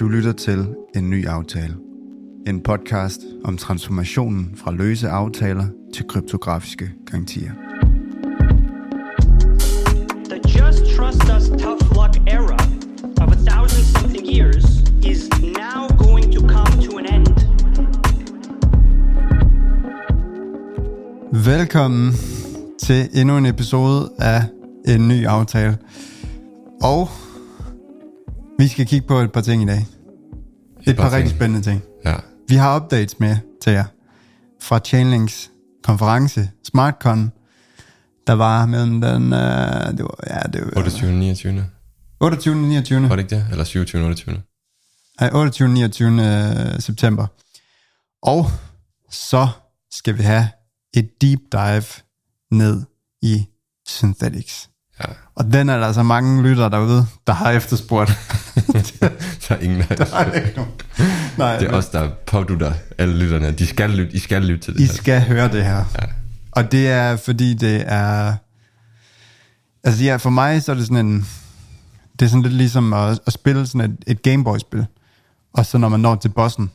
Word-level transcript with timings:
Du 0.00 0.08
lytter 0.08 0.32
til 0.32 0.66
En 0.96 1.10
Ny 1.10 1.26
Aftale. 1.26 1.74
En 2.46 2.60
podcast 2.60 3.20
om 3.44 3.56
transformationen 3.56 4.52
fra 4.56 4.72
løse 4.72 5.08
aftaler 5.08 5.66
til 5.94 6.06
kryptografiske 6.08 6.90
garantier. 7.06 7.50
The 10.30 10.40
just 10.58 10.96
trust 10.96 11.22
us 11.36 11.48
tough 11.48 11.82
luck 11.98 12.16
era 12.26 12.58
of 13.22 13.32
a 13.32 13.40
thousand 13.50 13.84
something 13.84 14.26
years 14.36 14.64
is 15.04 15.28
now 15.42 15.88
going 16.06 16.34
to 16.34 16.40
come 16.40 16.82
to 16.82 16.98
an 16.98 17.14
end. 17.14 17.26
Velkommen 21.44 22.12
til 22.82 23.08
endnu 23.14 23.36
en 23.36 23.46
episode 23.46 24.10
af 24.18 24.42
En 24.88 25.08
Ny 25.08 25.26
Aftale. 25.26 25.78
Og 26.82 27.08
vi 28.68 28.72
skal 28.72 28.86
kigge 28.86 29.06
på 29.06 29.18
et 29.18 29.32
par 29.32 29.40
ting 29.40 29.62
i 29.62 29.66
dag. 29.66 29.86
Et, 30.86 30.96
par 30.96 31.02
par 31.02 31.16
rigtig 31.16 31.30
spændende 31.30 31.70
ting. 31.70 31.82
Ja. 32.04 32.14
Vi 32.48 32.54
har 32.54 32.80
updates 32.80 33.20
med 33.20 33.36
til 33.62 33.72
jer 33.72 33.84
fra 34.62 34.78
Chainlinks 34.78 35.50
konference 35.84 36.50
SmartCon, 36.64 37.32
der 38.26 38.32
var 38.32 38.66
mellem 38.66 39.00
den, 39.00 39.32
øh, 39.32 39.38
det 39.96 40.04
var, 40.04 40.14
ja, 40.26 40.40
det 40.52 40.60
var 40.64 40.72
28. 40.76 41.12
29. 41.12 41.64
28. 42.20 42.54
29. 42.56 43.08
Var 43.08 43.16
det 43.16 43.22
ikke 43.22 43.36
det? 43.36 43.46
Eller 43.50 43.64
27. 43.64 44.04
28. 44.04 44.42
Nej, 45.20 45.30
28. 45.32 45.68
29. 45.68 46.80
september. 46.80 47.26
Og 48.22 48.46
så 49.10 49.48
skal 49.90 50.18
vi 50.18 50.22
have 50.22 50.48
et 50.96 51.10
deep 51.20 51.40
dive 51.52 51.84
ned 52.50 52.82
i 53.22 53.46
Synthetics. 53.86 54.70
Ja. 55.00 55.04
Og 55.34 55.52
den 55.52 55.68
er 55.68 55.78
der 55.78 55.86
altså 55.86 56.02
mange 56.02 56.42
lyttere 56.42 56.70
derude, 56.70 57.06
der 57.26 57.32
har 57.32 57.50
efterspurgt. 57.50 58.10
Der 59.48 59.54
er 59.54 59.58
ingen 59.58 59.80
af 59.90 60.00
os. 60.00 60.10
Nej, 60.10 60.24
det 60.24 60.36
er 60.36 60.46
ikke 60.46 60.56
nogen. 60.56 60.72
Nej, 61.38 61.58
Det 61.58 61.68
er 61.68 61.72
os, 61.72 61.88
der 61.88 62.10
pådutter 62.26 62.72
alle 62.98 63.18
lytterne. 63.18 63.52
De 63.52 63.66
skal 63.66 63.90
lytte, 63.90 64.12
I 64.12 64.18
skal 64.18 64.42
lytte 64.42 64.64
til 64.64 64.74
det 64.74 64.80
I 64.80 64.84
her. 64.84 64.92
skal 64.92 65.20
høre 65.22 65.52
det 65.52 65.64
her. 65.64 65.76
Ja. 66.00 66.06
Og 66.52 66.72
det 66.72 66.88
er, 66.88 67.16
fordi 67.16 67.54
det 67.54 67.84
er... 67.86 68.34
Altså 69.84 70.04
ja, 70.04 70.16
for 70.16 70.30
mig 70.30 70.62
så 70.62 70.72
er 70.72 70.76
det 70.76 70.86
sådan 70.86 71.06
en... 71.06 71.26
Det 72.18 72.24
er 72.26 72.28
sådan 72.28 72.42
lidt 72.42 72.54
ligesom 72.54 72.92
at, 72.92 73.20
at 73.26 73.32
spille 73.32 73.66
sådan 73.66 73.90
et, 73.90 73.96
et 74.06 74.22
Gameboy-spil. 74.22 74.86
Og 75.54 75.66
så 75.66 75.78
når 75.78 75.88
man 75.88 76.00
når 76.00 76.14
til 76.16 76.28
bossen. 76.28 76.70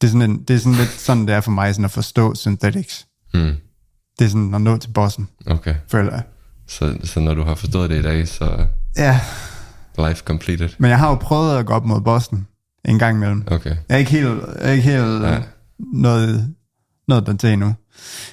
Det 0.00 0.06
er 0.06 0.10
sådan, 0.12 0.30
en, 0.30 0.42
det 0.48 0.56
er 0.56 0.58
sådan 0.58 0.78
lidt 0.78 0.90
sådan, 0.90 1.26
det 1.26 1.34
er 1.34 1.40
for 1.40 1.50
mig 1.50 1.74
sådan 1.74 1.84
at 1.84 1.90
forstå 1.90 2.34
Synthetics. 2.34 3.06
Hmm. 3.34 3.52
Det 4.18 4.24
er 4.24 4.28
sådan 4.28 4.54
at 4.54 4.60
nå 4.60 4.76
til 4.76 4.88
bossen, 4.88 5.28
Okay. 5.46 5.74
føler 5.90 6.12
jeg. 6.12 6.22
Så, 6.68 6.96
så 7.04 7.20
når 7.20 7.34
du 7.34 7.44
har 7.44 7.54
forstået 7.54 7.90
det 7.90 7.98
i 7.98 8.02
dag, 8.02 8.28
så 8.28 8.66
Ja, 8.96 9.20
life 9.98 10.22
completed. 10.24 10.68
men 10.78 10.90
jeg 10.90 10.98
har 10.98 11.08
jo 11.08 11.14
prøvet 11.14 11.58
at 11.58 11.66
gå 11.66 11.72
op 11.72 11.84
mod 11.84 12.00
bossen 12.00 12.46
en 12.84 12.98
gang 12.98 13.16
imellem. 13.16 13.44
Okay. 13.46 13.70
Jeg 13.70 13.94
er 13.94 13.96
ikke 13.96 14.10
helt, 14.10 14.28
jeg 14.28 14.68
er 14.68 14.70
ikke 14.70 14.82
helt 14.82 15.22
Ja. 15.22 15.32
ja. 15.32 15.42
noget, 15.78 16.54
noget 17.08 17.26
der 17.26 17.36
til 17.36 17.52
endnu. 17.52 17.74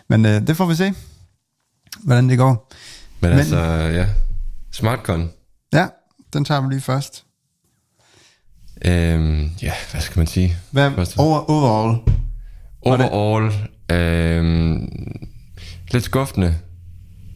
Men 0.10 0.26
øh, 0.26 0.48
det 0.48 0.58
får 0.58 0.66
vi 0.66 0.76
se, 0.76 0.94
hvordan 2.04 2.30
det 2.30 2.38
går. 2.38 2.72
Men, 3.22 3.30
Men- 3.30 3.40
altså, 3.40 3.58
ja. 3.94 4.08
SmartCon. 4.72 5.30
Ja, 5.74 5.88
den 6.34 6.46
tager 6.46 6.62
vi 6.62 6.68
lige 6.70 6.82
først. 6.82 7.26
Øhm, 8.86 9.50
ja, 9.62 9.74
hvad 9.92 10.02
skal 10.02 10.20
man 10.20 10.28
sige? 10.28 10.56
Hvad, 10.72 10.92
over, 11.18 11.50
overall. 11.50 11.98
Overall, 12.82 13.54
øhm, 13.92 14.90
lidt 15.92 16.04
skuffende, 16.04 16.56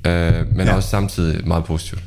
øh, 0.07 0.47
men 0.55 0.67
ja. 0.67 0.75
også 0.75 0.89
samtidig 0.89 1.47
meget 1.47 1.63
positivt. 1.65 2.03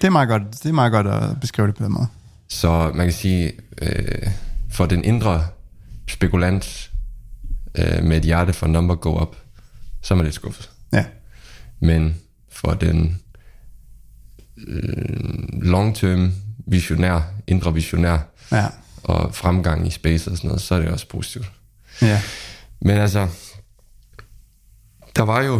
Det 0.00 0.04
er 0.06 0.10
meget 0.10 0.28
godt, 0.28 0.42
det 0.62 0.66
er 0.68 0.72
meget 0.72 0.92
godt 0.92 1.06
at 1.06 1.40
beskrive 1.40 1.66
det 1.66 1.74
på 1.74 1.84
den 1.84 1.92
måde. 1.92 2.06
Så 2.48 2.92
man 2.94 3.06
kan 3.06 3.12
sige, 3.12 3.52
øh, 3.82 4.30
for 4.70 4.86
den 4.86 5.04
indre 5.04 5.46
spekulant 6.08 6.90
øh, 7.74 8.04
med 8.04 8.16
et 8.16 8.22
hjerte 8.22 8.52
for 8.52 8.66
number 8.66 8.94
go 8.94 9.22
up, 9.22 9.36
så 10.02 10.14
er 10.14 10.16
man 10.16 10.24
lidt 10.24 10.34
skuffet. 10.34 10.70
Ja, 10.92 11.04
Men 11.80 12.16
for 12.52 12.74
den 12.74 13.20
øh, 14.68 15.62
long-term 15.62 16.30
visionær, 16.66 17.20
indre 17.46 17.74
visionær 17.74 18.18
ja, 18.52 18.66
og 19.02 19.34
fremgang 19.34 19.86
i 19.86 19.90
space 19.90 20.30
og 20.30 20.36
sådan 20.36 20.48
noget, 20.48 20.62
så 20.62 20.74
er 20.74 20.78
det 20.78 20.88
også 20.88 21.08
positivt. 21.08 21.50
ja, 22.02 22.22
Men 22.80 22.96
altså, 22.96 23.28
der 25.16 25.22
var 25.22 25.42
jo 25.42 25.54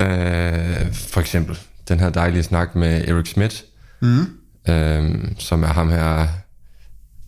øh, 0.00 0.92
for 0.92 1.20
eksempel 1.20 1.58
den 1.88 2.00
her 2.00 2.10
dejlige 2.10 2.42
snak 2.42 2.74
med 2.74 3.08
Eric 3.08 3.26
Schmidt, 3.28 3.64
mm. 4.02 4.26
øh, 4.72 5.24
som 5.38 5.62
er 5.62 5.66
ham 5.66 5.90
her, 5.90 6.28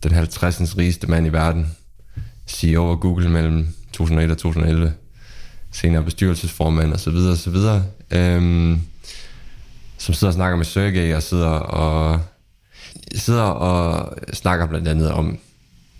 den 0.03 0.11
50. 0.11 0.77
rigeste 0.77 1.07
mand 1.07 1.27
i 1.27 1.29
verden, 1.29 1.67
CEO 2.47 2.91
af 2.91 2.99
Google 2.99 3.29
mellem 3.29 3.67
2001 3.93 4.31
og 4.31 4.37
2011, 4.37 4.93
senere 5.71 6.03
bestyrelsesformand 6.03 6.93
og 6.93 6.99
så 6.99 7.11
videre 7.11 7.31
og 7.31 7.37
så 7.37 7.49
videre, 7.49 7.83
øh, 8.11 8.77
som 9.97 10.13
sidder 10.13 10.31
og 10.31 10.33
snakker 10.33 10.57
med 10.57 10.65
Sergey 10.65 11.15
og 11.15 11.23
sidder 11.23 11.49
og 11.49 12.19
sidder 13.15 13.41
og 13.41 14.17
snakker 14.33 14.65
blandt 14.65 14.87
andet 14.87 15.11
om, 15.11 15.37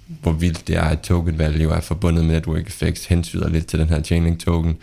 hvor 0.07 0.31
vildt 0.31 0.68
det 0.68 0.75
er, 0.75 0.84
at 0.84 1.00
token 1.00 1.40
value 1.40 1.74
er 1.74 1.81
forbundet 1.81 2.25
med 2.25 2.36
network 2.36 2.68
effects, 2.68 3.06
hensyder 3.06 3.50
lidt 3.50 3.68
til 3.68 3.80
den 3.80 3.90
her 3.90 4.02
Chainlink 4.02 4.40
token, 4.40 4.78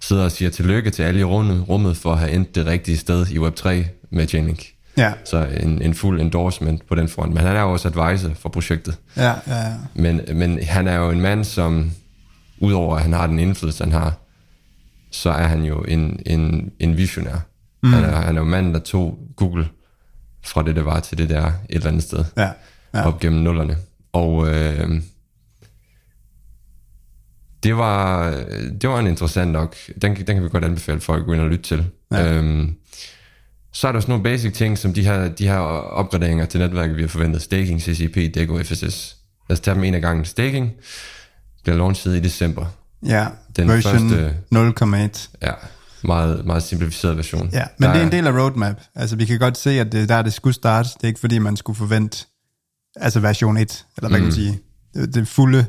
sidder 0.00 0.24
og 0.24 0.32
siger 0.32 0.50
tillykke 0.50 0.90
til 0.90 1.02
alle 1.02 1.20
i 1.20 1.24
rummet, 1.24 1.68
rummet 1.68 1.96
for 1.96 2.12
at 2.12 2.18
have 2.18 2.32
endt 2.32 2.54
det 2.54 2.66
rigtige 2.66 2.96
sted 2.96 3.26
i 3.26 3.38
Web3 3.38 3.68
med 4.10 4.28
Chainlink 4.28 4.77
ja, 4.98 5.12
Så 5.24 5.46
en, 5.60 5.82
en 5.82 5.94
fuld 5.94 6.20
endorsement 6.20 6.86
på 6.88 6.94
den 6.94 7.08
front. 7.08 7.34
Men 7.34 7.42
han 7.42 7.56
er 7.56 7.60
jo 7.60 7.72
også 7.72 7.88
advisor 7.88 8.34
for 8.34 8.48
projektet. 8.48 8.98
ja, 9.16 9.34
ja, 9.46 9.56
ja. 9.56 9.74
Men, 9.94 10.20
men 10.34 10.62
han 10.64 10.88
er 10.88 10.96
jo 10.96 11.10
en 11.10 11.20
mand, 11.20 11.44
som 11.44 11.90
udover 12.60 12.96
at 12.96 13.02
han 13.02 13.12
har 13.12 13.26
den 13.26 13.38
indflydelse, 13.38 13.84
han 13.84 13.92
har, 13.92 14.12
så 15.10 15.30
er 15.30 15.46
han 15.46 15.62
jo 15.62 15.78
en, 15.78 16.20
en, 16.26 16.72
en 16.78 16.96
visionær. 16.96 17.38
Mm. 17.82 17.92
Han, 17.92 18.04
er, 18.04 18.16
han 18.16 18.36
er 18.36 18.40
jo 18.40 18.44
manden, 18.44 18.74
der 18.74 18.80
tog 18.80 19.18
Google 19.36 19.68
fra 20.44 20.62
det, 20.62 20.76
der 20.76 20.82
var 20.82 21.00
til 21.00 21.18
det 21.18 21.28
der 21.28 21.46
et 21.46 21.52
eller 21.70 21.88
andet 21.88 22.02
sted 22.02 22.24
ja, 22.36 22.50
ja. 22.94 23.06
op 23.06 23.20
gennem 23.20 23.42
nullerne. 23.42 23.76
Og 24.12 24.48
øh, 24.48 25.02
det, 27.62 27.76
var, 27.76 28.30
det 28.80 28.88
var 28.88 28.98
en 28.98 29.06
interessant 29.06 29.52
nok. 29.52 29.76
Den, 30.02 30.16
den 30.16 30.26
kan 30.26 30.44
vi 30.44 30.48
godt 30.48 30.64
anbefale 30.64 31.00
folk 31.00 31.20
at 31.20 31.26
gå 31.26 31.32
ind 31.32 31.40
og 31.40 31.48
lytte 31.48 31.64
til. 31.64 31.86
Ja. 32.10 32.32
Øhm, 32.32 32.74
så 33.72 33.88
er 33.88 33.92
der 33.92 34.00
sådan 34.00 34.10
nogle 34.12 34.24
basic 34.24 34.52
ting, 34.54 34.78
som 34.78 34.94
de 34.94 35.04
her, 35.04 35.28
de 35.28 35.48
her 35.48 35.56
opgraderinger 35.58 36.46
til 36.46 36.60
netværket, 36.60 36.96
vi 36.96 37.00
har 37.02 37.08
forventet. 37.08 37.42
Staking, 37.42 37.82
CCP, 37.82 38.34
DEGO, 38.34 38.62
FSS. 38.62 39.16
Lad 39.48 39.56
os 39.56 39.60
tage 39.60 39.74
dem 39.74 39.84
en 39.84 39.94
af 39.94 40.00
gangen. 40.00 40.24
Staking 40.24 40.70
bliver 41.62 41.76
launchet 41.76 42.16
i 42.16 42.20
december. 42.20 42.66
ja. 43.06 43.26
Den 43.56 43.68
version 43.68 44.10
første- 44.10 44.36
0,1. 44.50 45.28
Ja, 45.42 45.52
meget, 46.04 46.46
meget 46.46 46.62
simplificeret 46.62 47.16
version. 47.16 47.48
Ja, 47.52 47.64
men 47.78 47.86
Der 47.86 47.92
det 47.92 48.02
er 48.02 48.06
en 48.06 48.12
del 48.12 48.26
af 48.26 48.32
roadmap. 48.32 48.80
Altså, 48.94 49.16
vi 49.16 49.24
kan 49.24 49.38
godt 49.38 49.58
se, 49.58 49.70
at 49.80 49.92
det 49.92 50.02
er 50.02 50.06
der, 50.06 50.22
det 50.22 50.32
skulle 50.32 50.54
starte. 50.54 50.88
Det 50.94 51.02
er 51.04 51.08
ikke, 51.08 51.20
fordi 51.20 51.38
man 51.38 51.56
skulle 51.56 51.76
forvente 51.76 52.26
altså 52.96 53.20
version 53.20 53.56
1, 53.56 53.86
eller 53.96 54.08
hvad 54.08 54.08
mm. 54.08 54.14
kan 54.14 54.22
man 54.22 54.32
sige, 54.32 54.58
det, 54.94 55.14
det 55.14 55.28
fulde 55.28 55.66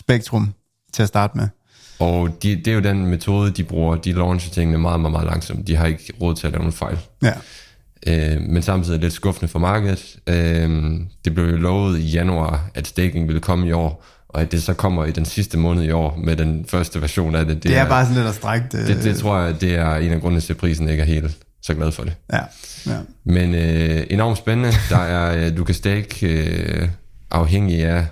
spektrum 0.00 0.54
til 0.92 1.02
at 1.02 1.08
starte 1.08 1.36
med. 1.38 1.48
Og 1.98 2.42
de, 2.42 2.56
det 2.56 2.68
er 2.68 2.74
jo 2.74 2.80
den 2.80 3.06
metode, 3.06 3.50
de 3.50 3.64
bruger. 3.64 3.96
De 3.96 4.12
launcher 4.12 4.52
tingene 4.52 4.78
meget, 4.78 5.00
meget, 5.00 5.12
meget 5.12 5.26
langsomt. 5.26 5.66
De 5.66 5.76
har 5.76 5.86
ikke 5.86 6.12
råd 6.20 6.34
til 6.34 6.46
at 6.46 6.52
lave 6.52 6.60
nogle 6.60 6.72
fejl. 6.72 6.98
Ja, 7.22 7.32
Øh, 8.06 8.40
men 8.40 8.62
samtidig 8.62 9.00
lidt 9.00 9.12
skuffende 9.12 9.48
for 9.48 9.58
markedet. 9.58 10.16
Øh, 10.26 11.00
det 11.24 11.34
blev 11.34 11.44
jo 11.44 11.56
lovet 11.56 11.98
i 11.98 12.02
januar, 12.02 12.70
at 12.74 12.86
staking 12.86 13.28
ville 13.28 13.40
komme 13.40 13.68
i 13.68 13.72
år, 13.72 14.04
og 14.28 14.40
at 14.40 14.52
det 14.52 14.62
så 14.62 14.74
kommer 14.74 15.04
i 15.04 15.10
den 15.10 15.24
sidste 15.24 15.58
måned 15.58 15.82
i 15.82 15.90
år 15.90 16.16
med 16.24 16.36
den 16.36 16.64
første 16.68 17.00
version 17.00 17.34
af 17.34 17.46
det. 17.46 17.54
det, 17.54 17.62
det 17.62 17.76
er, 17.76 17.82
er 17.82 17.88
bare 17.88 18.04
sådan 18.04 18.16
lidt 18.16 18.28
at 18.28 18.34
strække 18.34 18.66
det. 18.72 18.88
det, 18.88 19.04
det 19.04 19.16
tror 19.16 19.38
jeg, 19.38 19.60
det 19.60 19.74
er 19.74 19.94
en 19.96 20.12
af 20.12 20.20
grundene 20.20 20.40
til, 20.40 20.52
at 20.52 20.56
prisen 20.56 20.88
ikke 20.88 21.00
er 21.00 21.06
helt 21.06 21.36
så 21.62 21.74
glad 21.74 21.92
for 21.92 22.04
det. 22.04 22.12
Ja, 22.32 22.40
ja. 22.86 22.98
Men 23.24 23.54
øh, 23.54 24.06
enormt 24.10 24.38
spændende. 24.38 24.72
Der 24.90 24.98
er, 24.98 25.46
øh, 25.46 25.56
du 25.56 25.64
kan 25.64 25.74
stake 25.74 26.26
øh, 26.26 26.88
afhængig 27.30 27.84
af, 27.84 28.06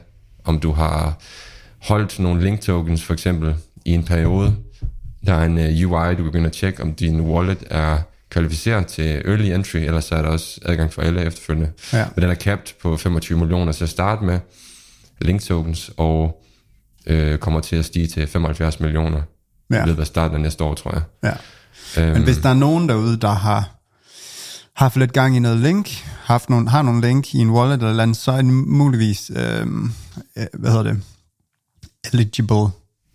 om 0.45 0.61
du 0.61 0.73
har 0.73 1.19
holdt 1.83 2.19
nogle 2.19 2.45
link 2.45 2.61
tokens 2.61 3.05
for 3.05 3.13
eksempel 3.13 3.55
i 3.87 3.91
en 3.91 4.05
periode. 4.05 4.57
Der 5.27 5.35
er 5.35 5.45
en 5.45 5.59
øh, 5.59 5.65
UI, 5.91 6.11
du 6.11 6.17
kan 6.17 6.25
begynde 6.25 6.47
at 6.47 6.53
tjekke, 6.53 6.83
om 6.83 6.95
din 6.95 7.21
wallet 7.21 7.59
er 7.71 7.99
kvalificeret 8.31 8.87
til 8.87 9.23
early 9.25 9.45
entry, 9.55 9.77
ellers 9.77 10.05
så 10.05 10.15
er 10.15 10.23
der 10.23 10.29
også 10.29 10.61
adgang 10.65 10.93
for 10.93 11.03
alle 11.03 11.23
efterfølgende. 11.25 11.71
Ja. 11.93 12.07
Men 12.17 12.23
den 12.23 12.31
er 12.31 12.35
capped 12.35 12.75
på 12.83 12.97
25 12.97 13.39
millioner 13.39 13.73
til 13.73 13.85
at 13.85 13.91
starte 13.91 14.25
med 14.25 14.39
link 15.21 15.41
tokens, 15.43 15.91
og 15.97 16.43
øh, 17.07 17.39
kommer 17.39 17.61
til 17.61 17.77
at 17.77 17.85
stige 17.85 18.07
til 18.07 18.27
75 18.27 18.81
millioner 18.81 19.23
Ja. 19.71 19.85
i 19.85 19.87
løbet 19.87 20.01
af 20.01 20.07
starten 20.07 20.35
af 20.35 20.41
næste 20.41 20.65
år, 20.65 20.75
tror 20.75 20.93
jeg. 20.93 21.03
ja. 21.97 22.03
Øhm, 22.03 22.13
Men 22.13 22.23
hvis 22.25 22.39
der 22.39 22.49
er 22.49 22.55
nogen 22.55 22.89
derude, 22.89 23.17
der 23.17 23.33
har 23.33 23.71
haft 24.77 24.97
lidt 24.97 25.13
gang 25.13 25.37
i 25.37 25.39
noget 25.39 25.59
link, 25.59 25.89
haft 26.25 26.51
nogle, 26.51 26.69
har 26.71 26.83
nogle 26.83 27.01
link 27.09 27.35
i 27.35 27.39
en 27.39 27.51
wallet 27.51 27.83
eller 27.83 28.03
andet, 28.03 28.17
så 28.17 28.33
er 28.33 28.37
det 28.37 28.45
muligvis, 28.55 29.31
øh, 29.37 29.61
øh, 30.37 30.47
hvad 30.55 30.71
hedder 30.71 30.83
det, 30.83 31.01
eligible 32.13 32.67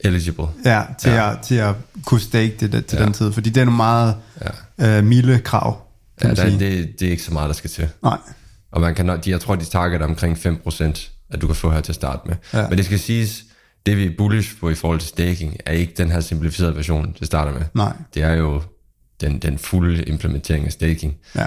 eligible. 0.03 0.45
ja, 0.65 0.83
til, 0.99 1.11
ja. 1.11 1.31
At, 1.31 1.39
til 1.39 1.55
at 1.55 1.75
kunne 2.05 2.19
stake 2.19 2.55
det, 2.59 2.71
det 2.71 2.85
til 2.85 2.97
ja. 2.99 3.05
Den 3.05 3.13
tid, 3.13 3.31
fordi 3.31 3.49
det 3.49 3.61
er 3.61 3.65
nogle 3.65 3.77
meget 3.77 4.15
Ja. 4.79 4.97
øh, 4.97 5.03
milde 5.03 5.39
krav, 5.39 5.87
Ja, 6.23 6.29
der, 6.29 6.35
sige. 6.35 6.59
det, 6.59 6.99
det 6.99 7.07
er 7.07 7.11
ikke 7.11 7.23
så 7.23 7.33
meget, 7.33 7.47
der 7.47 7.53
skal 7.53 7.69
til. 7.69 7.89
Nej, 8.03 8.17
Og 8.71 8.81
man 8.81 8.95
kan, 8.95 9.07
de, 9.07 9.29
jeg 9.29 9.41
tror, 9.41 9.55
de 9.55 9.65
targeter 9.65 10.05
omkring 10.05 10.37
5%, 10.37 11.09
at 11.29 11.41
du 11.41 11.47
kan 11.47 11.55
få 11.55 11.71
her 11.71 11.81
til 11.81 11.91
at 11.91 11.95
starte 11.95 12.21
med. 12.27 12.35
Ja. 12.53 12.67
Men 12.69 12.77
det 12.77 12.85
skal 12.85 12.99
siges, 12.99 13.43
det 13.85 13.97
vi 13.97 14.05
er 14.05 14.11
bullish 14.17 14.59
på 14.59 14.69
i 14.69 14.75
forhold 14.75 14.99
til 14.99 15.09
staking, 15.09 15.57
er 15.65 15.71
ikke 15.73 15.93
den 15.97 16.11
her 16.11 16.19
simplificerede 16.19 16.75
version, 16.75 17.15
det 17.19 17.27
starter 17.27 17.53
med. 17.53 17.61
Nej. 17.73 17.93
Det 18.13 18.23
er 18.23 18.33
jo 18.33 18.61
den, 19.21 19.37
den 19.39 19.57
fulde 19.57 20.03
implementering 20.03 20.65
af 20.65 20.71
staking, 20.71 21.15
Ja. 21.35 21.45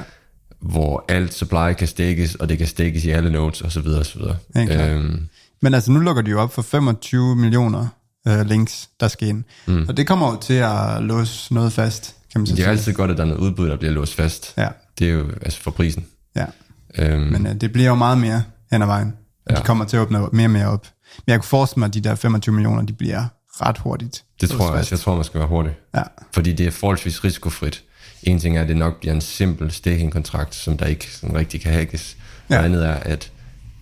hvor 0.61 1.05
alt 1.09 1.35
supply 1.35 1.73
kan 1.79 1.89
stakes, 1.89 2.35
og 2.35 2.49
det 2.49 2.59
kan 2.59 2.67
stakes 2.67 3.05
i 3.05 3.11
alle 3.11 3.31
nodes, 3.33 3.63
osv. 3.63 3.87
osv. 3.89 4.21
Klart. 4.53 4.91
Øhm, 4.91 5.29
Men 5.63 5.75
altså, 5.75 5.91
nu 5.93 6.01
lukker 6.01 6.23
de 6.23 6.31
jo 6.31 6.41
op 6.41 6.55
for 6.55 6.63
25 6.63 7.37
millioner 7.37 7.87
øh, 8.29 8.47
links, 8.47 8.89
der 9.01 9.09
skal 9.09 9.29
ind. 9.29 9.45
Mm. 9.67 9.85
Og 9.89 9.97
det 9.97 10.07
kommer 10.07 10.31
jo 10.33 10.41
til 10.41 10.55
at 10.55 11.03
låse 11.03 11.55
noget 11.55 11.73
fast, 11.73 12.15
kan 12.33 12.41
man 12.41 12.47
så 12.47 12.53
det 12.55 12.61
er 12.61 12.65
sige. 12.65 12.71
altid 12.71 12.93
godt, 12.93 13.11
at 13.11 13.17
der 13.17 13.23
er 13.23 13.29
noget 13.29 13.41
udbud, 13.41 13.69
der 13.69 13.77
bliver 13.77 13.93
låst 13.93 14.15
fast. 14.15 14.55
Ja, 14.57 14.69
Det 14.99 15.09
er 15.09 15.13
jo 15.13 15.29
altså 15.43 15.61
for 15.61 15.71
prisen. 15.71 16.07
ja. 16.37 16.45
Øhm, 16.99 17.21
Men 17.23 17.47
øh, 17.47 17.55
det 17.61 17.73
bliver 17.73 17.89
jo 17.89 17.95
meget 17.95 18.19
mere 18.19 18.43
hen 18.73 18.83
ad 18.83 18.87
vejen. 18.87 19.13
Ja. 19.51 19.55
de 19.57 19.63
kommer 19.63 19.85
til 19.85 19.97
at 19.97 20.01
åbne 20.01 20.19
mere 20.33 20.47
og 20.47 20.51
mere 20.51 20.67
op. 20.69 20.87
Men 21.17 21.23
jeg 21.33 21.39
kunne 21.41 21.49
forestille 21.49 21.81
mig, 21.81 21.87
at 21.87 21.95
de 21.95 22.01
der 22.01 22.15
25 22.15 22.55
millioner, 22.55 22.83
de 22.83 22.93
bliver 22.93 23.25
ret 23.61 23.79
hurtigt. 23.79 24.25
det 24.41 24.51
tror 24.51 24.69
jeg, 24.69 24.77
altså, 24.79 24.95
jeg 24.95 25.01
tror, 25.01 25.15
man 25.15 25.25
skal 25.25 25.39
være 25.41 25.49
hurtig. 25.49 25.73
Ja, 25.95 26.03
Fordi 26.35 26.53
det 26.53 26.67
er 26.67 26.71
forholdsvis 26.71 27.25
risikofrit. 27.25 27.83
En 28.23 28.39
ting 28.39 28.57
er, 28.59 28.63
at 28.63 28.69
det 28.69 28.77
nok 28.77 29.01
bliver 29.01 29.15
en 29.15 29.21
simpel 29.21 29.71
staking-kontrakt, 29.71 30.55
som 30.55 30.77
der 30.77 30.87
ikke 30.87 31.13
sådan 31.17 31.37
rigtig 31.37 31.61
kan 31.61 31.73
hackes. 31.73 32.17
Ja. 32.51 32.59
Og 32.59 32.65
andet 32.65 32.87
er, 32.87 32.93
at 32.95 33.31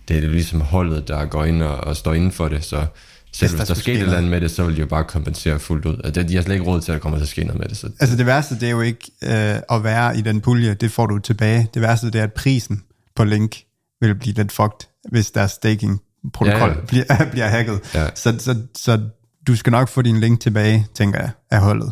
det 0.07 0.17
er 0.17 0.21
ligesom 0.21 0.61
holdet, 0.61 1.07
der 1.07 1.25
går 1.25 1.43
ind 1.45 1.63
og, 1.63 1.75
og 1.77 1.95
står 1.95 2.13
inden 2.13 2.31
for 2.31 2.47
det, 2.47 2.63
så 2.65 2.85
selv 3.33 3.51
der 3.51 3.57
hvis 3.57 3.67
der 3.67 3.73
skulle 3.73 3.83
sker 3.83 3.93
ske 3.93 3.93
et 3.93 4.01
eller 4.01 4.17
andet 4.17 4.31
med 4.31 4.41
det, 4.41 4.51
så 4.51 4.63
vil 4.63 4.75
de 4.75 4.79
jo 4.79 4.87
bare 4.87 5.03
kompensere 5.03 5.59
fuldt 5.59 5.85
ud. 5.85 6.01
Altså, 6.03 6.23
de 6.23 6.35
har 6.35 6.41
slet 6.41 6.55
ikke 6.55 6.65
råd 6.65 6.81
til, 6.81 6.91
at 6.91 6.93
der 6.93 6.99
kommer 6.99 7.17
til 7.17 7.23
at 7.23 7.29
ske 7.29 7.43
noget 7.43 7.59
med 7.59 7.67
det. 7.67 7.77
Så 7.77 7.89
altså 7.99 8.15
det 8.17 8.25
værste, 8.25 8.55
det 8.55 8.63
er 8.63 8.71
jo 8.71 8.81
ikke 8.81 9.11
øh, 9.23 9.55
at 9.69 9.83
være 9.83 10.17
i 10.17 10.21
den 10.21 10.41
pulje, 10.41 10.73
det 10.73 10.91
får 10.91 11.05
du 11.05 11.19
tilbage. 11.19 11.69
Det 11.73 11.81
værste, 11.81 12.07
det 12.07 12.15
er, 12.15 12.23
at 12.23 12.33
prisen 12.33 12.83
på 13.15 13.23
Link 13.23 13.57
vil 14.01 14.15
blive 14.15 14.35
lidt 14.35 14.51
fucked, 14.51 14.87
hvis 15.11 15.31
deres 15.31 15.51
staking-protokol 15.51 16.69
Ja, 16.69 16.75
ja. 16.75 16.85
Bliver, 16.87 17.05
bliver 17.31 17.47
hacket. 17.47 17.79
Ja. 17.93 18.07
Så, 18.15 18.35
så, 18.39 18.55
så 18.77 18.99
du 19.47 19.55
skal 19.55 19.71
nok 19.71 19.89
få 19.89 20.01
din 20.01 20.19
link 20.19 20.39
tilbage, 20.39 20.87
tænker 20.95 21.19
jeg, 21.19 21.29
af 21.51 21.59
holdet, 21.61 21.91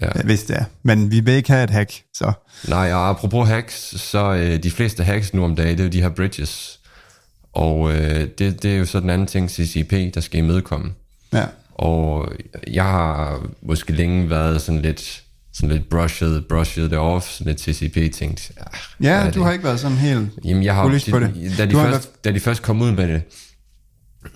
ja. 0.00 0.06
ja. 0.14 0.22
hvis 0.22 0.44
det 0.44 0.56
er. 0.56 0.64
Men 0.82 1.10
vi 1.10 1.20
vil 1.20 1.34
ikke 1.34 1.52
have 1.52 1.64
et 1.64 1.70
hack, 1.70 2.02
så 2.14 2.32
Nej, 2.68 2.92
og 2.92 3.08
apropos 3.08 3.48
hacks, 3.48 4.00
så 4.00 4.32
øh, 4.32 4.62
de 4.62 4.70
fleste 4.70 5.04
hacks 5.04 5.34
nu 5.34 5.44
om 5.44 5.56
dagen, 5.56 5.78
det 5.78 5.80
er 5.80 5.84
jo 5.84 5.90
de 5.90 6.02
her 6.02 6.08
bridges. 6.08 6.80
Og 7.52 7.92
øh, 7.92 8.28
det, 8.38 8.62
det 8.62 8.64
er 8.64 8.76
jo 8.76 8.84
så 8.84 9.00
den 9.00 9.10
anden 9.10 9.26
ting, 9.26 9.50
CCP, 9.50 10.14
der 10.14 10.20
skal 10.20 10.38
imødekomme. 10.38 10.92
ja. 11.32 11.44
Og 11.74 12.32
jeg 12.66 12.84
har 12.84 13.46
måske 13.62 13.92
længe 13.92 14.30
været 14.30 14.62
sådan 14.62 14.82
lidt, 14.82 15.22
sådan 15.52 15.76
lidt 15.76 15.88
brushed, 15.88 16.42
brushed 16.42 16.88
det 16.88 16.98
off, 16.98 17.28
sådan 17.28 17.52
lidt 17.52 17.60
CCP 17.60 18.14
tænkt. 18.14 18.50
ah, 18.56 18.66
Ja, 19.02 19.30
du 19.30 19.38
det? 19.38 19.44
har 19.44 19.52
ikke 19.52 19.64
været 19.64 19.80
sådan 19.80 19.96
helt... 19.96 20.28
Jamen, 20.44 20.62
jeg 20.62 20.74
har, 20.74 20.82
bullish 20.82 21.10
på 21.10 21.18
det. 21.18 21.34
Da, 21.58 21.66
de 21.66 21.70
Du 21.72 21.76
først, 21.78 22.24
da 22.24 22.30
de 22.32 22.40
først 22.40 22.62
kom 22.62 22.82
ud 22.82 22.92
med 22.92 23.08
det, 23.08 23.22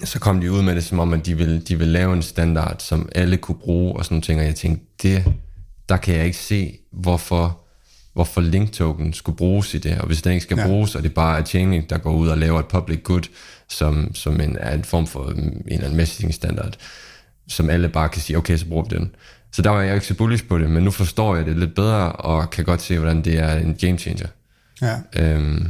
så 0.05 0.19
kom 0.19 0.41
de 0.41 0.53
ud 0.53 0.63
med 0.63 0.75
det, 0.75 0.85
som 0.85 0.99
om, 0.99 1.13
at 1.13 1.27
de 1.27 1.37
ville, 1.37 1.61
de 1.61 1.79
ville 1.79 1.93
lave 1.93 2.13
en 2.13 2.23
standard, 2.23 2.77
som 2.79 3.09
alle 3.15 3.37
kunne 3.37 3.59
bruge, 3.59 3.97
og 3.97 4.05
sådan 4.05 4.15
nogle 4.15 4.23
ting, 4.23 4.41
og 4.41 4.47
jeg 4.47 4.55
tænkte, 4.55 4.85
det, 5.03 5.25
der 5.89 5.97
kan 5.97 6.15
jeg 6.15 6.25
ikke 6.25 6.39
se, 6.39 6.79
hvorfor, 6.93 7.61
hvorfor 8.17 8.41
link 8.41 8.73
token 8.73 9.13
skulle 9.13 9.37
bruges 9.37 9.75
i 9.75 9.79
det, 9.79 9.99
og 9.99 10.07
hvis 10.07 10.23
den 10.23 10.33
ikke 10.33 10.43
skal 10.43 10.57
Ja. 10.59 10.67
bruges, 10.67 10.95
og 10.95 11.03
det 11.03 11.15
bare 11.15 11.39
er 11.41 11.45
Chainlink, 11.45 11.91
der 11.91 11.99
går 11.99 12.13
ud 12.15 12.29
og 12.29 12.39
laver 12.39 12.59
et 12.61 12.67
public 12.67 13.01
good, 13.05 13.23
som, 13.69 14.15
som 14.15 14.41
en, 14.41 14.57
er 14.61 14.75
en 14.75 14.85
form 14.85 15.07
for 15.07 15.29
en, 15.31 15.39
en 15.39 15.63
eller 15.69 15.85
anden 15.85 15.97
messaging 15.97 16.35
standard, 16.35 16.77
som 17.49 17.71
alle 17.71 17.89
bare 17.89 18.09
kan 18.09 18.23
sige, 18.23 18.37
okay, 18.37 18.57
så 18.57 18.67
bruger 18.67 18.85
vi 18.91 18.97
den. 18.97 19.11
Så 19.53 19.63
der 19.63 19.71
var 19.71 19.83
jeg 19.83 19.95
ikke 19.95 20.07
så 20.07 20.15
bullish 20.15 20.45
på 20.45 20.59
det, 20.59 20.71
men 20.71 20.83
nu 20.85 20.91
forstår 20.91 21.37
jeg 21.37 21.47
det 21.47 21.57
lidt 21.59 21.75
bedre, 21.75 22.13
og 22.13 22.51
kan 22.51 22.65
godt 22.65 22.83
se, 22.83 22.99
hvordan 22.99 23.23
det 23.23 23.39
er 23.39 23.57
en 23.57 23.75
game 23.81 23.99
changer. 23.99 24.27
Ja. 24.83 24.97
Øhm, 25.17 25.69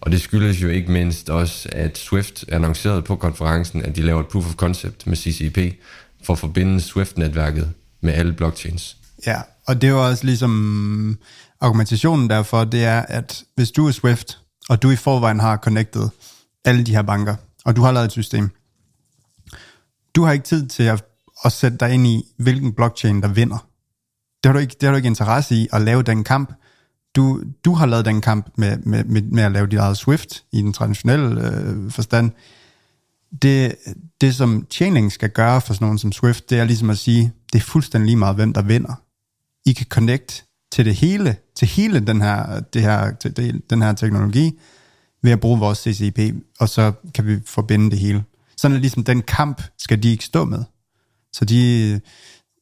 og 0.00 0.12
det 0.12 0.20
skyldes 0.20 0.62
jo 0.62 0.68
ikke 0.68 0.92
mindst 0.92 1.30
også, 1.30 1.68
at 1.72 1.98
Swift 1.98 2.44
annoncerede 2.48 3.02
på 3.02 3.16
konferencen, 3.16 3.82
at 3.84 3.96
de 3.96 4.02
laver 4.02 4.20
et 4.20 4.26
proof 4.26 4.46
of 4.46 4.54
concept 4.54 5.06
med 5.06 5.16
CCP 5.16 5.58
for 6.24 6.32
at 6.32 6.38
forbinde 6.38 6.80
Swift-netværket 6.80 7.68
med 8.00 8.12
alle 8.12 8.32
blockchains. 8.32 8.96
Ja, 9.26 9.36
og 9.70 9.80
det 9.80 9.88
er 9.88 9.92
jo 9.92 10.06
også 10.08 10.24
ligesom 10.24 11.18
argumentationen 11.60 12.30
derfor, 12.30 12.64
det 12.64 12.84
er, 12.84 13.00
at 13.00 13.44
hvis 13.54 13.70
du 13.70 13.86
er 13.86 13.92
Swift, 13.92 14.38
og 14.68 14.82
du 14.82 14.90
i 14.90 14.96
forvejen 14.96 15.40
har 15.40 15.56
connected 15.56 16.08
alle 16.64 16.86
de 16.86 16.94
her 16.94 17.02
banker, 17.02 17.36
og 17.64 17.76
du 17.76 17.82
har 17.82 17.92
lavet 17.92 18.04
et 18.04 18.12
system, 18.12 18.50
du 20.14 20.24
har 20.24 20.32
ikke 20.32 20.44
tid 20.44 20.68
til 20.68 20.82
at, 20.82 21.04
at 21.44 21.52
sætte 21.52 21.78
dig 21.78 21.94
ind 21.94 22.06
i, 22.06 22.22
hvilken 22.38 22.72
blockchain, 22.72 23.22
der 23.22 23.28
vinder. 23.28 23.66
Det 24.44 24.48
har 24.48 24.52
du 24.52 24.58
ikke, 24.58 24.76
det 24.80 24.82
har 24.82 24.90
du 24.90 24.96
ikke 24.96 25.06
interesse 25.06 25.54
i 25.54 25.68
at 25.72 25.82
lave 25.82 26.02
den 26.02 26.24
kamp. 26.24 26.52
Du, 27.16 27.42
du 27.64 27.74
har 27.74 27.86
lavet 27.86 28.04
den 28.04 28.20
kamp 28.20 28.46
med, 28.56 28.78
med, 28.78 29.04
med, 29.04 29.22
med 29.22 29.42
at 29.42 29.52
lave 29.52 29.66
dit 29.66 29.78
eget 29.78 29.96
Swift 29.96 30.44
i 30.52 30.62
den 30.62 30.72
traditionelle 30.72 31.48
øh, 31.48 31.90
forstand. 31.90 32.30
Det, 33.42 33.74
det, 34.20 34.34
som 34.34 34.66
Chainlink 34.70 35.12
skal 35.12 35.30
gøre 35.30 35.60
for 35.60 35.74
sådan 35.74 35.84
nogen 35.84 35.98
som 35.98 36.12
Swift, 36.12 36.50
det 36.50 36.58
er 36.58 36.64
ligesom 36.64 36.90
at 36.90 36.98
sige, 36.98 37.32
det 37.52 37.58
er 37.58 37.62
fuldstændig 37.62 38.06
lige 38.06 38.16
meget, 38.16 38.36
hvem 38.36 38.52
der 38.52 38.62
vinder. 38.62 38.94
I 39.66 39.72
kan 39.72 39.86
connect 39.88 40.44
til 40.72 40.84
det 40.84 40.94
hele, 40.94 41.36
til 41.56 41.68
hele 41.68 42.00
den 42.00 42.20
her, 42.20 42.60
det 42.60 42.82
her, 42.82 43.14
til 43.14 43.36
det, 43.36 43.70
den 43.70 43.82
her 43.82 43.92
teknologi, 43.92 44.58
ved 45.22 45.32
at 45.32 45.40
bruge 45.40 45.58
vores 45.58 45.78
CCP, 45.78 46.18
og 46.60 46.68
så 46.68 46.92
kan 47.14 47.26
vi 47.26 47.38
forbinde 47.46 47.90
det 47.90 47.98
hele. 47.98 48.24
Sådan 48.56 48.76
er 48.76 48.80
ligesom 48.80 49.04
den 49.04 49.22
kamp, 49.22 49.62
skal 49.78 50.02
de 50.02 50.10
ikke 50.10 50.24
stå 50.24 50.44
med. 50.44 50.64
Så, 51.32 51.44
de, 51.44 52.00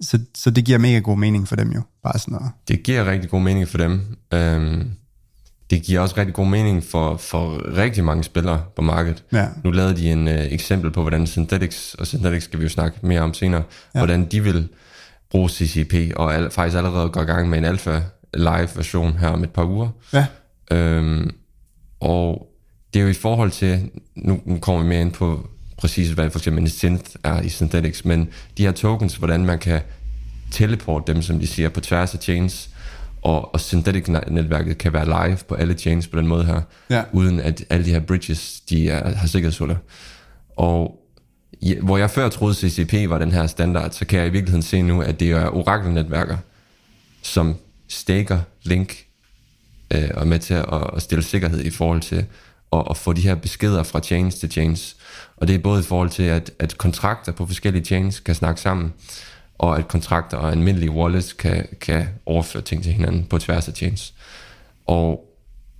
så, 0.00 0.18
så 0.34 0.50
det 0.50 0.64
giver 0.64 0.78
mega 0.78 0.98
god 0.98 1.18
mening 1.18 1.48
for 1.48 1.56
dem 1.56 1.72
jo. 1.72 1.82
Bare 2.02 2.18
sådan 2.18 2.34
at, 2.34 2.50
Det 2.68 2.82
giver 2.82 3.10
rigtig 3.10 3.30
god 3.30 3.40
mening 3.40 3.68
for 3.68 3.78
dem. 3.78 4.16
Øhm, 4.34 4.90
det 5.70 5.82
giver 5.82 6.00
også 6.00 6.14
rigtig 6.16 6.34
god 6.34 6.46
mening 6.46 6.84
for, 6.84 7.16
for 7.16 7.76
rigtig 7.76 8.04
mange 8.04 8.24
spillere 8.24 8.62
på 8.76 8.82
markedet. 8.82 9.24
Ja. 9.32 9.46
Nu 9.64 9.70
lavede 9.70 9.96
de 9.96 10.12
en 10.12 10.28
øh, 10.28 10.52
eksempel 10.52 10.90
på, 10.90 11.00
hvordan 11.00 11.26
Synthetics, 11.26 11.94
og 11.94 12.06
Synthetics 12.06 12.44
skal 12.44 12.58
vi 12.58 12.64
jo 12.64 12.68
snakke 12.68 12.98
mere 13.02 13.20
om 13.20 13.34
senere, 13.34 13.62
ja. 13.94 14.00
hvordan 14.00 14.24
de 14.24 14.42
vil 14.42 14.68
bruge 15.30 15.48
CCP, 15.50 15.94
og 16.16 16.34
al, 16.34 16.50
faktisk 16.50 16.76
allerede 16.76 17.08
går 17.08 17.20
i 17.22 17.24
gang 17.24 17.48
med 17.48 17.58
en 17.58 17.64
alfa 17.64 18.00
live 18.34 18.68
version 18.76 19.12
her 19.18 19.28
om 19.28 19.44
et 19.44 19.50
par 19.50 19.64
uger. 19.64 19.88
ja, 20.12 20.26
Øhm, 20.70 21.30
og 22.00 22.46
det 22.94 23.00
er 23.00 23.04
jo 23.04 23.10
i 23.10 23.14
forhold 23.14 23.50
til, 23.50 23.90
nu, 24.16 24.40
nu 24.44 24.58
kommer 24.58 24.82
vi 24.82 24.88
mere 24.88 25.00
ind 25.00 25.12
på 25.12 25.48
præcis, 25.78 26.10
hvad 26.10 26.30
for 26.30 26.38
eksempel 26.38 26.62
en 26.62 26.68
synth 26.70 27.10
er 27.24 27.40
i 27.42 27.48
Synthetics, 27.48 28.04
men 28.04 28.28
de 28.58 28.62
her 28.64 28.72
tokens, 28.72 29.16
hvordan 29.16 29.44
man 29.46 29.58
kan 29.58 29.80
teleporte 30.50 31.12
dem, 31.14 31.22
som 31.22 31.40
de 31.40 31.46
siger, 31.46 31.68
på 31.68 31.80
tværs 31.80 32.14
af 32.14 32.20
chains, 32.20 32.70
og, 33.22 33.54
og 33.54 33.60
Synthetic-netværket 33.60 34.78
kan 34.78 34.92
være 34.92 35.04
live 35.28 35.38
på 35.48 35.54
alle 35.54 35.74
chains 35.74 36.06
på 36.08 36.18
den 36.18 36.26
måde 36.26 36.44
her, 36.44 36.60
Ja. 36.90 37.02
uden 37.12 37.40
at 37.40 37.64
alle 37.70 37.84
de 37.84 37.90
her 37.90 38.00
bridges, 38.00 38.60
de 38.70 38.90
er, 38.90 39.14
har 39.16 39.26
sikkerhedshuller. 39.26 39.76
Og 40.56 40.94
hvor 41.82 41.98
jeg 41.98 42.10
før 42.10 42.28
troede, 42.28 42.54
CCP 42.54 43.10
var 43.10 43.18
den 43.18 43.32
her 43.32 43.46
standard, 43.46 43.90
så 43.90 44.06
kan 44.06 44.18
jeg 44.18 44.26
i 44.28 44.30
virkeligheden 44.30 44.62
se 44.62 44.82
nu, 44.82 45.02
at 45.02 45.20
det 45.20 45.30
er 45.30 45.56
Oracle-netværker, 45.56 46.36
som 47.22 47.56
staker 47.88 48.40
link 48.62 49.04
øh, 49.94 50.10
og 50.14 50.20
er 50.20 50.24
med 50.24 50.38
til 50.38 50.54
at, 50.54 50.90
at 50.96 51.02
stille 51.02 51.24
sikkerhed 51.24 51.64
i 51.64 51.70
forhold 51.70 52.00
til 52.00 52.26
at, 52.72 52.84
at 52.90 52.96
få 52.96 53.12
de 53.12 53.20
her 53.20 53.34
beskeder 53.34 53.82
fra 53.82 54.00
chains 54.00 54.34
til 54.34 54.50
chains. 54.50 54.96
Og 55.36 55.48
det 55.48 55.54
er 55.54 55.58
både 55.58 55.80
i 55.80 55.84
forhold 55.84 56.10
til, 56.10 56.22
at, 56.22 56.50
at 56.58 56.78
kontrakter 56.78 57.32
på 57.32 57.46
forskellige 57.46 57.84
chains 57.84 58.20
kan 58.20 58.34
snakke 58.34 58.60
sammen, 58.60 58.92
og 59.58 59.78
at 59.78 59.88
kontrakter 59.88 60.36
og 60.36 60.50
almindelige 60.52 60.90
wallets 60.90 61.32
kan, 61.32 61.66
kan 61.80 62.08
overføre 62.26 62.62
ting 62.62 62.82
til 62.82 62.92
hinanden 62.92 63.24
på 63.24 63.38
tværs 63.38 63.68
af 63.68 63.74
chains. 63.74 64.14
Og 64.86 65.24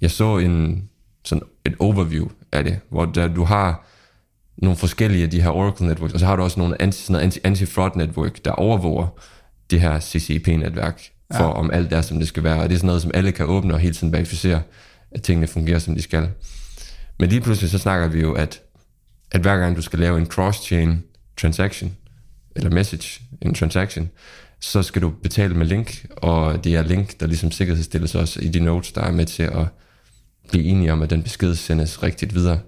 jeg 0.00 0.11
så 0.11 0.38
en, 0.38 0.88
sådan 1.25 1.42
et 1.64 1.75
overview 1.78 2.28
af 2.52 2.64
det, 2.64 2.80
hvor 2.88 3.04
der, 3.04 3.28
du 3.28 3.44
har 3.44 3.85
nogle 4.62 4.76
forskellige 4.76 5.24
af 5.24 5.30
de 5.30 5.42
her 5.42 5.50
Oracle 5.50 5.86
networks, 5.86 6.14
og 6.14 6.20
så 6.20 6.26
har 6.26 6.36
du 6.36 6.42
også 6.42 6.60
nogle 6.60 6.82
anti, 6.82 7.02
sådan 7.02 7.22
anti, 7.22 7.40
anti-fraud 7.44 7.90
network, 7.96 8.44
der 8.44 8.50
overvåger 8.50 9.06
det 9.70 9.80
her 9.80 10.00
CCP-netværk, 10.00 11.02
for 11.36 11.44
ja. 11.44 11.52
om 11.52 11.70
alt 11.70 11.92
er, 11.92 12.02
som 12.02 12.18
det 12.18 12.28
skal 12.28 12.42
være. 12.44 12.60
Og 12.62 12.68
det 12.68 12.74
er 12.74 12.78
sådan 12.78 12.86
noget, 12.86 13.02
som 13.02 13.10
alle 13.14 13.32
kan 13.32 13.46
åbne 13.46 13.74
og 13.74 13.80
hele 13.80 13.94
tiden 13.94 14.12
verificere, 14.12 14.62
at 15.10 15.22
tingene 15.22 15.46
fungerer, 15.46 15.78
som 15.78 15.94
de 15.94 16.02
skal. 16.02 16.28
Men 17.18 17.28
lige 17.28 17.40
pludselig 17.40 17.70
så 17.70 17.78
snakker 17.78 18.08
vi 18.08 18.20
jo, 18.20 18.32
at, 18.32 18.60
at 19.30 19.40
hver 19.40 19.56
gang 19.56 19.76
du 19.76 19.82
skal 19.82 19.98
lave 19.98 20.18
en 20.18 20.26
cross-chain 20.26 20.96
transaction, 21.36 21.96
eller 22.56 22.70
message, 22.70 23.20
en 23.42 23.54
transaction, 23.54 24.10
så 24.60 24.82
skal 24.82 25.02
du 25.02 25.10
betale 25.22 25.54
med 25.54 25.66
link, 25.66 26.06
og 26.16 26.64
det 26.64 26.76
er 26.76 26.82
link, 26.82 27.20
der 27.20 27.26
ligesom 27.26 27.50
sikkerhedsstilles 27.50 28.14
også 28.14 28.40
i 28.40 28.48
de 28.48 28.60
notes, 28.60 28.92
der 28.92 29.00
er 29.00 29.12
med 29.12 29.26
til 29.26 29.42
at 29.42 29.66
blive 30.50 30.64
enige 30.64 30.92
om, 30.92 31.02
at 31.02 31.10
den 31.10 31.22
besked 31.22 31.54
sendes 31.54 32.02
rigtigt 32.02 32.34
videre. 32.34 32.58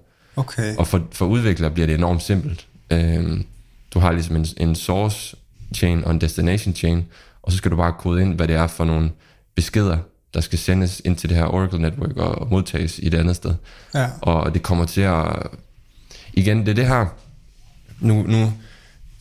Okay. 0.41 0.75
Og 0.75 0.87
for, 0.87 1.07
for 1.11 1.25
udviklere 1.25 1.71
bliver 1.71 1.87
det 1.87 1.95
enormt 1.95 2.23
simpelt. 2.23 2.67
Øhm, 2.91 3.45
du 3.93 3.99
har 3.99 4.11
ligesom 4.11 4.35
en, 4.35 4.45
en 4.57 4.75
source 4.75 5.35
chain 5.75 6.03
og 6.03 6.11
en 6.11 6.21
destination 6.21 6.75
chain, 6.75 7.05
og 7.41 7.51
så 7.51 7.57
skal 7.57 7.71
du 7.71 7.75
bare 7.75 7.93
kode 7.99 8.21
ind, 8.21 8.35
hvad 8.35 8.47
det 8.47 8.55
er 8.55 8.67
for 8.67 8.85
nogle 8.85 9.11
beskeder, 9.55 9.97
der 10.33 10.41
skal 10.41 10.59
sendes 10.59 11.01
ind 11.05 11.15
til 11.15 11.29
det 11.29 11.37
her 11.37 11.45
Oracle 11.45 11.81
Network 11.81 12.17
og, 12.17 12.35
og 12.35 12.47
modtages 12.49 12.99
i 13.03 13.09
det 13.09 13.17
andet 13.17 13.35
sted. 13.35 13.53
Ja. 13.93 14.07
Og 14.21 14.53
det 14.53 14.63
kommer 14.63 14.85
til 14.85 15.01
at... 15.01 15.47
Igen, 16.33 16.59
det 16.59 16.67
er 16.67 16.73
det 16.73 16.87
her... 16.87 17.05
Nu, 17.99 18.23
nu 18.23 18.53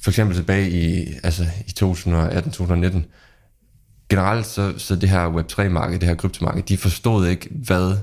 for 0.03 0.11
eksempel 0.11 0.37
tilbage 0.37 0.71
i, 0.71 1.07
altså 1.23 1.47
i 1.67 1.73
2018-2019, 1.85 2.99
generelt 4.09 4.47
så, 4.47 4.75
så 4.79 4.97
det 4.97 5.09
her 5.09 5.27
Web3-marked, 5.27 5.99
det 5.99 6.09
her 6.09 6.15
kryptomarked, 6.15 6.63
de 6.63 6.77
forstod 6.77 7.27
ikke, 7.27 7.49
hvad 7.51 7.97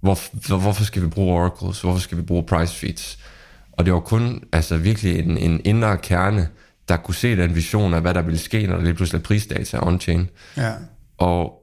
hvor, 0.00 0.18
hvor, 0.46 0.58
hvorfor 0.58 0.84
skal 0.84 1.02
vi 1.02 1.08
bruge 1.08 1.34
oracles, 1.34 1.80
hvorfor 1.80 1.98
skal 1.98 2.18
vi 2.18 2.22
bruge 2.22 2.42
price 2.42 2.74
feeds? 2.74 3.18
Og 3.72 3.84
det 3.84 3.92
var 3.92 4.00
kun 4.00 4.44
altså 4.52 4.76
virkelig 4.76 5.18
en, 5.18 5.38
en 5.38 5.60
indre 5.64 5.98
kerne, 5.98 6.48
der 6.88 6.96
kunne 6.96 7.14
se 7.14 7.36
den 7.36 7.54
vision 7.54 7.94
af, 7.94 8.00
hvad 8.00 8.14
der 8.14 8.22
ville 8.22 8.38
ske, 8.38 8.66
når 8.66 8.76
der 8.76 8.82
lige 8.82 8.94
pludselig 8.94 9.18
er 9.18 9.22
prisdata 9.22 9.78
on-chain. 9.78 10.28
Ja. 10.56 10.72
Og 11.18 11.62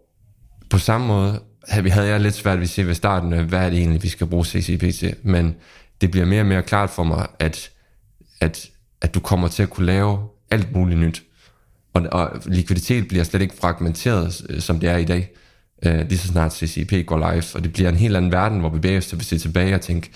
på 0.69 0.77
samme 0.77 1.07
måde 1.07 1.41
havde, 1.67 1.83
vi, 1.83 1.89
havde 1.89 2.07
jeg 2.07 2.19
lidt 2.19 2.35
svært 2.35 2.57
ved 2.57 2.63
at 2.63 2.69
se 2.69 2.87
ved 2.87 2.93
starten, 2.93 3.43
hvad 3.43 3.59
er 3.59 3.69
det 3.69 3.79
egentlig, 3.79 4.03
vi 4.03 4.09
skal 4.09 4.27
bruge 4.27 4.45
CCP 4.45 4.99
til. 4.99 5.15
Men 5.23 5.55
det 6.01 6.11
bliver 6.11 6.25
mere 6.25 6.41
og 6.41 6.47
mere 6.47 6.63
klart 6.63 6.89
for 6.89 7.03
mig, 7.03 7.27
at, 7.39 7.69
at, 8.41 8.69
at 9.01 9.15
du 9.15 9.19
kommer 9.19 9.47
til 9.47 9.63
at 9.63 9.69
kunne 9.69 9.85
lave 9.85 10.19
alt 10.51 10.75
muligt 10.75 10.99
nyt. 10.99 11.23
Og, 11.93 12.07
og 12.11 12.41
likviditet 12.45 13.07
bliver 13.07 13.23
slet 13.23 13.41
ikke 13.41 13.55
fragmenteret, 13.55 14.41
øh, 14.49 14.61
som 14.61 14.79
det 14.79 14.89
er 14.89 14.97
i 14.97 15.05
dag. 15.05 15.29
Øh, 15.85 16.09
lige 16.09 16.17
så 16.17 16.27
snart 16.27 16.53
CCP 16.53 17.05
går 17.05 17.17
live, 17.17 17.43
og 17.55 17.63
det 17.63 17.73
bliver 17.73 17.89
en 17.89 17.95
helt 17.95 18.17
anden 18.17 18.31
verden, 18.31 18.59
hvor 18.59 18.69
vi 18.69 18.79
bagefter 18.79 19.17
vil 19.17 19.25
se 19.25 19.37
tilbage 19.37 19.75
og 19.75 19.81
tænke, 19.81 20.11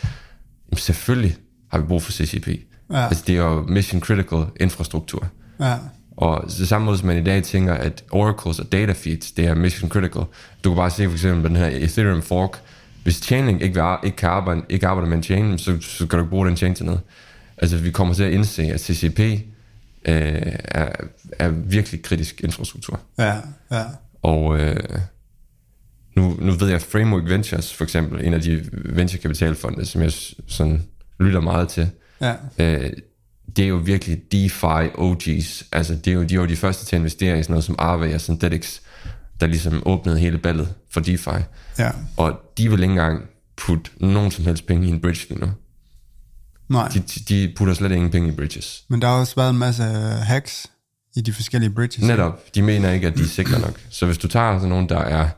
jamen 0.71 0.77
selvfølgelig 0.77 1.35
har 1.71 1.79
vi 1.79 1.85
brug 1.87 2.03
for 2.03 2.11
CCP. 2.11 2.47
Ja. 2.91 3.07
Altså 3.07 3.23
det 3.27 3.37
er 3.37 3.43
jo 3.43 3.61
mission 3.61 4.01
critical 4.01 4.45
infrastruktur. 4.59 5.27
Ja. 5.59 5.75
Og 6.17 6.43
det 6.47 6.67
samme 6.67 6.85
måde, 6.85 6.97
som 6.97 7.07
man 7.07 7.17
i 7.17 7.23
dag 7.23 7.43
tænker, 7.43 7.73
at 7.73 8.03
oracles 8.11 8.59
og 8.59 8.71
data 8.71 8.91
feeds, 8.91 9.31
det 9.31 9.45
er 9.45 9.55
mission 9.55 9.89
critical. 9.89 10.23
Du 10.63 10.69
kan 10.69 10.75
bare 10.75 10.89
se 10.89 11.05
for 11.05 11.13
eksempel 11.13 11.49
den 11.49 11.55
her 11.55 11.67
Ethereum 11.67 12.21
fork. 12.21 12.61
Hvis 13.03 13.15
Chainlink 13.15 13.61
ikke, 13.61 13.75
vil, 13.75 13.97
ikke, 14.03 14.17
kan 14.17 14.29
arbejde, 14.29 14.61
ikke 14.69 14.87
arbejder 14.87 15.09
med 15.09 15.17
en 15.17 15.23
chain, 15.23 15.57
så, 15.57 15.77
så 15.81 16.07
kan 16.07 16.19
du 16.19 16.25
ikke 16.25 16.29
bruge 16.29 16.47
den 16.47 16.57
chain 16.57 16.75
til 16.75 16.85
noget. 16.85 17.01
Altså 17.57 17.77
vi 17.77 17.91
kommer 17.91 18.13
til 18.13 18.23
at 18.23 18.31
indse, 18.31 18.63
at 18.63 18.81
CCP 18.81 19.19
øh, 19.19 19.41
er, 20.05 20.89
er 21.39 21.49
virkelig 21.49 22.01
kritisk 22.01 22.41
infrastruktur. 22.43 22.99
Ja. 23.17 23.35
Ja. 23.71 23.83
Og 24.21 24.59
øh, 24.59 24.75
nu, 26.15 26.37
nu 26.39 26.51
ved 26.51 26.67
jeg, 26.67 26.75
at 26.75 26.81
Framework 26.83 27.29
Ventures 27.29 27.73
for 27.73 27.83
eksempel, 27.83 28.25
en 28.25 28.33
af 28.33 28.41
de 28.41 28.65
venturekapitalfonde, 28.73 29.85
som 29.85 30.01
jeg 30.01 30.11
sådan 30.47 30.83
lytter 31.19 31.39
meget 31.41 31.69
til, 31.69 31.89
Ja. 32.21 32.33
øh, 32.57 32.91
det 33.55 33.63
er 33.65 33.69
jo 33.69 33.75
virkelig 33.75 34.21
DeFi 34.31 34.87
OG's. 34.97 35.67
Altså, 35.71 35.95
det 35.95 36.07
er 36.07 36.13
jo, 36.13 36.23
de 36.23 36.39
var 36.39 36.45
de 36.45 36.55
første 36.55 36.85
til 36.85 36.95
at 36.95 36.99
investere 36.99 37.39
i 37.39 37.43
sådan 37.43 37.53
noget 37.53 37.63
som 37.63 37.75
Aave 37.79 38.15
og 38.15 38.21
Synthetics, 38.21 38.81
der 39.39 39.47
ligesom 39.47 39.83
åbnede 39.85 40.19
hele 40.19 40.37
ballet 40.37 40.73
for 40.93 40.99
DeFi. 40.99 41.29
Ja. 41.79 41.91
Og 42.17 42.39
de 42.57 42.69
vil 42.69 42.79
ikke 42.79 42.91
engang 42.91 43.21
putte 43.57 43.91
nogen 43.99 44.31
som 44.31 44.45
helst 44.45 44.65
penge 44.67 44.87
i 44.87 44.89
en 44.89 45.01
bridge 45.01 45.25
lige 45.29 45.39
nu. 45.39 45.51
Nej. 46.69 46.87
De, 46.87 46.99
de, 46.99 47.19
de 47.47 47.53
putter 47.57 47.73
slet 47.73 47.91
ingen 47.91 48.11
penge 48.11 48.29
i 48.29 48.31
bridges. 48.31 48.83
Men 48.89 49.01
der 49.01 49.07
har 49.07 49.15
også 49.15 49.35
været 49.35 49.49
en 49.49 49.57
masse 49.57 49.83
hacks 50.23 50.67
i 51.15 51.21
de 51.21 51.33
forskellige 51.33 51.69
bridges. 51.69 52.01
Netop, 52.07 52.55
de 52.55 52.61
mener 52.61 52.91
ikke, 52.91 53.07
at 53.07 53.17
de 53.17 53.21
er 53.21 53.27
sikre 53.27 53.59
nok. 53.59 53.79
Så 53.89 54.05
hvis 54.05 54.17
du 54.17 54.27
tager 54.27 54.57
sådan 54.57 54.69
nogen, 54.69 54.89
der 54.89 54.99
er 54.99 55.29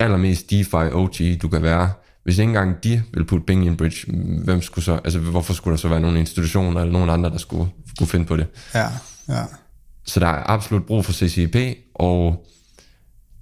allermest 0.00 0.50
DeFi 0.50 0.92
OG, 0.92 1.14
du 1.42 1.48
kan 1.48 1.62
være, 1.62 1.90
hvis 2.24 2.38
ikke 2.38 2.48
engang 2.48 2.84
de 2.84 3.02
vil 3.12 3.24
putte 3.24 3.46
penge 3.46 3.64
i 3.64 3.68
en 3.68 3.76
bridge, 3.76 4.12
hvem 4.44 4.62
skulle 4.62 4.84
så, 4.84 5.00
altså 5.04 5.18
hvorfor 5.18 5.52
skulle 5.52 5.72
der 5.72 5.78
så 5.78 5.88
være 5.88 6.00
nogle 6.00 6.18
institutioner 6.18 6.80
eller 6.80 6.92
nogen 6.92 7.10
andre, 7.10 7.30
der 7.30 7.38
skulle, 7.38 7.70
skulle 7.94 8.10
finde 8.10 8.26
på 8.26 8.36
det? 8.36 8.46
Ja. 8.74 8.86
Ja. 9.28 9.44
Så 10.04 10.20
der 10.20 10.26
er 10.26 10.50
absolut 10.50 10.86
brug 10.86 11.04
for 11.04 11.12
CCP, 11.12 11.56
og 11.94 12.46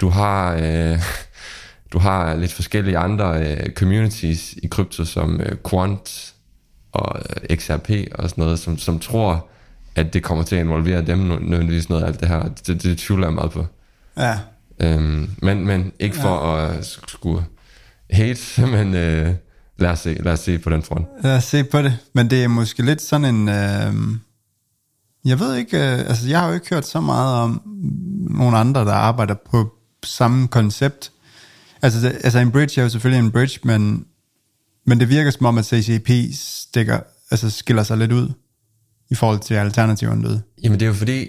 du 0.01 0.09
har, 0.09 0.55
øh, 0.55 0.99
du 1.93 1.99
har 1.99 2.35
lidt 2.35 2.53
forskellige 2.53 2.99
andre 2.99 3.47
øh, 3.47 3.71
communities 3.71 4.53
i 4.63 4.67
krypto, 4.67 5.05
som 5.05 5.41
øh, 5.41 5.57
Quant 5.71 6.35
og 6.93 7.21
øh, 7.51 7.57
XRP 7.57 7.91
og 8.15 8.31
sådan 8.31 8.45
noget, 8.45 8.59
som, 8.59 8.79
som 8.79 8.99
tror, 8.99 9.49
at 9.95 10.13
det 10.15 10.23
kommer 10.23 10.45
til 10.45 10.57
at 10.57 10.63
involvere 10.63 11.03
dem 11.03 11.31
nø- 11.33 11.49
nødvendigvis 11.51 11.89
noget 11.89 12.03
af 12.03 12.07
alt 12.07 12.21
det 12.21 12.29
her. 12.29 12.49
Det, 12.67 12.83
det 12.83 12.99
tvivler 12.99 13.27
jeg 13.27 13.35
meget 13.35 13.51
på. 13.51 13.67
Ja. 14.17 14.39
Øhm, 14.81 15.31
men, 15.43 15.67
men 15.67 15.93
ikke 15.99 16.17
for 16.17 16.57
ja. 16.57 16.75
at 16.75 16.87
skulle 17.07 17.45
hate, 18.11 18.41
men 18.77 18.95
øh, 18.95 19.35
lad, 19.79 19.91
os 19.91 19.99
se, 19.99 20.15
lad 20.15 20.33
os 20.33 20.41
se 20.41 20.59
på 20.59 20.71
den 20.71 20.83
front. 20.83 21.07
Lad 21.23 21.37
os 21.37 21.45
se 21.45 21.65
på 21.65 21.83
det. 21.83 21.99
Men 22.13 22.31
det 22.31 22.45
er 22.45 22.49
måske 22.49 22.83
lidt 22.83 23.03
sådan 23.03 23.35
en... 23.35 23.49
Øh, 23.49 23.95
jeg 25.25 25.41
ved 25.41 25.55
ikke... 25.57 25.77
Øh, 25.77 25.99
altså, 25.99 26.29
jeg 26.29 26.41
har 26.41 26.49
jo 26.49 26.55
ikke 26.55 26.69
hørt 26.71 26.87
så 26.87 27.01
meget 27.01 27.35
om 27.43 27.63
nogle 28.31 28.59
andre, 28.59 28.81
der 28.81 28.93
arbejder 28.93 29.35
på 29.51 29.75
samme 30.05 30.49
koncept. 30.49 31.13
Altså, 31.83 32.01
det, 32.01 32.19
altså 32.25 32.39
en 32.39 32.51
bridge 32.51 32.81
er 32.81 32.85
jo 32.85 32.89
selvfølgelig 32.89 33.25
en 33.25 33.31
bridge, 33.31 33.61
men, 33.65 34.05
men 34.87 35.01
det 35.01 35.09
virker 35.09 35.31
som 35.31 35.47
om, 35.47 35.59
at 35.59 35.65
CCP 35.65 36.11
stikker, 36.35 37.01
altså 37.31 37.51
skiller 37.51 37.83
sig 37.83 37.99
lidt 37.99 38.13
ud 38.13 38.33
i 39.11 39.15
forhold 39.15 39.41
til 39.41 39.55
alternativerne. 39.55 40.43
Jamen 40.63 40.81
det 40.81 40.87
er 40.87 40.89
jo 40.89 40.95
fordi, 40.95 41.29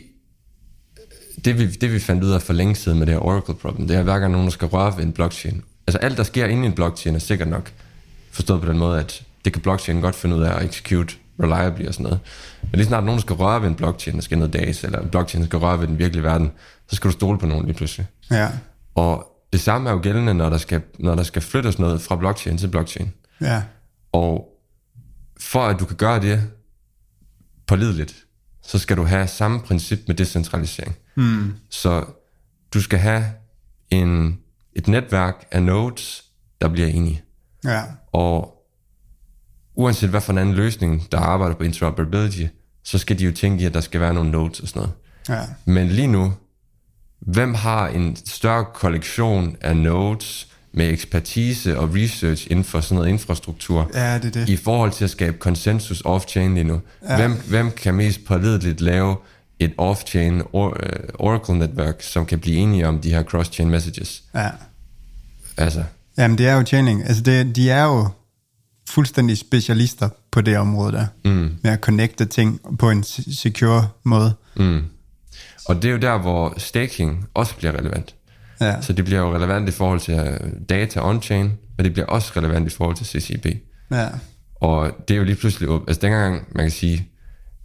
det 1.45 1.59
vi, 1.59 1.67
det 1.71 1.93
vi 1.93 1.99
fandt 1.99 2.23
ud 2.23 2.31
af 2.31 2.41
for 2.41 2.53
længe 2.53 2.75
siden 2.75 2.99
med 2.99 3.07
det 3.07 3.13
her 3.13 3.21
Oracle 3.21 3.53
problem, 3.55 3.87
det 3.87 3.97
er 3.97 4.03
hver 4.03 4.19
gang 4.19 4.31
nogen 4.31 4.47
der 4.47 4.51
skal 4.51 4.67
røre 4.67 4.97
ved 4.97 5.03
en 5.03 5.11
blockchain. 5.11 5.63
Altså 5.87 5.97
alt 5.97 6.17
der 6.17 6.23
sker 6.23 6.45
inde 6.45 6.63
i 6.63 6.65
en 6.65 6.73
blockchain 6.73 7.15
er 7.15 7.19
sikkert 7.19 7.47
nok 7.47 7.71
forstået 8.31 8.61
på 8.61 8.67
den 8.67 8.77
måde, 8.77 8.99
at 8.99 9.23
det 9.45 9.53
kan 9.53 9.61
blockchain 9.61 10.01
godt 10.01 10.15
finde 10.15 10.35
ud 10.35 10.41
af 10.41 10.55
at 10.59 10.65
execute 10.65 11.15
reliably 11.43 11.85
og 11.87 11.93
sådan 11.93 12.03
noget. 12.03 12.19
Men 12.61 12.71
lige 12.75 12.85
snart 12.87 13.03
nogen 13.03 13.19
skal 13.21 13.35
røre 13.35 13.61
ved 13.61 13.67
en 13.67 13.75
blockchain, 13.75 14.15
der 14.15 14.21
skal 14.21 14.37
noget 14.37 14.53
dags, 14.53 14.83
eller 14.83 15.07
blockchain 15.07 15.45
skal 15.45 15.59
røre 15.59 15.79
ved 15.79 15.87
den 15.87 15.99
virkelige 15.99 16.23
verden, 16.23 16.51
så 16.89 16.95
skal 16.95 17.07
du 17.07 17.13
stole 17.13 17.39
på 17.39 17.45
nogen 17.45 17.65
lige 17.65 17.75
pludselig. 17.75 18.07
Ja, 18.31 18.49
Og 18.95 19.25
det 19.53 19.61
samme 19.61 19.89
er 19.89 19.93
jo 19.93 19.99
gældende, 20.03 20.33
når 20.33 20.49
der 20.49 20.57
skal, 20.57 20.81
når 20.99 21.15
der 21.15 21.23
skal 21.23 21.41
flyttes 21.41 21.79
noget 21.79 22.01
fra 22.01 22.15
blockchain 22.15 22.57
til 22.57 22.67
blockchain. 22.67 23.13
ja, 23.41 23.61
Og 24.11 24.49
for 25.39 25.61
at 25.65 25.79
du 25.79 25.85
kan 25.85 25.95
gøre 25.97 26.21
det 26.21 26.43
pålideligt, 27.67 28.15
så 28.69 28.79
skal 28.79 28.97
du 28.97 29.03
have 29.03 29.27
samme 29.27 29.59
princip 29.59 29.99
med 30.07 30.15
decentralisering. 30.15 30.95
Mm. 31.15 31.53
Så 31.69 32.05
du 32.73 32.81
skal 32.81 32.99
have 32.99 33.25
en, 33.89 34.39
et 34.73 34.87
netværk 34.87 35.47
af 35.51 35.63
nodes, 35.63 36.23
der 36.61 36.67
bliver 36.69 36.87
enige. 36.87 37.21
ja, 37.63 37.83
Og 38.11 38.63
uanset 39.75 40.09
hvad 40.09 40.21
for 40.21 40.31
en 40.31 40.37
anden 40.37 40.55
løsning, 40.55 41.11
der 41.11 41.19
arbejder 41.19 41.55
på 41.55 41.63
interoperability, 41.63 42.43
så 42.83 42.97
skal 42.97 43.19
de 43.19 43.25
jo 43.25 43.31
tænke 43.31 43.63
i, 43.63 43.65
at 43.65 43.73
der 43.73 43.81
skal 43.81 44.01
være 44.01 44.13
nogle 44.13 44.31
nodes 44.31 44.59
og 44.59 44.67
sådan 44.67 44.79
noget. 44.79 44.95
ja, 45.29 45.45
Men 45.65 45.87
lige 45.87 46.07
nu, 46.07 46.33
hvem 47.19 47.53
har 47.53 47.87
en 47.87 48.15
større 48.15 48.65
kollektion 48.73 49.55
af 49.61 49.77
nodes 49.77 50.48
med 50.73 50.89
ekspertise 50.89 51.79
og 51.79 51.89
research 51.95 52.47
inden 52.51 52.65
for 52.65 52.81
sådan 52.81 52.95
noget 52.95 53.09
infrastruktur, 53.09 53.91
ja, 53.93 54.17
det 54.17 54.33
det. 54.33 54.49
i 54.49 54.55
forhold 54.57 54.91
til 54.91 55.03
at 55.03 55.09
skabe 55.09 55.37
konsensus 55.37 56.01
off-chain 56.01 56.39
lige 56.53 56.63
nu. 56.63 56.81
Ja. 57.09 57.15
Hvem, 57.15 57.31
hvem 57.47 57.71
kan 57.71 57.93
mest 57.95 58.25
pålideligt 58.25 58.81
lave 58.81 59.15
et 59.59 59.71
off-chain 59.81 60.49
or, 60.53 60.67
uh, 60.67 60.73
Oracle-netværk, 61.27 62.01
som 62.01 62.25
kan 62.25 62.39
blive 62.39 62.57
enige 62.57 62.87
om 62.87 62.99
de 63.01 63.09
her 63.09 63.23
cross-chain 63.23 63.63
messages? 63.65 64.23
Ja. 64.35 64.49
Altså, 65.57 65.83
Jamen, 66.17 66.37
det 66.37 66.47
er 66.47 66.53
jo 66.53 66.65
chaining. 66.65 67.03
Altså, 67.05 67.21
det, 67.23 67.55
de 67.55 67.69
er 67.69 67.83
jo 67.83 68.07
fuldstændig 68.89 69.37
specialister 69.37 70.09
på 70.31 70.41
det 70.41 70.57
område 70.57 70.91
der. 70.91 71.05
Mm. 71.25 71.51
Med 71.63 71.71
at 71.71 71.79
connecte 71.79 72.25
ting 72.25 72.77
på 72.79 72.89
en 72.89 73.03
se- 73.03 73.35
secure 73.35 73.87
måde. 74.03 74.33
mm. 74.57 74.81
Og 75.65 75.75
det 75.81 75.85
er 75.85 75.91
jo 75.91 75.97
der, 75.97 76.17
hvor 76.17 76.53
staking 76.57 77.25
også 77.33 77.55
bliver 77.55 77.71
relevant. 77.71 78.15
Ja, 78.61 78.81
Så 78.81 78.93
det 78.93 79.05
bliver 79.05 79.19
jo 79.21 79.35
relevant 79.35 79.69
i 79.69 79.71
forhold 79.71 79.99
til 79.99 80.13
øh, 80.13 80.51
data 80.69 80.99
on-chain, 80.99 81.47
men 81.77 81.83
det 81.85 81.93
bliver 81.93 82.05
også 82.05 82.31
relevant 82.37 82.67
i 82.73 82.75
forhold 82.75 82.95
til 82.95 83.05
CCP. 83.05 83.45
ja, 83.91 84.07
Og 84.55 84.91
det 85.07 85.13
er 85.13 85.17
jo 85.17 85.23
lige 85.23 85.35
pludselig. 85.35 85.69
Altså 85.87 86.01
dengang, 86.01 86.47
man 86.55 86.63
kan 86.63 86.71
sige, 86.71 87.09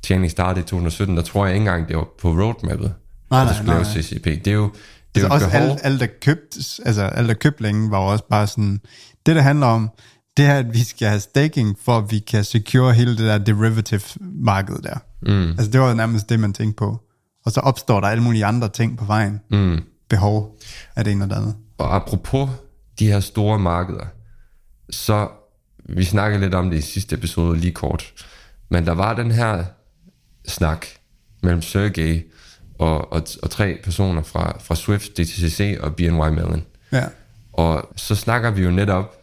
tjening 0.02 0.30
startede 0.30 0.60
i 0.60 0.66
2017, 0.68 1.16
der 1.16 1.22
tror 1.22 1.46
jeg 1.46 1.54
ikke 1.54 1.62
engang, 1.68 1.88
det 1.88 1.96
var 1.96 2.06
på 2.20 2.28
roadmappet, 2.28 2.94
Nej, 3.30 3.40
at 3.40 3.46
der 3.46 3.52
nej, 3.52 3.54
skulle 3.54 3.72
nej, 3.72 3.82
nej. 3.94 4.02
CCP. 4.02 4.24
Det 4.24 4.46
er 4.46 4.52
jo, 4.52 4.70
det 5.14 5.22
er 5.24 5.24
altså 5.24 5.26
jo 5.26 5.32
også 5.34 5.50
behov. 5.50 5.70
alt, 5.70 5.80
alt, 5.84 6.00
der 6.00 6.06
købt, 6.22 6.80
altså 6.86 7.02
alt, 7.02 7.28
der 7.28 7.34
købt 7.34 7.60
længe, 7.60 7.90
var 7.90 7.98
også 7.98 8.24
bare 8.30 8.46
sådan, 8.46 8.80
det 9.26 9.36
der 9.36 9.42
handler 9.42 9.66
om, 9.66 9.90
det 10.36 10.44
er, 10.44 10.54
at 10.58 10.74
vi 10.74 10.84
skal 10.84 11.08
have 11.08 11.20
staking, 11.20 11.76
for 11.84 11.98
at 11.98 12.10
vi 12.10 12.18
kan 12.18 12.44
secure 12.44 12.94
hele 12.94 13.10
det 13.10 13.18
der 13.18 13.38
derivative 13.38 14.00
marked 14.20 14.76
der. 14.82 14.98
Mm. 15.22 15.50
Altså 15.50 15.70
det 15.70 15.80
var 15.80 15.94
nærmest 15.94 16.28
det, 16.28 16.40
man 16.40 16.52
tænkte 16.52 16.76
på. 16.76 17.00
Og 17.46 17.52
så 17.52 17.60
opstår 17.60 18.00
der 18.00 18.08
alle 18.08 18.22
mulige 18.22 18.44
andre 18.44 18.68
ting 18.68 18.98
på 18.98 19.04
vejen. 19.04 19.40
Mm. 19.50 19.80
Behov 20.14 20.56
af 20.97 21.04
det 21.04 21.12
ene 21.12 21.25
og 21.25 21.30
det 21.30 21.37
andet. 21.37 21.54
Og 21.78 21.97
apropos 21.97 22.49
de 22.99 23.06
her 23.06 23.21
store 23.21 23.59
markeder, 23.59 24.06
så 24.90 25.28
vi 25.85 26.04
snakkede 26.04 26.40
lidt 26.40 26.54
om 26.54 26.71
det 26.71 26.78
i 26.78 26.80
sidste 26.80 27.16
episode 27.16 27.59
lige 27.59 27.73
kort, 27.73 28.12
men 28.68 28.87
der 28.87 28.92
var 28.92 29.14
den 29.14 29.30
her 29.30 29.64
snak 30.49 30.87
mellem 31.42 31.62
Sergey 31.62 32.30
og, 32.78 33.12
og, 33.12 33.23
og 33.42 33.50
tre 33.50 33.78
personer 33.85 34.23
fra, 34.23 34.59
fra 34.61 34.75
Swift, 34.75 35.11
DTCC 35.12 35.78
og 35.80 35.97
BNY 35.97 36.11
Mellon. 36.11 36.62
Ja, 36.92 37.04
Og 37.52 37.88
så 37.97 38.14
snakker 38.14 38.50
vi 38.50 38.62
jo 38.62 38.71
netop 38.71 39.14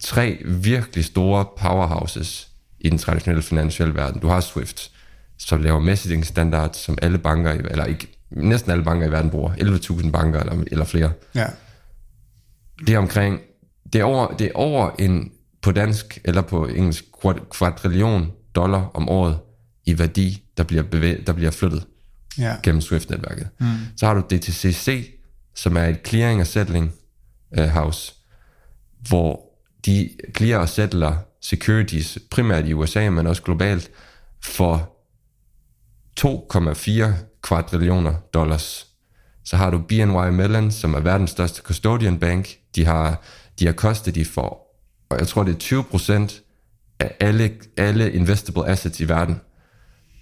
tre 0.00 0.42
virkelig 0.44 1.04
store 1.04 1.46
powerhouses 1.58 2.48
i 2.80 2.88
den 2.88 2.98
traditionelle 2.98 3.42
finansielle 3.42 3.94
verden. 3.94 4.20
Du 4.20 4.28
har 4.28 4.40
Swift, 4.40 4.90
som 5.38 5.62
laver 5.62 5.80
messaging 5.80 6.26
standards, 6.26 6.78
som 6.78 6.98
alle 7.02 7.18
banker, 7.18 7.50
eller 7.50 7.84
ikke, 7.84 8.21
næsten 8.36 8.70
alle 8.70 8.84
banker 8.84 9.06
i 9.06 9.10
verden 9.10 9.30
bruger. 9.30 9.52
11.000 9.54 10.10
banker 10.10 10.40
eller, 10.40 10.64
eller 10.66 10.84
flere. 10.84 11.12
ja, 11.34 11.46
Det 12.78 12.94
er 12.94 12.98
omkring, 12.98 13.40
det 13.92 14.00
er 14.00 14.04
over, 14.04 14.36
det 14.36 14.46
er 14.46 14.50
over 14.54 14.90
en, 14.98 15.32
på 15.62 15.72
dansk 15.72 16.18
eller 16.24 16.42
på 16.42 16.66
engelsk, 16.66 17.04
kvadrillion 17.50 18.32
dollar 18.54 18.90
om 18.94 19.08
året 19.08 19.38
i 19.84 19.98
værdi, 19.98 20.42
der 20.56 20.62
bliver, 20.64 20.82
bevæ- 20.82 21.24
der 21.26 21.32
bliver 21.32 21.50
flyttet 21.50 21.86
ja, 22.38 22.56
gennem 22.62 22.80
Swift-netværket. 22.80 23.48
Mm. 23.60 23.66
Så 23.96 24.06
har 24.06 24.14
du 24.14 24.20
DTCC, 24.20 25.10
som 25.54 25.76
er 25.76 25.84
et 25.84 25.98
clearing 26.06 26.40
og 26.40 26.46
settling 26.46 26.92
uh, 27.58 27.64
house, 27.64 28.12
hvor 29.08 29.40
de 29.86 30.10
clear 30.36 30.58
og 30.58 30.68
settler 30.68 31.16
securities, 31.40 32.18
primært 32.30 32.66
i 32.68 32.72
USA, 32.72 33.10
men 33.10 33.26
også 33.26 33.42
globalt, 33.42 33.90
for 34.44 34.88
2,4 36.20 37.04
kvadrillioner 37.42 38.14
dollars. 38.34 38.86
Så 39.44 39.56
har 39.56 39.70
du 39.70 39.78
BNY 39.78 40.30
Mellon, 40.30 40.70
som 40.70 40.94
er 40.94 41.00
verdens 41.00 41.30
største 41.30 41.62
custodian 41.62 42.18
bank. 42.18 42.56
De 42.76 42.84
har, 42.84 43.22
de 43.58 43.66
har 43.66 43.72
kostet 43.72 44.14
de 44.14 44.24
for, 44.24 44.62
og 45.10 45.18
jeg 45.18 45.28
tror 45.28 45.42
det 45.42 45.54
er 45.54 45.58
20 45.58 45.84
procent 45.84 46.42
af 46.98 47.16
alle, 47.20 47.52
alle 47.76 48.12
investable 48.12 48.68
assets 48.68 49.00
i 49.00 49.08
verden. 49.08 49.40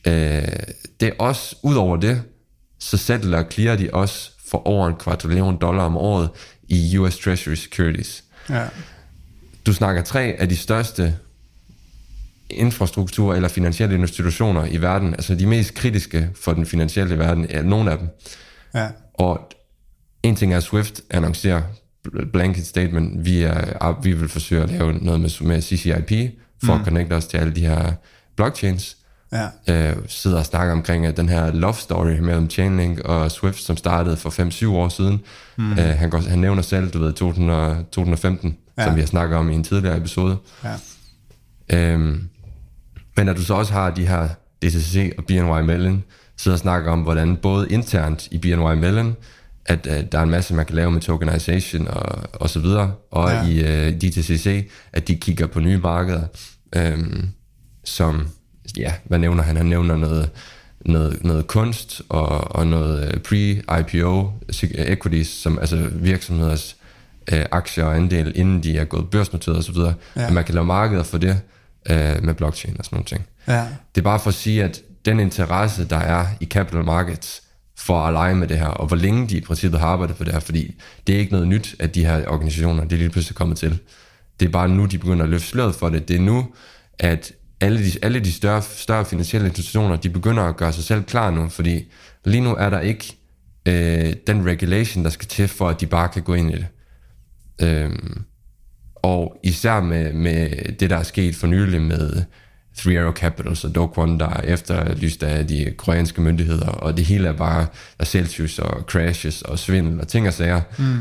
Øh, 0.07 0.13
det 1.01 1.09
er 1.09 1.13
også, 1.19 1.57
ud 1.63 1.75
over 1.75 1.97
det, 1.97 2.23
så 2.79 2.97
settler 2.97 3.39
og 3.39 3.47
clear 3.53 3.77
de 3.77 3.91
også 3.93 4.31
for 4.51 4.67
over 4.67 4.89
en 4.89 4.97
kvadrillion 4.97 5.59
dollar 5.61 5.85
om 5.85 5.97
året 5.97 6.31
i 6.69 6.99
US 6.99 7.19
Treasury 7.19 7.55
Securities. 7.55 8.25
Ja. 8.49 8.67
Du 9.67 9.73
snakker 9.73 10.03
tre 10.03 10.37
af 10.39 10.49
de 10.49 10.57
største 10.57 11.17
infrastruktur- 12.51 13.35
eller 13.35 13.49
finansielle 13.49 13.99
institutioner 13.99 14.67
i 14.67 14.77
verden, 14.77 15.15
altså 15.15 15.35
de 15.35 15.47
mest 15.47 15.75
kritiske 15.75 16.31
for 16.35 16.53
den 16.53 16.67
finansielle 16.67 17.19
verden, 17.19 17.47
er 17.51 17.63
nogle 17.63 17.91
af 17.91 17.99
dem. 17.99 18.09
Ja. 18.75 18.89
Og 19.15 19.51
en 20.23 20.37
ting 20.37 20.55
er, 20.55 20.61
Swift 20.61 21.01
annoncerer 21.11 21.63
blanket 22.33 22.67
statement, 22.67 23.25
vi, 23.25 23.43
er, 23.43 24.01
vi 24.03 24.13
vil 24.13 24.29
forsøge 24.29 24.63
at 24.63 24.71
lave 24.71 24.93
noget 24.93 25.21
med, 25.21 25.47
med 25.47 25.63
CCIP, 25.63 26.33
for 26.65 26.75
mm. 26.75 26.81
at 26.81 26.85
connecte 26.87 27.13
os 27.13 27.27
til 27.27 27.37
alle 27.37 27.55
de 27.55 27.67
her 27.67 27.93
blockchains. 28.37 28.97
Ja. 29.33 29.91
Øh, 29.91 29.97
sidder 30.07 30.39
og 30.39 30.47
snakker 30.47 30.73
omkring 30.73 31.07
at 31.07 31.17
den 31.17 31.29
her 31.29 31.53
love 31.53 31.75
story 31.75 32.19
mellem 32.19 32.51
Chainlink 32.51 33.01
og 33.01 33.31
Swift, 33.31 33.63
som 33.63 33.77
startede 33.77 34.17
for 34.17 34.31
5-7 34.31 34.69
år 34.69 34.89
siden. 34.89 35.21
Mm. 35.57 35.73
Øh, 35.73 35.79
han, 35.79 36.11
går, 36.11 36.19
han 36.19 36.39
nævner 36.39 36.63
selv, 36.63 36.91
du 36.91 36.99
ved, 36.99 37.13
2000, 37.13 37.85
2015, 37.85 38.57
ja. 38.79 38.85
som 38.85 38.95
vi 38.95 39.01
har 39.01 39.07
snakket 39.07 39.39
om 39.39 39.51
i 39.51 39.55
en 39.55 39.65
tidligere 39.65 39.97
episode. 39.97 40.37
Ja. 40.65 40.75
Øhm, 41.73 42.29
men 43.21 43.29
at 43.29 43.37
du 43.37 43.43
så 43.45 43.55
også 43.55 43.73
har 43.73 43.91
de 43.91 44.07
her 44.07 44.29
DCC 44.63 45.13
og 45.19 45.25
BNY 45.25 45.61
Mellon, 45.67 46.05
sidder 46.37 46.55
og 46.57 46.61
snakker 46.61 46.93
om, 46.93 47.01
hvordan 47.01 47.37
både 47.37 47.67
internt 47.71 48.29
i 48.31 48.39
BNY 48.39 48.75
Mellon, 48.81 49.17
at 49.67 49.87
uh, 49.87 49.93
der 50.13 50.19
er 50.19 50.23
en 50.23 50.31
masse, 50.31 50.55
man 50.55 50.67
kan 50.67 50.77
lave 50.77 50.91
med 50.91 51.01
tokenization 51.01 51.89
og, 51.89 52.23
og 52.33 52.51
så 52.51 52.61
videre, 52.61 52.93
og 53.11 53.31
Ja. 53.31 53.47
i 53.47 53.89
uh, 53.89 53.95
DTCC, 53.95 54.71
at 54.93 55.09
de 55.09 55.17
kigger 55.17 55.47
på 55.47 55.61
nye 55.61 55.79
markeder, 55.79 56.23
øhm, 56.77 57.29
som, 57.85 58.29
ja, 58.77 58.93
hvad 59.05 59.19
nævner 59.19 59.43
han? 59.43 59.57
Han 59.57 59.67
nævner 59.67 59.97
noget, 59.97 60.31
noget, 60.87 61.25
noget 61.25 61.47
kunst 61.47 62.03
og, 62.09 62.57
og 62.57 62.67
noget 62.67 63.05
øh, 63.15 63.21
pre-IPO 63.29 64.31
equities, 64.79 65.29
som 65.29 65.59
altså 65.59 65.89
virksomheders 65.93 66.77
øh, 67.33 67.45
aktier 67.51 67.85
og 67.85 67.97
andel, 67.97 68.33
inden 68.35 68.63
de 68.63 68.79
er 68.79 68.85
gået 68.85 69.11
børsnoteret 69.11 69.59
osv., 69.59 69.77
Ja. 69.77 69.93
ja. 70.17 70.27
at 70.27 70.33
man 70.33 70.45
kan 70.45 70.55
lave 70.55 70.67
markeder 70.67 71.03
for 71.03 71.19
det 71.19 71.41
øh, 71.91 72.25
med 72.25 72.35
blockchain 72.35 72.77
og 72.79 72.85
sådan 72.85 72.97
nogle 72.97 73.07
ting. 73.07 73.27
Ja. 73.49 73.67
Det 73.95 74.01
er 74.01 74.05
bare 74.05 74.21
for 74.21 74.29
at 74.29 74.35
sige, 74.35 74.65
at 74.65 74.83
den 75.05 75.21
interesse, 75.21 75.85
der 75.85 75.97
er 75.97 76.27
i 76.41 76.45
capital 76.45 76.85
markets 76.85 77.43
for 77.77 77.99
at 77.99 78.13
lege 78.13 78.35
med 78.35 78.49
det 78.49 78.59
her, 78.59 78.67
og 78.67 78.87
hvor 78.87 78.97
længe 78.97 79.29
de 79.29 79.37
i 79.37 79.41
princippet 79.41 79.81
har 79.81 79.87
arbejdet 79.87 80.17
på 80.17 80.25
det 80.25 80.33
her, 80.33 80.41
fordi 80.41 80.81
det 81.07 81.15
er 81.15 81.19
ikke 81.19 81.33
noget 81.33 81.49
nyt, 81.49 81.77
at 81.79 81.95
de 81.95 82.05
her 82.05 82.29
organisationer, 82.29 82.85
det 82.85 82.93
er 82.93 82.97
lige 82.97 83.11
pludselig 83.11 83.37
kommet 83.37 83.59
til. 83.59 83.79
Det 84.41 84.47
er 84.47 84.51
bare 84.51 84.69
nu, 84.69 84.87
de 84.87 84.99
begynder 84.99 85.25
at 85.25 85.31
løfte 85.31 85.49
sløret 85.49 85.75
for 85.75 85.89
det. 85.89 86.09
Det 86.09 86.17
er 86.17 86.21
nu, 86.21 86.47
at 86.99 87.33
alle 87.61 87.85
de, 87.85 87.93
alle 88.03 88.21
de 88.21 88.33
større, 88.33 88.63
større 88.63 89.05
finansielle 89.05 89.49
institutioner, 89.49 89.97
de 89.97 90.11
begynder 90.11 90.43
at 90.43 90.57
gøre 90.57 90.73
sig 90.73 90.85
selv 90.85 91.03
klar 91.03 91.31
nu, 91.31 91.49
fordi 91.49 91.93
lige 92.25 92.41
nu 92.41 92.55
er 92.55 92.71
der 92.71 92.81
ikke 92.81 93.17
øh, 93.67 94.15
den 94.27 94.47
regulation, 94.47 95.05
der 95.05 95.11
skal 95.11 95.29
til, 95.29 95.49
for 95.49 95.69
at 95.69 95.81
de 95.81 95.87
bare 95.87 96.09
kan 96.09 96.23
gå 96.23 96.35
ind 96.35 96.51
i 96.51 96.57
det. 96.57 96.67
Øhm, 97.63 98.23
og 99.03 99.41
især 99.43 99.81
med, 99.81 100.13
med 100.13 100.51
det, 100.73 100.91
der 100.91 100.97
er 100.97 101.03
sket 101.03 101.37
for 101.37 101.47
nylig 101.47 101.83
med 101.83 102.23
Three 102.79 103.01
Arrow 103.01 103.13
Capital 103.13 103.57
og 103.69 103.75
Do 103.75 103.87
Kwon, 103.87 104.21
der 104.21 104.29
er 104.29 104.41
efterlyst 104.43 105.23
af 105.23 105.47
de 105.47 105.75
koreanske 105.77 106.21
myndigheder, 106.21 106.67
og 106.69 106.97
det 106.97 107.05
hele 107.05 107.29
er 107.29 107.33
bare 107.33 107.67
der 107.99 108.05
Celsius 108.05 108.59
og 108.59 108.81
crashes 108.83 109.43
og 109.43 109.59
svindel 109.59 110.01
og 110.01 110.09
ting 110.09 110.27
og 110.27 110.33
sager, 110.35 110.61
mm. 110.79 110.99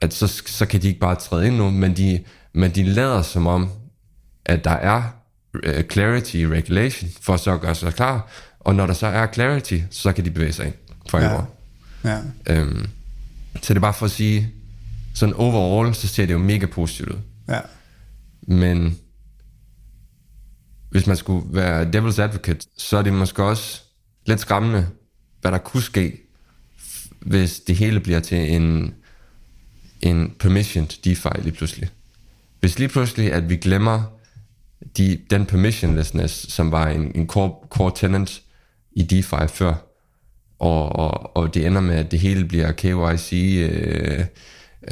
at 0.00 0.14
så, 0.14 0.26
så 0.46 0.66
kan 0.66 0.82
de 0.82 0.88
ikke 0.88 1.00
bare 1.00 1.14
træde 1.14 1.46
ind 1.46 1.56
nu, 1.56 1.70
men 1.70 1.96
de, 1.96 2.20
men 2.52 2.70
de 2.70 2.82
lader 2.84 3.22
som 3.22 3.46
om, 3.46 3.68
at 4.44 4.64
der 4.64 4.70
er 4.70 5.02
uh, 5.54 5.82
clarity 5.90 6.34
i 6.34 6.46
regulation, 6.46 7.10
for 7.20 7.36
så 7.36 7.52
at 7.52 7.60
gøre 7.60 7.74
sig 7.74 7.94
klar, 7.94 8.28
og 8.60 8.74
når 8.74 8.86
der 8.86 8.94
så 8.94 9.06
er 9.06 9.26
clarity, 9.34 9.78
så 9.90 10.12
kan 10.12 10.24
de 10.24 10.30
bevæge 10.30 10.52
sig 10.52 10.66
ind 10.66 10.74
for 11.10 11.18
Ja. 11.18 11.24
alvor. 11.24 11.48
Ja. 12.04 12.18
Øhm, 12.46 12.86
så 13.62 13.74
det 13.74 13.76
er 13.76 13.80
bare 13.80 13.94
for 13.94 14.06
at 14.06 14.12
sige, 14.12 14.48
sådan 15.14 15.34
overall, 15.34 15.94
så 15.94 16.08
ser 16.08 16.26
det 16.26 16.32
jo 16.32 16.38
mega 16.38 16.66
positivt 16.66 17.08
ud. 17.08 17.16
Ja. 17.52 17.60
Men 18.42 18.98
hvis 20.90 21.06
man 21.06 21.16
skulle 21.16 21.54
være 21.54 21.82
devil's 21.82 22.20
advocate, 22.20 22.66
så 22.76 22.96
er 22.96 23.02
det 23.02 23.12
måske 23.12 23.42
også 23.42 23.82
lidt 24.26 24.40
skræmmende, 24.40 24.86
hvad 25.40 25.52
der 25.52 25.58
kunne 25.58 25.82
ske, 25.82 26.20
hvis 27.20 27.60
det 27.60 27.76
hele 27.76 28.00
bliver 28.00 28.20
til 28.20 28.54
en, 28.54 28.94
en 30.00 30.34
permissioned 30.38 31.02
DeFi 31.04 31.42
lige 31.42 31.52
pludselig. 31.52 31.88
Hvis 32.60 32.78
lige 32.78 32.88
pludselig, 32.88 33.32
at 33.32 33.48
vi 33.48 33.56
glemmer 33.56 34.18
de, 34.96 35.18
den 35.30 35.46
permissionlessness, 35.46 36.52
som 36.52 36.70
var 36.70 36.88
en, 36.88 37.12
en 37.14 37.26
core, 37.26 37.54
core 37.68 37.92
tenant 37.96 38.42
i 38.92 39.02
DeFi 39.02 39.46
før, 39.48 39.74
og, 40.58 40.96
og, 40.96 41.36
og 41.36 41.54
det 41.54 41.66
ender 41.66 41.80
med, 41.80 41.94
at 41.94 42.10
det 42.10 42.20
hele 42.20 42.44
bliver 42.44 42.72
KYC, 42.72 43.32
øh, 43.70 44.24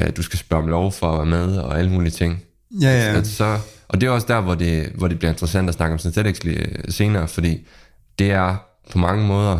øh, 0.01 0.15
du 0.17 0.21
skal 0.21 0.39
spørge 0.39 0.63
om 0.63 0.69
lov 0.69 0.91
for 0.91 1.11
at 1.11 1.17
være 1.17 1.25
med, 1.25 1.57
og 1.57 1.79
alle 1.79 1.91
mulige 1.91 2.11
ting. 2.11 2.43
Ja, 2.81 2.89
ja. 3.11 3.17
At 3.17 3.27
så, 3.27 3.59
og 3.87 4.01
det 4.01 4.07
er 4.07 4.11
også 4.11 4.27
der, 4.27 4.41
hvor 4.41 4.55
det, 4.55 4.91
hvor 4.95 5.07
det 5.07 5.19
bliver 5.19 5.31
interessant 5.31 5.69
at 5.69 5.75
snakke 5.75 5.93
om 5.93 5.99
synthetics 5.99 6.43
lige 6.43 6.91
senere, 6.91 7.27
fordi 7.27 7.67
det 8.19 8.31
er 8.31 8.55
på 8.91 8.97
mange 8.97 9.27
måder 9.27 9.59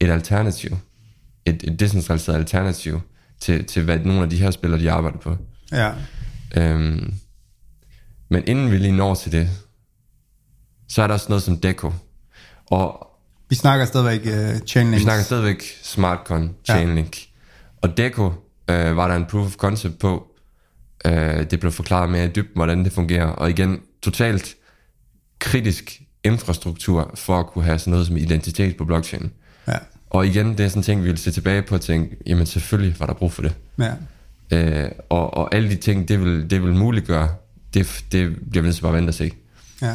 et 0.00 0.10
alternativ, 0.10 0.76
et, 1.46 1.62
et 1.62 1.80
decentraliseret 1.80 2.36
alternativ 2.36 3.00
til, 3.40 3.64
til 3.64 3.82
hvad 3.82 3.98
nogle 3.98 4.22
af 4.22 4.30
de 4.30 4.36
her 4.36 4.50
spillere, 4.50 4.80
de 4.80 4.90
arbejder 4.90 5.18
på. 5.18 5.36
Ja. 5.72 5.92
Øhm, 6.56 7.14
men 8.30 8.42
inden 8.46 8.70
vi 8.70 8.76
lige 8.78 8.92
når 8.96 9.14
til 9.14 9.32
det, 9.32 9.48
så 10.88 11.02
er 11.02 11.06
der 11.06 11.14
også 11.14 11.26
noget 11.28 11.42
som 11.42 11.56
Deco. 11.60 11.92
Og 12.66 13.06
Vi 13.50 13.54
snakker 13.54 13.84
stadigvæk 13.86 14.20
uh, 14.20 14.58
Chainlinks. 14.66 15.00
vi 15.00 15.04
snakker 15.04 15.24
stadigvæk 15.24 15.62
SmartCon, 15.82 16.54
Chainlink. 16.64 17.18
Ja. 17.18 17.26
Og 17.82 17.96
Deco 17.96 18.32
øh, 18.70 18.96
var 18.96 19.08
der 19.08 19.14
en 19.16 19.24
proof 19.26 19.46
of 19.46 19.54
concept 19.56 19.98
på. 19.98 20.26
Øh, 21.06 21.50
det 21.50 21.60
blev 21.60 21.72
forklaret 21.72 22.10
mere 22.10 22.24
i 22.24 22.28
dybden, 22.28 22.52
hvordan 22.54 22.84
det 22.84 22.92
fungerer. 22.92 23.26
Og 23.26 23.50
igen, 23.50 23.80
totalt 24.02 24.54
kritisk 25.38 26.02
infrastruktur 26.24 27.10
for 27.14 27.38
at 27.38 27.46
kunne 27.46 27.64
have 27.64 27.78
sådan 27.78 27.90
noget 27.90 28.06
som 28.06 28.16
identitet 28.16 28.76
på 28.76 28.84
blockchain. 28.84 29.32
Ja. 29.68 29.78
Og 30.10 30.26
igen, 30.26 30.58
det 30.58 30.60
er 30.60 30.68
sådan 30.68 30.80
en 30.80 30.84
ting, 30.84 31.02
vi 31.02 31.08
vil 31.08 31.18
se 31.18 31.30
tilbage 31.30 31.62
på 31.62 31.74
og 31.74 31.80
tænke, 31.80 32.16
jamen 32.26 32.46
selvfølgelig 32.46 33.00
var 33.00 33.06
der 33.06 33.12
brug 33.12 33.32
for 33.32 33.42
det. 33.42 33.54
Ja. 33.78 33.92
Øh, 34.50 34.90
og, 35.08 35.34
og 35.34 35.54
alle 35.54 35.70
de 35.70 35.76
ting, 35.76 36.08
det 36.08 36.20
vil, 36.20 36.50
det 36.50 36.62
vil 36.62 36.74
muliggøre, 36.74 37.28
det, 37.74 38.04
det 38.12 38.36
bliver 38.50 38.62
vi 38.62 38.66
nødt 38.66 38.76
til 38.76 38.82
bare 38.82 38.92
at 38.92 38.96
vente 38.96 39.10
og 39.10 39.14
se. 39.14 39.30
Ja. 39.82 39.94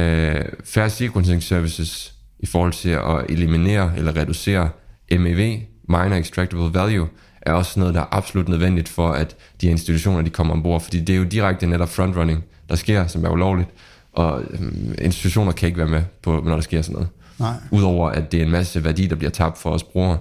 Øh, 0.00 0.44
fair 0.64 0.88
sequencing 0.88 1.42
services 1.42 2.14
i 2.38 2.46
forhold 2.46 2.72
til 2.72 2.88
at 2.90 3.24
eliminere 3.28 3.92
eller 3.96 4.16
reducere 4.16 4.70
MEV, 5.10 5.60
minor 5.88 6.14
extractable 6.16 6.74
value, 6.74 7.08
er 7.42 7.52
også 7.52 7.80
noget, 7.80 7.94
der 7.94 8.00
er 8.00 8.14
absolut 8.14 8.48
nødvendigt 8.48 8.88
for, 8.88 9.08
at 9.08 9.36
de 9.60 9.66
her 9.66 9.70
institutioner 9.70 10.22
de 10.22 10.30
kommer 10.30 10.54
ombord, 10.54 10.80
fordi 10.80 11.00
det 11.00 11.12
er 11.12 11.16
jo 11.16 11.24
direkte 11.24 11.66
netop 11.66 11.88
frontrunning, 11.88 12.44
der 12.68 12.76
sker, 12.76 13.06
som 13.06 13.24
er 13.24 13.28
ulovligt, 13.28 13.68
og 14.12 14.42
øhm, 14.50 14.94
institutioner 15.02 15.52
kan 15.52 15.66
ikke 15.66 15.78
være 15.78 15.88
med 15.88 16.02
på, 16.22 16.42
når 16.44 16.54
der 16.54 16.60
sker 16.60 16.82
sådan 16.82 16.92
noget. 16.92 17.08
Nej. 17.38 17.54
Udover 17.70 18.10
at 18.10 18.32
det 18.32 18.40
er 18.40 18.44
en 18.44 18.50
masse 18.50 18.84
værdi, 18.84 19.06
der 19.06 19.16
bliver 19.16 19.30
tabt 19.30 19.58
for 19.58 19.70
os 19.70 19.82
brugere 19.82 20.18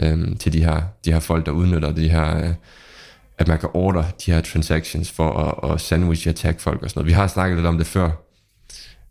øhm, 0.00 0.36
til 0.36 0.52
de 0.52 0.64
her, 0.64 0.82
de 1.04 1.12
her 1.12 1.20
folk, 1.20 1.46
der 1.46 1.52
udnytter 1.52 1.92
de 1.92 2.08
her, 2.08 2.36
øh, 2.38 2.54
at 3.38 3.48
man 3.48 3.58
kan 3.58 3.68
order 3.74 4.04
de 4.26 4.32
her 4.32 4.40
transactions 4.40 5.10
for 5.10 5.30
at, 5.32 5.72
at 5.72 5.80
sandwich 5.80 6.28
attack 6.28 6.60
folk 6.60 6.82
og 6.82 6.90
sådan 6.90 7.00
noget. 7.00 7.06
Vi 7.06 7.12
har 7.12 7.26
snakket 7.26 7.56
lidt 7.56 7.66
om 7.66 7.78
det 7.78 7.86
før, 7.86 8.10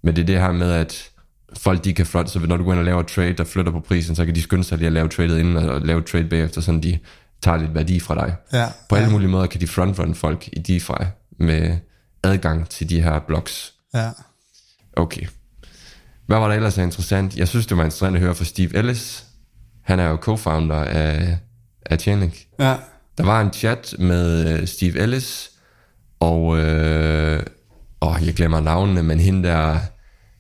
men 0.02 0.16
det 0.16 0.22
er 0.22 0.26
det 0.26 0.40
her 0.40 0.52
med, 0.52 0.72
at 0.72 1.10
folk 1.58 1.84
de 1.84 1.94
kan 1.94 2.06
front, 2.06 2.30
så 2.30 2.40
når 2.40 2.58
du 2.58 2.64
går 2.64 2.72
ind 2.72 2.80
og 2.80 2.86
laver 2.86 3.00
et 3.00 3.08
trade, 3.08 3.34
der 3.34 3.44
flytter 3.44 3.72
på 3.72 3.80
prisen, 3.80 4.16
så 4.16 4.26
kan 4.26 4.36
de 4.36 4.42
skynde 4.42 4.64
sig 4.64 4.78
lige 4.78 4.88
at 4.88 4.94
lave 4.94 5.08
tradet 5.08 5.40
inden 5.40 5.58
og 5.58 5.82
lave 5.82 6.02
trade 6.02 6.26
bagefter, 6.26 6.62
sådan 6.62 6.84
de 6.84 6.98
tager 7.42 7.58
lidt 7.58 7.74
værdi 7.76 8.00
fra 8.00 8.16
dig. 8.16 8.36
Ja. 8.54 8.66
På 8.90 8.96
alle 8.96 9.10
mulige 9.10 9.30
måder 9.30 9.48
kan 9.48 9.62
de 9.62 9.68
frontrun 9.68 10.16
folk 10.16 10.50
i 10.54 10.60
DeFi 10.60 10.94
med 11.40 11.78
adgang 12.24 12.70
til 12.70 12.90
de 12.90 13.02
her 13.02 13.20
blocks. 13.20 13.74
Ja. 13.94 14.10
Okay. 14.96 15.28
Hvad 16.28 16.38
var 16.38 16.48
der 16.48 16.56
ellers 16.56 16.78
interessant? 16.78 17.38
Jeg 17.38 17.48
synes, 17.48 17.66
det 17.68 17.78
var 17.78 17.84
interessant 17.84 18.16
at 18.16 18.22
høre 18.22 18.36
fra 18.36 18.46
Steve 18.46 18.76
Ellis. 18.76 19.26
Han 19.84 20.00
er 20.00 20.10
jo 20.10 20.16
co-founder 20.16 20.76
af, 20.76 21.38
af 21.86 22.00
Chainlink. 22.00 22.34
Ja. 22.60 22.76
Der 23.18 23.24
var 23.24 23.42
en 23.42 23.54
chat 23.54 23.96
med 24.00 24.54
øh, 24.54 24.68
Steve 24.68 25.00
Ellis, 25.00 25.50
og 26.20 26.58
øh, 26.58 27.44
åh, 28.02 28.16
jeg 28.26 28.34
glemmer 28.34 28.60
navnene, 28.60 29.04
men 29.04 29.20
hende 29.20 29.48
der, 29.48 29.78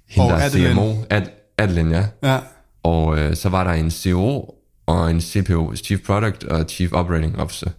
hende 0.09 0.33
Og 0.33 0.39
der 0.39 0.45
Adeline. 0.45 0.73
CMO, 0.73 0.95
Ad, 1.09 1.21
Adeline, 1.57 1.97
ja. 1.97 2.29
Ja. 2.29 2.39
Og 2.83 3.19
øh, 3.19 3.35
så 3.35 3.49
var 3.49 3.63
der 3.63 3.71
en 3.71 3.91
CO 3.91 4.53
og 4.87 5.11
en 5.11 5.21
CPO, 5.21 5.75
Chief 5.75 6.01
Product 6.05 6.43
og 6.43 6.65
Chief 6.69 6.91
Operating 6.91 7.39
Officer. 7.39 7.69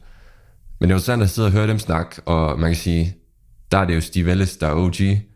Men 0.80 0.88
det 0.88 0.94
var 0.94 1.00
sandt 1.00 1.24
at 1.24 1.30
sidde 1.30 1.46
og 1.48 1.52
høre 1.52 1.66
dem 1.66 1.78
snakke, 1.78 2.22
og 2.26 2.58
man 2.60 2.70
kan 2.70 2.76
sige, 2.76 3.16
der 3.72 3.78
er 3.78 3.84
det 3.84 3.94
jo 3.94 4.00
Steve 4.00 4.30
Ellis, 4.30 4.56
der 4.56 4.66
er 4.66 4.74
OG. 4.74 4.94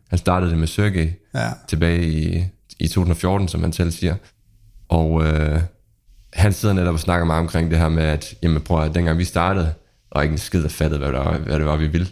Han 0.08 0.18
startede 0.18 0.50
det 0.50 0.58
med 0.58 0.66
Sergey 0.66 1.08
Ja. 1.35 1.48
tilbage 1.68 2.06
i, 2.06 2.44
i 2.80 2.88
2014, 2.88 3.48
som 3.48 3.62
han 3.62 3.72
selv 3.72 3.90
siger. 3.90 4.14
Og 4.88 5.24
øh, 5.24 5.61
han 6.32 6.52
sidder 6.52 6.74
netop 6.74 6.94
og 6.94 7.00
snakker 7.00 7.26
meget 7.26 7.40
omkring 7.40 7.70
det 7.70 7.78
her 7.78 7.88
med, 7.88 8.02
at 8.04 8.35
jamen, 8.42 8.61
prøv 8.62 8.82
at 8.85 8.94
dengang 8.94 9.18
vi 9.18 9.24
startede, 9.24 9.64
der 9.66 9.72
var 10.18 10.22
ikke 10.22 10.32
en 10.32 10.38
skid, 10.38 10.62
der 10.62 10.68
fattede, 10.68 10.98
hvad 11.00 11.08
det 11.12 11.18
var, 11.18 11.38
hvad 11.38 11.58
det 11.58 11.66
var 11.66 11.76
vi 11.76 11.87
ville. 11.87 12.06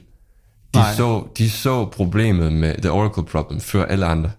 De 0.75 0.79
Nej. 0.79 0.95
så, 0.95 1.27
de 1.39 1.51
så 1.51 1.85
problemet 1.87 2.53
med 2.53 2.75
The 2.75 2.91
Oracle 2.91 3.25
Problem 3.25 3.61
før 3.61 3.85
alle 3.85 4.07
andre. 4.07 4.31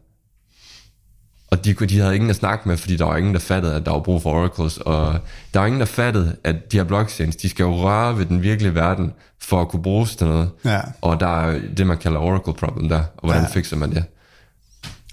Og 1.52 1.66
de, 1.66 1.74
de 1.74 2.00
havde 2.00 2.16
ingen 2.16 2.30
at 2.30 2.36
snakke 2.36 2.68
med, 2.68 2.78
fordi 2.78 2.96
der 2.98 3.06
var 3.06 3.18
ingen, 3.18 3.34
der 3.34 3.40
fattede, 3.40 3.76
at 3.76 3.86
der 3.86 3.92
var 3.92 4.00
brug 4.00 4.22
for 4.22 4.32
oracles. 4.34 4.78
Og 4.78 5.20
der 5.54 5.60
var 5.60 5.66
ingen, 5.68 5.80
der 5.80 5.86
fattede, 5.86 6.36
at 6.44 6.72
de 6.72 6.78
her 6.78 6.84
blockchains, 6.84 7.36
de 7.36 7.50
skal 7.50 7.64
jo 7.64 7.76
røre 7.76 8.18
ved 8.18 8.26
den 8.26 8.42
virkelige 8.42 8.76
verden, 8.76 9.14
for 9.40 9.62
at 9.62 9.70
kunne 9.70 9.84
bruges 9.84 10.16
til 10.16 10.28
noget. 10.28 10.52
Ja. 10.66 10.82
Og 11.02 11.20
der 11.20 11.28
er 11.28 11.60
det, 11.78 11.88
man 11.88 11.98
kalder 11.98 12.20
oracle 12.20 12.54
problem 12.54 12.90
der. 12.90 13.04
Og 13.18 13.22
hvordan 13.24 13.42
Ja. 13.44 13.48
fikser 13.50 13.76
man 13.78 13.90
det? 13.92 14.04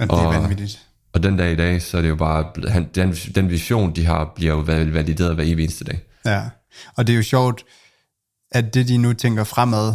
Og 0.01 0.07
det 0.09 0.13
er 0.25 0.41
vanvittigt. 0.41 0.81
Og 1.13 1.23
den 1.23 1.37
dag 1.37 1.53
i 1.53 1.57
dag, 1.57 1.83
så 1.83 1.99
er 1.99 2.03
det 2.03 2.09
jo 2.09 2.17
bare, 2.17 2.47
han, 2.69 2.89
den, 2.95 3.13
den 3.13 3.51
vision, 3.51 3.95
de 3.97 4.07
har, 4.07 4.33
bliver 4.35 4.55
jo 4.55 4.61
val- 4.61 4.93
valideret 4.93 5.35
hver 5.35 5.45
evig 5.45 5.63
eneste 5.63 5.85
dag. 5.85 6.01
Ja, 6.27 6.43
og 6.97 7.07
det 7.07 7.13
er 7.13 7.17
jo 7.17 7.23
sjovt, 7.23 7.65
at 8.53 8.75
det 8.75 8.89
de 8.89 8.97
nu 8.99 9.13
tænker 9.13 9.45
fremad, 9.45 9.95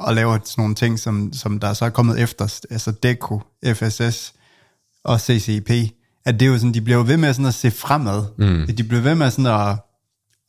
og 0.00 0.14
laver 0.14 0.38
sådan 0.44 0.62
nogle 0.62 0.74
ting, 0.74 0.98
som, 0.98 1.32
som 1.32 1.60
der 1.60 1.72
så 1.72 1.84
er 1.84 1.90
kommet 1.90 2.20
efter, 2.20 2.44
altså 2.70 2.92
DECO, 3.02 3.40
FSS 3.74 4.34
og 5.08 5.20
CCP, 5.20 5.70
at 6.26 6.40
det 6.40 6.42
er 6.42 6.50
jo 6.50 6.58
sådan, 6.58 6.74
de 6.74 6.80
bliver 6.80 7.02
ved 7.02 7.16
med 7.16 7.32
sådan 7.32 7.46
at 7.46 7.54
se 7.54 7.70
fremad. 7.70 8.24
Mm. 8.38 8.66
De 8.76 8.84
bliver 8.84 9.02
ved 9.02 9.14
med 9.14 9.30
sådan 9.30 9.46
at, 9.46 9.76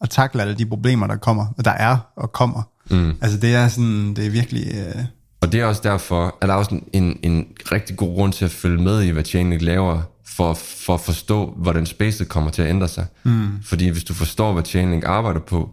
at 0.01 0.09
takle 0.09 0.41
alle 0.41 0.55
de 0.55 0.65
problemer, 0.65 1.07
der 1.07 1.15
kommer, 1.15 1.45
og 1.57 1.65
der 1.65 1.71
er 1.71 1.97
og 2.15 2.31
kommer. 2.31 2.61
Mm. 2.89 3.13
Altså 3.21 3.37
det 3.37 3.55
er 3.55 3.67
sådan, 3.67 4.13
det 4.13 4.25
er 4.25 4.29
virkelig... 4.29 4.63
Øh, 4.73 5.03
Og 5.41 5.51
det 5.51 5.59
er 5.61 5.65
også 5.65 5.81
derfor, 5.83 6.35
at 6.41 6.47
der 6.47 6.53
er 6.53 6.57
også 6.57 6.75
en, 6.75 6.83
en, 6.93 7.17
en 7.23 7.45
rigtig 7.71 7.97
god 7.97 8.15
grund 8.15 8.33
til 8.33 8.45
at 8.45 8.51
følge 8.51 8.83
med 8.83 9.01
i, 9.01 9.09
hvad 9.09 9.23
Chainlink 9.23 9.61
laver, 9.61 10.01
for, 10.25 10.53
for 10.53 10.93
at 10.93 11.01
forstå, 11.01 11.53
hvordan 11.57 11.85
spacet 11.85 12.29
kommer 12.29 12.51
til 12.51 12.61
at 12.61 12.69
ændre 12.69 12.87
sig. 12.87 13.05
Mm. 13.23 13.47
Fordi 13.63 13.87
hvis 13.87 14.03
du 14.03 14.13
forstår, 14.13 14.53
hvad 14.53 14.63
Chainlink 14.63 15.03
arbejder 15.05 15.39
på, 15.39 15.69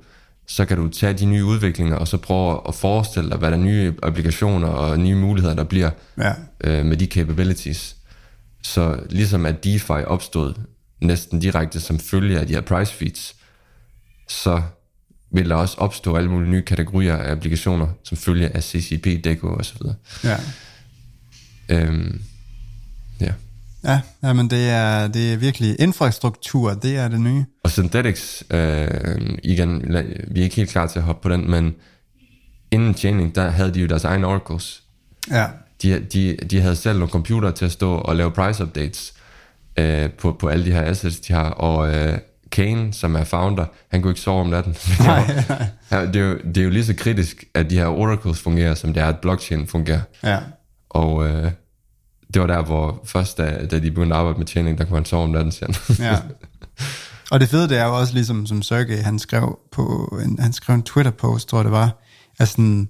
så 0.49 0.64
kan 0.64 0.77
du 0.77 0.88
tage 0.88 1.12
de 1.12 1.25
nye 1.27 1.44
udviklinger, 1.44 1.96
og 1.96 2.09
så 2.09 2.16
prøve 2.16 2.61
at 2.68 2.75
forestille 2.75 3.31
dig, 3.31 3.38
hvad 3.38 3.51
der 3.51 3.57
er 3.57 3.61
nye 3.61 3.94
applikationer 4.03 4.68
og 4.68 4.99
nye 4.99 5.14
muligheder, 5.14 5.55
der 5.55 5.64
bliver 5.64 5.90
ja, 6.18 6.33
øh, 6.64 6.87
med 6.87 6.96
de 6.96 7.07
capabilities. 7.07 7.96
Så 8.62 9.01
ligesom 9.11 9.47
at 9.47 9.64
DeFi 9.64 9.92
opstod 10.07 10.55
næsten 11.01 11.40
direkte 11.40 11.81
som 11.81 11.99
følge 11.99 12.40
af 12.40 12.47
de 12.47 12.55
her 12.55 12.61
price 12.61 12.92
feeds, 12.92 13.37
så 14.29 14.62
vil 15.31 15.51
der 15.51 15.57
også 15.57 15.77
opstå 15.79 16.16
alle 16.16 16.31
mulige 16.31 16.51
nye 16.51 16.62
kategorier 16.62 17.16
af 17.16 17.33
applikationer, 17.33 17.88
som 18.03 18.16
følge 18.16 18.49
af 18.57 18.62
CCP, 18.62 19.25
DECO 19.25 19.49
osv. 19.49 19.81
ja. 20.25 20.37
Øhm, 21.69 22.23
ja. 23.21 23.33
Ja, 23.85 24.01
jamen 24.23 24.51
det 24.51 24.69
er, 24.69 25.09
det 25.09 25.33
er 25.33 25.37
virkelig 25.37 25.77
infrastruktur, 25.79 26.75
det 26.75 26.97
er 26.97 27.09
det 27.09 27.21
nye. 27.21 27.45
Og 27.64 27.71
Synthetics, 27.71 28.45
øh, 28.51 28.88
igen, 29.42 29.83
vi 30.29 30.40
er 30.40 30.45
ikke 30.45 30.57
helt 30.57 30.71
klar 30.71 30.87
til 30.87 30.99
at 30.99 31.05
hoppe 31.05 31.23
på 31.23 31.29
den, 31.29 31.51
men 31.51 31.75
inden 32.71 32.95
Chainlink, 32.95 33.35
der 33.35 33.51
havde 33.51 33.75
de 33.75 33.81
jo 33.81 33.87
deres 33.87 34.05
egne 34.05 34.27
oracles. 34.27 34.83
Ja, 35.31 35.47
De, 35.83 36.01
de, 36.12 36.37
de 36.51 36.61
havde 36.61 36.77
selv 36.77 36.99
nogle 36.99 37.12
computer 37.12 37.51
til 37.51 37.65
at 37.65 37.73
stå 37.73 37.95
og 37.95 38.17
lave 38.17 38.31
price 38.31 38.62
updates 38.65 39.15
øh, 39.77 40.11
på, 40.11 40.33
på 40.33 40.49
alle 40.49 40.65
de 40.65 40.73
her 40.73 40.83
assets, 40.83 41.21
de 41.21 41.33
har. 41.33 41.51
Og 41.51 41.95
øh, 41.95 42.19
Kane, 42.51 42.93
som 42.93 43.15
er 43.17 43.25
founder, 43.25 43.65
han 43.91 44.03
kunne 44.03 44.11
ikke 44.11 44.21
sove 44.21 44.41
om 44.41 44.47
natten. 44.47 44.77
Ja, 45.91 46.07
det, 46.07 46.17
er 46.17 46.21
jo, 46.27 46.39
det 46.39 46.57
er 46.57 46.65
jo 46.65 46.71
lige 46.71 46.85
så 46.85 46.95
kritisk, 46.95 47.45
at 47.55 47.71
de 47.71 47.79
her 47.79 47.87
oracles 47.87 48.41
fungerer, 48.41 48.75
som 48.75 48.93
det 48.93 49.03
er, 49.03 49.07
at 49.07 49.19
blockchain 49.23 49.67
fungerer. 49.67 50.01
ja, 50.23 50.39
Og 50.91 51.27
øh, 51.29 51.51
det 52.35 52.41
var 52.43 52.47
der, 52.47 52.62
hvor 52.62 53.01
først, 53.05 53.39
da, 53.39 53.67
da 53.71 53.79
de 53.79 53.91
begyndte 53.91 54.15
at 54.15 54.19
arbejde 54.19 54.39
med 54.39 54.47
Chainlink, 54.47 54.79
der 54.79 54.85
kunne 54.85 54.97
han 54.97 55.05
sove 55.05 55.23
om 55.23 55.31
natten, 55.31 55.53
siger 55.53 55.67
han. 55.73 55.97
ja. 56.12 56.19
Og 57.31 57.41
det 57.41 57.49
fede, 57.49 57.69
det 57.69 57.79
er 57.79 57.85
jo 57.85 57.99
også 57.99 58.15
ligesom, 58.15 58.47
som 58.47 58.62
Sergey, 58.62 58.99
han 58.99 59.19
skrev 59.19 59.59
på 59.73 60.19
en, 60.25 60.39
han 60.39 60.53
skrev 60.53 60.75
en 60.75 60.83
Twitter-post, 60.83 61.49
tror 61.49 61.59
jeg 61.59 61.65
det 61.65 61.73
var, 61.73 62.03
at 62.39 62.49
sådan, 62.49 62.89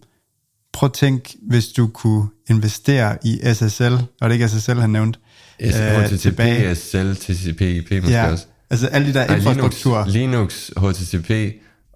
prøv 0.77 0.87
at 0.87 0.93
tænk, 0.93 1.35
hvis 1.49 1.67
du 1.69 1.87
kunne 1.87 2.29
investere 2.51 3.19
i 3.25 3.41
SSL, 3.55 3.85
og 3.93 4.01
det 4.21 4.27
er 4.27 4.31
ikke 4.31 4.49
SSL, 4.49 4.73
han 4.81 4.91
nævnte, 4.91 5.19
øh, 5.61 5.69
HTTP, 5.71 6.21
tilbage. 6.21 6.75
SSL, 6.75 7.13
TCP, 7.15 7.61
IP 7.61 7.91
måske 8.03 8.13
Ja, 8.17 8.31
også. 8.33 8.47
altså 8.71 8.87
alle 8.87 9.09
de 9.09 9.15
der 9.15 9.35
infrastrukturer. 9.37 10.07
Linux, 10.07 10.71
Linux, 10.77 10.99
HTTP 10.99 11.31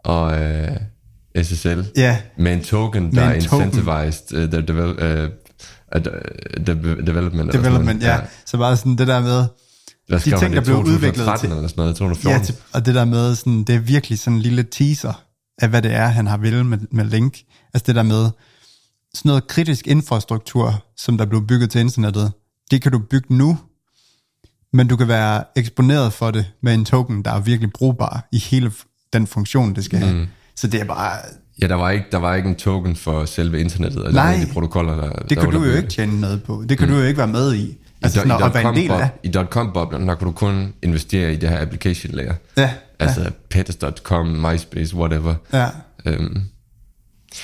og 0.04 0.40
øh, 0.42 0.68
SSL. 1.44 1.80
Ja, 1.96 2.16
Med 2.38 2.52
en 2.52 2.64
token, 2.64 3.14
der 3.14 3.30
en 3.30 3.40
token. 3.42 3.66
incentivized 3.66 4.32
uh, 4.44 4.50
the, 4.50 4.60
devel, 4.66 4.84
uh, 4.90 5.30
uh, 5.96 6.02
the 6.64 6.74
development. 7.06 7.52
development, 7.52 8.00
noget. 8.00 8.14
ja. 8.14 8.18
Så 8.46 8.56
bare 8.58 8.76
sådan 8.76 8.96
det 8.98 9.06
der 9.06 9.20
med, 9.20 9.44
de 10.18 10.20
ting, 10.38 10.54
der 10.54 10.60
blev 10.60 10.76
udviklet 10.76 11.14
2013 11.14 11.48
til- 11.50 11.56
eller 11.56 11.68
sådan 11.68 11.80
noget, 11.82 11.96
2014. 11.96 12.40
ja, 12.40 12.44
til, 12.46 12.54
og 12.72 12.86
det 12.86 12.94
der 12.94 13.04
med, 13.04 13.34
sådan, 13.34 13.64
det 13.64 13.74
er 13.74 13.78
virkelig 13.78 14.18
sådan 14.18 14.32
en 14.36 14.42
lille 14.42 14.62
teaser 14.62 15.22
af, 15.58 15.68
hvad 15.68 15.82
det 15.82 15.92
er, 15.94 16.06
han 16.06 16.26
har 16.26 16.36
vil 16.36 16.64
med, 16.64 16.78
med 16.90 17.04
Link. 17.04 17.38
Altså 17.74 17.84
det 17.86 17.94
der 17.94 18.02
med, 18.02 18.30
sådan 19.14 19.28
noget 19.28 19.46
kritisk 19.46 19.86
infrastruktur, 19.86 20.84
som 20.96 21.18
der 21.18 21.26
blev 21.26 21.46
bygget 21.46 21.70
til 21.70 21.80
internettet, 21.80 22.32
det 22.70 22.82
kan 22.82 22.92
du 22.92 22.98
bygge 22.98 23.34
nu, 23.34 23.58
men 24.72 24.88
du 24.88 24.96
kan 24.96 25.08
være 25.08 25.44
eksponeret 25.56 26.12
for 26.12 26.30
det 26.30 26.46
med 26.62 26.74
en 26.74 26.84
token, 26.84 27.22
der 27.24 27.30
er 27.32 27.40
virkelig 27.40 27.72
brugbar 27.72 28.28
i 28.32 28.38
hele 28.38 28.72
den 29.12 29.26
funktion, 29.26 29.74
det 29.74 29.84
skal 29.84 29.98
have. 29.98 30.14
Mm. 30.14 30.26
Så 30.56 30.66
det 30.66 30.80
er 30.80 30.84
bare, 30.84 31.16
Ja, 31.62 31.68
der 31.68 31.74
var, 31.74 31.90
ikke, 31.90 32.06
der 32.12 32.18
var 32.18 32.34
ikke 32.34 32.48
en 32.48 32.54
token 32.54 32.96
for 32.96 33.24
selve 33.24 33.60
internettet, 33.60 34.02
og 34.04 34.12
Nej. 34.12 34.36
de 34.46 34.52
protokoller, 34.52 34.94
der, 34.96 35.10
det 35.12 35.30
der 35.30 35.34
kan 35.36 35.44
var 35.44 35.50
du 35.50 35.64
der 35.64 35.70
jo 35.70 35.76
ikke 35.76 35.88
tjene 35.88 36.20
noget 36.20 36.42
på. 36.42 36.64
Det 36.68 36.78
kan 36.78 36.88
mm. 36.88 36.94
du 36.94 37.00
jo 37.00 37.06
ikke 37.06 37.18
være 37.18 37.26
med 37.28 37.54
i. 37.54 37.76
Altså 38.02 38.20
I, 38.22 38.28
do- 38.30 38.74
del 38.74 38.90
af. 38.90 39.10
I 39.22 39.28
dot-com-boblen, 39.28 40.08
der 40.08 40.14
kunne 40.14 40.26
du 40.28 40.32
kun 40.32 40.72
investere 40.82 41.32
i 41.32 41.36
det 41.36 41.48
her 41.48 41.60
application 41.60 42.14
layer. 42.14 42.34
Ja, 42.56 42.70
Altså 42.98 43.30
pets.com, 43.50 44.26
MySpace, 44.26 44.96
whatever. 44.96 45.34
ja. 45.52 45.66
Øhm, 46.06 46.42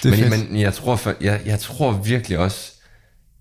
Det 0.02 0.04
er 0.04 0.10
men, 0.10 0.32
fedt. 0.32 0.50
men 0.50 0.60
jeg, 0.60 0.74
tror, 0.74 0.96
for, 0.96 1.14
jeg, 1.20 1.40
jeg 1.46 1.60
tror 1.60 1.92
virkelig 1.92 2.38
også, 2.38 2.72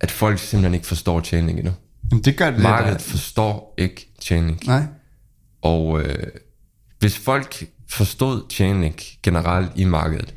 at 0.01 0.11
folk 0.11 0.39
simpelthen 0.39 0.73
ikke 0.73 0.87
forstår 0.87 1.21
Chainlink 1.21 1.59
endnu. 1.59 1.73
Men 2.11 2.21
det 2.21 2.37
gør 2.37 2.51
det. 2.51 2.59
Markedet 2.59 2.99
da. 2.99 3.03
forstår 3.11 3.73
ikke 3.77 4.09
Chainlink. 4.21 4.67
Nej. 4.67 4.83
Og 5.61 6.01
øh, 6.01 6.27
hvis 6.99 7.17
folk 7.17 7.65
forstod 7.89 8.43
Chainlink 8.51 9.03
generelt 9.23 9.71
i 9.75 9.83
markedet, 9.83 10.33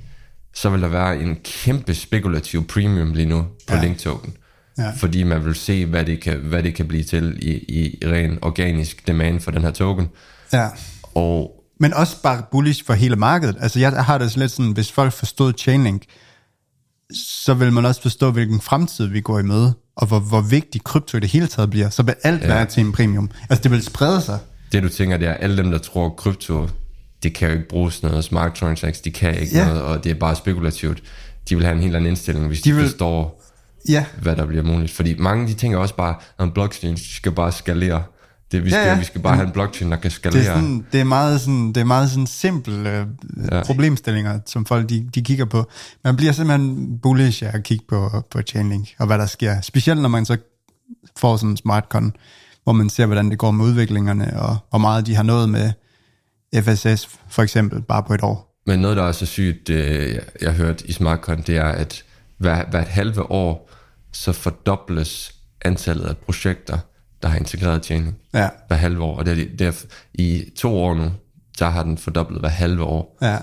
så 0.55 0.71
vil 0.71 0.83
der 0.83 0.89
være 0.89 1.21
en 1.21 1.37
kæmpe 1.45 1.95
spekulativ 1.95 2.67
premium 2.67 3.13
lige 3.15 3.27
nu 3.27 3.43
på 3.43 3.75
Ja. 3.75 3.77
ja. 3.77 3.83
Link 3.83 3.99
Token. 3.99 4.35
Ja. 4.79 4.91
Fordi 4.91 5.23
man 5.23 5.45
vil 5.45 5.55
se, 5.55 5.87
hvad 5.87 6.05
det 6.05 6.21
kan, 6.21 6.37
hvad 6.37 6.63
det 6.63 6.75
kan 6.75 6.89
blive 6.89 7.05
til 7.05 7.39
i, 7.43 7.53
i 7.53 7.99
ren 8.07 8.39
organisk 8.43 9.07
demand 9.07 9.41
for 9.41 9.51
den 9.51 9.63
her 9.63 9.71
token. 9.71 10.09
Ja. 10.53 10.69
Og 11.15 11.58
Men 11.81 11.95
også 11.95 12.23
bare 12.23 12.43
bullish 12.51 12.85
for 12.87 12.95
hele 12.95 13.17
markedet. 13.17 13.57
Altså 13.61 13.79
jeg 13.79 14.05
har 14.05 14.19
det 14.19 14.37
lidt 14.37 14.51
sådan, 14.53 14.73
hvis 14.73 14.93
folk 14.93 15.13
forstod 15.13 15.53
Chainlink, 15.59 16.03
så 17.15 17.55
vil 17.55 17.73
man 17.73 17.85
også 17.87 18.03
forstå, 18.03 18.31
hvilken 18.31 18.61
fremtid 18.61 19.07
vi 19.07 19.21
går 19.21 19.39
i 19.39 19.43
møde, 19.43 19.75
og 19.97 20.07
hvor, 20.07 20.19
hvor 20.21 20.41
vigtig 20.41 20.85
krypto 20.85 21.17
i 21.17 21.21
det 21.21 21.29
hele 21.31 21.47
taget 21.47 21.71
bliver. 21.71 21.91
Så 21.91 22.03
vil 22.03 22.15
alt 22.23 22.43
ja. 22.43 22.47
være 22.47 22.67
til 22.67 22.81
en 22.87 22.93
premium. 22.93 23.31
Altså 23.51 23.63
det 23.63 23.71
vil 23.71 23.83
sprede 23.83 24.21
sig. 24.21 24.39
det 24.73 24.83
du 24.83 24.89
tænker, 24.89 25.17
det 25.17 25.29
er 25.29 25.35
alle 25.35 25.57
dem, 25.57 25.71
der 25.71 25.79
tror 25.79 26.09
krypto, 26.09 26.69
det 27.23 27.35
kan 27.35 27.49
jo 27.49 27.55
ikke 27.55 27.69
bruges 27.69 28.03
noget 28.03 28.25
smart 28.25 28.55
transactions, 28.55 29.01
de 29.01 29.11
kan 29.11 29.35
ikke 29.39 29.57
Ja. 29.57 29.67
noget, 29.67 29.83
og 29.83 30.05
det 30.05 30.11
er 30.11 30.15
bare 30.15 30.37
spekulativt. 30.37 31.03
De 31.49 31.57
vil 31.57 31.65
have 31.65 31.77
en 31.77 31.83
helt 31.83 31.97
anden 31.97 32.09
indstilling, 32.11 32.47
hvis 32.47 32.61
De 32.63 32.71
de, 32.71 32.75
vil- 32.77 32.89
forstår, 32.89 33.43
Ja, 33.89 34.05
hvad 34.23 34.37
der 34.37 34.47
bliver 34.47 34.63
muligt. 34.63 34.93
Fordi 34.93 35.15
mange 35.19 35.47
de 35.49 35.55
tænker 35.55 35.79
også 35.79 35.95
bare, 35.95 36.15
at 36.39 36.45
en 36.45 36.51
blockchain 36.53 36.97
skal 36.97 37.33
bare 37.33 37.53
skalere. 37.53 38.03
Det, 38.53 38.65
vi, 38.65 38.71
skal, 38.71 38.81
Ja, 38.81 38.93
ja, 38.93 38.99
vi 38.99 39.05
skal 39.05 39.21
bare 39.21 39.35
have 39.35 39.47
en 39.47 39.53
blockchain, 39.53 39.91
der 39.91 39.97
kan 39.97 40.03
det 40.03 40.13
skalere. 40.13 40.43
er, 40.43 40.55
sådan, 40.55 40.87
det 40.93 41.01
er 41.01 41.05
meget 41.05 41.41
sådan, 41.41 41.69
det 41.69 41.77
er 41.77 41.85
meget 41.85 42.11
sådan 42.11 42.27
simple 42.27 42.91
øh, 42.91 43.07
ja. 43.53 43.63
Problemstillinger, 43.63 44.41
som 44.47 44.67
folk 44.67 44.89
de, 44.89 45.09
de 45.15 45.23
kigger 45.23 45.45
på. 45.45 45.71
Man 46.05 46.17
bliver 46.17 46.33
simpelthen 46.33 46.99
bullish 47.03 47.45
af 47.45 47.51
at 47.55 47.63
kigge 47.63 47.85
på, 47.89 48.25
på 48.31 48.43
Chainlink, 48.43 48.89
og 48.99 49.07
hvad 49.07 49.19
der 49.19 49.27
sker. 49.27 49.61
Specielt 49.61 50.03
når 50.03 50.09
man 50.09 50.25
så 50.25 50.37
får 51.17 51.37
sådan 51.37 51.51
en 51.51 51.57
smartcon, 51.57 52.13
hvor 52.65 52.73
man 52.73 52.91
ser, 52.91 53.07
hvordan 53.07 53.31
det 53.31 53.39
går 53.39 53.51
med 53.51 53.65
udviklingerne, 53.65 54.41
og 54.41 54.57
hvor 54.71 54.79
meget 54.79 55.07
de 55.07 55.15
har 55.15 55.23
nået 55.23 55.49
med 55.49 55.73
FSS, 56.55 57.09
for 57.29 57.43
eksempel, 57.43 57.83
bare 57.83 58.03
på 58.03 58.15
et 58.15 58.23
år. 58.23 58.55
Men 58.67 58.79
noget, 58.79 58.97
der 58.97 59.03
er 59.03 59.13
så 59.13 59.27
sygt, 59.27 59.71
øh, 59.71 60.15
jeg, 60.15 60.21
jeg 60.41 60.51
har 60.51 60.57
hørt 60.57 60.83
i 60.83 60.93
SmartCon, 60.93 61.43
det 61.47 61.57
er, 61.57 61.69
at 61.69 62.05
hver, 62.39 62.65
hvert 62.71 62.89
halve 62.89 63.31
år, 63.31 63.71
så 64.13 64.33
fordobles 64.33 65.35
antallet 65.65 66.05
af 66.05 66.17
projekter, 66.17 66.79
der 67.23 67.29
har 67.29 67.37
integreret 67.39 67.85
Chainlink. 67.85 68.17
Ja, 68.35 68.49
Hver 68.69 68.77
halve 68.77 69.03
år. 69.03 69.17
Og 69.19 69.27
det 69.27 69.33
er, 69.33 69.47
det 69.59 69.67
er, 69.67 69.73
i 70.15 70.45
to 70.57 70.77
år 70.83 70.95
nu, 70.95 71.11
der 71.59 71.69
har 71.69 71.83
den 71.83 71.99
fordoblet 71.99 72.41
hver 72.41 72.49
halve 72.49 72.85
år. 72.85 73.19
ja, 73.23 73.37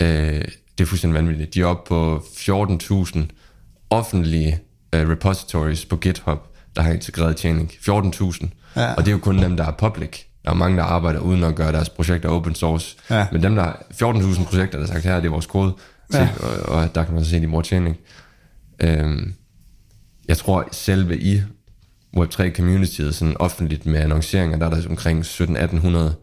Øh, 0.00 0.44
det 0.78 0.84
er 0.84 0.86
fuldstændig 0.86 1.14
vanvittigt. 1.14 1.54
De 1.54 1.60
er 1.60 1.66
oppe 1.66 1.88
på 1.88 2.22
14.000 2.26 3.18
offentlige 3.90 4.60
øh, 4.92 5.08
repositories 5.10 5.84
på 5.84 5.96
GitHub, 5.96 6.38
der 6.76 6.82
har 6.82 6.92
integreret 6.92 7.38
Chainlink. 7.38 7.70
14.000. 7.72 8.48
Ja. 8.76 8.92
Og 8.94 9.04
det 9.04 9.08
er 9.08 9.12
jo 9.12 9.18
kun 9.18 9.38
dem, 9.38 9.56
der 9.56 9.64
er 9.64 9.70
public. 9.72 10.18
Der 10.44 10.50
er 10.50 10.54
mange, 10.54 10.76
der 10.76 10.82
arbejder 10.82 11.20
uden 11.20 11.44
at 11.44 11.54
gøre 11.54 11.72
deres 11.72 11.88
projekter 11.88 12.28
open 12.28 12.54
source. 12.54 12.96
Ja. 13.10 13.26
Men 13.32 13.42
dem, 13.42 13.54
der 13.54 13.72
14.000 13.72 14.44
projekter, 14.44 14.78
der 14.78 14.86
har 14.86 14.92
sagt, 14.92 15.04
her 15.04 15.16
det 15.16 15.26
er 15.26 15.30
vores 15.30 15.46
kode, 15.46 15.74
til, 16.10 16.20
Ja. 16.20 16.28
og, 16.40 16.76
og, 16.76 16.94
der 16.94 17.04
kan 17.04 17.14
man 17.14 17.24
så 17.24 17.30
se, 17.30 17.40
de 17.40 17.48
bruger 17.48 17.62
Chainlink. 17.62 17.96
Øhm, 18.80 19.34
jeg 20.28 20.36
tror 20.38 20.68
selve 20.72 21.18
i 21.18 21.42
Web3-communityet, 22.16 23.12
sådan 23.14 23.36
offentligt 23.36 23.86
med 23.86 24.00
annonceringer, 24.00 24.58
der 24.58 24.66
er 24.66 24.70
der 24.70 24.88
omkring 24.88 25.24
1700-1800 25.24 26.14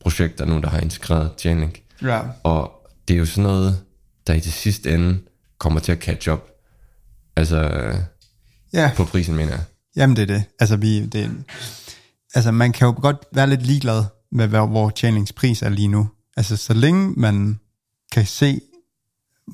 projekter 0.00 0.44
nu, 0.44 0.60
der 0.60 0.68
har 0.68 0.78
integreret 0.80 1.30
Chainlink. 1.38 1.80
Ja. 2.02 2.20
Og 2.42 2.72
det 3.08 3.14
er 3.14 3.18
jo 3.18 3.26
sådan 3.26 3.42
noget, 3.44 3.82
der 4.26 4.34
i 4.34 4.40
det 4.40 4.52
sidste 4.52 4.94
ende 4.94 5.18
kommer 5.58 5.80
til 5.80 5.92
at 5.92 5.98
catch 5.98 6.28
up. 6.30 6.40
Altså 7.36 7.70
Ja, 8.72 8.90
på 8.96 9.04
prisen, 9.04 9.36
mener 9.36 9.50
jeg. 9.52 9.62
jamen 9.96 10.16
det 10.16 10.22
er 10.22 10.26
det. 10.26 10.44
Altså, 10.60 10.76
vi, 10.76 11.06
det 11.06 11.24
er, 11.24 11.28
altså 12.34 12.52
man 12.52 12.72
kan 12.72 12.86
jo 12.86 12.94
godt 13.02 13.16
være 13.34 13.46
lidt 13.46 13.62
ligeglad 13.66 14.04
med, 14.32 14.46
hvor, 14.48 14.66
hvor 14.66 14.90
Chainlinks 14.90 15.32
pris 15.32 15.62
er 15.62 15.68
lige 15.68 15.88
nu. 15.88 16.08
Altså, 16.36 16.56
så 16.56 16.74
længe 16.74 17.12
man 17.16 17.60
kan 18.12 18.26
se, 18.26 18.60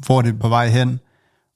hvor 0.06 0.22
det 0.22 0.34
er 0.34 0.38
på 0.38 0.48
vej 0.48 0.68
hen, 0.68 1.00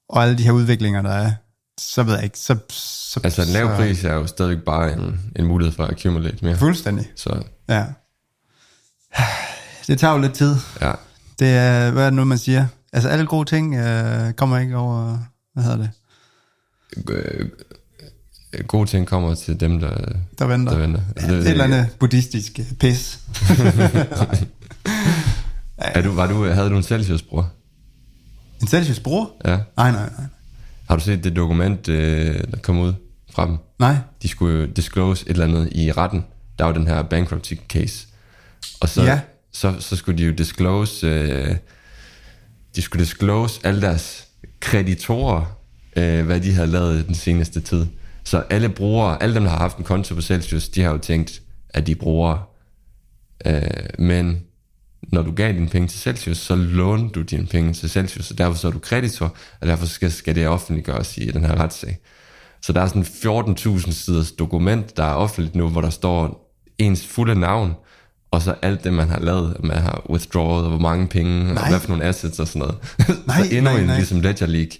og 0.08 0.22
alle 0.22 0.38
de 0.38 0.42
her 0.42 0.52
udviklinger, 0.52 1.02
der 1.02 1.10
er, 1.10 1.32
så 1.80 2.02
ved 2.02 2.14
jeg 2.14 2.24
ikke, 2.24 2.38
så... 2.38 2.56
så 2.70 3.20
Altså 3.24 3.42
en 3.42 3.48
lav 3.48 3.76
pris 3.76 4.04
er 4.04 4.14
jo 4.14 4.26
stadigvæk 4.26 4.64
bare 4.64 4.92
en, 4.92 5.20
en 5.36 5.46
mulighed 5.46 5.72
for 5.74 5.84
at 5.84 5.90
accumulate 5.90 6.44
mere. 6.44 6.56
Fuldstændig, 6.56 7.06
Så 7.16 7.42
ja. 7.68 7.84
Det 9.86 9.98
tager 9.98 10.12
jo 10.14 10.18
lidt 10.20 10.32
tid. 10.34 10.56
ja, 10.80 10.92
Det 11.38 11.48
er, 11.48 11.90
hvad 11.90 12.02
er 12.02 12.06
det 12.06 12.14
nu, 12.14 12.24
man 12.24 12.38
siger? 12.38 12.66
Altså, 12.92 13.08
alle 13.08 13.26
gode 13.26 13.48
ting 13.48 13.74
øh, 13.74 14.32
kommer 14.32 14.58
ikke 14.58 14.76
over, 14.76 15.18
hvad 15.54 15.64
hedder 15.64 15.76
det, 15.76 15.90
øh, 17.08 17.48
gode 18.66 18.90
ting 18.90 19.06
kommer 19.06 19.34
til 19.34 19.60
dem, 19.60 19.80
der, 19.80 20.12
der 20.38 20.46
venter. 20.46 20.72
der 20.72 20.78
venter. 20.78 21.00
Ja, 21.16 21.26
det 21.26 21.34
er 21.34 21.40
et 21.40 21.48
eller 21.48 21.64
andet 21.64 21.88
buddhistisk 22.00 22.58
øh, 22.58 22.72
pis. 22.80 23.18
Er 25.78 26.02
du, 26.02 26.12
var 26.12 26.26
du, 26.26 26.44
havde 26.44 26.70
du 26.70 26.76
en 26.76 26.82
Celsius-bror? 26.82 27.50
En 28.62 28.68
Celsius 28.68 29.00
bror? 29.00 29.30
Ja. 29.44 29.56
Nej, 29.76 29.90
nej, 29.90 30.10
nej. 30.18 30.26
Har 30.88 30.96
du 30.96 31.02
set 31.02 31.24
det 31.24 31.36
dokument, 31.36 31.88
øh, 31.88 32.40
der 32.50 32.56
kom 32.62 32.78
ud 32.78 32.92
fra 33.30 33.46
dem? 33.46 33.56
Nej. 33.78 33.96
De 34.22 34.28
skulle 34.28 34.58
jo 34.60 34.66
disclose 34.66 35.24
et 35.26 35.30
eller 35.30 35.44
andet 35.44 35.68
i 35.72 35.92
retten. 35.92 36.24
Der 36.58 36.64
var 36.64 36.72
den 36.72 36.86
her 36.86 37.02
bankruptcy 37.02 37.54
case. 37.68 38.06
Og 38.80 38.88
så, 38.88 39.02
Ja. 39.02 39.20
så, 39.52 39.74
så 39.80 39.96
skulle 39.96 40.18
de 40.18 40.24
jo 40.24 40.32
disclose, 40.32 41.06
øh, 41.06 41.56
de 42.76 42.82
skulle 42.82 43.04
disclose 43.04 43.60
alle 43.64 43.80
deres 43.80 44.26
kreditorer, 44.60 45.58
øh, 45.96 46.26
hvad 46.26 46.40
de 46.40 46.52
havde 46.52 46.66
lavet 46.68 47.06
den 47.06 47.14
seneste 47.14 47.60
tid. 47.60 47.86
Så 48.24 48.38
alle 48.50 48.68
brugere, 48.68 49.22
alle 49.22 49.34
dem, 49.34 49.42
der 49.42 49.50
har 49.50 49.58
haft 49.58 49.76
en 49.76 49.84
konto 49.84 50.14
på 50.14 50.20
Celsius, 50.20 50.68
de 50.68 50.82
har 50.82 50.90
jo 50.90 50.98
tænkt, 50.98 51.42
at 51.70 51.86
de 51.86 51.94
bruger. 51.94 52.48
Øh, 53.46 53.62
men 53.98 54.42
når 55.12 55.22
du 55.22 55.32
gav 55.32 55.52
dine 55.52 55.68
penge 55.68 55.88
til 55.88 56.00
Celsius, 56.00 56.38
så 56.38 56.54
lånte 56.54 57.14
du 57.14 57.22
dine 57.22 57.46
penge 57.46 57.72
til 57.72 57.90
Celsius, 57.90 58.30
og 58.30 58.38
derfor 58.38 58.58
så 58.58 58.68
er 58.68 58.72
du 58.72 58.78
kreditor, 58.78 59.34
og 59.60 59.66
derfor 59.66 59.86
skal, 59.86 60.12
skal 60.12 60.34
det 60.34 60.48
offentliggøres 60.48 61.18
i 61.18 61.30
den 61.30 61.44
her 61.44 61.60
retssag. 61.60 61.98
Så 62.62 62.72
der 62.72 62.80
er 62.80 62.86
sådan 62.86 63.02
14.000 63.02 63.92
siders 63.92 64.32
dokument, 64.32 64.96
der 64.96 65.04
er 65.04 65.14
offentligt 65.14 65.54
nu, 65.54 65.68
hvor 65.68 65.80
der 65.80 65.90
står 65.90 66.52
ens 66.78 67.06
fulde 67.06 67.40
navn, 67.40 67.74
og 68.30 68.42
så 68.42 68.54
alt 68.62 68.84
det, 68.84 68.92
man 68.92 69.08
har 69.08 69.20
lavet, 69.20 69.56
man 69.64 69.76
har 69.76 70.06
withdrawet, 70.10 70.64
og 70.64 70.70
hvor 70.70 70.78
mange 70.78 71.08
penge, 71.08 71.44
nej. 71.44 71.62
og 71.62 71.68
hvad 71.68 71.80
for 71.80 71.88
nogle 71.88 72.04
assets 72.04 72.38
og 72.38 72.48
sådan 72.48 72.60
noget. 72.60 72.76
Nej, 73.26 73.36
så 73.36 73.54
endnu 73.56 73.70
nej, 73.70 73.80
en 73.80 73.86
nej. 73.86 73.96
ligesom 73.96 74.20
Ledger 74.20 74.46
League. 74.46 74.72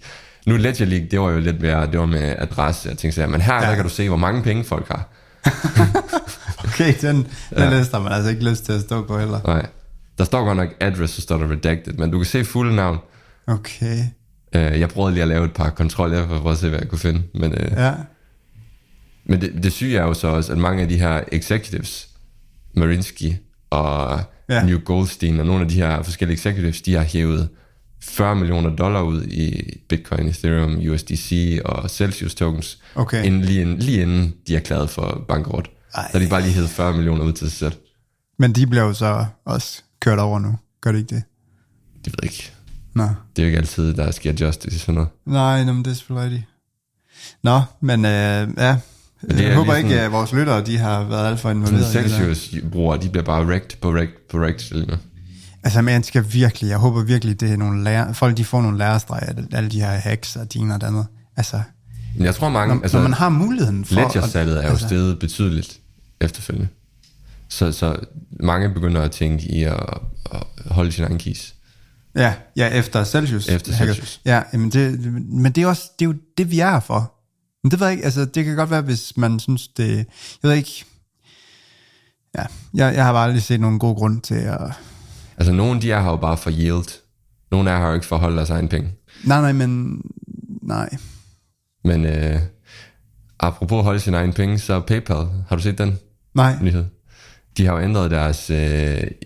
Nu 0.46 0.56
Ledger 0.56 0.86
League, 0.86 1.08
det 1.10 1.20
var 1.20 1.30
jo 1.30 1.38
lidt 1.38 1.60
mere, 1.60 1.86
det 1.86 2.00
var 2.00 2.06
med 2.06 2.34
adresse 2.38 2.90
og 2.90 2.98
ting, 2.98 3.14
så 3.14 3.26
men 3.26 3.40
her. 3.40 3.54
Ja. 3.54 3.60
der 3.60 3.74
kan 3.74 3.84
du 3.84 3.90
se, 3.90 4.08
hvor 4.08 4.16
mange 4.16 4.42
penge 4.42 4.64
folk 4.64 4.88
har. 4.88 5.08
Okay, 6.66 6.94
den, 7.00 7.16
den 7.16 7.26
ja. 7.56 7.78
liste 7.78 7.94
har 7.94 8.02
man 8.02 8.12
altså 8.12 8.30
ikke 8.30 8.44
lyst 8.44 8.64
til 8.64 8.72
at 8.72 8.80
stå 8.80 9.02
på 9.02 9.18
heller. 9.18 9.40
Nej. 9.46 9.66
Der 10.18 10.24
står 10.24 10.44
godt 10.44 10.56
nok 10.56 10.68
address, 10.80 11.12
så 11.14 11.20
står 11.20 11.38
der 11.38 11.50
redacted, 11.50 11.92
men 11.92 12.10
du 12.10 12.18
kan 12.18 12.26
se 12.26 12.44
fulde 12.44 12.76
navn. 12.76 12.98
Okay, 13.46 13.98
Øh, 14.54 14.80
jeg 14.80 14.88
prøvede 14.88 15.12
lige 15.14 15.22
at 15.22 15.28
lave 15.28 15.44
et 15.44 15.52
par 15.52 15.70
kontroller 15.70 16.28
for 16.28 16.50
at 16.50 16.58
se, 16.58 16.68
hvad 16.68 16.78
jeg 16.78 16.88
kunne 16.88 16.98
finde. 16.98 17.22
Men, 17.34 17.52
øh, 17.52 17.72
ja. 17.76 17.94
men 19.24 19.40
det, 19.40 19.52
det 19.62 19.72
syge 19.72 19.98
er 19.98 20.02
jo 20.02 20.14
så 20.14 20.28
også, 20.28 20.52
at 20.52 20.58
mange 20.58 20.82
af 20.82 20.88
de 20.88 20.98
her 20.98 21.22
executives, 21.32 22.08
Marinsky 22.74 23.32
og 23.70 24.20
Ja. 24.48 24.64
New 24.64 24.78
Goldstein 24.78 25.40
og 25.40 25.46
nogle 25.46 25.62
af 25.62 25.68
de 25.68 25.74
her 25.74 26.02
forskellige 26.02 26.34
executives, 26.34 26.82
de 26.82 26.94
har 26.94 27.02
hævet 27.02 27.48
40 28.02 28.34
millioner 28.36 28.76
dollar 28.76 29.02
ud 29.02 29.22
i 29.24 29.72
Bitcoin, 29.88 30.28
Ethereum, 30.28 30.88
USDC 30.90 31.60
og 31.64 31.90
Celsius 31.90 32.34
tokens, 32.34 32.78
Okay. 32.94 33.24
inden, 33.24 33.42
lige, 33.42 33.60
inden, 33.60 33.78
lige 33.78 34.02
inden 34.02 34.34
de 34.46 34.54
er 34.54 34.58
erklæret 34.58 34.90
for 34.90 35.24
bankrot. 35.28 35.70
Ej. 35.94 36.08
Så 36.12 36.18
de 36.18 36.26
bare 36.28 36.42
lige 36.42 36.52
hævet 36.52 36.68
40 36.70 36.92
millioner 36.92 37.24
ud 37.24 37.32
til 37.32 37.50
sig 37.50 37.58
selv. 37.58 37.72
Men 38.38 38.52
de 38.52 38.66
bliver 38.66 38.84
jo 38.84 38.92
så 38.92 39.24
også 39.44 39.82
kørt 40.00 40.18
over 40.18 40.38
nu. 40.38 40.58
Gør 40.80 40.92
det 40.92 40.98
ikke 40.98 41.14
det? 41.14 41.22
Det 42.04 42.12
ved 42.12 42.18
jeg 42.22 42.32
ikke. 42.32 42.52
Nå. 42.94 43.02
Det 43.04 43.12
er 43.36 43.42
jo 43.42 43.46
ikke 43.46 43.58
altid, 43.58 43.94
der 43.94 44.10
sker 44.10 44.32
justice 44.40 44.76
i 44.76 44.78
sådan 44.78 44.94
noget. 44.94 45.08
Nej, 45.26 45.64
nå, 45.64 45.72
men 45.72 45.84
det 45.84 45.90
er 45.90 45.94
selvfølgelig 45.94 46.24
rigtigt. 46.32 46.50
Nå, 47.42 47.60
men 47.80 48.04
øh, 48.04 48.10
ja, 48.10 48.42
det 48.42 48.50
jeg 48.58 49.44
er 49.44 49.54
håber 49.54 49.72
lige 49.72 49.78
ikke, 49.78 49.90
sådan- 49.90 50.04
at 50.04 50.12
vores 50.12 50.32
lyttere 50.32 50.64
de 50.66 50.78
har 50.78 51.04
været 51.04 51.26
alt 51.26 51.40
for 51.40 51.48
Sådan 51.48 51.56
involveret 51.62 51.94
der. 51.94 52.08
Celsius-brugere, 52.08 53.02
de 53.02 53.08
bliver 53.08 53.24
bare 53.24 53.46
wrecked 53.46 53.78
på 53.80 53.90
wrecked 53.92 54.16
på 54.30 54.38
wrecked 54.38 54.86
nu. 54.86 54.94
Altså, 55.62 55.82
man 55.82 56.02
skal 56.02 56.24
virkelig, 56.32 56.68
jeg 56.68 56.78
håber 56.78 57.02
virkelig, 57.04 57.40
det 57.40 57.52
er 57.52 57.56
nogle 57.56 57.84
lærer, 57.84 58.12
folk 58.12 58.36
de 58.36 58.44
får 58.44 58.62
nogle 58.62 58.78
lærerstreg 58.78 59.18
af 59.22 59.34
det- 59.34 59.48
alle 59.54 59.70
de 59.70 59.80
her 59.80 59.90
hacks 59.90 60.36
og 60.36 60.52
dine 60.52 60.74
og 60.74 60.80
det 60.80 60.86
andet. 60.86 61.06
Altså, 61.36 61.60
Men 62.16 62.24
jeg 62.24 62.34
tror 62.34 62.48
mange, 62.48 62.74
når, 62.74 62.82
altså, 62.82 62.96
når 62.96 63.02
man 63.02 63.12
har 63.12 63.28
muligheden 63.28 63.84
for... 63.84 63.94
Ledger-salget 63.94 64.58
er 64.58 64.62
jo 64.62 64.68
altså, 64.68 64.86
steget 64.86 65.18
betydeligt 65.18 65.80
efterfølgende. 66.20 66.68
Så, 67.48 67.72
så 67.72 67.96
mange 68.40 68.68
begynder 68.70 69.02
at 69.02 69.10
tænke 69.10 69.44
i 69.44 69.62
at, 69.62 69.98
at 70.32 70.42
holde 70.70 70.92
sin 70.92 71.04
egen 71.04 71.18
keys. 71.18 71.54
Ja, 72.16 72.34
ja, 72.56 72.68
efter 72.68 73.04
Celsius. 73.04 73.48
Efter. 73.48 73.72
Celsius. 73.72 74.20
Ja, 74.24 74.42
men 74.52 74.70
det, 74.70 75.12
men 75.14 75.52
det 75.52 75.62
er, 75.62 75.66
også, 75.66 75.90
det 75.98 76.04
er 76.04 76.08
jo 76.08 76.14
det, 76.38 76.50
vi 76.50 76.60
er 76.60 76.80
for. 76.80 77.12
Men 77.62 77.70
det 77.70 77.80
ved 77.80 77.86
jeg 77.86 77.92
ikke, 77.92 78.04
altså 78.04 78.24
det 78.24 78.44
kan 78.44 78.56
godt 78.56 78.70
være, 78.70 78.82
hvis 78.82 79.16
man 79.16 79.40
synes 79.40 79.68
det, 79.68 79.96
jeg 79.96 80.06
ved 80.42 80.52
ikke, 80.52 80.84
ja, 82.38 82.44
jeg, 82.74 82.94
jeg 82.94 83.04
har 83.04 83.12
bare 83.12 83.24
aldrig 83.24 83.42
set 83.42 83.60
nogen 83.60 83.78
god 83.78 83.96
grund 83.96 84.20
til 84.20 84.34
at, 84.34 84.60
Altså 85.36 85.52
nogle, 85.52 85.80
de 85.80 85.92
er 85.92 86.00
her 86.00 86.10
jo 86.10 86.16
bare 86.16 86.36
for 86.36 86.50
yield. 86.50 87.00
Nogle 87.50 87.70
er 87.70 87.78
her 87.78 87.86
jo 87.88 87.94
ikke 87.94 88.06
for 88.06 88.16
at 88.16 88.22
holde 88.22 88.36
deres 88.36 88.50
egen 88.50 88.68
penge. 88.68 88.90
nej, 89.24 89.40
nej, 89.40 89.52
men, 89.52 90.00
nej, 90.62 90.96
Men 91.84 92.04
øh, 92.06 92.40
apropos 93.40 93.78
at 93.78 93.84
holde 93.84 94.00
sin 94.00 94.14
egen 94.14 94.32
penge, 94.32 94.58
så 94.58 94.80
PayPal, 94.80 95.26
har 95.48 95.56
du 95.56 95.62
set 95.62 95.78
den 95.78 95.98
nej, 96.34 96.62
nyhed? 96.62 96.84
De 97.56 97.66
har 97.66 97.72
jo 97.72 97.80
ændret 97.80 98.10
deres, 98.10 98.50
øh, 98.50 98.56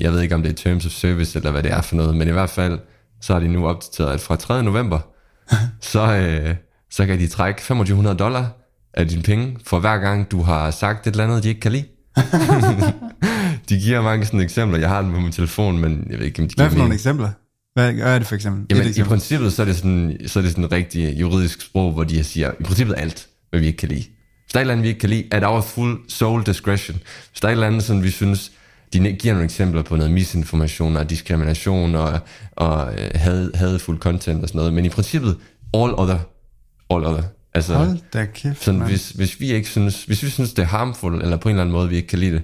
jeg 0.00 0.12
ved 0.12 0.20
ikke 0.20 0.34
om 0.34 0.42
det 0.42 0.50
er 0.50 0.54
terms 0.54 0.86
of 0.86 0.92
service, 0.92 1.38
eller 1.38 1.50
hvad 1.50 1.62
det 1.62 1.72
er 1.72 1.80
for 1.82 1.96
noget, 1.96 2.16
men 2.16 2.28
i 2.28 2.30
hvert 2.30 2.50
fald, 2.50 2.78
så 3.20 3.32
har 3.32 3.40
de 3.40 3.48
nu 3.48 3.66
opdateret, 3.66 4.12
at 4.12 4.20
fra 4.20 4.36
3. 4.36 4.62
november, 4.62 4.98
så, 5.92 6.16
øh, 6.16 6.54
så 6.90 7.06
kan 7.06 7.18
de 7.18 7.26
trække 7.28 7.58
2500 7.60 8.16
dollar 8.16 8.56
af 8.94 9.08
dine 9.08 9.22
penge, 9.22 9.56
for 9.66 9.80
hver 9.80 9.98
gang 9.98 10.30
du 10.30 10.42
har 10.42 10.70
sagt 10.70 11.06
et 11.06 11.10
eller 11.10 11.24
andet, 11.24 11.42
de 11.42 11.48
ikke 11.48 11.60
kan 11.60 11.72
lide. 11.72 11.84
de 13.68 13.78
giver 13.80 14.02
mange 14.02 14.26
sådan 14.26 14.40
eksempler. 14.40 14.78
Jeg 14.78 14.88
har 14.88 15.02
dem 15.02 15.12
på 15.12 15.20
min 15.20 15.32
telefon, 15.32 15.78
men 15.78 16.06
jeg 16.10 16.18
ved 16.18 16.26
ikke, 16.26 16.42
om 16.42 16.48
de 16.48 16.54
hvad 16.56 16.66
for 16.68 16.76
nogle 16.76 16.88
mening. 16.88 16.94
eksempler? 16.94 17.28
Hvad, 17.74 17.94
er 17.94 18.18
det 18.18 18.26
for 18.26 18.34
eksempel? 18.34 18.66
Jamen, 18.70 18.82
Et 18.82 18.86
i 18.86 18.88
eksempel. 18.88 19.08
princippet, 19.08 19.52
så 19.52 19.62
er 19.62 19.66
det 19.66 19.76
sådan, 19.76 20.16
så 20.26 20.38
er 20.38 20.42
det 20.42 20.50
sådan 20.50 20.72
rigtig 20.72 21.20
juridisk 21.20 21.60
sprog, 21.60 21.92
hvor 21.92 22.04
de 22.04 22.24
siger, 22.24 22.50
i 22.60 22.62
princippet 22.62 22.94
alt, 22.98 23.26
hvad 23.50 23.60
vi 23.60 23.66
ikke 23.66 23.76
kan 23.76 23.88
lide. 23.88 24.04
Hvis 24.50 24.54
der 24.54 24.58
er 24.58 24.62
et 24.62 24.64
eller 24.64 24.72
andet, 24.72 24.82
vi 24.82 24.88
ikke 24.88 25.00
kan 25.00 25.10
lide, 25.10 25.24
at 25.30 25.44
our 25.44 25.60
full 25.60 25.98
soul 26.08 26.46
discretion. 26.46 26.98
Hvis 27.30 27.40
der 27.40 27.48
er 27.48 27.52
et 27.52 27.52
eller 27.52 27.66
andet, 27.66 27.82
sådan, 27.82 28.02
vi 28.02 28.10
synes, 28.10 28.52
de 28.92 28.98
giver 28.98 29.34
nogle 29.34 29.44
eksempler 29.44 29.82
på 29.82 29.96
noget 29.96 30.12
misinformation 30.12 30.96
og 30.96 31.10
diskrimination 31.10 31.94
og, 31.94 32.18
og 32.52 32.94
øh, 32.94 33.10
had, 33.14 33.50
hadfuld 33.54 33.98
content 33.98 34.42
og 34.42 34.48
sådan 34.48 34.58
noget, 34.58 34.72
men 34.72 34.84
i 34.84 34.88
princippet, 34.88 35.36
all 35.74 35.92
other. 35.94 36.18
All 36.90 37.04
other. 37.06 37.22
Altså, 37.54 37.74
Hold 37.74 37.98
da 38.12 38.24
kæft, 38.24 38.64
sådan, 38.64 38.80
hvis, 38.80 39.10
hvis, 39.10 39.40
vi 39.40 39.52
ikke 39.52 39.68
synes, 39.68 40.04
hvis 40.04 40.22
vi 40.22 40.30
synes, 40.30 40.52
det 40.52 40.62
er 40.62 40.66
harmful, 40.66 41.22
eller 41.22 41.36
på 41.36 41.48
en 41.48 41.54
eller 41.54 41.62
anden 41.62 41.72
måde, 41.72 41.88
vi 41.88 41.96
ikke 41.96 42.08
kan 42.08 42.18
lide 42.18 42.32
det, 42.32 42.42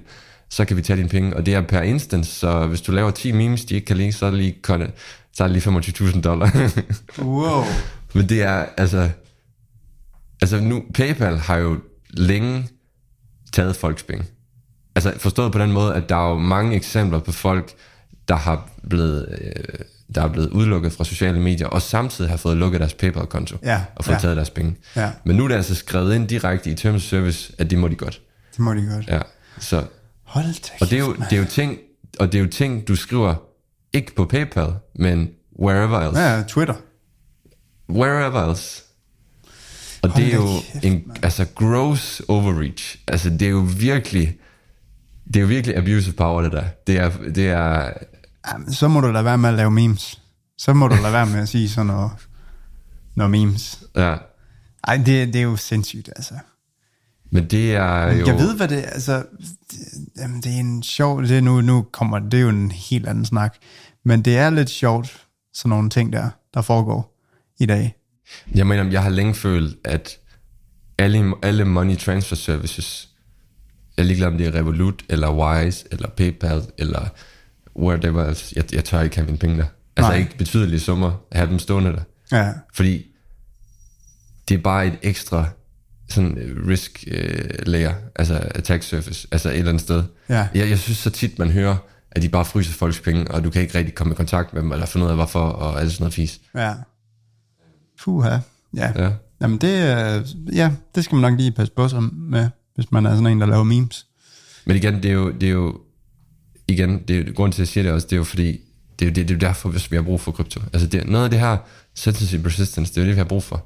så 0.49 0.65
kan 0.65 0.77
vi 0.77 0.81
tage 0.81 0.97
dine 0.97 1.09
penge, 1.09 1.35
og 1.35 1.45
det 1.45 1.53
er 1.53 1.61
per 1.61 1.81
instance, 1.81 2.31
så 2.31 2.67
hvis 2.67 2.81
du 2.81 2.91
laver 2.91 3.11
10 3.11 3.31
memes, 3.31 3.65
de 3.65 3.75
ikke 3.75 3.85
kan 3.85 3.97
lide, 3.97 4.11
så 4.11 4.25
er 4.25 4.29
det 4.29 4.39
lige, 4.39 4.55
så 5.33 5.43
er 5.43 5.47
det 5.47 5.51
lige 5.51 5.77
25.000 5.77 6.21
dollar. 6.21 6.71
Wow. 7.19 7.63
Men 8.15 8.29
det 8.29 8.43
er, 8.43 8.65
altså, 8.77 9.09
altså 10.41 10.59
nu, 10.59 10.83
PayPal 10.93 11.37
har 11.37 11.57
jo 11.57 11.79
længe 12.17 12.69
taget 13.53 13.75
folks 13.75 14.03
penge. 14.03 14.25
Altså 14.95 15.13
forstået 15.17 15.51
på 15.51 15.59
den 15.59 15.71
måde, 15.71 15.95
at 15.95 16.09
der 16.09 16.15
er 16.15 16.29
jo 16.29 16.37
mange 16.39 16.75
eksempler 16.75 17.19
på 17.19 17.31
folk, 17.31 17.73
der 18.27 18.35
har 18.35 18.69
blevet, 18.89 19.37
øh, 19.41 19.63
der 20.15 20.21
er 20.21 20.27
blevet 20.27 20.49
udelukket 20.49 20.91
fra 20.91 21.03
sociale 21.03 21.39
medier, 21.39 21.67
og 21.67 21.81
samtidig 21.81 22.29
har 22.29 22.37
fået 22.37 22.57
lukket 22.57 22.79
deres 22.79 22.93
PayPal-konto, 22.93 23.57
Ja, 23.63 23.81
og 23.95 24.05
fået 24.05 24.15
ja. 24.15 24.19
taget 24.19 24.37
deres 24.37 24.49
penge. 24.49 24.75
Ja. 24.95 25.11
Men 25.25 25.35
nu 25.35 25.43
er 25.43 25.47
det 25.47 25.55
altså 25.55 25.75
skrevet 25.75 26.15
ind 26.15 26.27
direkte 26.27 26.69
i 26.71 26.75
Terms 26.75 27.03
Service, 27.03 27.53
at 27.57 27.69
det 27.69 27.77
må 27.79 27.87
de 27.87 27.95
godt. 27.95 28.21
Det 28.51 28.59
må 28.59 28.73
de 28.73 28.89
godt. 28.93 29.07
Ja, 29.07 29.19
så, 29.59 29.83
Hold 30.23 30.45
da 30.45 30.69
og 30.81 30.89
det 30.89 30.93
er, 30.93 30.99
jo, 30.99 31.13
det 31.13 31.33
er 31.33 31.37
jo 31.37 31.45
ting, 31.45 31.77
og 32.19 32.31
det 32.31 32.37
er 32.37 32.43
jo 32.43 32.49
ting, 32.49 32.87
du 32.87 32.95
skriver, 32.95 33.35
ikke 33.93 34.15
på 34.15 34.25
PayPal, 34.25 34.73
men 34.95 35.29
wherever 35.59 35.99
else. 35.99 36.21
Ja, 36.21 36.43
Twitter. 36.47 36.73
wherever 37.89 38.49
else. 38.49 38.83
Og 40.07 40.13
Hold 40.13 40.23
det 40.23 40.33
er 40.33 40.37
jo 40.37 40.47
kæft, 40.73 40.85
en 40.85 41.11
altså 41.23 41.45
gross 41.55 42.21
overreach. 42.27 42.97
Altså 43.07 43.29
det 43.29 43.41
er 43.41 43.49
jo 43.49 43.67
virkelig 43.77 44.35
det 45.27 45.35
er 45.35 45.41
jo 45.41 45.47
virkelig 45.47 45.77
abusive 45.77 46.13
power 46.13 46.41
det 46.41 46.51
der. 46.51 46.63
Det 46.87 46.97
er 46.97 47.11
det 47.35 47.47
er 47.47 47.89
Jamen, 48.53 48.73
så 48.73 48.87
må 48.87 49.01
du 49.01 49.07
lade 49.07 49.25
være 49.25 49.37
med 49.37 49.49
at 49.49 49.55
lave 49.55 49.71
memes. 49.71 50.21
Så 50.57 50.73
må 50.73 50.87
du 50.87 50.95
lade 51.01 51.13
være 51.13 51.25
med 51.25 51.39
at 51.39 51.49
sige 51.49 51.69
sådan 51.69 51.85
noget, 51.85 52.11
noget 53.15 53.31
memes. 53.31 53.83
ja. 53.95 54.15
Ej, 54.87 54.97
det, 54.97 55.33
det 55.33 55.35
er 55.35 55.43
jo 55.43 55.55
sindssygt, 55.55 56.09
altså. 56.15 56.33
Men 57.31 57.45
det 57.45 57.75
er 57.75 58.11
jo... 58.13 58.25
Jeg 58.25 58.35
ved, 58.35 58.55
hvad 58.55 58.67
det 58.67 58.77
er, 58.77 58.89
altså, 58.89 59.25
det, 59.71 59.79
jamen, 60.17 60.41
det 60.41 60.55
er 60.55 60.59
en 60.59 60.83
sjov, 60.83 61.21
det 61.21 61.37
er 61.37 61.41
nu, 61.41 61.61
nu 61.61 61.81
kommer, 61.91 62.19
det 62.19 62.33
er 62.33 62.41
jo 62.41 62.49
en 62.49 62.71
helt 62.71 63.07
anden 63.07 63.25
snak, 63.25 63.55
men 64.05 64.21
det 64.21 64.37
er 64.37 64.49
lidt 64.49 64.69
sjovt, 64.69 65.27
sådan 65.53 65.69
nogle 65.69 65.89
ting 65.89 66.13
der, 66.13 66.29
der 66.53 66.61
foregår 66.61 67.17
i 67.59 67.65
dag. 67.65 67.95
Jeg 68.55 68.67
mener, 68.67 68.91
jeg 68.91 69.03
har 69.03 69.09
længe 69.09 69.35
følt, 69.35 69.75
at 69.83 70.17
alle, 70.97 71.33
alle 71.43 71.65
money 71.65 71.97
transfer 71.97 72.35
services, 72.35 73.09
jeg 73.97 74.03
er 74.03 74.07
ligeglad 74.07 74.27
om 74.27 74.37
det 74.37 74.47
er 74.47 74.55
Revolut, 74.55 75.03
eller 75.09 75.31
Wise, 75.31 75.85
eller 75.91 76.09
PayPal, 76.09 76.61
eller 76.77 77.09
whatever 77.75 78.25
else, 78.25 78.53
jeg, 78.55 78.73
jeg 78.73 78.85
tør 78.85 79.01
ikke 79.01 79.15
have 79.15 79.25
mine 79.25 79.37
penge 79.37 79.57
der. 79.57 79.65
Altså 79.97 80.11
Nej. 80.11 80.19
ikke 80.19 80.37
betydelige 80.37 80.79
summer, 80.79 81.11
at 81.31 81.37
have 81.37 81.49
dem 81.49 81.59
stående 81.59 81.91
der. 81.91 82.01
Ja, 82.31 82.53
Fordi 82.73 83.05
det 84.49 84.57
er 84.57 84.61
bare 84.61 84.87
et 84.87 84.97
ekstra 85.01 85.45
sådan 86.09 86.37
øh, 86.37 86.67
risk 86.67 87.03
øh, 87.07 87.49
layer, 87.65 87.93
altså 88.15 88.49
attack 88.55 88.83
surface, 88.83 89.27
altså 89.31 89.49
et 89.49 89.57
eller 89.57 89.69
andet 89.69 89.81
sted. 89.83 90.03
Ja. 90.29 90.47
Jeg, 90.53 90.69
jeg 90.69 90.79
synes 90.79 90.97
så 90.97 91.09
tit, 91.09 91.39
man 91.39 91.49
hører, 91.49 91.77
at 92.11 92.21
de 92.21 92.29
bare 92.29 92.45
fryser 92.45 92.73
folks 92.73 92.99
penge, 92.99 93.31
og 93.31 93.43
du 93.43 93.49
kan 93.49 93.61
ikke 93.61 93.77
rigtig 93.77 93.95
komme 93.95 94.13
i 94.13 94.15
kontakt 94.15 94.53
med 94.53 94.61
dem, 94.61 94.71
eller 94.71 94.85
finde 94.85 95.05
ud 95.05 95.09
af 95.11 95.17
hvorfor, 95.17 95.39
og 95.39 95.81
alt 95.81 95.91
sådan 95.91 96.03
noget 96.03 96.13
fis. 96.13 96.39
ja. 96.55 96.73
Puha, 98.03 98.37
ja. 98.75 98.91
Ja. 98.95 99.11
Jamen 99.41 99.57
det, 99.57 99.69
ja, 100.53 100.71
det 100.95 101.03
skal 101.03 101.15
man 101.15 101.31
nok 101.31 101.39
lige 101.39 101.51
passe 101.51 101.73
på 101.73 101.87
sig 101.87 102.03
med, 102.03 102.49
hvis 102.75 102.91
man 102.91 103.05
er 103.05 103.11
sådan 103.11 103.27
en, 103.27 103.41
der 103.41 103.47
laver 103.47 103.63
memes. 103.63 104.05
Men 104.65 104.75
igen, 104.75 104.93
det 104.95 105.05
er 105.05 105.13
jo, 105.13 105.31
det 105.31 105.49
er 105.49 105.53
jo 105.53 105.79
igen, 106.67 107.01
det 107.07 107.15
er 107.15 107.23
jo, 107.23 107.33
grunden 107.35 107.51
til, 107.51 107.61
at 107.61 107.65
jeg 107.65 107.67
siger 107.67 107.83
det 107.83 107.91
også, 107.91 108.07
det 108.07 108.13
er 108.13 108.17
jo 108.17 108.23
fordi, 108.23 108.59
det 108.99 109.05
er 109.05 109.09
jo, 109.09 109.13
det, 109.13 109.27
det 109.27 109.35
er 109.35 109.39
derfor, 109.39 109.69
hvis 109.69 109.91
vi 109.91 109.95
har 109.95 110.03
brug 110.03 110.21
for 110.21 110.31
krypto. 110.31 110.61
Altså 110.73 110.87
det, 110.87 111.09
noget 111.09 111.23
af 111.23 111.29
det 111.29 111.39
her 111.39 111.57
sensitive 111.95 112.43
persistence, 112.43 112.93
det 112.93 112.97
er 112.97 113.01
jo 113.01 113.07
det, 113.07 113.15
vi 113.15 113.19
har 113.19 113.25
brug 113.25 113.43
for. 113.43 113.65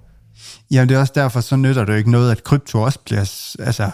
Ja, 0.71 0.81
det 0.81 0.91
er 0.91 0.99
også 0.99 1.13
derfor, 1.15 1.41
så 1.41 1.55
nytter 1.55 1.85
det 1.85 1.93
jo 1.93 1.97
ikke 1.97 2.11
noget, 2.11 2.31
at 2.31 2.43
krypto 2.43 2.81
også 2.81 2.99
bliver 3.05 3.19
altså, 3.59 3.91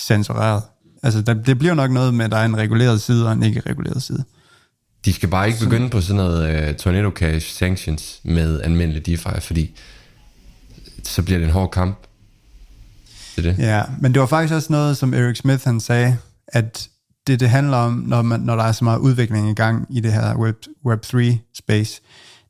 censureret. 0.00 0.62
Altså, 1.02 1.22
der, 1.22 1.34
det 1.34 1.58
bliver 1.58 1.74
nok 1.74 1.90
noget 1.90 2.14
med, 2.14 2.24
at 2.24 2.30
der 2.30 2.36
er 2.36 2.44
en 2.44 2.56
reguleret 2.56 3.00
side 3.00 3.26
og 3.26 3.32
en 3.32 3.42
ikke 3.42 3.60
reguleret 3.60 4.02
side. 4.02 4.24
De 5.06 5.12
skal 5.12 5.28
bare 5.28 5.46
ikke 5.46 5.58
begynde 5.60 5.90
på 5.90 6.00
sådan 6.00 6.16
noget 6.16 6.68
uh, 6.70 6.76
tornado 6.76 7.10
cash 7.10 7.54
sanctions 7.54 8.20
med 8.24 8.60
almindelig 8.60 9.06
DeFi, 9.06 9.40
fordi 9.40 9.78
så 11.02 11.22
bliver 11.22 11.38
det 11.38 11.46
en 11.46 11.52
hård 11.52 11.70
kamp. 11.70 12.06
Det 13.36 13.46
er 13.46 13.52
det. 13.52 13.58
Ja, 13.58 13.82
men 14.00 14.14
det 14.14 14.20
var 14.20 14.26
faktisk 14.26 14.54
også 14.54 14.72
noget, 14.72 14.96
som 14.96 15.14
Eric 15.14 15.36
Smith 15.36 15.64
han 15.64 15.80
sagde, 15.80 16.16
at 16.48 16.88
det, 17.26 17.40
det 17.40 17.48
handler 17.48 17.76
om, 17.76 17.92
når, 17.92 18.22
man, 18.22 18.40
når 18.40 18.56
der 18.56 18.62
er 18.62 18.72
så 18.72 18.84
meget 18.84 18.98
udvikling 18.98 19.50
i 19.50 19.54
gang 19.54 19.86
i 19.90 20.00
det 20.00 20.12
her 20.12 20.36
Web, 20.36 20.56
Web3-space, 20.86 22.00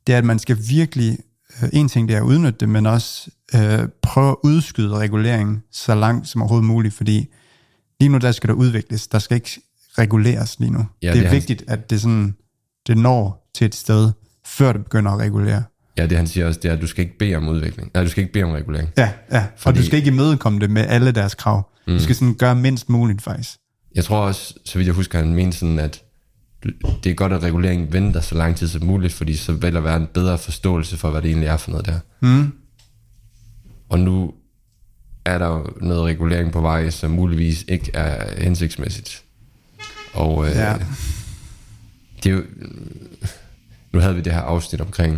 det 0.07 0.13
er, 0.13 0.17
at 0.17 0.25
man 0.25 0.39
skal 0.39 0.57
virkelig, 0.69 1.17
øh, 1.63 1.69
en 1.73 1.89
ting 1.89 2.07
det 2.07 2.15
er 2.15 2.21
at 2.21 2.25
udnytte 2.25 2.59
det, 2.59 2.69
men 2.69 2.85
også 2.85 3.31
øh, 3.55 3.87
prøve 4.01 4.29
at 4.29 4.35
udskyde 4.43 4.97
reguleringen 4.97 5.63
så 5.71 5.95
langt 5.95 6.27
som 6.27 6.41
overhovedet 6.41 6.67
muligt, 6.67 6.93
fordi 6.93 7.27
lige 7.99 8.09
nu 8.09 8.17
der 8.17 8.31
skal 8.31 8.47
der 8.47 8.53
udvikles, 8.53 9.07
der 9.07 9.19
skal 9.19 9.35
ikke 9.35 9.61
reguleres 9.97 10.59
lige 10.59 10.71
nu. 10.71 10.85
Ja, 11.01 11.07
det, 11.07 11.15
det 11.15 11.25
er 11.25 11.31
vigtigt, 11.31 11.63
at 11.67 11.89
det, 11.89 12.01
sådan, 12.01 12.35
det 12.87 12.97
når 12.97 13.49
til 13.55 13.65
et 13.65 13.75
sted, 13.75 14.11
før 14.45 14.73
det 14.73 14.83
begynder 14.83 15.11
at 15.11 15.19
regulere. 15.19 15.63
Ja, 15.97 16.05
det 16.07 16.17
han 16.17 16.27
siger 16.27 16.47
også, 16.47 16.59
det 16.63 16.69
er, 16.69 16.73
at 16.73 16.81
du 16.81 16.87
skal 16.87 17.03
ikke 17.05 17.17
bede 17.17 17.35
om 17.35 17.47
udvikling. 17.47 17.91
Nej, 17.93 18.03
du 18.03 18.09
skal 18.09 18.21
ikke 18.21 18.33
bede 18.33 18.43
om 18.43 18.51
regulering. 18.51 18.89
Ja, 18.97 19.11
ja. 19.31 19.45
Fordi... 19.57 19.77
og 19.77 19.81
du 19.81 19.85
skal 19.85 19.97
ikke 19.97 20.11
imødekomme 20.11 20.59
det 20.59 20.69
med 20.69 20.85
alle 20.87 21.11
deres 21.11 21.35
krav. 21.35 21.69
Mm. 21.87 21.93
Du 21.93 21.99
skal 21.99 22.15
sådan 22.15 22.33
gøre 22.33 22.55
mindst 22.55 22.89
muligt 22.89 23.21
faktisk. 23.21 23.49
Jeg 23.95 24.03
tror 24.03 24.17
også, 24.17 24.53
så 24.65 24.77
vidt 24.77 24.85
jeg 24.87 24.95
husker, 24.95 25.19
han 25.19 25.33
mente 25.33 25.57
sådan, 25.57 25.79
at 25.79 26.03
det 27.03 27.09
er 27.09 27.13
godt, 27.13 27.33
at 27.33 27.43
reguleringen 27.43 27.93
venter 27.93 28.21
så 28.21 28.35
lang 28.35 28.55
tid 28.55 28.67
som 28.67 28.83
muligt, 28.85 29.13
fordi 29.13 29.35
så 29.35 29.53
vil 29.53 29.73
der 29.73 29.79
være 29.79 29.97
en 29.97 30.07
bedre 30.13 30.37
forståelse 30.37 30.97
for, 30.97 31.09
hvad 31.09 31.21
det 31.21 31.29
egentlig 31.29 31.47
er 31.47 31.57
for 31.57 31.71
noget 31.71 31.85
der. 31.85 31.99
Mm. 32.21 32.51
Og 33.89 33.99
nu 33.99 34.33
er 35.25 35.37
der 35.37 35.73
noget 35.81 36.03
regulering 36.03 36.51
på 36.51 36.61
vej, 36.61 36.89
som 36.89 37.11
muligvis 37.11 37.65
ikke 37.67 37.91
er 37.93 38.41
hensigtsmæssigt. 38.43 39.23
Og 40.13 40.45
øh, 40.45 40.51
Ja. 40.55 40.75
Det 42.23 42.29
er 42.31 42.33
jo, 42.35 42.43
nu 43.93 43.99
havde 43.99 44.15
vi 44.15 44.21
det 44.21 44.33
her 44.33 44.41
afsnit 44.41 44.81
omkring 44.81 45.13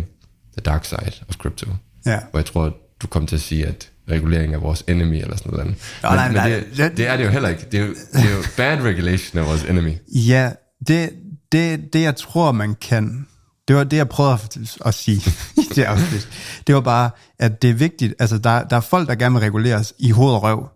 the 0.52 0.60
dark 0.64 0.84
side 0.84 1.12
of 1.28 1.34
crypto, 1.36 1.66
Ja. 2.06 2.18
hvor 2.30 2.38
jeg 2.40 2.46
tror, 2.46 2.76
du 3.02 3.06
kom 3.06 3.26
til 3.26 3.36
at 3.36 3.42
sige, 3.42 3.66
at 3.66 3.90
regulering 4.10 4.54
er 4.54 4.58
vores 4.58 4.84
enemy, 4.88 5.22
eller 5.22 5.36
sådan 5.36 5.50
noget 5.52 5.64
andet. 5.64 5.76
Nå, 6.02 6.08
men, 6.08 6.16
nej, 6.16 6.26
men 6.28 6.34
nej, 6.36 6.48
det, 6.48 6.64
det- 6.76 6.96
det, 6.96 7.08
er 7.08 7.16
det 7.16 7.24
jo 7.24 7.30
heller 7.30 7.48
ikke. 7.48 7.66
Det 7.72 7.80
er 7.80 7.84
jo, 7.86 7.94
det 8.12 8.24
er 8.30 8.36
jo 8.36 8.42
bad 8.56 8.80
regulation 8.82 9.38
af 9.40 9.46
vores 9.46 9.64
enemy. 9.64 9.92
Ja, 10.08 10.52
det, 10.86 11.10
det, 11.52 11.92
det 11.92 12.02
jeg 12.02 12.16
tror, 12.16 12.52
man 12.52 12.74
kan... 12.74 13.26
Det 13.68 13.76
var 13.76 13.84
det, 13.84 13.96
jeg 13.96 14.08
prøvede 14.08 14.34
at, 14.34 14.58
at 14.86 14.94
sige 14.94 15.16
i 15.62 15.64
det 15.74 15.82
afsnit. 15.82 16.28
Det 16.66 16.74
var 16.74 16.80
bare, 16.80 17.10
at 17.38 17.62
det 17.62 17.70
er 17.70 17.74
vigtigt. 17.74 18.14
Altså, 18.18 18.38
der, 18.38 18.64
der 18.68 18.76
er 18.76 18.80
folk, 18.80 19.08
der 19.08 19.14
gerne 19.14 19.34
vil 19.34 19.40
reguleres 19.40 19.94
i 19.98 20.10
hoved 20.10 20.34
og 20.34 20.42
røv 20.42 20.68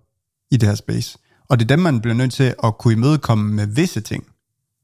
i 0.51 0.57
det 0.57 0.69
her 0.69 0.77
space. 0.77 1.19
Og 1.49 1.59
det 1.59 1.65
er 1.65 1.77
dem, 1.77 1.79
man 1.79 2.01
bliver 2.01 2.15
nødt 2.15 2.33
til 2.33 2.55
at 2.65 2.79
kunne 2.79 2.95
imødekomme 2.95 3.55
med 3.55 3.67
visse 3.67 4.01
ting. 4.01 4.25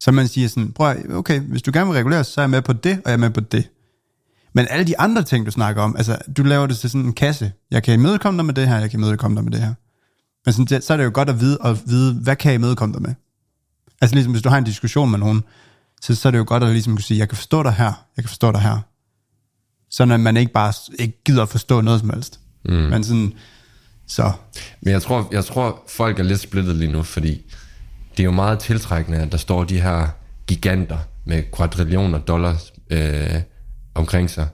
Så 0.01 0.13
man 0.13 0.29
siger 0.29 0.49
sådan, 0.49 0.73
prøv 0.73 0.91
at- 0.91 1.11
okay, 1.11 1.41
hvis 1.41 1.63
du 1.63 1.71
gerne 1.75 1.87
vil 1.91 1.95
reguleres, 1.97 2.27
så 2.27 2.41
er 2.41 2.43
jeg 2.43 2.51
med 2.51 2.63
på 2.63 2.73
det, 2.73 2.93
og 2.97 3.03
jeg 3.07 3.13
er 3.13 3.17
med 3.17 3.31
på 3.31 3.41
det. 3.41 3.69
Men 4.55 4.67
alle 4.71 4.87
de 4.87 4.99
andre 5.01 5.23
ting, 5.23 5.47
du 5.47 5.51
snakker 5.51 5.83
om, 5.83 5.97
altså, 5.97 6.19
du 6.37 6.43
laver 6.43 6.67
det 6.67 6.77
til 6.79 6.91
sådan 6.91 7.07
en 7.07 7.13
kasse. 7.13 7.53
Jeg 7.71 7.83
kan 7.83 7.95
imødekomme 7.95 8.39
dig 8.39 8.45
med 8.47 8.55
det 8.55 8.69
her, 8.69 8.79
jeg 8.79 8.91
kan 8.91 9.01
imødekomme 9.01 9.35
dig 9.37 9.45
med 9.45 9.53
det 9.53 9.61
her. 9.61 9.75
Men 10.47 10.53
sådan, 10.53 10.65
det, 10.67 10.85
så 10.85 10.93
er 10.93 10.97
det 10.97 11.05
jo 11.05 11.11
godt 11.15 11.29
at 11.29 11.41
vide, 11.41 11.59
at 11.65 11.77
vide, 11.87 12.15
hvad 12.15 12.37
kan 12.37 12.49
jeg 12.53 12.55
imødekomme 12.55 12.93
dig 12.93 13.03
med? 13.03 13.15
Altså 14.01 14.15
ligesom 14.15 14.33
hvis 14.33 14.43
du 14.43 14.49
har 14.49 14.59
en 14.59 14.65
diskussion 14.65 15.11
med 15.11 15.19
nogen, 15.19 15.45
så, 16.03 16.15
så 16.15 16.29
er 16.29 16.31
det 16.31 16.39
jo 16.39 16.45
godt 16.47 16.63
at 16.63 16.69
ligesom 16.73 16.93
kunne 16.93 17.03
sige, 17.03 17.19
jeg 17.19 17.29
kan 17.29 17.37
forstå 17.37 17.63
dig 17.63 17.73
her, 17.73 18.07
jeg 18.17 18.25
kan 18.25 18.29
forstå 18.29 18.53
dig 18.53 18.61
her. 18.61 18.79
Sådan 19.91 20.13
at 20.13 20.21
man 20.21 20.37
ikke 20.37 20.53
bare 20.53 20.73
ikke 20.99 21.21
gider 21.25 21.43
at 21.43 21.49
forstå 21.49 21.81
noget 21.81 22.01
som 22.01 22.11
helst. 22.11 22.41
Mm. 22.65 22.73
Men 22.73 23.05
sådan, 23.05 23.33
så, 24.07 24.33
Men 24.83 24.93
jeg 24.93 25.03
tror, 25.03 25.29
jeg 25.33 25.45
tror, 25.45 25.85
folk 25.89 26.19
er 26.19 26.23
lidt 26.23 26.41
splittet 26.41 26.77
lige 26.77 26.93
nu, 26.93 27.03
fordi 27.03 27.53
det 28.16 28.20
er 28.20 28.25
jo 28.25 28.31
meget 28.31 28.59
tiltrækkende, 28.59 29.18
at 29.18 29.33
der 29.33 29.38
står 29.38 29.64
de 29.64 29.81
her 29.81 30.09
giganter 30.46 30.99
med 31.25 31.42
kvadrillioner 31.53 32.18
dollars 32.18 32.73
øh, 32.90 33.40
omkring 33.94 34.31
sig, 34.31 34.49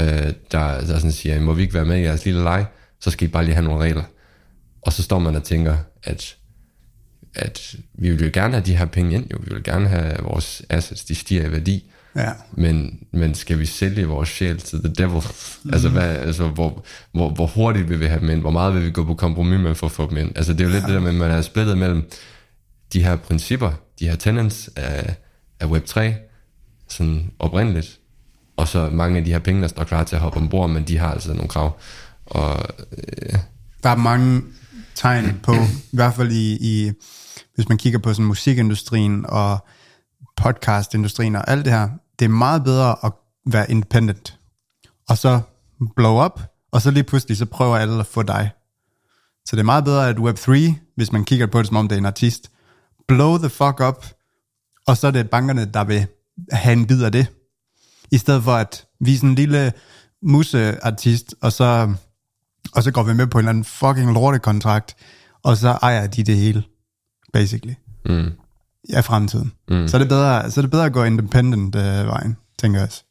øh, 0.00 0.06
der, 0.52 0.80
der 0.80 0.96
sådan 0.98 1.12
siger, 1.12 1.40
må 1.40 1.52
vi 1.52 1.62
ikke 1.62 1.74
være 1.74 1.84
med 1.84 1.98
i 1.98 2.02
jeres 2.02 2.24
lille 2.24 2.42
leg, 2.42 2.66
så 3.00 3.10
skal 3.10 3.28
I 3.28 3.30
bare 3.30 3.44
lige 3.44 3.54
have 3.54 3.64
nogle 3.64 3.84
regler. 3.84 4.02
Og 4.82 4.92
så 4.92 5.02
står 5.02 5.18
man 5.18 5.36
og 5.36 5.44
tænker, 5.44 5.76
at, 6.02 6.36
at 7.34 7.74
vi 7.94 8.10
vil 8.10 8.24
jo 8.24 8.30
gerne 8.32 8.54
have 8.54 8.64
de 8.64 8.76
her 8.76 8.86
penge 8.86 9.14
ind, 9.14 9.26
jo. 9.32 9.38
vi 9.40 9.54
vil 9.54 9.62
gerne 9.62 9.88
have 9.88 10.16
vores 10.22 10.62
assets, 10.68 11.04
de 11.04 11.14
stiger 11.14 11.46
i 11.46 11.52
værdi, 11.52 11.90
ja. 12.16 12.30
men, 12.52 12.98
men 13.12 13.34
skal 13.34 13.58
vi 13.58 13.66
sælge 13.66 14.06
vores 14.06 14.28
sjæl 14.28 14.58
til 14.58 14.78
the 14.78 14.92
devil? 14.92 15.22
Mm. 15.62 15.70
Altså, 15.72 15.88
hvad, 15.88 16.16
altså 16.16 16.48
hvor, 16.48 16.84
hvor, 17.12 17.28
hvor 17.28 17.46
hurtigt 17.46 17.88
vil 17.88 18.00
vi 18.00 18.06
have 18.06 18.20
dem 18.20 18.30
ind? 18.30 18.40
Hvor 18.40 18.50
meget 18.50 18.74
vil 18.74 18.84
vi 18.84 18.90
gå 18.90 19.04
på 19.04 19.14
kompromis 19.14 19.60
med 19.60 19.74
for 19.74 19.86
at 19.86 19.92
få 19.92 20.10
dem 20.10 20.16
ind? 20.16 20.32
Altså, 20.36 20.52
det 20.52 20.60
er 20.60 20.64
jo 20.64 20.70
lidt 20.70 20.82
ja. 20.82 20.86
det 20.86 20.94
der 20.94 21.00
med, 21.00 21.10
at 21.10 21.14
man 21.14 21.30
er 21.30 21.42
splittet 21.42 21.78
mellem 21.78 22.10
de 22.92 23.02
her 23.02 23.16
principper, 23.16 23.72
de 24.00 24.08
her 24.08 24.16
tenants 24.16 24.70
af, 24.76 25.16
af 25.60 25.66
Web3, 25.66 26.00
sådan 26.88 27.30
oprindeligt, 27.38 28.00
og 28.56 28.68
så 28.68 28.90
mange 28.90 29.18
af 29.18 29.24
de 29.24 29.32
her 29.32 29.38
penge, 29.38 29.62
der 29.62 29.68
står 29.68 29.84
klar 29.84 30.04
til 30.04 30.16
at 30.16 30.22
hoppe 30.22 30.38
ombord, 30.38 30.70
men 30.70 30.84
de 30.84 30.98
har 30.98 31.12
altså 31.12 31.32
nogle 31.32 31.48
krav. 31.48 31.78
Og 32.26 32.64
øh, 32.92 33.38
Der 33.82 33.90
er 33.90 33.96
mange 33.96 34.42
tegn 34.94 35.40
på, 35.42 35.52
i 35.92 35.96
hvert 35.96 36.14
fald 36.14 36.32
i, 36.32 36.58
i 36.60 36.92
hvis 37.54 37.68
man 37.68 37.78
kigger 37.78 37.98
på 37.98 38.14
sådan 38.14 38.26
musikindustrien 38.26 39.26
og 39.28 39.66
podcastindustrien 40.36 41.36
og 41.36 41.50
alt 41.50 41.64
det 41.64 41.72
her, 41.72 41.88
det 42.18 42.24
er 42.24 42.28
meget 42.28 42.64
bedre 42.64 42.96
at 43.04 43.12
være 43.46 43.70
independent. 43.70 44.38
Og 45.08 45.18
så 45.18 45.40
blow 45.96 46.24
up, 46.24 46.40
og 46.72 46.82
så 46.82 46.90
lige 46.90 47.04
pludselig 47.04 47.36
så 47.36 47.46
prøver 47.46 47.76
alle 47.76 48.00
at 48.00 48.06
få 48.06 48.22
dig. 48.22 48.50
Så 49.44 49.56
det 49.56 49.60
er 49.60 49.64
meget 49.64 49.84
bedre 49.84 50.08
at 50.08 50.16
Web3, 50.16 50.72
hvis 50.96 51.12
man 51.12 51.24
kigger 51.24 51.46
på 51.46 51.58
det 51.58 51.66
som 51.66 51.76
om 51.76 51.88
det 51.88 51.96
er 51.96 51.98
en 51.98 52.06
artist, 52.06 52.50
blow 53.08 53.38
the 53.38 53.48
fuck 53.48 53.80
up, 53.88 54.06
og 54.86 54.96
så 54.96 55.06
er 55.06 55.10
det 55.10 55.30
bankerne, 55.30 55.64
der 55.64 55.84
vil 55.84 56.06
have 56.52 56.72
en 56.72 56.86
bid 56.86 57.02
af 57.02 57.12
det. 57.12 57.26
I 58.10 58.18
stedet 58.18 58.42
for 58.42 58.52
at 58.54 58.84
vi 59.00 59.12
er 59.12 59.16
sådan 59.16 59.28
en 59.28 59.34
lille 59.34 59.72
museartist, 60.22 61.34
og 61.42 61.52
så, 61.52 61.94
og 62.72 62.82
så 62.82 62.90
går 62.90 63.02
vi 63.02 63.14
med 63.14 63.26
på 63.26 63.38
en 63.38 63.42
eller 63.42 63.50
anden 63.50 63.64
fucking 63.64 64.12
lortekontrakt, 64.12 64.96
og 65.42 65.56
så 65.56 65.68
ejer 65.68 66.06
de 66.06 66.22
det 66.22 66.36
hele, 66.36 66.62
basically, 67.32 67.74
mm, 68.06 68.30
af 68.92 69.04
fremtiden. 69.04 69.52
Mm. 69.68 69.88
Så, 69.88 69.96
er 69.96 69.98
det 69.98 70.08
bedre, 70.08 70.50
så 70.50 70.60
er 70.60 70.62
det 70.62 70.70
bedre 70.70 70.86
at 70.86 70.92
gå 70.92 71.04
independent 71.04 71.74
øh, 71.74 72.06
vejen, 72.06 72.36
tænker 72.58 72.78
jeg 72.78 72.86
også. 72.88 73.04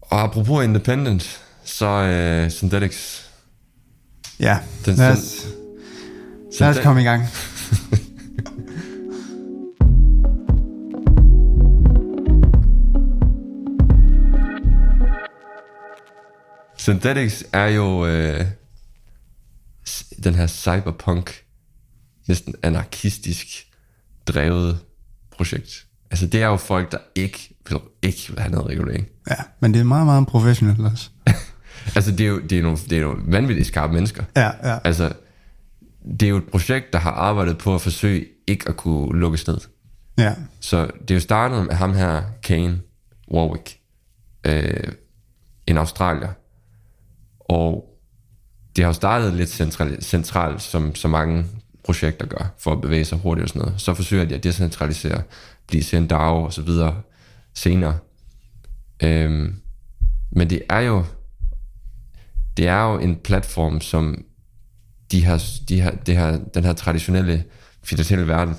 og 0.00 0.20
apropos 0.22 0.64
independent, 0.64 1.40
så 1.64 1.86
uh, 2.44 2.50
Synthetics. 2.52 3.30
Ja, 4.40 4.58
Den- 4.86 4.96
lad 4.96 5.12
os, 5.12 5.46
lad 6.60 6.68
os 6.68 6.78
komme 6.82 7.00
i 7.00 7.04
gang. 7.04 7.22
Synthetics 16.78 17.44
er 17.52 17.66
jo 17.66 18.06
øh, 18.06 18.46
den 20.24 20.34
her 20.34 20.46
cyberpunk, 20.46 21.44
næsten 22.28 22.54
anarkistisk 22.62 23.46
drevet 24.26 24.78
projekt. 25.30 25.86
Altså 26.10 26.26
det 26.26 26.42
er 26.42 26.46
jo 26.46 26.56
folk, 26.56 26.92
der 26.92 26.98
ikke 27.14 27.56
vil, 27.68 27.78
ikke 28.02 28.22
vil 28.28 28.38
have 28.38 28.52
noget 28.52 28.66
regulering. 28.66 29.06
Ja, 29.30 29.36
men 29.60 29.74
det 29.74 29.80
er 29.80 29.84
meget, 29.84 30.06
meget 30.06 30.26
professionelt 30.26 30.80
også. 30.80 31.10
Altså, 31.96 32.10
det 32.10 32.20
er 32.20 32.28
jo, 32.28 32.40
det 32.40 32.58
er 32.58 32.62
nogle, 32.62 32.78
det 32.90 32.92
er 32.92 33.02
jo 33.02 33.16
vanvittigt 33.26 33.66
skarpe 33.66 33.92
mennesker. 33.92 34.24
Ja, 34.36 34.50
ja. 34.62 34.78
Altså, 34.84 35.12
det 36.20 36.22
er 36.22 36.30
jo 36.30 36.36
et 36.36 36.48
projekt, 36.50 36.92
der 36.92 36.98
har 36.98 37.10
arbejdet 37.10 37.58
på 37.58 37.74
at 37.74 37.80
forsøge 37.80 38.26
ikke 38.46 38.68
at 38.68 38.76
kunne 38.76 39.20
lukkes 39.20 39.46
ned. 39.46 39.58
ja. 40.18 40.34
Så 40.60 40.90
det 41.00 41.10
er 41.10 41.14
jo 41.14 41.20
startet 41.20 41.66
med 41.66 41.74
ham 41.74 41.94
her, 41.94 42.22
Kane 42.42 42.80
Warwick, 43.32 43.78
øh, 44.44 44.92
en 45.66 45.78
australier. 45.78 46.32
Og 47.40 47.98
det 48.76 48.84
har 48.84 48.88
jo 48.88 48.92
startet 48.92 49.32
lidt 49.32 49.50
centralt, 49.50 50.04
centralt 50.04 50.62
som 50.62 50.94
så 50.94 51.08
mange 51.08 51.46
projekter 51.84 52.26
gør, 52.26 52.54
for 52.58 52.72
at 52.72 52.80
bevæge 52.80 53.04
sig 53.04 53.18
hurtigt 53.18 53.42
og 53.42 53.48
sådan 53.48 53.62
noget. 53.62 53.80
Så 53.80 53.94
forsøger 53.94 54.24
de 54.24 54.34
at 54.34 54.44
decentralisere, 54.44 55.22
blive 55.68 55.82
til 55.82 55.96
en 55.96 56.06
DAO 56.06 56.44
og 56.44 56.52
så 56.52 56.62
videre 56.62 57.02
senere. 57.54 57.98
Øhm, 59.02 59.60
men 60.32 60.50
det 60.50 60.62
er 60.68 60.80
jo 60.80 61.04
det 62.56 62.68
er 62.68 62.92
jo 62.92 62.98
en 62.98 63.16
platform, 63.16 63.80
som 63.80 64.24
de 65.12 65.24
har, 65.24 65.42
de 65.68 65.80
har, 65.80 65.90
det 65.90 66.16
her, 66.16 66.38
den 66.54 66.64
her 66.64 66.72
traditionelle 66.72 67.44
finansielle 67.84 68.28
verden 68.28 68.56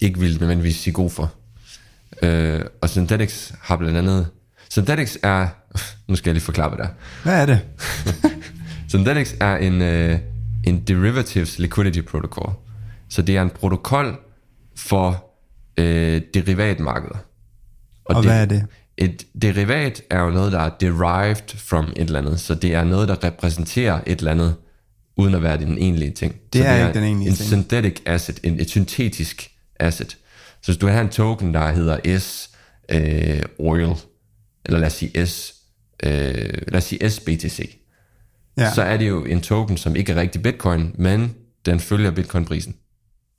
ikke 0.00 0.20
vil 0.20 0.40
nødvendigvis 0.40 0.76
sige 0.76 0.94
god 0.94 1.10
for. 1.10 1.34
Øh, 2.22 2.60
og 2.82 2.88
Synthetics 2.88 3.54
har 3.62 3.76
blandt 3.76 3.98
andet... 3.98 4.26
Synthetics 4.70 5.18
er... 5.22 5.48
Nu 6.08 6.16
skal 6.16 6.30
jeg 6.30 6.34
lige 6.34 6.44
forklare, 6.44 6.68
hvad 6.68 6.78
det 6.78 6.84
er. 6.84 6.90
Hvad 7.22 7.42
er 7.42 7.46
det? 7.46 7.60
Synthetics 8.90 9.36
er 9.40 9.56
en, 9.56 9.82
øh, 9.82 10.18
en 10.64 10.80
derivatives 10.80 11.58
liquidity 11.58 12.00
protocol. 12.00 12.52
Så 13.08 13.22
det 13.22 13.36
er 13.36 13.42
en 13.42 13.50
protokol 13.50 14.18
for 14.76 15.24
øh, 15.76 16.22
derivatmarkeder. 16.34 17.18
Og 18.04 18.22
hvad 18.22 18.40
er 18.40 18.44
det? 18.44 18.66
Et 18.98 19.26
derivat 19.42 20.02
er 20.10 20.20
jo 20.20 20.30
noget, 20.30 20.52
der 20.52 20.60
er 20.60 20.70
derived 20.80 21.58
from 21.58 21.92
et 21.96 22.02
eller 22.02 22.18
andet. 22.18 22.40
Så 22.40 22.54
det 22.54 22.74
er 22.74 22.84
noget, 22.84 23.08
der 23.08 23.24
repræsenterer 23.24 24.00
et 24.06 24.18
eller 24.18 24.30
andet, 24.30 24.54
uden 25.16 25.34
at 25.34 25.42
være 25.42 25.56
den 25.58 25.78
egentlige 25.78 26.10
ting. 26.10 26.34
Det 26.52 26.62
så 26.62 26.68
er 26.68 26.86
ikke 26.86 26.98
den 26.98 27.04
egentlige 27.04 27.30
en 27.30 27.36
ting. 27.36 27.48
synthetic 27.48 28.02
asset, 28.06 28.40
en, 28.42 28.60
et 28.60 28.70
syntetisk 28.70 29.50
asset. 29.80 30.10
Så 30.62 30.66
hvis 30.72 30.76
du 30.76 30.86
har 30.86 31.00
en 31.00 31.08
token, 31.08 31.54
der 31.54 31.72
hedder 31.72 32.18
S 32.18 32.50
øh, 32.88 33.42
oil, 33.58 33.94
eller 34.64 34.78
lad 34.78 34.86
os 34.86 34.92
sige 34.92 35.26
S, 35.26 35.54
øh, 36.02 36.12
lad 36.68 36.74
os 36.74 36.84
sige 36.84 37.10
SBTC, 37.10 37.78
Ja. 38.58 38.74
så 38.74 38.82
er 38.82 38.96
det 38.96 39.08
jo 39.08 39.24
en 39.24 39.40
token, 39.40 39.76
som 39.76 39.96
ikke 39.96 40.12
er 40.12 40.16
rigtig 40.16 40.42
bitcoin, 40.42 40.94
men 40.98 41.34
den 41.66 41.80
følger 41.80 42.10
bitcoin-prisen. 42.10 42.76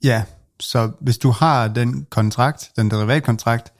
Ja, 0.04 0.22
så 0.60 0.90
hvis 1.00 1.18
du 1.18 1.30
har 1.30 1.68
den 1.68 2.06
kontrakt, 2.10 2.70
den 2.76 2.90
derivatkontrakt, 2.90 3.72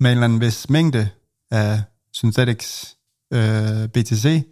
med 0.00 0.10
en 0.10 0.16
eller 0.18 0.24
anden 0.24 0.40
vis 0.40 0.70
mængde 0.70 1.08
af 1.50 1.82
Synthetics 2.12 2.96
øh, 3.32 3.88
BTC, 3.88 4.42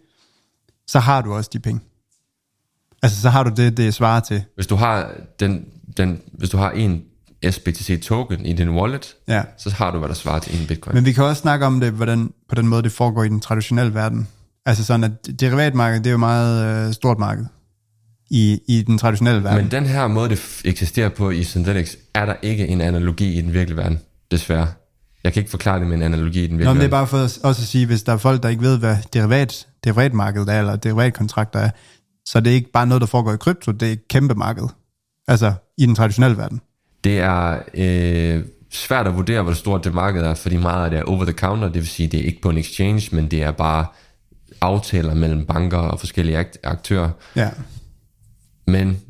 så 0.87 0.99
har 0.99 1.21
du 1.21 1.33
også 1.33 1.49
de 1.53 1.59
penge. 1.59 1.81
Altså, 3.05 3.21
så 3.21 3.29
har 3.29 3.43
du 3.43 3.51
det, 3.57 3.77
det 3.77 3.93
svarer 3.93 4.19
til. 4.19 4.43
Hvis 4.55 4.67
du 4.67 4.75
har, 4.75 5.11
den, 5.39 5.65
den, 5.97 6.21
hvis 6.33 6.49
du 6.49 6.57
har 6.57 6.71
en 6.71 7.01
SBTC 7.51 8.01
token 8.03 8.45
i 8.45 8.53
din 8.53 8.69
wallet, 8.69 9.15
Ja. 9.27 9.41
så 9.57 9.69
har 9.69 9.91
du, 9.91 9.99
hvad 9.99 10.09
der 10.09 10.15
svarer 10.15 10.39
til 10.39 10.61
en 10.61 10.67
bitcoin. 10.67 10.95
Men 10.95 11.05
vi 11.05 11.11
kan 11.11 11.23
også 11.23 11.41
snakke 11.41 11.65
om 11.65 11.79
det 11.79 11.91
hvordan, 11.91 12.29
på 12.49 12.55
den 12.55 12.67
måde, 12.67 12.83
det 12.83 12.91
foregår 12.91 13.23
i 13.23 13.29
den 13.29 13.39
traditionelle 13.39 13.93
verden. 13.93 14.27
Altså 14.65 14.85
sådan, 14.85 15.03
at 15.03 15.39
derivatmarkedet, 15.39 16.03
det 16.03 16.09
er 16.09 16.11
jo 16.11 16.17
meget 16.17 16.87
øh, 16.87 16.93
stort 16.93 17.19
marked 17.19 17.45
i, 18.29 18.59
i 18.67 18.81
den 18.81 18.97
traditionelle 18.97 19.43
verden. 19.43 19.63
Men 19.63 19.71
den 19.71 19.85
her 19.85 20.07
måde, 20.07 20.29
det 20.29 20.61
eksisterer 20.65 21.09
på 21.09 21.29
i 21.29 21.43
Synthetics, 21.43 21.97
er 22.13 22.25
der 22.25 22.33
ikke 22.41 22.67
en 22.67 22.81
analogi 22.81 23.33
i 23.37 23.41
den 23.41 23.53
virkelige 23.53 23.77
verden, 23.77 23.99
desværre. 24.31 24.67
Jeg 25.23 25.33
kan 25.33 25.39
ikke 25.41 25.49
forklare 25.51 25.79
det 25.79 25.87
med 25.87 25.95
en 25.97 26.01
analogi 26.03 26.39
i 26.43 26.47
den 26.47 26.57
virkelige 26.57 26.65
Nå, 26.65 26.73
men 26.73 26.79
det 26.81 26.85
er 26.87 26.91
bare 26.91 27.07
for 27.07 27.17
også 27.17 27.45
at 27.47 27.55
sige, 27.55 27.85
hvis 27.85 28.03
der 28.03 28.13
er 28.13 28.17
folk, 28.17 28.43
der 28.43 28.49
ikke 28.49 28.61
ved, 28.61 28.77
hvad 28.79 28.97
derivat, 29.13 29.67
derivatmarkedet 29.83 30.49
er, 30.49 30.59
eller 30.59 30.75
derivatkontrakter 30.75 31.59
er, 31.59 31.69
så 32.25 32.39
det 32.39 32.51
er 32.51 32.55
ikke 32.55 32.71
bare 32.71 32.87
noget, 32.87 33.01
der 33.01 33.07
foregår 33.07 33.33
i 33.33 33.37
krypto, 33.37 33.71
det 33.71 33.87
er 33.87 33.91
et 33.93 34.07
kæmpe 34.07 34.35
marked. 34.35 34.67
Altså 35.27 35.53
i 35.77 35.85
den 35.85 35.95
traditionelle 35.95 36.37
verden. 36.37 36.61
Det 37.03 37.19
er 37.19 37.59
øh, 37.73 38.45
svært 38.71 39.07
at 39.07 39.15
vurdere, 39.15 39.41
hvor 39.41 39.53
stort 39.53 39.83
det 39.83 39.93
marked 39.93 40.21
er, 40.21 40.33
fordi 40.33 40.57
meget 40.57 40.83
af 40.85 40.89
det 40.91 40.99
er 40.99 41.03
over 41.03 41.23
the 41.25 41.33
counter, 41.33 41.65
det 41.67 41.75
vil 41.75 41.87
sige, 41.87 42.07
det 42.07 42.19
er 42.19 42.23
ikke 42.23 42.41
på 42.41 42.49
en 42.49 42.57
exchange, 42.57 43.15
men 43.15 43.31
det 43.31 43.43
er 43.43 43.51
bare 43.51 43.85
aftaler 44.61 45.13
mellem 45.13 45.45
banker 45.45 45.77
og 45.77 45.99
forskellige 45.99 46.37
akt- 46.37 46.57
aktører. 46.63 47.09
Ja, 47.35 47.49
Men 48.67 49.01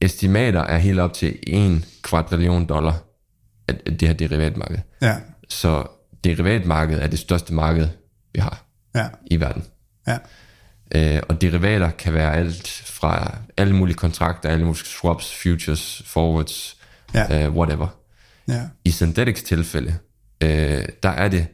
estimater 0.00 0.60
er 0.60 0.78
helt 0.78 0.98
op 1.00 1.12
til 1.12 1.38
1 1.46 1.84
kvadrillion 2.02 2.66
dollar 2.66 2.92
af 3.68 3.74
af 3.86 3.98
det 3.98 4.08
her 4.08 4.14
derivatmarked. 4.14 4.78
ja, 5.02 5.16
Så 5.48 5.84
derivatmarkedet 6.24 7.02
er 7.02 7.06
det 7.06 7.18
største 7.18 7.54
marked, 7.54 7.88
vi 8.34 8.40
har 8.40 8.64
ja, 8.94 9.08
i 9.26 9.40
verden. 9.40 9.64
ja, 10.06 10.18
Øh, 10.96 11.20
og 11.28 11.40
derivater 11.40 11.90
kan 11.90 12.14
være 12.14 12.34
alt 12.36 12.68
fra 12.86 13.36
alle 13.56 13.74
mulige 13.76 13.96
kontrakter, 13.96 14.48
alle 14.48 14.64
mulige 14.64 14.84
swaps, 14.84 15.34
futures, 15.42 16.02
forwards, 16.06 16.76
Ja. 17.14 17.44
øh, 17.46 17.52
whatever. 17.56 17.86
ja, 18.48 18.60
I 18.84 18.90
Synthetics 18.90 19.42
tilfælde, 19.42 19.94
øh, 20.40 20.84
der 21.02 21.08
er 21.08 21.28
det 21.28 21.46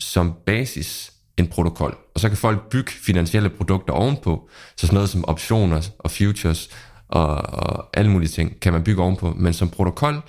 som 0.00 0.34
basis 0.46 1.12
en 1.36 1.46
protokol. 1.46 1.96
Og 2.14 2.20
så 2.20 2.28
kan 2.28 2.36
folk 2.38 2.68
bygge 2.70 2.90
finansielle 2.92 3.50
produkter 3.50 3.92
ovenpå, 3.92 4.48
så 4.76 4.86
sådan 4.86 4.94
noget 4.94 5.10
som 5.10 5.24
optioner 5.28 5.82
og 5.98 6.10
futures 6.10 6.68
og, 7.08 7.26
og 7.36 7.88
alle 7.98 8.10
mulige 8.10 8.28
ting 8.28 8.60
kan 8.60 8.72
man 8.72 8.82
bygge 8.84 9.02
ovenpå. 9.02 9.34
Men 9.38 9.52
som 9.52 9.68
protokol 9.70 10.22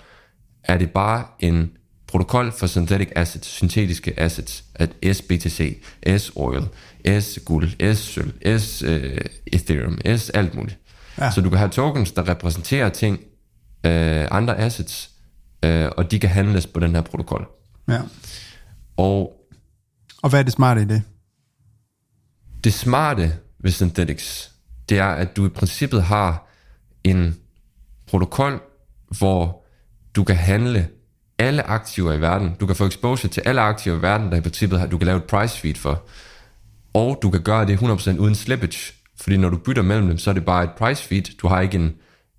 er 0.64 0.78
det 0.78 0.92
bare 0.92 1.26
en 1.40 1.72
protokol 2.14 2.52
for 2.52 2.68
synthetic 2.68 3.10
assets, 3.16 3.48
syntetiske 3.48 4.20
assets, 4.20 4.64
at 4.76 4.90
SBTC, 5.16 5.84
S-oil, 6.18 6.68
S-guld, 7.22 7.96
S-sølv, 7.96 8.60
S-ethereum, 8.60 10.18
S 10.18 10.30
alt 10.30 10.56
muligt. 10.56 10.78
Ja. 11.18 11.32
Så 11.32 11.42
du 11.42 11.50
kan 11.50 11.58
have 11.58 11.70
tokens, 11.70 12.12
der 12.12 12.28
repræsenterer 12.28 12.90
ting, 12.90 13.20
øh, 13.86 14.28
andre 14.32 14.58
assets, 14.58 15.10
øh, 15.66 15.90
og 15.98 16.12
de 16.12 16.20
kan 16.20 16.30
handles 16.30 16.68
på 16.68 16.80
den 16.80 16.96
her 16.96 17.02
protokol. 17.02 17.48
ja. 17.90 18.02
Og 18.98 19.34
Og 20.24 20.30
hvad 20.30 20.40
er 20.40 20.44
det 20.44 20.54
smarte 20.54 20.82
i 20.82 20.86
det? 20.86 21.04
det 22.64 22.74
smarte 22.74 23.36
ved 23.60 23.72
Synthetics, 23.72 24.52
det 24.90 24.98
er, 25.00 25.06
at 25.08 25.36
du 25.38 25.46
i 25.46 25.50
princippet 25.50 26.04
har 26.04 26.48
en 27.04 27.36
protokol, 28.08 28.62
hvor 29.18 29.66
du 30.16 30.24
kan 30.24 30.36
handle 30.36 30.88
alle 31.40 31.64
aktiver 31.64 32.14
i 32.14 32.22
verden. 32.22 32.56
Du 32.60 32.66
kan 32.66 32.76
få 32.76 32.86
exposure 32.88 33.32
til 33.32 33.42
alle 33.46 33.62
aktiver 33.62 33.98
i 33.98 34.02
verden, 34.02 34.32
der 34.32 34.38
i 34.38 34.42
princippet 34.42 34.80
har, 34.80 34.88
du 34.88 34.98
kan 34.98 35.06
lave 35.06 35.18
et 35.18 35.24
price 35.24 35.60
feed 35.60 35.76
for. 35.76 36.04
Og 36.94 37.20
du 37.22 37.30
kan 37.30 37.42
gøre 37.42 37.66
det 37.66 37.78
100% 37.78 38.20
uden 38.20 38.36
slippage. 38.36 38.94
Fordi 39.22 39.38
når 39.38 39.50
du 39.50 39.58
bytter 39.58 39.82
mellem 39.82 40.08
dem, 40.08 40.18
så 40.18 40.30
er 40.30 40.34
det 40.34 40.46
bare 40.46 40.64
et 40.64 40.70
price 40.78 41.04
feed. 41.04 41.38
Du 41.42 41.48
har 41.48 41.62
ikke 41.62 41.76
en, 41.78 41.94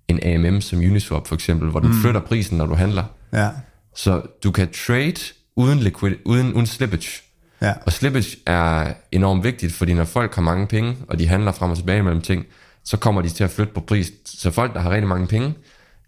en 0.07 0.19
AMM 0.47 0.61
som 0.61 0.79
Uniswap 0.79 1.27
for 1.27 1.35
eksempel, 1.35 1.69
hvor 1.69 1.79
den 1.79 1.89
mm. 1.89 2.01
flytter 2.01 2.21
prisen, 2.21 2.57
når 2.57 2.65
du 2.65 2.75
handler. 2.75 3.03
Ja, 3.33 3.49
Så 3.95 4.21
du 4.43 4.51
kan 4.51 4.67
trade 4.87 5.15
uden, 5.55 5.79
liquid, 5.79 6.15
uden, 6.25 6.53
uden 6.53 6.65
slippage. 6.65 7.21
ja, 7.61 7.73
Og 7.85 7.91
slippage 7.93 8.37
er 8.45 8.93
enormt 9.11 9.43
vigtigt, 9.43 9.73
fordi 9.73 9.93
når 9.93 10.03
folk 10.03 10.35
har 10.35 10.41
mange 10.41 10.67
penge, 10.67 10.97
og 11.09 11.19
de 11.19 11.27
handler 11.27 11.51
frem 11.51 11.71
og 11.71 11.77
tilbage 11.77 12.03
mellem 12.03 12.21
ting, 12.21 12.45
så 12.83 12.97
kommer 12.97 13.21
de 13.21 13.29
til 13.29 13.43
at 13.43 13.49
flytte 13.49 13.73
på 13.73 13.79
pris. 13.81 14.11
Så 14.25 14.51
folk, 14.51 14.73
der 14.73 14.79
har 14.79 14.89
rigtig 14.91 15.07
mange 15.07 15.27
penge, 15.27 15.53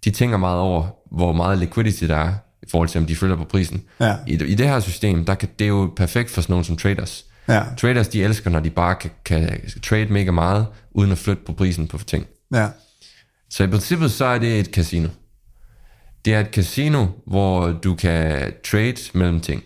de 0.03 0.11
tænker 0.11 0.37
meget 0.37 0.59
over, 0.59 0.87
hvor 1.11 1.33
meget 1.33 1.57
liquidity 1.57 2.03
der 2.03 2.15
er, 2.15 2.33
i 2.67 2.69
forhold 2.71 2.89
til, 2.89 2.99
om 2.99 3.05
de 3.05 3.15
flytter 3.15 3.35
på 3.35 3.43
prisen. 3.43 3.83
Ja. 3.99 4.15
I, 4.27 4.33
I 4.33 4.55
det 4.55 4.67
her 4.69 4.79
system, 4.79 5.25
der 5.25 5.35
kan, 5.35 5.49
det 5.59 5.65
er 5.65 5.69
jo 5.69 5.93
perfekt 5.95 6.29
for 6.29 6.41
sådan 6.41 6.51
nogen 6.53 6.63
som 6.63 6.77
traders. 6.77 7.25
ja, 7.47 7.63
Traders, 7.77 8.07
de 8.07 8.23
elsker, 8.23 8.49
når 8.49 8.59
de 8.59 8.69
bare 8.69 8.95
kan, 8.95 9.11
kan 9.25 9.61
trade 9.83 10.05
mega 10.05 10.31
meget, 10.31 10.67
uden 10.91 11.11
at 11.11 11.17
flytte 11.17 11.41
på 11.45 11.53
prisen 11.53 11.87
på 11.87 11.97
ting. 11.97 12.27
ja, 12.53 12.67
Så 13.49 13.63
i 13.63 13.67
princippet, 13.67 14.11
så 14.11 14.25
er 14.25 14.37
det 14.39 14.59
et 14.59 14.65
casino. 14.65 15.07
Det 16.25 16.33
er 16.33 16.39
et 16.39 16.47
casino, 16.51 17.05
hvor 17.27 17.71
du 17.71 17.95
kan 17.95 18.53
trade 18.71 18.95
mellem 19.13 19.39
ting. 19.39 19.63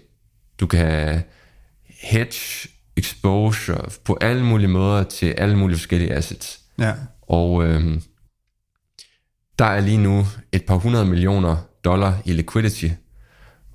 Du 0.60 0.68
kan 0.68 1.22
hedge 2.02 2.70
exposure 2.97 3.89
på 4.06 4.18
alle 4.22 4.45
mulige 4.45 4.68
måder 4.70 5.04
til 5.04 5.26
alle 5.38 5.58
mulige 5.58 5.78
forskellige 5.78 6.14
assets. 6.14 6.60
ja, 6.80 6.93
Og 7.22 7.64
øhm, 7.66 8.02
der 9.60 9.66
er 9.66 9.80
lige 9.80 9.97
nu 9.97 10.26
et 10.52 10.66
par 10.66 10.76
hundrede 10.76 11.06
millioner 11.06 11.58
dollar 11.84 12.14
i 12.26 12.34
liquidity. 12.34 12.88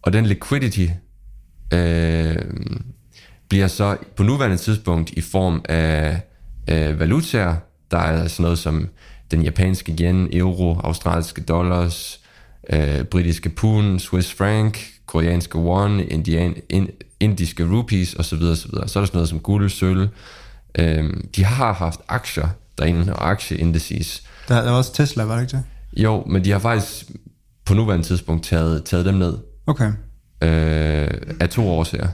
Og 0.03 0.13
den 0.13 0.27
liquidity 0.27 0.87
øh, 1.73 2.37
bliver 3.49 3.69
så 3.69 3.97
på 4.17 4.23
nuværende 4.23 4.57
tidspunkt 4.57 5.11
i 5.11 5.21
form 5.21 5.65
af 5.69 6.21
øh, 6.71 7.01
valutaer. 7.01 7.57
Der 7.91 7.99
er 7.99 8.29
sådan 8.29 8.43
noget 8.43 8.59
som 8.59 8.89
den 9.31 9.43
japanske 9.43 9.97
yen, 10.01 10.29
euro, 10.33 10.81
australske 10.81 11.41
dollars, 11.41 12.21
øh, 12.71 13.05
britiske 13.05 13.49
pund, 13.49 14.01
Swiss 14.01 14.35
franc, 14.35 14.79
koreanske 15.07 15.59
won, 15.59 16.01
indian, 16.01 16.55
in, 16.69 16.91
indiske 17.21 17.65
rupees 17.65 18.15
osv. 18.15 18.43
osv. 18.43 18.71
Så 18.71 18.77
er 18.77 18.81
der 18.83 18.87
sådan 18.87 19.11
noget 19.13 19.29
som 19.29 19.41
guld, 19.41 19.71
sølv. 19.71 20.09
Øh, 20.79 21.15
de 21.37 21.45
har 21.45 21.73
haft 21.73 22.01
aktier 22.09 22.49
derinde, 22.79 23.13
og 23.13 23.31
aktieindices. 23.31 24.23
Der, 24.49 24.63
der 24.63 24.71
var 24.71 24.79
også 24.79 24.95
Tesla, 24.95 25.25
var 25.25 25.35
det 25.35 25.43
ikke 25.43 25.57
det? 25.57 25.65
Jo, 26.03 26.25
men 26.27 26.45
de 26.45 26.51
har 26.51 26.59
faktisk 26.59 27.11
på 27.67 27.75
nuværende 27.75 28.07
tidspunkt 28.07 28.45
taget, 28.45 28.85
taget 28.85 29.07
dem 29.07 29.14
ned 29.14 29.39
Okay. 29.67 29.93
øh, 30.43 31.09
af 31.41 31.49
to 31.51 31.69
årsager. 31.69 32.09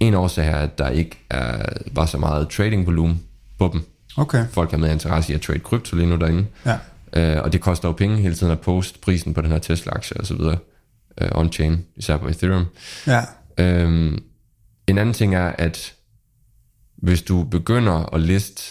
En 0.00 0.14
årsag 0.14 0.46
er, 0.46 0.56
at 0.56 0.78
der 0.78 0.88
ikke 0.88 1.18
er, 1.30 1.72
var 1.92 2.06
så 2.06 2.18
meget 2.18 2.48
trading 2.48 2.86
volumen 2.86 3.22
på 3.58 3.70
dem. 3.72 3.82
Okay. 4.16 4.46
Folk 4.50 4.70
har 4.70 4.78
med 4.78 4.92
interesse 4.92 5.32
i 5.32 5.34
at 5.34 5.40
trade 5.40 5.58
krypto 5.58 5.96
lige 5.96 6.08
nu 6.08 6.16
derinde. 6.16 6.46
Ja. 6.66 6.78
Øh, 7.12 7.42
og 7.42 7.52
det 7.52 7.60
koster 7.60 7.88
jo 7.88 7.92
penge 7.92 8.16
hele 8.16 8.34
tiden 8.34 8.52
at 8.52 8.60
poste 8.60 8.98
prisen 8.98 9.34
på 9.34 9.40
den 9.40 9.50
her 9.50 9.58
Tesla-aktie 9.58 10.16
og 10.16 10.26
så 10.26 10.34
videre. 10.34 10.58
Øh, 11.20 11.28
on-chain, 11.34 11.72
især 11.96 12.16
på 12.16 12.28
Ethereum. 12.28 12.66
Ja. 13.06 13.22
Øhm, 13.58 14.22
en 14.86 14.98
anden 14.98 15.14
ting 15.14 15.34
er, 15.34 15.46
at 15.58 15.94
hvis 16.96 17.22
du 17.22 17.42
begynder 17.44 18.14
at 18.14 18.20
liste 18.20 18.62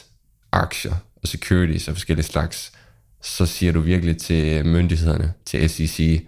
aktier 0.51 0.93
og 1.21 1.27
securities 1.27 1.87
af 1.87 1.93
forskellige 1.93 2.25
slags, 2.25 2.71
så 3.21 3.45
siger 3.45 3.71
du 3.71 3.79
virkelig 3.79 4.17
til 4.17 4.65
myndighederne, 4.65 5.33
til 5.45 5.69
SEC, 5.69 6.25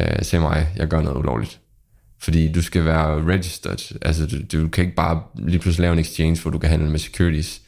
øh, 0.00 0.06
se 0.22 0.38
mig, 0.38 0.68
jeg 0.76 0.88
gør 0.88 1.02
noget 1.02 1.16
ulovligt. 1.16 1.60
Fordi 2.20 2.52
du 2.52 2.62
skal 2.62 2.84
være 2.84 3.24
registered. 3.24 3.98
Altså, 4.02 4.26
du, 4.26 4.36
du 4.52 4.68
kan 4.68 4.84
ikke 4.84 4.96
bare 4.96 5.22
lige 5.34 5.58
pludselig 5.58 5.82
lave 5.82 5.92
en 5.92 5.98
exchange, 5.98 6.42
hvor 6.42 6.50
du 6.50 6.58
kan 6.58 6.70
handle 6.70 6.90
med 6.90 6.98
securities. 6.98 7.60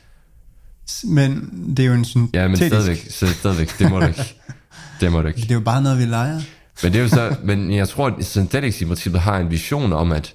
Men 1.04 1.50
det 1.76 1.82
er 1.82 1.86
jo 1.86 1.94
en 1.94 2.04
syntetisk... 2.04 2.34
Ja, 2.34 2.48
men 2.48 2.56
stadigvæk, 2.56 3.06
så 3.10 3.26
stadigvæk, 3.26 3.78
det 3.78 3.90
må 3.90 4.00
du 4.00 4.06
ikke. 4.06 4.34
Det 5.00 5.12
må 5.12 5.22
du 5.22 5.28
ikke. 5.28 5.40
Det 5.42 5.50
er 5.50 5.54
jo 5.54 5.60
bare 5.60 5.82
noget, 5.82 5.98
vi 5.98 6.04
leger. 6.04 6.40
Men 6.82 6.92
det 6.92 6.98
er 6.98 7.02
jo 7.02 7.08
så, 7.08 7.36
men 7.44 7.74
jeg 7.74 7.88
tror, 7.88 8.06
at 8.06 8.24
Synthetics 8.24 8.80
i 8.80 8.84
princippet 8.84 9.20
har 9.20 9.38
en 9.38 9.50
vision 9.50 9.92
om, 9.92 10.12
at, 10.12 10.34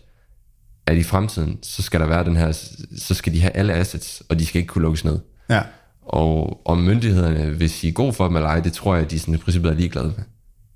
at 0.87 0.97
i 0.97 1.03
fremtiden, 1.03 1.59
så 1.63 1.81
skal 1.81 1.99
der 1.99 2.05
være 2.05 2.23
den 2.23 2.35
her, 2.35 2.51
så 2.97 3.13
skal 3.13 3.33
de 3.33 3.41
have 3.41 3.51
alle 3.51 3.73
assets, 3.73 4.23
og 4.29 4.39
de 4.39 4.45
skal 4.45 4.59
ikke 4.59 4.67
kunne 4.67 4.81
lukkes 4.81 5.05
ned. 5.05 5.19
Ja. 5.49 5.61
Og 6.05 6.61
om 6.67 6.77
myndighederne 6.77 7.57
vil 7.57 7.69
sige 7.69 7.91
god 7.93 8.13
for 8.13 8.27
dem 8.27 8.35
eller 8.35 8.49
ej, 8.49 8.59
det 8.59 8.73
tror 8.73 8.95
jeg, 8.95 9.11
de 9.11 9.19
sådan 9.19 9.33
i 9.33 9.37
princippet 9.37 9.71
er 9.71 9.75
ligeglade 9.75 10.07
med 10.07 10.23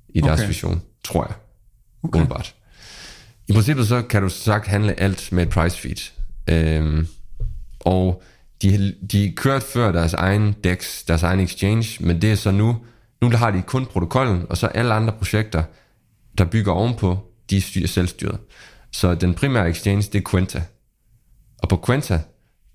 i 0.09 0.21
deres 0.21 0.39
Okay. 0.39 0.47
vision, 0.47 0.81
tror 1.03 1.25
jeg. 1.25 1.35
Okay. 2.03 2.19
Umiddelbart. 2.19 2.55
I 3.47 3.53
princippet 3.53 3.87
så 3.87 4.01
kan 4.01 4.21
du 4.21 4.29
sagt 4.29 4.67
handle 4.67 4.99
alt 4.99 5.31
med 5.31 5.43
et 5.43 5.49
price 5.49 5.77
feed. 5.77 6.11
Øhm, 6.49 7.07
og 7.79 8.21
de, 8.61 8.95
de 9.11 9.33
kørte 9.35 9.65
før 9.65 9.91
deres 9.91 10.13
egen 10.13 10.55
DEX, 10.63 11.05
deres 11.07 11.23
egen 11.23 11.39
exchange, 11.39 12.05
men 12.05 12.21
det 12.21 12.31
er 12.31 12.35
så 12.35 12.51
nu, 12.51 12.77
nu 13.21 13.29
har 13.29 13.51
de 13.51 13.61
kun 13.61 13.85
protokollen, 13.85 14.45
og 14.49 14.57
så 14.57 14.67
alle 14.67 14.93
andre 14.93 15.13
projekter, 15.13 15.63
der 16.37 16.45
bygger 16.45 16.71
ovenpå, 16.71 17.17
de 17.49 17.57
er 17.57 17.61
styr, 17.61 17.87
selvstyret. 17.87 18.39
Så 18.91 19.15
den 19.15 19.33
primære 19.33 19.69
exchange, 19.69 20.01
det 20.01 20.15
er 20.15 20.29
Quenta. 20.31 20.63
Og 21.57 21.69
på 21.69 21.83
Quenta, 21.85 22.21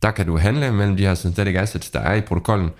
der 0.05 0.11
kan 0.11 0.27
du 0.27 0.37
handle 0.37 0.73
mellem 0.73 0.97
de 0.97 1.07
her 1.07 1.15
synthetic 1.15 1.57
assets, 1.57 1.91
der 1.91 2.01
er 2.01 2.15
i 2.15 2.21
protokollen. 2.21 2.71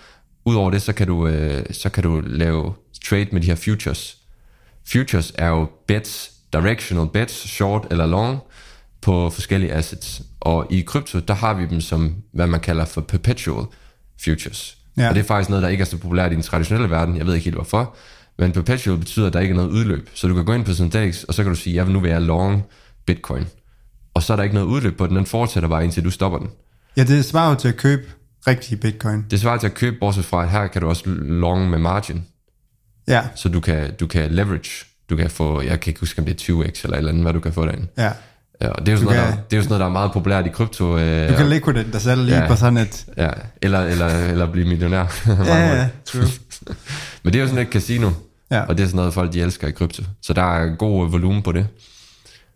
Udover 0.45 0.71
det, 0.71 0.83
så 0.83 0.93
kan 0.93 1.07
du, 1.07 1.27
øh, 1.27 1.65
så 1.71 1.89
kan 1.89 2.03
du 2.03 2.23
lave 2.27 2.73
trade 3.05 3.29
med 3.33 3.41
de 3.41 3.47
her 3.47 3.55
futures. 3.55 4.17
Futures 4.87 5.33
er 5.39 5.49
jo 5.49 5.69
bets, 5.87 6.33
directional 6.53 7.09
bets, 7.09 7.49
short 7.49 7.87
eller 7.91 8.07
long, 8.07 8.39
på 9.01 9.31
forskellige 9.31 9.73
assets. 9.73 10.23
Og 10.41 10.67
i 10.71 10.81
krypto, 10.81 11.19
der 11.19 11.35
har 11.35 11.55
vi 11.55 11.67
dem 11.67 11.81
som, 11.81 12.15
hvad 12.33 12.47
man 12.47 12.61
kalder 12.61 12.85
for 12.85 13.01
perpetual 13.01 13.67
futures. 14.25 14.79
Ja. 14.97 15.09
Og 15.09 15.15
det 15.15 15.21
er 15.21 15.25
faktisk 15.25 15.51
noget, 15.51 15.63
der 15.63 15.69
ikke 15.69 15.83
er 15.83 15.87
så 15.87 15.99
populært 15.99 16.33
i 16.33 16.35
den 16.35 16.43
traditionelle 16.43 16.91
verden. 16.91 17.17
Jeg 17.17 17.27
ved 17.27 17.35
ikke 17.35 17.45
helt 17.45 17.57
hvorfor. 17.57 17.97
Men 18.39 18.53
perpetual 18.53 18.99
betyder, 18.99 19.27
at 19.27 19.33
der 19.33 19.41
ikke 19.41 19.53
er 19.53 19.57
noget 19.57 19.71
udløb. 19.71 20.11
Så 20.15 20.29
du 20.29 20.35
kan 20.35 20.45
gå 20.45 20.53
ind 20.53 20.65
på 20.65 20.75
Synthetics, 20.75 21.25
og 21.25 21.35
så 21.35 21.43
kan 21.43 21.53
du 21.53 21.59
sige, 21.59 21.77
jeg 21.77 21.87
vil 21.87 21.93
nu 21.93 22.01
være 22.01 22.21
long 22.21 22.65
bitcoin. 23.07 23.47
Og 24.15 24.23
så 24.23 24.33
er 24.33 24.37
der 24.37 24.45
ikke 24.45 24.55
noget 24.55 24.67
udløb 24.67 24.97
på 24.99 25.07
den. 25.07 25.17
Den 25.17 25.27
fortsætter 25.27 25.69
bare, 25.69 25.85
indtil 25.85 26.05
du 26.05 26.11
stopper 26.11 26.39
den. 26.39 26.49
Ja, 26.97 27.05
det 27.05 27.25
svarer 27.25 27.49
jo 27.51 27.55
til 27.55 27.69
at 27.69 27.77
købe 27.77 28.03
rigtige 28.47 28.77
bitcoin. 28.77 29.25
Det 29.31 29.41
svarer 29.41 29.59
til 29.59 29.67
at 29.67 29.75
købe, 29.75 29.97
bortset 30.01 30.25
fra, 30.25 30.43
at 30.43 30.51
her 30.51 30.67
kan 30.67 30.83
du 30.83 30.89
også 30.89 31.03
long 31.21 31.71
med 31.71 31.79
margin. 31.79 32.25
Ja, 33.09 33.23
Så 33.35 33.49
du 33.49 33.61
kan, 33.61 33.95
du 34.01 34.07
kan 34.07 34.31
leverage. 34.31 34.85
Du 35.11 35.17
kan 35.17 35.31
få, 35.31 35.61
jeg 35.63 35.81
kan 35.81 35.91
ikke 35.91 36.01
huske, 36.01 36.19
om 36.19 36.25
det 36.27 36.33
er 36.49 36.53
20x 36.55 36.85
eller 36.85 36.95
et 36.95 36.99
eller 36.99 37.09
andet, 37.11 37.23
hvad 37.25 37.33
du 37.33 37.41
kan 37.41 37.53
få 37.53 37.67
derinde. 37.67 37.87
ja. 37.99 38.11
Ja, 38.63 38.69
og 38.69 38.81
det 38.81 38.89
er 38.89 38.93
jo 38.93 38.99
sådan, 38.99 39.15
kan- 39.15 39.23
noget, 39.23 39.37
der, 39.37 39.43
det 39.43 39.53
er 39.53 39.57
jo 39.57 39.63
sådan 39.63 39.69
noget, 39.71 39.81
der 39.81 39.87
er 39.87 39.91
meget 39.93 40.13
populært 40.13 40.47
i 40.47 40.49
krypto. 40.49 40.99
Øh, 40.99 41.29
Du 41.29 41.35
kan 41.35 41.49
liquidate 41.49 41.93
dig 41.93 42.01
selv 42.01 42.23
lige 42.25 42.37
Ja. 42.43 42.49
på 42.49 42.57
sådan 42.57 42.77
et... 42.77 43.07
Ja, 43.17 43.31
eller, 43.63 43.81
eller, 43.81 44.07
eller 44.07 44.53
blive 44.53 44.69
millionær. 44.69 45.07
Ja, 45.47 45.75
ja, 45.77 45.89
true. 46.05 46.23
Men 47.23 47.33
det 47.33 47.39
er 47.39 47.43
jo 47.43 47.49
sådan 47.49 47.67
et 47.67 47.73
casino, 47.73 48.11
Ja. 48.51 48.61
og 48.61 48.77
det 48.79 48.83
er 48.83 48.87
sådan 48.87 48.97
noget, 48.97 49.15
folk 49.15 49.33
de 49.33 49.41
elsker 49.43 49.69
i 49.69 49.71
krypto. 49.71 50.03
Så 50.23 50.33
der 50.33 50.43
er 50.43 50.77
god 50.77 51.11
volumen 51.11 51.43
på 51.43 51.53
det. 51.53 51.67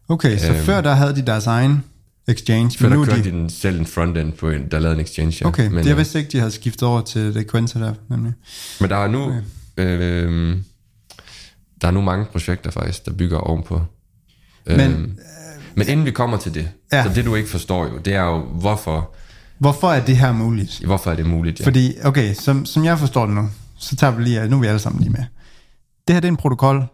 Okay, 0.09 0.39
så 0.39 0.49
Øhm. 0.53 0.63
før 0.63 0.81
der 0.81 0.95
havde 0.95 1.17
de 1.17 1.23
deres 1.27 1.47
egen 1.47 1.85
exchange, 2.29 2.79
Før 2.79 2.89
nu 2.89 2.95
der 2.95 3.01
er 3.01 3.05
kørte 3.07 3.19
de... 3.23 3.25
de 3.25 3.37
den 3.37 3.51
selv 3.51 3.79
en 3.81 3.87
frontend 3.87 4.33
på 4.33 4.51
en, 4.51 4.69
der 4.71 4.79
lavede 4.79 4.95
en 4.99 5.05
exchange. 5.05 5.37
Ja. 5.41 5.47
Okay, 5.47 5.69
men, 5.69 5.77
det 5.79 5.85
jeg 5.85 5.91
øh, 5.91 5.97
vidste 5.99 6.19
ikke, 6.19 6.31
de 6.33 6.39
havde 6.39 6.51
skiftet 6.51 6.83
over 6.89 7.01
til 7.01 7.35
det 7.35 7.51
Quenta 7.51 7.79
der, 7.79 7.95
nemlig. 8.11 8.33
men 8.81 8.91
der 8.91 8.97
er 8.97 9.09
nu 9.09 9.33
øh, 9.77 10.57
der 11.81 11.89
er 11.89 11.93
nu 11.93 12.01
mange 12.01 12.25
projekter 12.25 12.71
faktisk, 12.71 13.07
der 13.07 13.13
bygger 13.13 13.39
ovenpå. 13.39 13.81
Men, 14.67 14.81
Øhm, 14.81 15.19
men 15.75 15.89
inden 15.89 16.07
vi 16.07 16.11
kommer 16.11 16.37
til 16.37 16.55
det, 16.55 16.69
Ja. 16.93 16.97
ja. 16.97 17.05
så 17.05 17.11
det 17.15 17.25
du 17.25 17.35
ikke 17.35 17.49
forstår 17.49 17.85
jo, 17.87 17.99
det 17.99 18.15
er 18.15 18.23
jo, 18.25 18.39
hvorfor, 18.45 19.15
Hvorfor 19.59 19.89
er 19.93 20.05
det 20.05 20.17
her 20.17 20.33
muligt? 20.33 20.81
hvorfor 20.85 21.11
er 21.11 21.17
det 21.17 21.27
muligt? 21.27 21.61
Ja. 21.61 21.67
Fordi, 21.67 21.95
okay, 22.05 22.35
som, 22.35 22.67
som 22.67 22.85
jeg 22.85 22.99
forstår 22.99 23.27
det 23.27 23.35
nu, 23.35 23.49
så 23.79 23.97
tager 23.97 24.11
vi 24.17 24.23
lige, 24.23 24.49
nu 24.49 24.57
er 24.57 24.61
vi 24.61 24.67
alle 24.67 24.79
sammen 24.79 25.03
lige 25.03 25.13
med. 25.13 25.25
Det 26.09 26.15
her 26.15 26.21
det 26.21 26.29
er 26.29 26.33
en 26.33 26.37
protokol. 26.37 26.85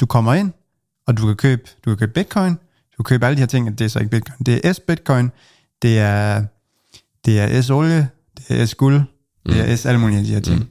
Du 0.00 0.06
kommer 0.06 0.34
ind, 0.34 0.52
og 1.06 1.16
du 1.16 1.26
kan 1.26 1.36
købe, 1.36 1.62
du 1.84 1.90
kan 1.90 1.96
købe 1.96 2.12
bitcoin, 2.12 2.58
du 2.98 3.02
kan 3.02 3.14
købe 3.14 3.26
alle 3.26 3.36
de 3.36 3.40
her 3.40 3.46
ting, 3.46 3.78
det 3.78 3.84
er 3.84 3.88
så 3.88 3.98
ikke 3.98 4.10
bitcoin. 4.10 4.38
Det 4.46 4.66
er 4.66 4.72
S-bitcoin, 4.72 5.30
det 5.82 5.98
er, 5.98 6.44
det 7.24 7.40
er 7.40 7.62
S-olie, 7.62 8.08
det 8.38 8.60
er 8.60 8.66
S-guld, 8.66 9.00
det 9.46 9.70
er 9.70 9.76
S 9.76 9.86
alle 9.86 10.00
mulige 10.00 10.18
af 10.18 10.24
de 10.24 10.30
her 10.34 10.40
ting. 10.40 10.68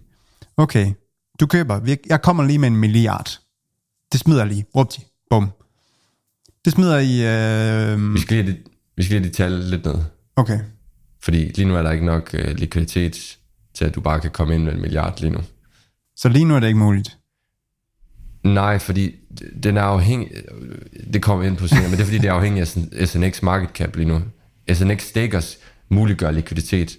Okay, 0.58 0.94
du 1.40 1.48
køber, 1.48 1.96
jeg 2.10 2.22
kommer 2.22 2.44
lige 2.44 2.60
med 2.60 2.68
en 2.68 2.76
milliard. 2.76 3.40
Det 4.12 4.20
smider 4.20 4.40
jeg 4.40 4.48
lige, 4.48 4.66
rupti, 4.76 5.06
bum. 5.30 5.52
Det 6.66 6.74
smider 6.74 6.98
i, 7.00 7.14
øh, 7.94 8.14
Vi 8.14 8.20
skal 8.20 8.36
lige 8.38 8.44
have 8.44 8.58
de, 8.58 8.64
vi 8.98 9.04
skal 9.04 9.14
lige 9.16 9.24
have 9.24 9.30
de 9.30 9.36
tal 9.36 9.52
lidt 9.52 9.86
ned. 9.86 9.96
okay, 10.36 10.60
Fordi 11.24 11.38
lige 11.38 11.66
nu 11.68 11.76
er 11.76 11.82
der 11.82 11.92
ikke 11.92 12.06
nok 12.06 12.30
øh, 12.34 12.56
likviditet 12.56 13.38
til, 13.74 13.86
at 13.86 13.96
du 13.96 14.02
bare 14.02 14.20
kan 14.20 14.32
komme 14.32 14.56
ind 14.56 14.64
med 14.64 14.74
en 14.74 14.82
milliard 14.82 15.20
lige 15.22 15.32
nu. 15.32 15.40
så 16.16 16.30
lige 16.30 16.46
nu 16.46 16.56
er 16.56 16.60
det 16.60 16.68
ikke 16.68 16.80
muligt. 16.80 17.18
Nej, 18.44 18.80
fordi 18.80 19.16
den 19.64 19.78
er 19.78 19.82
afhængig... 19.82 20.32
Det 21.14 21.22
kommer 21.22 21.46
ind 21.46 21.58
på 21.58 21.68
senere, 21.68 21.84
men 21.84 21.92
det 21.92 22.00
er 22.00 22.06
fordi, 22.06 22.18
det 22.18 22.28
er 22.28 22.34
afhængig 22.34 22.62
af 23.00 23.08
SNX 23.08 23.42
market 23.42 23.70
cap 23.70 23.96
lige 23.96 24.08
nu. 24.08 24.22
SNX 24.74 25.02
stakers 25.02 25.58
muliggør 25.90 26.32
likviditet, 26.32 26.98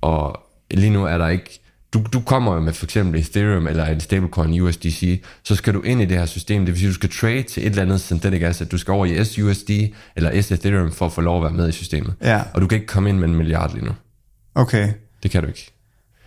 og 0.00 0.40
lige 0.70 0.90
nu 0.90 1.04
er 1.04 1.18
der 1.18 1.28
ikke... 1.28 1.60
Du, 1.92 2.04
du 2.12 2.20
kommer 2.20 2.54
jo 2.54 2.60
med 2.60 2.72
for 2.72 2.86
eksempel 2.86 3.20
Ethereum 3.20 3.66
eller 3.66 3.86
en 3.86 4.00
stablecoin 4.00 4.60
USDC, 4.60 5.22
så 5.42 5.54
skal 5.56 5.74
du 5.74 5.80
ind 5.82 6.02
i 6.02 6.04
det 6.04 6.18
her 6.18 6.26
system. 6.26 6.64
Det 6.64 6.72
vil 6.72 6.78
sige, 6.78 6.88
du 6.88 6.94
skal 6.94 7.10
trade 7.10 7.42
til 7.42 7.62
et 7.62 7.70
eller 7.70 7.82
andet 7.82 8.00
synthetic 8.00 8.42
asset. 8.42 8.72
Du 8.72 8.78
skal 8.78 8.92
over 8.92 9.06
i 9.06 9.24
SUSD 9.24 9.70
eller 10.16 10.42
S 10.42 10.52
Ethereum 10.52 10.92
for 10.92 11.06
at 11.06 11.12
få 11.12 11.20
lov 11.20 11.36
at 11.36 11.42
være 11.42 11.52
med 11.52 11.68
i 11.68 11.72
systemet. 11.72 12.14
Ja. 12.22 12.42
Og 12.54 12.60
du 12.60 12.66
kan 12.66 12.76
ikke 12.76 12.86
komme 12.86 13.08
ind 13.08 13.18
med 13.18 13.28
en 13.28 13.34
milliard 13.34 13.74
lige 13.74 13.84
nu. 13.84 13.90
Okay, 14.54 14.88
Det 15.22 15.30
kan 15.30 15.42
du 15.42 15.48
ikke. 15.48 15.72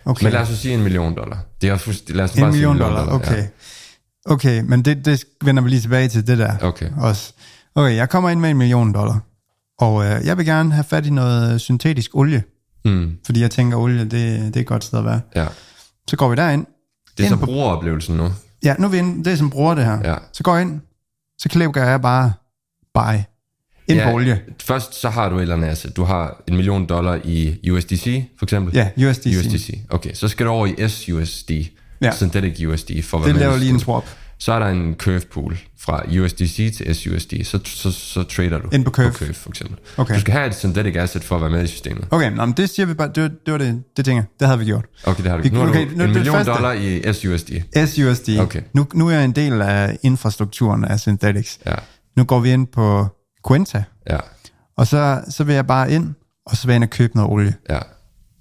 okay. 0.05 0.23
Men 0.23 0.33
lad 0.33 0.41
os 0.41 0.47
sige 0.47 0.73
en 0.73 0.83
million 0.83 1.15
dollar. 1.15 1.39
Det 1.61 1.69
er 1.69 1.73
også 1.73 1.85
fuldstændig... 1.85 2.15
Lad 2.15 2.25
os 2.25 2.33
En 2.35 2.41
bare 2.41 2.51
sige 2.53 2.67
million 2.67 2.79
dollar, 2.79 3.13
okay. 3.13 3.37
Ja. 3.37 3.47
Okay, 4.25 4.61
men 4.61 4.81
det, 4.85 5.05
det 5.05 5.25
vender 5.43 5.63
vi 5.63 5.69
lige 5.69 5.81
tilbage 5.81 6.07
til 6.07 6.27
det 6.27 6.37
der 6.37 6.57
Okay. 6.61 6.89
også. 6.97 7.33
Okay, 7.75 7.95
jeg 7.95 8.09
kommer 8.09 8.29
ind 8.29 8.39
med 8.39 8.49
en 8.49 8.57
million 8.57 8.93
dollar, 8.93 9.19
og 9.79 10.05
øh, 10.05 10.25
jeg 10.25 10.37
vil 10.37 10.45
gerne 10.45 10.71
have 10.73 10.83
fat 10.83 11.05
i 11.05 11.09
noget 11.09 11.61
syntetisk 11.61 12.11
olie, 12.15 12.43
Mm, 12.85 13.17
fordi 13.25 13.41
jeg 13.41 13.51
tænker, 13.51 13.77
olie, 13.77 13.99
det, 13.99 14.11
det 14.11 14.55
er 14.55 14.59
et 14.61 14.65
godt 14.67 14.83
sted 14.83 14.99
at 14.99 15.05
være. 15.05 15.21
ja. 15.35 15.47
Så 16.07 16.15
går 16.17 16.29
vi 16.29 16.35
derind. 16.35 16.65
Det 17.17 17.25
er 17.25 17.29
så 17.29 17.35
på- 17.35 17.45
brugeroplevelsen 17.45 18.17
nu. 18.17 18.29
Ja, 18.63 18.75
nu 18.79 18.85
er 18.87 18.91
vi 18.91 18.97
inde, 18.97 19.23
det 19.23 19.33
er 19.33 19.37
som 19.37 19.49
bruger 19.49 19.75
det 19.75 19.85
her. 19.85 19.99
Ja. 20.03 20.15
Så 20.33 20.43
går 20.43 20.53
jeg 20.55 20.61
ind, 20.61 20.81
så 21.37 21.49
klikker 21.49 21.83
jeg 21.83 22.01
bare 22.01 22.33
buy. 22.93 23.15
Ind 23.87 23.99
ja, 23.99 24.05
på 24.09 24.15
olie. 24.15 24.41
Først 24.63 25.01
så 25.01 25.09
har 25.09 25.29
du 25.29 25.35
et 25.37 25.41
eller 25.41 25.55
andet 25.55 25.67
asset. 25.67 25.95
Du 25.95 26.03
har 26.03 26.43
en 26.47 26.55
million 26.55 26.85
dollar 26.85 27.19
i 27.23 27.69
USDC, 27.71 28.23
for 28.39 28.45
eksempel. 28.45 28.73
Ja, 28.73 29.09
USDC. 29.09 29.37
USDC. 29.39 29.79
Okay, 29.89 30.13
så 30.13 30.27
skal 30.27 30.45
du 30.45 30.51
over 30.51 30.65
i 30.67 30.89
SUSD. 30.89 31.51
Ja. 32.01 32.11
Synthetic 32.11 32.67
USD 32.67 32.91
for 33.03 33.19
Det 33.21 33.35
laver 33.35 33.57
lige 33.57 33.69
en 33.73 33.79
swap. 33.79 34.03
Så 34.39 34.53
er 34.53 34.59
der 34.59 34.67
en 34.67 34.95
curve 34.95 35.21
pool 35.33 35.57
fra 35.79 36.03
USDC 36.21 36.55
til 36.77 36.95
SUSD. 36.95 37.33
Så, 37.43 37.59
så, 37.65 37.91
så 37.91 38.23
trader 38.23 38.57
du 38.59 38.69
Ind 38.71 38.85
på 38.85 38.91
Curve. 38.91 39.11
på 39.11 39.17
curve 39.17 39.33
for 39.33 39.49
eksempel. 39.49 39.77
Okay. 39.97 40.15
Du 40.15 40.19
skal 40.19 40.33
have 40.33 40.47
et 40.47 40.55
synthetic 40.55 40.95
asset 40.95 41.23
for 41.23 41.35
at 41.35 41.41
være 41.41 41.51
med 41.51 41.63
i 41.63 41.67
systemet. 41.67 42.07
Okay, 42.11 42.31
nå, 42.31 42.45
men 42.45 42.53
det 42.57 42.69
siger 42.69 42.85
vi 42.85 42.93
bare, 42.93 43.07
det, 43.15 43.31
det 43.45 43.51
var 43.51 43.57
det, 43.57 43.83
det 43.97 44.05
tænker. 44.05 44.23
Det 44.39 44.47
havde 44.47 44.59
vi 44.59 44.65
gjort. 44.65 44.85
Okay, 45.05 45.23
det 45.23 45.31
har. 45.31 45.37
Vi- 45.37 45.49
Nu 45.49 45.59
har 45.59 45.69
okay, 45.69 45.85
nu 45.85 45.91
en 45.93 45.99
det 45.99 46.09
million 46.09 46.35
første. 46.35 46.51
dollar 46.51 46.71
i 46.71 47.13
SUSD. 47.13 47.49
SUSD. 47.87 48.29
Okay. 48.39 48.61
Nu, 48.73 48.87
nu 48.93 49.07
er 49.07 49.11
jeg 49.13 49.25
en 49.25 49.31
del 49.31 49.61
af 49.61 49.97
infrastrukturen 50.03 50.85
af 50.85 50.99
Synthetics. 50.99 51.59
Ja, 51.65 51.75
Nu 52.17 52.23
går 52.23 52.39
vi 52.39 52.51
ind 52.51 52.67
på 52.67 53.07
Quenta, 53.47 53.83
ja, 54.09 54.17
og 54.77 54.87
så, 54.87 55.21
så 55.29 55.43
vil 55.43 55.55
jeg 55.55 55.67
bare 55.67 55.91
ind, 55.91 56.13
og 56.45 56.57
så 56.57 56.67
vil 56.67 56.73
jeg 56.73 56.75
ind 56.75 56.83
og 56.83 56.89
købe 56.89 57.15
noget 57.15 57.31
olie 57.31 57.55
ja. 57.69 57.79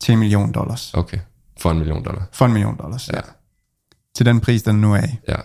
til 0.01 0.13
en 0.13 0.19
million 0.19 0.53
dollars. 0.53 0.95
Okay, 0.95 1.19
for 1.61 1.71
en 1.71 1.79
million 1.79 2.05
dollar. 2.05 2.29
For 2.33 2.47
en 2.47 2.53
million 2.53 2.77
dollars. 2.83 3.09
Ja, 3.13 3.21
Til 4.15 4.27
den 4.27 4.41
pris, 4.41 4.63
den 4.63 4.77
nu 4.81 4.95
er 4.95 5.05
i. 5.05 5.19
ja. 5.29 5.37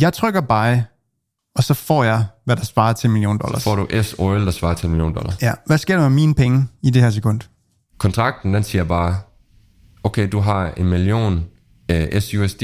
Jeg 0.00 0.12
trykker 0.12 0.40
buy, 0.40 0.80
og 1.56 1.64
så 1.64 1.74
får 1.74 2.04
jeg, 2.04 2.24
hvad 2.44 2.56
der 2.56 2.64
svarer 2.64 2.92
til 2.92 3.08
en 3.08 3.12
million 3.12 3.38
Så 3.38 3.42
dollars. 3.46 3.64
får 3.64 3.76
du 3.76 4.02
S-oil, 4.02 4.44
der 4.46 4.50
svarer 4.50 4.74
til 4.74 4.86
en 4.86 4.90
million 4.92 5.14
dollar. 5.14 5.34
Ja, 5.42 5.52
hvad 5.66 5.78
sker 5.78 5.94
der 5.96 6.02
med 6.08 6.10
mine 6.16 6.34
penge 6.34 6.66
i 6.82 6.90
det 6.90 7.02
her 7.02 7.10
sekund? 7.10 7.40
kontrakten, 7.98 8.54
den 8.54 8.64
siger 8.64 8.84
bare, 8.84 9.16
okay, 10.04 10.28
du 10.32 10.40
har 10.40 10.70
en 10.76 10.86
million 10.86 11.44
uh, 11.92 12.20
SUSD, 12.20 12.62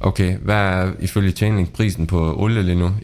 okay, 0.00 0.36
hvad 0.38 0.54
er 0.56 0.92
ifølge 1.00 1.30
Chainlink 1.32 1.72
prisen 1.72 2.06
på 2.06 2.34
olie 2.42 2.62
lige 2.62 2.78
nu? 2.78 2.86
Uh, 2.86 2.94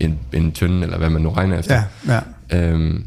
en, 0.00 0.18
en 0.32 0.52
tønde, 0.52 0.82
eller 0.82 0.98
hvad 0.98 1.10
man 1.10 1.22
nu 1.22 1.30
regner 1.30 1.58
efter. 1.58 1.82
Ja, 2.08 2.20
ja. 2.52 2.70
Øhm, 2.72 3.04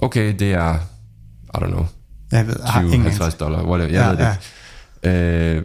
okay, 0.00 0.34
det 0.38 0.52
er, 0.52 0.74
I 0.74 1.56
don't 1.56 1.66
know, 1.66 1.86
Jeg 2.32 2.46
ved, 2.46 2.56
jeg 2.62 2.68
har 2.72 2.80
ingen 2.80 3.06
20-50 3.06 3.22
anelse. 3.22 3.38
dollar, 3.38 3.62
whatever, 3.64 3.90
jeg 3.90 4.00
Ja, 4.02 4.08
ved 4.08 4.16
det 4.16 4.36
ikke. 5.02 5.56
Øh, 5.58 5.64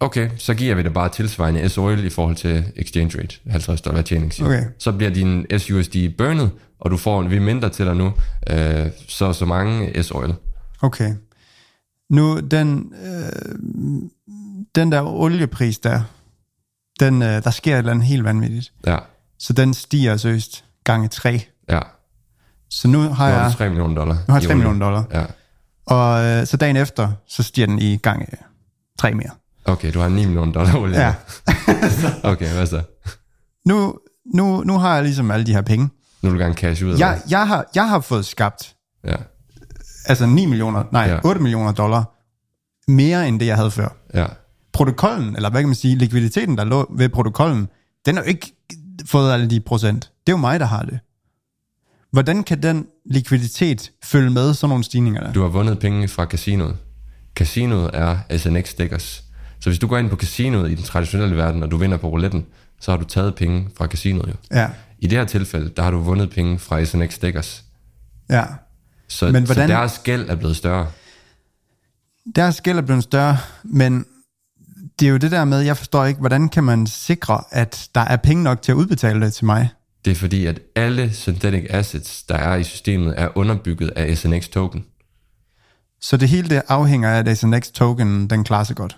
okay, 0.00 0.30
så 0.38 0.54
giver 0.54 0.74
vi 0.74 0.82
det 0.82 0.92
bare 0.94 1.08
tilsvarende 1.08 1.68
S-oil 1.68 2.04
i 2.04 2.10
forhold 2.10 2.36
til 2.36 2.64
exchange 2.76 3.18
rate, 3.18 3.36
50 3.50 3.80
dollar 3.80 4.02
tjening. 4.02 4.32
siger. 4.32 4.46
Okay. 4.46 4.64
Så 4.78 4.92
bliver 4.92 5.10
din 5.10 5.46
SUSD 5.58 5.96
burnet, 6.18 6.50
og 6.80 6.90
du 6.90 6.96
får 6.96 7.20
en 7.22 7.30
vi 7.30 7.38
mindre 7.38 7.68
til 7.68 7.86
dig 7.86 7.96
nu, 7.96 8.12
øh, 8.50 8.86
så 9.08 9.32
så 9.32 9.44
mange 9.46 10.02
S-oil. 10.02 10.34
Okay. 10.82 11.14
Nu, 12.10 12.40
den, 12.40 12.92
øh, 13.04 14.02
den 14.74 14.92
der 14.92 15.02
oliepris 15.02 15.78
der, 15.78 16.02
den, 17.00 17.22
øh, 17.22 17.28
der 17.44 17.50
sker 17.50 17.74
et 17.74 17.78
eller 17.78 17.90
andet 17.92 18.06
helt 18.06 18.24
vanvittigt. 18.24 18.72
Ja, 18.86 18.98
Så 19.38 19.52
den 19.52 19.74
stiger 19.74 20.16
søst 20.16 20.64
gange 20.84 21.08
tre. 21.08 21.40
ja. 21.68 21.80
Så 22.70 22.88
nu 22.88 22.98
har 23.00 23.30
Nu 23.30 23.36
jeg, 23.36 23.50
du 23.52 23.56
3 23.56 23.68
millioner 23.68 23.94
dollar. 23.94 24.14
nu 24.14 24.20
har 24.28 24.34
jeg 24.34 24.42
i 24.42 24.46
3 24.46 24.52
olie. 24.54 24.56
millioner 24.64 24.86
dollar. 24.86 25.04
Ja. 25.12 25.24
Og 25.86 26.24
øh, 26.24 26.46
så 26.46 26.56
dagen 26.56 26.76
efter, 26.76 27.12
så 27.28 27.42
stiger 27.42 27.66
den 27.66 27.78
i 27.78 27.96
gange 27.96 28.26
tre 28.98 29.14
mere. 29.14 29.30
Okay, 29.64 29.92
du 29.94 30.00
har 30.00 30.08
9 30.08 30.24
millioner 30.24 30.52
dollar 30.52 30.76
olie. 30.76 31.00
Ja. 31.00 31.14
okay, 32.32 32.52
hvad 32.54 32.66
så? 32.66 32.82
Nu, 33.66 33.94
nu, 34.34 34.62
nu 34.64 34.78
har 34.78 34.94
jeg 34.94 35.04
ligesom 35.04 35.30
alle 35.30 35.46
de 35.46 35.52
her 35.52 35.62
penge. 35.62 35.88
Nu 36.22 36.30
vil 36.30 36.38
du 36.38 36.42
gerne 36.42 36.54
cash 36.54 36.84
ud 36.84 36.90
af 36.92 36.98
Jeg, 36.98 37.20
jeg, 37.30 37.48
har, 37.48 37.66
jeg 37.74 37.88
har 37.88 38.00
fået 38.00 38.26
skabt 38.26 38.74
Ja, 39.04 39.16
altså 40.06 40.26
9 40.26 40.46
millioner, 40.46 40.84
nej, 40.92 41.02
ja. 41.02 41.18
8 41.24 41.40
millioner 41.40 41.72
dollar 41.72 42.04
mere 42.90 43.28
end 43.28 43.40
det, 43.40 43.46
jeg 43.46 43.56
havde 43.56 43.70
før. 43.70 43.88
ja. 44.14 44.26
Protokollen, 44.72 45.36
eller 45.36 45.50
hvad 45.50 45.62
kan 45.62 45.68
man 45.68 45.74
sige, 45.74 45.96
likviditeten, 45.96 46.58
der 46.58 46.64
lå 46.64 46.94
ved 46.96 47.08
protokollen, 47.08 47.68
den 48.06 48.16
har 48.16 48.22
jo 48.22 48.28
ikke 48.28 48.52
fået 49.06 49.32
alle 49.32 49.50
de 49.50 49.60
procent. 49.60 50.10
Det 50.26 50.32
er 50.32 50.36
jo 50.36 50.40
mig, 50.40 50.60
der 50.60 50.66
har 50.66 50.82
det. 50.82 50.98
Hvordan 52.12 52.42
kan 52.42 52.62
den 52.62 52.86
likviditet 53.10 53.90
følge 54.04 54.30
med 54.30 54.54
sådan 54.54 54.68
nogle 54.68 54.84
stigninger 54.84 55.20
der? 55.22 55.32
Du 55.32 55.42
har 55.42 55.48
vundet 55.48 55.78
penge 55.78 56.08
fra 56.08 56.24
casinoet. 56.24 56.76
Casinoet 57.34 57.90
er 57.92 58.18
SNX 58.38 58.68
stickers. 58.68 59.23
Så 59.64 59.70
hvis 59.70 59.78
du 59.78 59.86
går 59.86 59.98
ind 59.98 60.10
på 60.10 60.16
casinoet 60.16 60.70
i 60.70 60.74
den 60.74 60.84
traditionelle 60.84 61.36
verden, 61.36 61.62
og 61.62 61.70
du 61.70 61.76
vinder 61.76 61.96
på 61.96 62.08
rouletten, 62.08 62.46
så 62.80 62.90
har 62.90 62.98
du 62.98 63.04
taget 63.04 63.34
penge 63.34 63.68
fra 63.76 63.86
casinoet 63.86 64.28
jo. 64.28 64.34
Ja, 64.58 64.70
I 64.98 65.06
det 65.06 65.18
her 65.18 65.24
tilfælde, 65.24 65.68
der 65.76 65.82
har 65.82 65.90
du 65.90 65.98
vundet 66.00 66.30
penge 66.30 66.58
fra 66.58 66.84
SNX 66.84 67.12
stickers. 67.14 67.64
ja. 68.30 68.44
Så, 69.08 69.24
Men 69.30 69.44
hvordan- 69.44 69.68
så 69.68 69.74
deres 69.74 69.98
gæld 70.04 70.28
er 70.30 70.34
blevet 70.34 70.56
større. 70.56 70.86
Deres 72.36 72.60
gæld 72.60 72.78
er 72.78 72.82
blevet 72.82 73.02
større, 73.02 73.38
men 73.64 74.06
det 75.00 75.06
er 75.06 75.10
jo 75.10 75.16
det 75.16 75.30
der 75.30 75.44
med, 75.44 75.60
jeg 75.60 75.76
forstår 75.76 76.04
ikke, 76.04 76.20
hvordan 76.20 76.48
kan 76.48 76.64
man 76.64 76.86
sikre, 76.86 77.42
at 77.50 77.88
der 77.94 78.00
er 78.00 78.16
penge 78.16 78.42
nok 78.42 78.62
til 78.62 78.72
at 78.72 78.76
udbetale 78.76 79.20
det 79.26 79.34
til 79.34 79.44
mig? 79.44 79.68
Det 80.04 80.10
er 80.10 80.14
fordi, 80.14 80.46
at 80.46 80.60
alle 80.76 81.12
synthetic 81.12 81.66
assets, 81.70 82.22
der 82.22 82.34
er 82.36 82.56
i 82.56 82.64
systemet, 82.64 83.14
er 83.16 83.28
underbygget 83.38 83.88
af 83.96 84.18
SNX 84.18 84.48
token. 84.48 84.84
Så 86.00 86.16
det 86.16 86.28
hele 86.28 86.48
det 86.48 86.62
afhænger 86.68 87.10
af, 87.10 87.18
at 87.28 87.38
SNX 87.38 87.70
token, 87.70 88.30
den 88.30 88.44
klarer 88.44 88.64
sig 88.64 88.76
godt. 88.76 88.96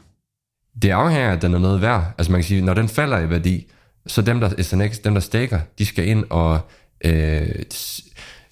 Det 0.83 0.91
afhænger 0.91 1.29
af, 1.29 1.33
at 1.33 1.43
den 1.43 1.55
er 1.55 1.59
noget 1.59 1.81
værd. 1.81 2.15
Altså 2.19 2.33
man 2.33 2.41
kan 2.41 2.49
sige, 2.49 2.63
når 2.63 2.75
den 2.75 2.89
falder 2.89 3.19
i 3.19 3.31
værdi, 3.31 3.67
så 4.07 4.23
dem, 4.23 4.41
der 4.41 4.63
SNX, 4.63 4.99
dem 4.99 5.15
der 5.15 5.21
staker, 5.21 5.61
de 5.79 5.87
skal 5.87 6.09
ind 6.09 6.25
og 6.31 6.61
øh, 7.05 7.63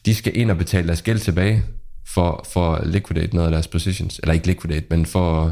de 0.06 0.14
skal 0.14 0.36
ind 0.36 0.50
og 0.50 0.56
betale 0.58 0.86
deres 0.86 1.02
gæld 1.02 1.18
tilbage 1.18 1.64
for, 2.06 2.46
for 2.52 2.74
at 2.74 2.86
liquidate 2.86 3.34
noget 3.34 3.48
af 3.48 3.52
deres 3.52 3.68
positions. 3.68 4.18
Eller 4.22 4.32
ikke 4.34 4.46
liquidate, 4.46 4.86
men 4.90 5.06
for 5.06 5.44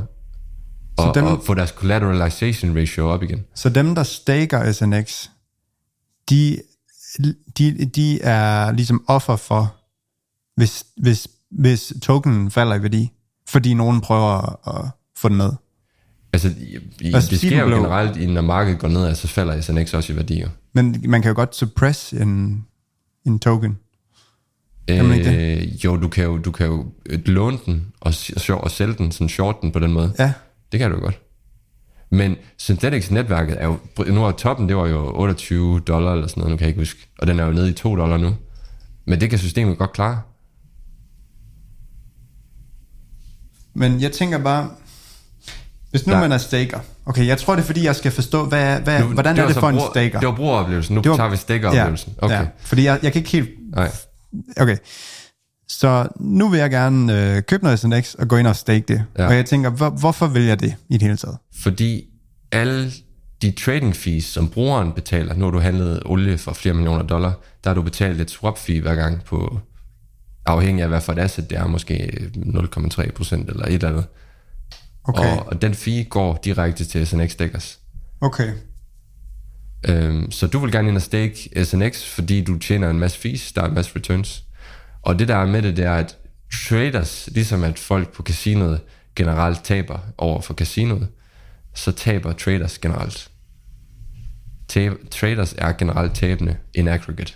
at, 0.99 1.15
dem- 1.15 1.25
dem... 1.25 1.35
at 1.35 1.39
få 1.47 1.55
deres 1.55 1.71
collateralization 1.71 2.77
ratio 2.79 3.09
op 3.11 3.23
igen. 3.23 3.45
Så 3.55 3.69
dem, 3.69 3.95
der 3.95 4.03
staker 4.03 4.73
SNX, 4.73 5.29
de, 6.31 6.59
de, 7.59 7.85
de 7.85 8.23
er 8.23 8.73
ligesom 8.73 9.05
offer 9.09 9.37
for, 9.37 9.77
hvis, 10.57 10.85
hvis, 10.97 11.29
hvis 11.51 11.93
tokenen 12.03 12.51
falder 12.51 12.75
i 12.75 12.83
værdi, 12.83 13.11
fordi 13.49 13.75
nogen 13.75 14.01
prøver 14.01 14.29
at, 14.29 14.77
at 14.77 14.91
få 15.17 15.29
den 15.29 15.39
ned. 15.39 15.53
Altså, 16.33 16.55
i, 17.01 17.13
Altså, 17.15 17.31
det 17.31 17.39
sker 17.39 17.61
jo 17.61 17.69
generelt, 17.77 18.31
når 18.31 18.41
markedet 18.41 18.79
går 18.79 18.89
ned, 18.89 19.15
så 19.15 19.29
falder 19.29 19.61
SNX 19.61 19.95
også 19.95 20.13
i 20.13 20.17
værdi. 20.17 20.41
jo. 20.41 20.49
Men 20.73 21.05
man 21.09 21.23
kan 21.23 21.29
jo 21.29 21.35
godt 21.35 21.57
suppress 21.57 22.13
en, 22.13 22.65
en 23.27 23.39
token. 23.39 23.79
Kan 24.89 25.05
man 25.05 25.19
ikke 25.19 25.57
Øh, 25.57 25.85
jo, 25.85 25.97
du 25.97 26.09
kan 26.09 26.25
jo, 26.25 26.39
du 26.39 26.51
kan 26.51 26.67
jo 26.67 26.87
øh, 27.07 27.21
låne 27.27 27.59
den 27.67 27.87
og, 28.01 28.15
og 28.49 28.71
sælge 28.71 28.95
den, 28.95 29.13
sådan 29.13 29.29
short 29.29 29.57
den 29.63 29.73
på 29.73 29.79
den 29.79 29.93
måde. 29.93 30.15
Ja, 30.19 30.33
Det 30.73 30.81
kan 30.81 30.91
du 30.91 31.01
godt. 31.01 31.21
Men 32.11 32.37
Synthetics-netværket 32.59 33.57
er 33.63 33.65
jo, 33.67 33.79
nu 34.07 34.25
er 34.25 34.31
toppen, 34.31 34.69
det 34.69 34.77
var 34.77 34.87
jo 34.87 35.13
28 35.21 35.81
dollar 35.81 36.13
eller 36.13 36.27
sådan 36.27 36.41
noget, 36.41 36.51
nu 36.51 36.57
kan 36.57 36.65
jeg 36.65 36.69
ikke 36.69 36.81
huske. 36.81 37.09
Og 37.19 37.27
den 37.27 37.41
er 37.41 37.45
jo 37.45 37.53
nede 37.53 37.71
i 37.71 37.73
2 37.73 37.97
dollar 37.97 38.17
nu. 38.17 38.35
Men 39.05 39.21
det 39.21 39.31
kan 39.31 39.39
systemet 39.39 39.79
godt 39.79 39.93
klare. 39.93 40.21
men 43.75 44.01
jeg 44.01 44.13
tænker 44.13 44.39
bare, 44.39 44.71
hvis 45.93 46.07
nu 46.07 46.13
Der- 46.13 46.21
man 46.21 46.33
er 46.33 46.39
staker, 46.39 46.79
okay, 47.07 47.27
jeg 47.27 47.39
tror 47.39 47.55
det 47.55 47.63
er 47.63 47.67
fordi, 47.67 47.85
jeg 47.85 47.97
skal 47.97 48.11
forstå, 48.13 48.45
hvad, 48.47 48.81
hvad, 48.81 49.01
Nu, 49.01 49.07
hvordan 49.07 49.37
det 49.37 49.43
er 49.43 49.47
det 49.47 49.57
for 49.57 49.69
en 49.69 49.75
bruger- 49.77 49.91
staker? 49.91 50.19
Det 50.21 50.29
var 50.29 50.35
brugeroplevelsen. 50.35 50.95
Nu 50.95 51.01
Det 51.01 51.11
var- 51.11 51.17
tager 51.17 51.31
vi 51.31 51.37
stikkeroplevelsen. 51.37 52.15
Ja, 52.23 52.25
okay. 52.27 52.35
ja, 52.39 52.47
fordi 52.61 52.85
jeg, 52.85 52.99
jeg 53.03 53.13
kan 53.13 53.21
ikke 53.21 53.31
helt... 53.31 53.49
Nej. 53.77 53.91
Okay, 54.61 54.77
så 55.69 56.09
nu 56.21 56.49
vil 56.49 56.59
jeg 56.61 56.71
gerne 56.71 57.35
øh, 57.37 57.43
købe 57.43 57.65
noget 57.65 57.79
SNX 57.79 58.15
og 58.15 58.29
gå 58.29 58.37
ind 58.37 58.47
og 58.47 58.57
stake 58.57 58.85
det. 58.89 59.05
Ja. 59.19 59.27
Og 59.27 59.35
jeg 59.37 59.47
tænker, 59.47 59.71
hvor, 59.71 59.91
hvorfor 59.91 60.27
vil 60.27 60.43
jeg 60.43 60.61
det 60.61 60.75
i 60.89 60.93
det 60.93 61.03
hele 61.03 61.17
taget? 61.17 61.37
Fordi 61.63 62.05
alle 62.53 62.91
de 63.43 63.51
trading 63.51 63.97
fees, 63.97 64.25
som 64.25 64.49
brugeren 64.49 64.93
betaler, 64.93 65.35
har 65.35 65.51
du 65.51 65.59
handlet 65.59 66.03
olie 66.05 66.39
for 66.39 66.53
flere 66.53 66.75
millioner 66.75 67.03
dollar, 67.03 67.33
der 67.65 67.71
har 67.71 67.75
du 67.75 67.83
betalt 67.83 68.21
et 68.21 68.31
swap 68.31 68.59
fee 68.59 68.81
hver 68.81 68.95
gang 68.95 69.25
på, 69.25 69.59
afhængig 70.47 70.83
af 70.83 70.89
hvad 70.89 71.01
for 71.01 71.13
et 71.13 71.19
asset 71.19 71.51
det 71.51 71.59
er, 71.59 71.67
måske 71.67 72.29
0,3 72.37 73.13
procent 73.13 73.51
eller 73.51 73.65
et 73.67 73.73
eller 73.75 73.89
andet. 73.89 74.05
Okay, 75.05 75.37
Og, 75.37 75.47
og 75.47 75.63
den 75.63 75.75
fee 75.75 76.05
går 76.05 76.41
direkte 76.45 76.85
til 76.85 77.07
SNX 77.07 77.31
Stickers. 77.31 77.79
okay. 78.21 78.53
Øhm, 79.89 80.31
så 80.31 80.47
du 80.47 80.59
vil 80.59 80.73
gerne 80.73 80.89
ind 80.89 80.97
og 80.97 81.03
stake 81.03 81.65
SNX, 81.65 82.05
fordi 82.05 82.45
du 82.45 82.59
tjener 82.59 82.91
en 82.91 82.99
masse 82.99 83.19
fees, 83.19 83.53
der 83.53 83.63
er 83.63 83.67
en 83.69 83.75
masse 83.75 83.93
returns. 83.97 84.45
Og 85.03 85.19
det 85.19 85.29
der 85.29 85.37
er 85.37 85.47
med 85.47 85.63
det, 85.63 85.77
det 85.77 85.85
er, 85.85 85.95
at 85.95 86.17
traders, 86.69 87.29
ligesom 87.33 87.65
at 87.65 87.79
folk 87.79 88.13
på 88.13 88.23
casinoet 88.23 88.81
generelt 89.17 89.65
taber 89.65 89.99
over 90.19 90.41
for 90.41 90.55
casinoet, 90.55 91.09
så 91.75 91.93
taber 91.93 92.33
traders 92.33 92.79
generelt. 92.79 93.31
Tab- 94.73 95.09
traders 95.11 95.55
er 95.59 95.73
generelt 95.73 96.15
tabende 96.15 96.57
in 96.75 96.89
aggregate. 96.89 97.33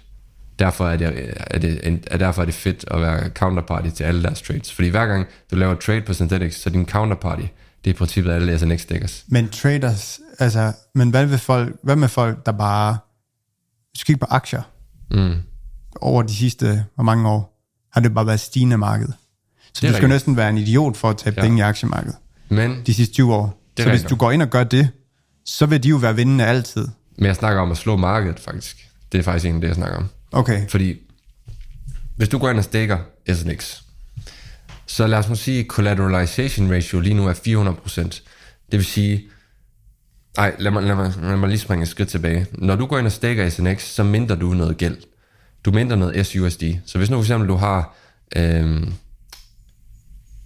Derfor 0.58 0.88
er 0.88 0.96
det, 0.96 1.32
er 1.36 1.58
det, 1.58 1.80
en- 1.86 2.04
er 2.06 2.16
derfor 2.16 2.42
er 2.42 2.46
det 2.46 2.54
fedt 2.54 2.84
at 2.90 3.00
være 3.00 3.28
counterparty 3.28 3.88
til 3.90 4.04
alle 4.04 4.22
deres 4.22 4.42
trades. 4.42 4.72
Fordi 4.72 4.88
hver 4.88 5.06
gang 5.06 5.26
du 5.50 5.56
laver 5.56 5.72
et 5.72 5.78
trade 5.80 6.00
på 6.02 6.14
Synthetics, 6.14 6.56
så 6.62 6.70
er 6.70 6.72
din 6.72 6.88
counterparty, 6.88 7.42
det 7.84 7.90
er 7.90 7.94
i 7.94 7.96
princippet 7.98 8.32
alle 8.32 8.58
SNX 8.58 8.80
stickers. 8.80 9.24
Men 9.28 9.48
traders, 9.48 10.20
altså, 10.38 10.72
men 10.94 11.10
hvad, 11.10 11.26
vil 11.26 11.38
folk, 11.38 11.76
hvad 11.82 11.96
med 11.96 12.08
folk, 12.08 12.46
der 12.46 12.52
bare... 12.52 12.96
Kigger 14.04 14.26
på 14.26 14.32
aktier, 14.34 14.62
Mm. 15.10 15.34
over 16.00 16.22
de 16.22 16.34
sidste, 16.36 16.84
hvor 16.94 17.04
mange 17.04 17.28
år, 17.28 17.62
har 17.92 18.00
det 18.00 18.14
bare 18.14 18.26
været 18.26 18.40
stigende 18.40 18.78
marked. 18.78 19.06
Så 19.08 19.12
Det 19.12 19.74
du 19.74 19.78
skal 19.80 19.92
rigtigt. 19.92 20.08
næsten 20.08 20.36
være 20.36 20.50
en 20.50 20.58
idiot 20.58 20.96
for 20.96 21.10
at 21.10 21.16
tabe 21.16 21.34
Ja. 21.36 21.42
penge 21.42 21.58
i 21.58 21.60
aktiemarkedet 21.60 22.16
Men 22.48 22.82
de 22.86 22.94
sidste 22.94 23.14
20 23.14 23.34
år. 23.34 23.62
Det 23.76 23.82
så 23.84 23.90
hvis 23.90 24.02
du 24.02 24.16
går 24.16 24.30
ind 24.30 24.42
og 24.42 24.48
gør 24.48 24.64
det, 24.64 24.88
så 25.46 25.66
vil 25.66 25.82
de 25.82 25.88
jo 25.88 25.96
være 25.96 26.16
vindende 26.16 26.44
altid. 26.46 26.88
Men 27.18 27.26
jeg 27.26 27.36
snakker 27.36 27.62
om 27.62 27.70
at 27.70 27.76
slå 27.76 27.96
markedet, 27.96 28.40
faktisk. 28.40 28.88
Det 29.12 29.18
er 29.18 29.22
faktisk 29.22 29.44
egentlig 29.44 29.62
det, 29.62 29.68
jeg 29.68 29.74
snakker 29.76 29.96
om. 29.98 30.08
Okay, 30.32 30.68
Fordi, 30.68 30.96
hvis 32.16 32.28
du 32.28 32.38
går 32.38 32.50
ind 32.50 32.58
og 32.58 32.64
stikker 32.64 32.98
SNX, 33.34 33.80
så 34.86 35.06
lad 35.06 35.18
os 35.18 35.28
nu 35.28 35.34
sige, 35.34 35.64
collateralization 35.64 36.72
ratio 36.72 37.00
lige 37.00 37.14
nu 37.14 37.26
er 37.26 37.32
400%. 37.32 38.00
Det 38.70 38.78
vil 38.78 38.84
sige, 38.84 39.24
ej, 40.38 40.56
lad 40.58 40.70
mig, 40.70 40.82
lad, 40.82 40.94
mig, 40.94 41.12
lad 41.22 41.36
mig 41.36 41.48
lige 41.48 41.58
springe 41.58 41.82
et 41.82 41.88
skridt 41.88 42.08
tilbage. 42.08 42.46
Når 42.52 42.76
du 42.76 42.86
går 42.86 42.98
ind 42.98 43.06
og 43.06 43.12
stikker 43.12 43.48
SNX, 43.48 43.82
så 43.82 44.02
mindre 44.02 44.36
du 44.36 44.54
noget 44.54 44.76
gæld. 44.76 44.96
Du 45.64 45.70
mindre 45.70 45.96
noget 45.96 46.26
SUSD. 46.26 46.62
Så 46.86 46.98
hvis 46.98 47.10
nu 47.10 47.16
for 47.16 47.22
eksempel 47.22 47.48
du 47.48 47.54
har, 47.54 47.96
øhm, 48.36 48.92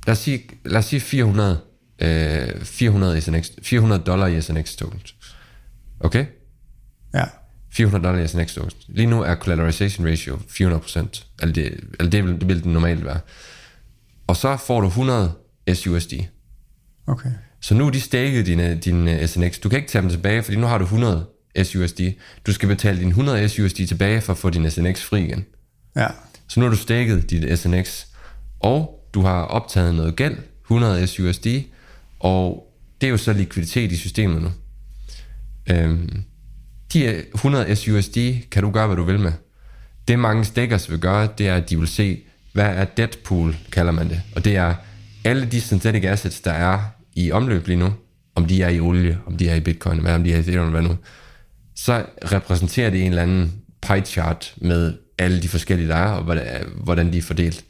lad, 0.07 0.13
os 0.13 0.19
sige, 0.19 0.43
lad 0.65 0.79
os 0.79 0.85
sige 0.85 1.01
400, 1.01 1.61
øh, 2.03 2.65
400, 2.65 3.21
SNX, 3.21 3.51
400 3.63 4.03
dollar 4.03 4.27
i 4.27 4.41
SNX 4.41 4.77
tokens. 4.77 5.15
Okay? 6.01 6.27
Ja. 7.71 7.77
400 7.77 8.05
dollar 8.05 8.25
i 8.25 8.29
SNX 8.29 8.55
tokens. 8.55 8.77
Lige 8.89 9.07
nu 9.07 9.23
er 9.23 9.35
collateralization 9.35 10.07
ratio 10.07 10.37
400%. 10.37 11.25
Eller 11.41 11.55
det, 11.55 11.81
eller 11.99 12.11
det, 12.11 12.25
vil, 12.25 12.35
det 12.41 12.49
vil 12.49 12.63
den 12.63 12.73
normalt 12.73 13.05
være. 13.05 13.21
Og 14.27 14.37
så 14.37 14.57
får 14.57 14.81
du 14.81 14.87
100 14.87 15.33
SUSD. 15.75 16.13
Okay. 17.07 17.31
Så 17.61 17.75
nu 17.75 17.87
er 17.87 17.91
de 17.91 18.01
stakket 18.01 18.47
dine, 18.47 18.75
dine 18.75 19.29
SNX. 19.29 19.59
Du 19.59 19.69
kan 19.69 19.79
ikke 19.79 19.91
tage 19.91 20.03
dem 20.03 20.11
tilbage, 20.11 20.43
fordi 20.43 20.57
nu 20.57 20.67
har 20.67 20.79
du 20.79 20.85
100 20.85 21.27
SUSD. 21.63 22.01
Du 22.47 22.53
skal 22.53 22.69
betale 22.69 22.99
dine 22.99 23.09
100 23.09 23.49
SUSD 23.49 23.77
tilbage 23.77 24.21
for 24.21 24.33
at 24.33 24.39
få 24.39 24.51
din 24.51 24.71
SNX 24.71 25.03
fri 25.03 25.25
igen. 25.25 25.45
Ja. 25.97 26.07
Så 26.49 26.61
nu 26.61 26.67
har 26.67 26.71
du 26.71 26.77
stakket 26.77 27.31
dit 27.31 27.59
SNX, 27.59 28.05
og 28.61 29.07
du 29.15 29.21
har 29.21 29.43
optaget 29.43 29.95
noget 29.95 30.17
gæld, 30.17 30.37
100 30.65 31.07
SUSD, 31.07 31.47
og 32.21 32.73
det 33.01 33.07
er 33.07 33.11
jo 33.11 33.17
så 33.17 33.33
likviditet 33.33 33.93
i 33.93 33.97
systemet 33.97 34.43
nu. 34.43 34.51
Øhm, 35.71 36.25
de 36.93 37.25
100 37.35 37.77
SUSD 37.77 38.19
kan 38.51 38.63
du 38.63 38.71
gøre, 38.71 38.87
hvad 38.87 38.97
du 38.97 39.03
vil 39.05 39.21
med. 39.21 39.33
Det 40.09 40.19
mange 40.19 40.45
stakers 40.45 40.91
vil 40.91 40.99
gøre, 40.99 41.29
det 41.39 41.49
er, 41.49 41.55
at 41.55 41.71
de 41.71 41.79
vil 41.79 41.89
se, 41.89 42.21
hvad 42.53 42.65
er 42.67 42.85
debt 42.85 43.19
pool, 43.25 43.57
kalder 43.73 43.93
man 43.93 44.09
det. 44.09 44.23
Og 44.37 44.45
det 44.45 44.57
er 44.57 44.75
alle 45.25 45.47
de 45.47 45.61
synthetic 45.61 46.05
assets, 46.05 46.41
der 46.41 46.53
er 46.53 46.79
i 47.17 47.33
omløb 47.33 47.67
lige 47.67 47.79
nu, 47.79 47.93
om 48.35 48.47
de 48.47 48.63
er 48.63 48.69
i 48.69 48.81
olie, 48.81 49.19
om 49.27 49.37
de 49.37 49.49
er 49.49 49.55
i 49.55 49.61
bitcoin, 49.61 49.99
hvad 50.01 50.15
om 50.15 50.25
de 50.25 50.33
er 50.33 50.37
i 50.37 50.41
ethereum, 50.41 50.71
hvad 50.71 50.83
nu, 50.83 50.97
så 51.77 52.05
repræsenterer 52.33 52.91
det 52.91 53.01
en 53.03 53.09
eller 53.09 53.23
anden 53.23 53.53
pie 53.83 54.01
chart 54.01 54.55
med 54.57 54.95
alle 55.19 55.43
de 55.43 55.49
forskellige, 55.49 55.89
der 55.89 55.97
er, 55.97 56.11
og 56.11 56.23
hvordan- 56.23 56.67
hvordan 56.77 57.13
de 57.13 57.19
er 57.19 57.23
fordelt. 57.23 57.65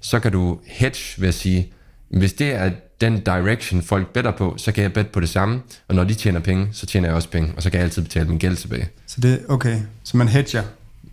Så 0.00 0.20
kan 0.20 0.32
du 0.32 0.60
hedge 0.66 0.98
ved 1.18 1.28
at 1.28 1.34
sige, 1.34 1.72
hvis 2.10 2.32
det 2.32 2.54
er 2.54 2.70
den 3.00 3.20
direction, 3.20 3.82
folk 3.82 4.12
better 4.12 4.30
på, 4.30 4.54
så 4.58 4.72
kan 4.72 4.82
jeg 4.82 4.92
bet 4.92 5.06
på 5.06 5.20
det 5.20 5.28
samme, 5.28 5.60
og 5.88 5.94
når 5.94 6.04
de 6.04 6.14
tjener 6.14 6.40
penge, 6.40 6.68
så 6.72 6.86
tjener 6.86 7.08
jeg 7.08 7.16
også 7.16 7.30
penge, 7.30 7.52
og 7.56 7.62
så 7.62 7.70
kan 7.70 7.78
jeg 7.78 7.84
altid 7.84 8.02
betale 8.02 8.28
min 8.28 8.38
gæld 8.38 8.56
tilbage. 8.56 8.88
Så 9.06 9.20
det 9.20 9.40
okay. 9.48 9.80
Så 10.04 10.16
man 10.16 10.28
hedger. 10.28 10.62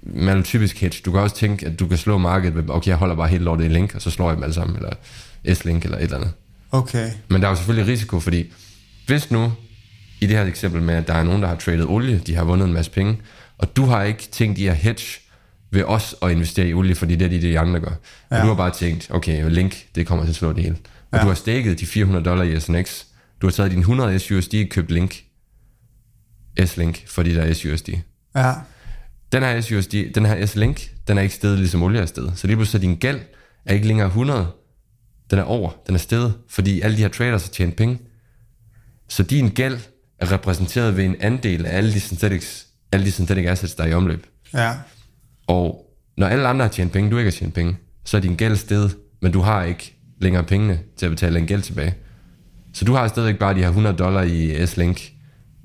Man 0.01 0.35
vil 0.35 0.43
typisk 0.43 0.81
hedge. 0.81 1.01
Du 1.05 1.11
kan 1.11 1.21
også 1.21 1.35
tænke, 1.35 1.65
at 1.65 1.79
du 1.79 1.87
kan 1.87 1.97
slå 1.97 2.17
markedet 2.17 2.55
ved, 2.55 2.63
okay, 2.69 2.87
jeg 2.87 2.97
holder 2.97 3.15
bare 3.15 3.27
helt 3.27 3.43
lortet 3.43 3.65
i 3.65 3.67
link, 3.67 3.95
og 3.95 4.01
så 4.01 4.09
slår 4.09 4.29
jeg 4.29 4.35
dem 4.35 4.43
alle 4.43 4.53
sammen, 4.53 4.75
eller 4.75 4.91
S-link, 5.55 5.83
eller 5.83 5.97
et 5.97 6.03
eller 6.03 6.17
andet. 6.17 6.31
Okay. 6.71 7.11
Men 7.27 7.41
der 7.41 7.47
er 7.47 7.51
jo 7.51 7.55
selvfølgelig 7.55 7.91
risiko, 7.91 8.19
fordi 8.19 8.53
hvis 9.07 9.31
nu, 9.31 9.51
i 10.21 10.25
det 10.25 10.37
her 10.37 10.45
eksempel 10.45 10.81
med, 10.81 10.95
at 10.95 11.07
der 11.07 11.13
er 11.13 11.23
nogen, 11.23 11.41
der 11.41 11.47
har 11.47 11.55
tradet 11.55 11.85
olie, 11.85 12.21
de 12.27 12.35
har 12.35 12.43
vundet 12.43 12.67
en 12.67 12.73
masse 12.73 12.91
penge, 12.91 13.21
og 13.57 13.75
du 13.75 13.85
har 13.85 14.03
ikke 14.03 14.23
tænkt 14.31 14.59
i 14.59 14.67
at 14.67 14.75
hedge 14.75 15.19
ved 15.71 15.83
os 15.83 16.15
at 16.21 16.31
investere 16.31 16.67
i 16.67 16.73
olie, 16.73 16.95
fordi 16.95 17.15
det 17.15 17.25
er 17.25 17.29
det, 17.29 17.41
de 17.41 17.59
andre 17.59 17.79
gør. 17.79 17.91
Ja. 18.31 18.35
Og 18.35 18.43
du 18.43 18.47
har 18.47 18.55
bare 18.55 18.71
tænkt, 18.71 19.07
okay, 19.11 19.49
link, 19.49 19.75
det 19.95 20.07
kommer 20.07 20.25
til 20.25 20.31
at 20.31 20.35
slå 20.35 20.53
det 20.53 20.63
hele. 20.63 20.75
Og 21.13 21.19
ja. 21.19 21.23
Du 21.23 21.27
har 21.27 21.35
stakket 21.35 21.79
de 21.79 21.85
400 21.85 22.25
dollar 22.25 22.43
i 22.43 22.59
SNX. 22.59 23.03
Du 23.41 23.47
har 23.47 23.51
taget 23.51 23.71
din 23.71 23.79
100 23.79 24.19
SUSD 24.19 24.55
og 24.55 24.69
købt 24.69 24.91
link. 24.91 25.23
S-link, 26.65 27.07
fordi 27.07 27.35
der 27.35 27.41
er 27.41 27.53
SUSD. 27.53 27.89
Ja. 28.35 28.53
Den 29.31 29.43
her 29.43 29.61
SUSD, 29.61 29.95
den 30.15 30.25
her 30.25 30.45
S-Link, 30.45 30.91
den 31.07 31.17
er 31.17 31.21
ikke 31.21 31.35
steget 31.35 31.59
ligesom 31.59 31.83
olie 31.83 32.01
er 32.01 32.05
steget. 32.05 32.33
Så 32.35 32.47
lige 32.47 32.57
pludselig 32.57 32.81
din 32.81 32.95
gæld 32.95 33.19
er 33.65 33.73
ikke 33.73 33.87
længere 33.87 34.07
100, 34.07 34.47
den 35.31 35.39
er 35.39 35.43
over, 35.43 35.71
den 35.87 35.95
er 35.95 35.99
steget, 35.99 36.33
fordi 36.49 36.81
alle 36.81 36.97
de 36.97 37.01
her 37.01 37.09
traders 37.09 37.43
har 37.43 37.51
tjent 37.51 37.75
penge. 37.75 37.99
Så 39.09 39.23
din 39.23 39.49
gæld 39.49 39.79
er 40.19 40.31
repræsenteret 40.31 40.97
ved 40.97 41.05
en 41.05 41.15
andel 41.19 41.65
af 41.65 41.77
alle 41.77 41.93
de 41.93 41.99
synthetics, 41.99 42.67
alle 42.91 43.05
de 43.05 43.11
synthetic 43.11 43.45
assets, 43.45 43.75
der 43.75 43.83
er 43.83 43.87
i 43.87 43.93
omløb. 43.93 44.27
Ja. 44.53 44.73
Og 45.47 45.85
når 46.17 46.27
alle 46.27 46.47
andre 46.47 46.65
har 46.65 46.71
tjent 46.71 46.91
penge, 46.91 47.11
du 47.11 47.17
ikke 47.17 47.31
har 47.31 47.37
tjent 47.37 47.53
penge, 47.53 47.77
så 48.05 48.17
er 48.17 48.21
din 48.21 48.35
gæld 48.35 48.55
steget, 48.55 48.97
men 49.21 49.31
du 49.31 49.39
har 49.39 49.63
ikke 49.63 49.95
længere 50.21 50.43
pengene 50.43 50.79
til 50.97 51.05
at 51.05 51.09
betale 51.09 51.35
den 51.35 51.47
gæld 51.47 51.61
tilbage. 51.61 51.95
Så 52.73 52.85
du 52.85 52.93
har 52.93 53.07
stadigvæk 53.07 53.39
bare 53.39 53.53
de 53.53 53.59
her 53.59 53.67
100 53.67 53.95
dollar 53.95 54.21
i 54.21 54.65
S-Link, 54.65 55.11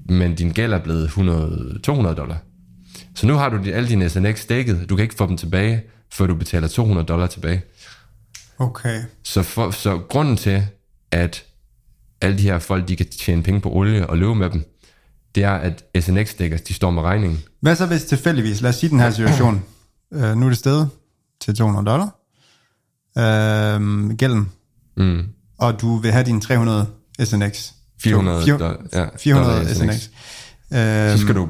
men 0.09 0.35
din 0.35 0.53
gæld 0.53 0.73
er 0.73 0.79
blevet 0.79 1.05
100, 1.05 1.79
200 1.83 2.17
dollar. 2.17 2.37
Så 3.15 3.27
nu 3.27 3.35
har 3.35 3.49
du 3.49 3.71
alle 3.73 3.89
dine 3.89 4.09
SNX 4.09 4.41
stakket, 4.41 4.87
du 4.89 4.97
kan 4.97 5.03
ikke 5.03 5.15
få 5.15 5.27
dem 5.27 5.37
tilbage, 5.37 5.83
før 6.13 6.27
du 6.27 6.35
betaler 6.35 6.69
200 6.69 7.07
dollar 7.07 7.27
tilbage. 7.27 7.63
Okay. 8.59 9.03
Så, 9.23 9.43
for, 9.43 9.71
så 9.71 9.99
grunden 9.99 10.37
til, 10.37 10.63
at 11.11 11.45
alle 12.21 12.39
de 12.39 12.43
her 12.43 12.59
folk, 12.59 12.89
de 12.89 12.97
kan 12.97 13.07
tjene 13.07 13.43
penge 13.43 13.61
på 13.61 13.71
olie 13.73 14.07
og 14.07 14.19
løbe 14.19 14.35
med 14.35 14.51
dem, 14.51 14.65
det 15.35 15.45
er, 15.45 15.53
at 15.53 15.85
SNX 16.01 16.29
stickers, 16.29 16.61
de 16.61 16.75
står 16.75 16.91
med 16.91 17.03
regningen. 17.03 17.43
Hvad 17.61 17.77
så 17.77 17.87
hvis 17.87 18.05
tilfældigvis, 18.05 18.61
lad 18.61 18.71
os 18.71 18.77
sige 18.77 18.91
den 18.91 19.01
her 19.01 19.11
situation, 19.11 19.63
øh, 20.15 20.37
nu 20.37 20.45
er 20.45 20.51
det 20.51 20.59
stedet 20.59 20.89
til 21.41 21.55
200 21.55 21.87
dollar, 21.87 22.18
øh, 23.19 24.11
gælden, 24.17 24.53
Mm. 24.97 25.23
og 25.59 25.81
du 25.81 25.97
vil 25.97 26.13
have 26.13 26.25
dine 26.25 26.41
300 26.41 26.87
SNX. 27.25 27.71
400 28.03 28.45
Fire- 28.45 28.53
dollar, 28.59 28.77
ja, 28.93 29.07
400 29.19 29.57
dollar 29.59 29.75
SNX. 29.75 29.95
SNX. 29.95 30.09
Øh, 30.79 31.11
Så 31.11 31.19
skal 31.19 31.35
du 31.35 31.49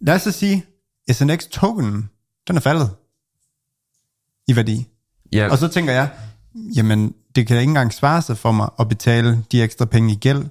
Lad 0.00 0.14
os 0.14 0.22
så 0.22 0.30
sige, 0.30 0.64
SNX-tokenen, 1.12 2.08
den 2.48 2.56
er 2.56 2.60
faldet 2.60 2.90
i 4.48 4.56
værdi. 4.56 4.86
Ja, 5.32 5.50
Og 5.50 5.58
så 5.58 5.68
tænker 5.68 5.92
jeg, 5.92 6.08
jamen, 6.76 7.14
det 7.34 7.46
kan 7.46 7.54
da 7.54 7.60
ikke 7.60 7.70
engang 7.70 7.92
svare 7.92 8.22
sig 8.22 8.38
for 8.38 8.52
mig 8.52 8.68
at 8.80 8.88
betale 8.88 9.44
de 9.52 9.62
ekstra 9.62 9.84
penge 9.84 10.12
i 10.12 10.16
gæld. 10.16 10.44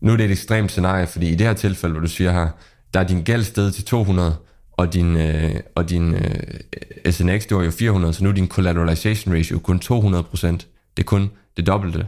nu 0.00 0.12
er 0.12 0.16
det 0.16 0.24
et 0.24 0.30
ekstremt 0.30 0.70
scenarie, 0.70 1.06
fordi 1.06 1.28
i 1.28 1.34
det 1.34 1.46
her 1.46 1.54
tilfælde, 1.54 1.92
hvor 1.92 2.00
du 2.00 2.08
siger 2.08 2.32
her, 2.32 2.48
der 2.94 3.00
er 3.00 3.04
din 3.04 3.22
gæld 3.22 3.44
sted 3.44 3.72
til 3.72 3.84
200, 3.84 4.36
og 4.78 4.94
din, 4.94 5.16
øh, 5.16 5.54
og 5.74 5.90
din 5.90 6.14
øh, 6.14 7.12
SNX, 7.12 7.46
det 7.46 7.56
var 7.56 7.64
jo 7.64 7.70
400, 7.70 8.12
så 8.12 8.24
nu 8.24 8.30
er 8.30 8.34
din 8.34 8.48
collateralization 8.48 9.34
ratio 9.34 9.58
kun 9.58 9.80
200% 9.84 10.46
Det 10.46 10.66
er 10.96 11.02
kun 11.02 11.30
det 11.56 11.66
dobbelte 11.66 12.06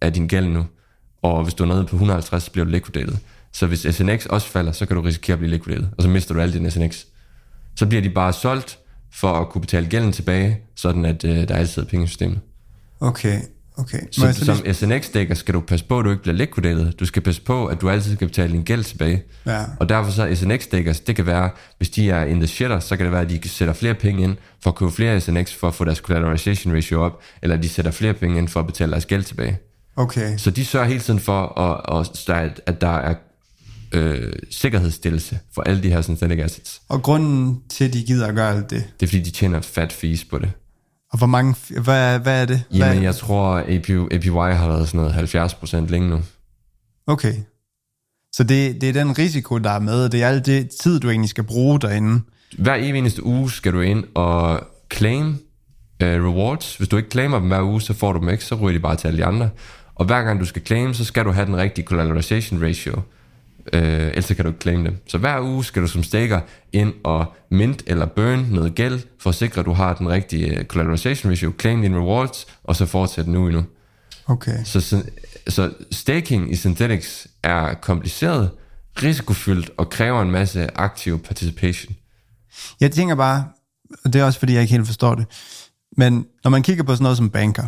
af 0.00 0.12
din 0.12 0.28
gæld 0.28 0.46
nu. 0.46 0.66
Og 1.22 1.42
hvis 1.42 1.54
du 1.54 1.64
er 1.64 1.68
nede 1.68 1.84
på 1.84 1.96
150, 1.96 2.42
så 2.42 2.50
bliver 2.50 2.64
du 2.64 2.70
likvideret. 2.70 3.18
Så 3.52 3.66
hvis 3.66 3.86
SNX 3.90 4.26
også 4.26 4.46
falder, 4.48 4.72
så 4.72 4.86
kan 4.86 4.96
du 4.96 5.02
risikere 5.02 5.32
at 5.32 5.38
blive 5.38 5.50
likvideret, 5.50 5.90
og 5.96 6.02
så 6.02 6.08
mister 6.08 6.34
du 6.34 6.40
alt 6.40 6.54
din 6.54 6.70
SNX. 6.70 7.04
Så 7.76 7.86
bliver 7.86 8.02
de 8.02 8.10
bare 8.10 8.32
solgt 8.32 8.78
for 9.12 9.32
at 9.32 9.48
kunne 9.48 9.60
betale 9.60 9.86
gælden 9.86 10.12
tilbage, 10.12 10.58
sådan 10.74 11.04
at 11.04 11.24
øh, 11.24 11.48
der 11.48 11.54
altid 11.54 11.82
er 11.82 11.86
penge 11.86 12.04
i 12.04 12.06
systemet. 12.06 12.40
Okay, 13.00 13.40
okay. 13.76 14.00
Må 14.00 14.06
Så, 14.10 14.32
så 14.32 14.44
som 14.44 14.56
lige... 14.64 14.74
SNX-dækker 14.74 15.34
skal 15.34 15.54
du 15.54 15.60
passe 15.60 15.84
på, 15.84 15.98
at 15.98 16.04
du 16.04 16.10
ikke 16.10 16.22
bliver 16.22 16.36
liquidated. 16.36 16.92
Du 16.92 17.06
skal 17.06 17.22
passe 17.22 17.42
på, 17.42 17.66
at 17.66 17.80
du 17.80 17.90
altid 17.90 18.14
skal 18.14 18.26
betale 18.26 18.52
din 18.52 18.62
gæld 18.62 18.84
tilbage. 18.84 19.22
Ja. 19.46 19.64
Og 19.80 19.88
derfor 19.88 20.10
så 20.10 20.34
SNX-dækkers, 20.34 21.00
det 21.00 21.16
kan 21.16 21.26
være, 21.26 21.50
hvis 21.78 21.90
de 21.90 22.10
er 22.10 22.24
in 22.24 22.36
the 22.36 22.46
shitter, 22.46 22.80
så 22.80 22.96
kan 22.96 23.04
det 23.06 23.12
være, 23.12 23.20
at 23.22 23.30
de 23.30 23.48
sætter 23.48 23.74
flere 23.74 23.94
penge 23.94 24.22
ind 24.22 24.36
for 24.62 24.70
at 24.70 24.76
købe 24.76 24.90
flere 24.92 25.20
SNX 25.20 25.52
for 25.52 25.68
at 25.68 25.74
få 25.74 25.84
deres 25.84 25.98
collateralization 25.98 26.74
ratio 26.74 27.04
op, 27.04 27.20
eller 27.42 27.56
de 27.56 27.68
sætter 27.68 27.90
flere 27.90 28.14
penge 28.14 28.38
ind 28.38 28.48
for 28.48 28.60
at 28.60 28.66
betale 28.66 28.92
deres 28.92 29.06
gæld 29.06 29.24
tilbage. 29.24 29.58
Okay, 29.96 30.36
Så 30.36 30.50
de 30.50 30.64
sørger 30.64 30.86
hele 30.86 31.00
tiden 31.00 31.20
for, 31.20 31.58
at, 31.60 32.00
at, 32.28 32.36
at, 32.36 32.60
at 32.66 32.80
der 32.80 32.96
er 32.98 33.14
øh, 33.92 34.32
sikkerhedsstillelse 34.50 35.38
for 35.54 35.62
alle 35.62 35.82
de 35.82 35.88
her 35.88 36.02
synthetic 36.02 36.38
assets. 36.38 36.82
og 36.88 37.02
grunden 37.02 37.60
til, 37.70 37.84
at 37.84 37.92
de 37.92 38.02
gider 38.04 38.26
at 38.26 38.34
gøre 38.34 38.54
alt 38.56 38.70
det, 38.70 38.84
Det 39.00 39.06
er 39.06 39.10
fordi, 39.10 39.22
de 39.22 39.30
tjener 39.30 39.60
fat 39.60 39.92
fees 39.92 40.24
på 40.24 40.38
det. 40.38 40.50
Og 41.12 41.18
hvor 41.18 41.26
mange... 41.26 41.56
Hvad, 41.68 42.18
hvad 42.18 42.42
er 42.42 42.46
det? 42.46 42.62
Hvad, 42.70 42.78
Jamen, 42.78 43.02
jeg 43.02 43.14
tror, 43.14 43.64
APY, 43.68 44.14
APY 44.14 44.28
har 44.28 44.68
været 44.68 44.88
sådan 44.88 45.00
noget 45.00 45.34
70% 45.34 45.90
længe 45.90 46.10
nu. 46.10 46.20
Okay. 47.06 47.34
Så 48.32 48.44
det, 48.44 48.80
det 48.80 48.88
er 48.88 48.92
den 48.92 49.18
risiko, 49.18 49.58
der 49.58 49.70
er 49.70 49.78
med, 49.78 50.08
det 50.08 50.22
er 50.22 50.28
alt 50.28 50.46
det 50.46 50.70
tid, 50.82 51.00
du 51.00 51.10
egentlig 51.10 51.30
skal 51.30 51.44
bruge 51.44 51.80
derinde. 51.80 52.20
Hver 52.58 52.74
eneste 52.74 53.26
uge 53.26 53.50
skal 53.50 53.72
du 53.72 53.80
ind 53.80 54.04
og 54.14 54.60
claim 54.92 55.26
uh, 56.02 56.08
rewards. 56.08 56.76
Hvis 56.76 56.88
du 56.88 56.96
ikke 56.96 57.10
claimer 57.10 57.38
dem 57.38 57.48
hver 57.48 57.62
uge, 57.62 57.80
så 57.80 57.94
får 57.94 58.12
du 58.12 58.20
dem 58.20 58.28
ikke, 58.28 58.44
så 58.44 58.54
ryger 58.54 58.72
de 58.72 58.82
bare 58.82 58.96
til 58.96 59.08
alle 59.08 59.18
de 59.18 59.24
andre. 59.24 59.50
Og 59.94 60.04
hver 60.06 60.22
gang 60.22 60.40
du 60.40 60.44
skal 60.44 60.62
claim, 60.66 60.94
så 60.94 61.04
skal 61.04 61.24
du 61.24 61.30
have 61.30 61.46
den 61.46 61.56
rigtige 61.56 61.86
collateralization 61.86 62.62
ratio. 62.62 63.02
Uh, 63.72 63.78
ellers 63.82 64.26
kan 64.26 64.36
du 64.36 64.46
ikke 64.48 64.60
claim 64.60 64.84
dem. 64.84 64.96
Så 65.06 65.18
hver 65.18 65.40
uge 65.40 65.64
skal 65.64 65.82
du 65.82 65.86
som 65.88 66.02
staker 66.02 66.40
ind 66.72 66.92
og 67.04 67.34
mint 67.50 67.82
eller 67.86 68.06
burn 68.06 68.46
noget 68.50 68.74
gæld, 68.74 69.00
for 69.20 69.30
at 69.30 69.34
sikre, 69.36 69.60
at 69.60 69.66
du 69.66 69.72
har 69.72 69.94
den 69.94 70.08
rigtige 70.08 70.58
øh, 70.58 70.64
collateralization 70.64 71.30
ratio, 71.30 71.52
claim 71.60 71.82
dine 71.82 71.96
rewards, 71.98 72.46
og 72.64 72.76
så 72.76 72.86
fortsætte 72.86 73.30
nu 73.30 73.46
endnu. 73.46 73.64
Okay. 74.26 74.64
Så, 74.64 74.80
så, 74.80 75.02
så 75.48 75.72
staking 75.90 76.52
i 76.52 76.56
Synthetics 76.56 77.26
er 77.42 77.74
kompliceret, 77.74 78.50
risikofyldt 79.02 79.70
og 79.76 79.90
kræver 79.90 80.22
en 80.22 80.30
masse 80.30 80.78
aktiv 80.78 81.22
participation. 81.22 81.94
Jeg 82.80 82.90
tænker 82.92 83.14
bare, 83.14 83.44
og 84.04 84.12
det 84.12 84.20
er 84.20 84.24
også 84.24 84.38
fordi, 84.38 84.52
jeg 84.52 84.62
ikke 84.62 84.72
helt 84.72 84.86
forstår 84.86 85.14
det, 85.14 85.26
men 85.96 86.26
når 86.44 86.50
man 86.50 86.62
kigger 86.62 86.84
på 86.84 86.92
sådan 86.94 87.02
noget 87.02 87.16
som 87.16 87.30
banker, 87.30 87.66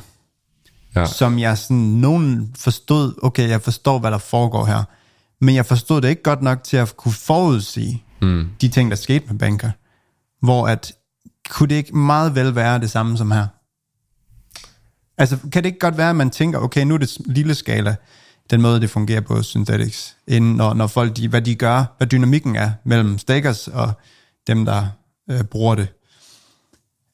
Ja. 0.96 1.06
som 1.06 1.38
jeg 1.38 1.58
sådan 1.58 1.76
nogen 1.76 2.54
forstod, 2.58 3.14
okay, 3.22 3.48
jeg 3.48 3.62
forstår, 3.62 3.98
hvad 3.98 4.10
der 4.10 4.18
foregår 4.18 4.64
her, 4.64 4.82
men 5.42 5.54
jeg 5.54 5.66
forstod 5.66 6.00
det 6.00 6.08
ikke 6.08 6.22
godt 6.22 6.42
nok 6.42 6.64
til 6.64 6.76
at 6.76 6.96
kunne 6.96 7.14
forudsige 7.14 8.04
mm. 8.22 8.50
de 8.60 8.68
ting, 8.68 8.90
der 8.90 8.96
skete 8.96 9.26
med 9.28 9.38
banker, 9.38 9.70
hvor 10.40 10.68
at, 10.68 10.92
kunne 11.50 11.68
det 11.68 11.74
ikke 11.74 11.96
meget 11.96 12.34
vel 12.34 12.54
være 12.54 12.80
det 12.80 12.90
samme 12.90 13.16
som 13.16 13.30
her? 13.30 13.46
Altså, 15.18 15.38
kan 15.52 15.62
det 15.62 15.66
ikke 15.66 15.78
godt 15.78 15.96
være, 15.96 16.10
at 16.10 16.16
man 16.16 16.30
tænker, 16.30 16.58
okay, 16.58 16.84
nu 16.84 16.94
er 16.94 16.98
det 16.98 17.16
lille 17.26 17.54
skala, 17.54 17.96
den 18.50 18.62
måde, 18.62 18.80
det 18.80 18.90
fungerer 18.90 19.20
på 19.20 19.42
Synthetics, 19.42 20.16
inden 20.28 20.54
når, 20.54 20.74
når 20.74 20.86
folk, 20.86 21.16
de, 21.16 21.28
hvad 21.28 21.42
de 21.42 21.54
gør, 21.54 21.94
hvad 21.98 22.06
dynamikken 22.06 22.56
er 22.56 22.72
mellem 22.84 23.18
stakers 23.18 23.68
og 23.68 23.92
dem, 24.46 24.64
der 24.64 24.86
øh, 25.30 25.44
bruger 25.44 25.74
det. 25.74 25.88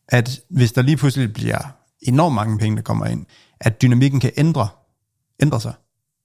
At 0.09 0.41
hvis 0.51 0.73
der 0.73 0.83
lige 0.83 0.97
pludselig 0.97 1.33
bliver 1.33 1.59
enormt 2.03 2.35
mange 2.35 2.59
penge, 2.59 2.77
der 2.77 2.83
kommer 2.83 3.07
ind, 3.07 3.27
at 3.61 3.83
dynamikken 3.83 4.21
kan 4.21 4.33
ændre, 4.37 4.69
ændre 5.43 5.61
sig 5.61 5.75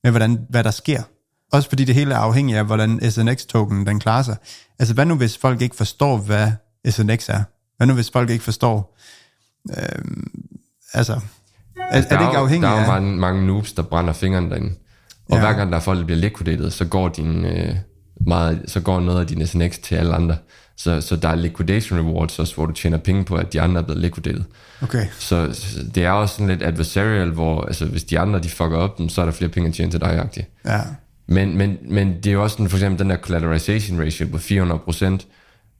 med, 0.03 0.11
hvordan, 0.11 0.45
hvad 0.49 0.63
der 0.63 0.71
sker. 0.71 1.03
Også 1.53 1.69
fordi 1.69 1.83
det 1.85 1.95
hele 1.95 2.13
er 2.13 2.17
afhængigt 2.17 2.57
af, 2.57 2.65
hvordan 2.65 3.11
SNX-tokenen 3.11 3.85
den 3.85 3.99
klarer 3.99 4.23
sig. 4.23 4.35
Altså, 4.79 4.93
hvad 4.93 5.05
nu 5.05 5.15
hvis 5.15 5.37
folk 5.37 5.61
ikke 5.61 5.75
forstår, 5.75 6.17
hvad 6.17 6.51
SNX 6.89 7.29
er? 7.29 7.43
Hvad 7.77 7.87
nu 7.87 7.93
hvis 7.93 8.09
folk 8.13 8.29
ikke 8.29 8.43
forstår, 8.43 8.97
øh, 9.69 10.03
altså, 10.93 11.13
er, 11.13 11.17
er 11.91 12.01
det 12.01 12.11
ikke 12.11 12.37
afhængigt 12.37 12.69
Der 12.69 12.75
er 12.75 12.85
jo 12.85 12.91
af... 12.91 13.01
mange, 13.01 13.17
mange 13.17 13.47
noobs, 13.47 13.73
der 13.73 13.81
brænder 13.81 14.13
fingrene 14.13 14.49
derinde. 14.49 14.73
Og 15.29 15.35
Ja. 15.35 15.39
hver 15.39 15.53
gang 15.53 15.71
der 15.71 15.77
er 15.77 15.81
folk, 15.81 15.99
der 15.99 16.05
bliver 16.05 16.19
liquidated, 16.19 16.71
så 16.71 16.85
går, 16.85 17.09
din, 17.09 17.45
øh, 17.45 17.75
meget, 18.27 18.61
så 18.67 18.79
går 18.79 18.99
noget 18.99 19.19
af 19.19 19.27
din 19.27 19.47
SNX 19.47 19.77
til 19.77 19.95
alle 19.95 20.13
andre. 20.15 20.37
Så, 20.77 21.01
så 21.01 21.15
der 21.15 21.29
er 21.29 21.35
liquidation 21.35 21.99
rewards 21.99 22.39
også, 22.39 22.55
hvor 22.55 22.65
du 22.65 22.71
tjener 22.71 22.97
penge 22.97 23.23
på, 23.25 23.35
at 23.35 23.53
de 23.53 23.61
andre 23.61 23.81
er 23.81 23.85
blevet 23.85 24.01
liquidated. 24.01 24.41
Okay, 24.81 25.05
Så, 25.19 25.49
så 25.53 25.79
det 25.95 26.05
er 26.05 26.11
også 26.11 26.33
sådan 26.35 26.47
lidt 26.47 26.63
adversarial, 26.63 27.29
hvor 27.29 27.61
altså, 27.65 27.85
hvis 27.85 28.03
de 28.03 28.19
andre 28.19 28.39
de 28.39 28.49
fucker 28.49 28.77
op, 28.77 28.99
så 29.09 29.21
er 29.21 29.25
der 29.25 29.31
flere 29.31 29.49
penge 29.51 29.69
at 29.69 29.75
tjene 29.75 29.91
til 29.91 30.01
dig 30.01 30.19
-agtigt. 30.19 30.61
ja. 30.65 30.81
Men, 31.27 31.57
men, 31.57 31.77
men 31.89 32.15
det 32.15 32.27
er 32.27 32.31
jo 32.31 32.43
også 32.43 32.53
sådan, 32.53 32.69
for 32.69 32.77
eksempel 32.77 32.99
den 32.99 33.09
der 33.09 33.17
collateralization 33.17 33.99
ratio 33.99 34.27
på 34.27 34.37
400%, 34.37 35.25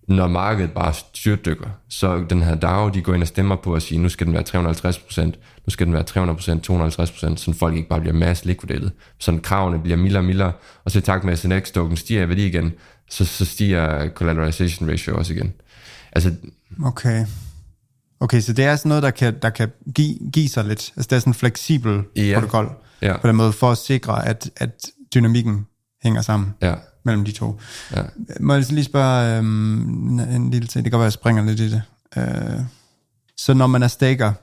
når 0.08 0.28
markedet 0.28 0.72
bare 0.72 0.94
styrtdykker, 0.94 1.68
så 1.90 2.26
den 2.30 2.42
her 2.42 2.56
DAO, 2.56 2.90
de 2.90 3.02
går 3.02 3.14
ind 3.14 3.22
og 3.22 3.28
stemmer 3.28 3.56
på 3.56 3.74
at 3.74 3.82
sige, 3.82 4.00
nu 4.00 4.10
skal 4.10 4.28
den 4.28 4.34
være 4.34 4.44
350%, 4.72 5.22
nu 5.66 5.70
skal 5.70 5.86
den 5.88 5.94
være 5.94 6.04
300%, 6.10 7.32
250%, 7.32 7.36
så 7.38 7.54
folk 7.60 7.76
ikke 7.76 7.90
bare 7.90 8.00
bliver 8.02 8.14
mass 8.14 8.46
liquidated. 8.46 8.90
Så 9.20 9.40
kravene 9.44 9.80
bliver 9.80 9.98
mildere 9.98 10.20
og 10.22 10.26
mildere, 10.26 10.52
og 10.86 10.92
så 10.92 11.00
i 11.00 11.02
takt 11.02 11.24
med, 11.24 11.34
at 11.34 11.40
SNX-token 11.40 11.98
stiger 11.98 12.24
i 12.24 12.30
værdi 12.30 12.46
igen, 12.46 12.72
så, 13.10 13.26
så 13.26 13.46
stiger 13.46 14.10
collateralization 14.10 14.90
ratio 14.90 15.18
også 15.18 15.34
igen. 15.34 15.54
Altså, 16.12 16.32
Okay. 16.86 17.26
Okay, 18.20 18.42
så 18.42 18.54
det 18.54 18.66
er 18.66 18.76
sådan 18.76 18.90
noget, 18.90 19.04
der 19.04 19.12
kan, 19.12 19.36
der 19.42 19.50
kan 19.50 19.70
give, 19.96 20.16
give 20.34 20.50
sig 20.50 20.64
lidt. 20.66 20.92
Altså 20.98 21.08
det 21.10 21.16
er 21.16 21.20
sådan 21.20 21.30
en 21.32 21.36
fleksibel 21.36 22.02
Ja. 22.16 22.34
protokol. 22.40 22.70
Ja. 23.02 23.18
På 23.18 23.28
den 23.28 23.36
måde, 23.36 23.52
for 23.52 23.72
at 23.72 23.78
sikre, 23.78 24.28
at, 24.28 24.50
at 24.58 24.86
dynamikken 25.14 25.66
hænger 26.04 26.22
sammen 26.22 26.54
ja, 26.62 26.76
mellem 27.06 27.26
de 27.26 27.32
to. 27.32 27.60
ja. 27.96 28.02
Må 28.40 28.54
jeg 28.54 28.72
lige 28.72 28.84
spørge 28.84 29.38
øhm, 29.38 30.20
en 30.20 30.52
lille 30.52 30.68
ting? 30.68 30.86
Det 30.86 30.92
kan 30.92 31.00
være, 31.00 31.04
jeg 31.04 31.14
springer 31.14 31.44
lidt 31.44 31.60
i 31.60 31.72
det. 31.72 31.82
Øh, 32.18 32.60
så 33.38 33.54
når 33.54 33.68
man 33.68 33.84
er 33.84 33.88
staker, 33.88 34.34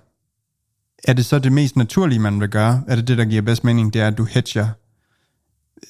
er 1.05 1.13
det 1.13 1.27
så 1.27 1.39
det 1.39 1.53
mest 1.53 1.77
naturlige, 1.77 2.19
man 2.19 2.41
vil 2.41 2.49
gøre? 2.49 2.83
Er 2.89 2.97
det 2.97 3.09
det, 3.09 3.19
der 3.19 3.25
giver 3.25 3.43
bedst 3.43 3.65
mening? 3.65 3.93
Det 3.93 4.01
er, 4.01 4.07
at 4.07 4.19
du 4.19 4.25
hedger 4.25 4.69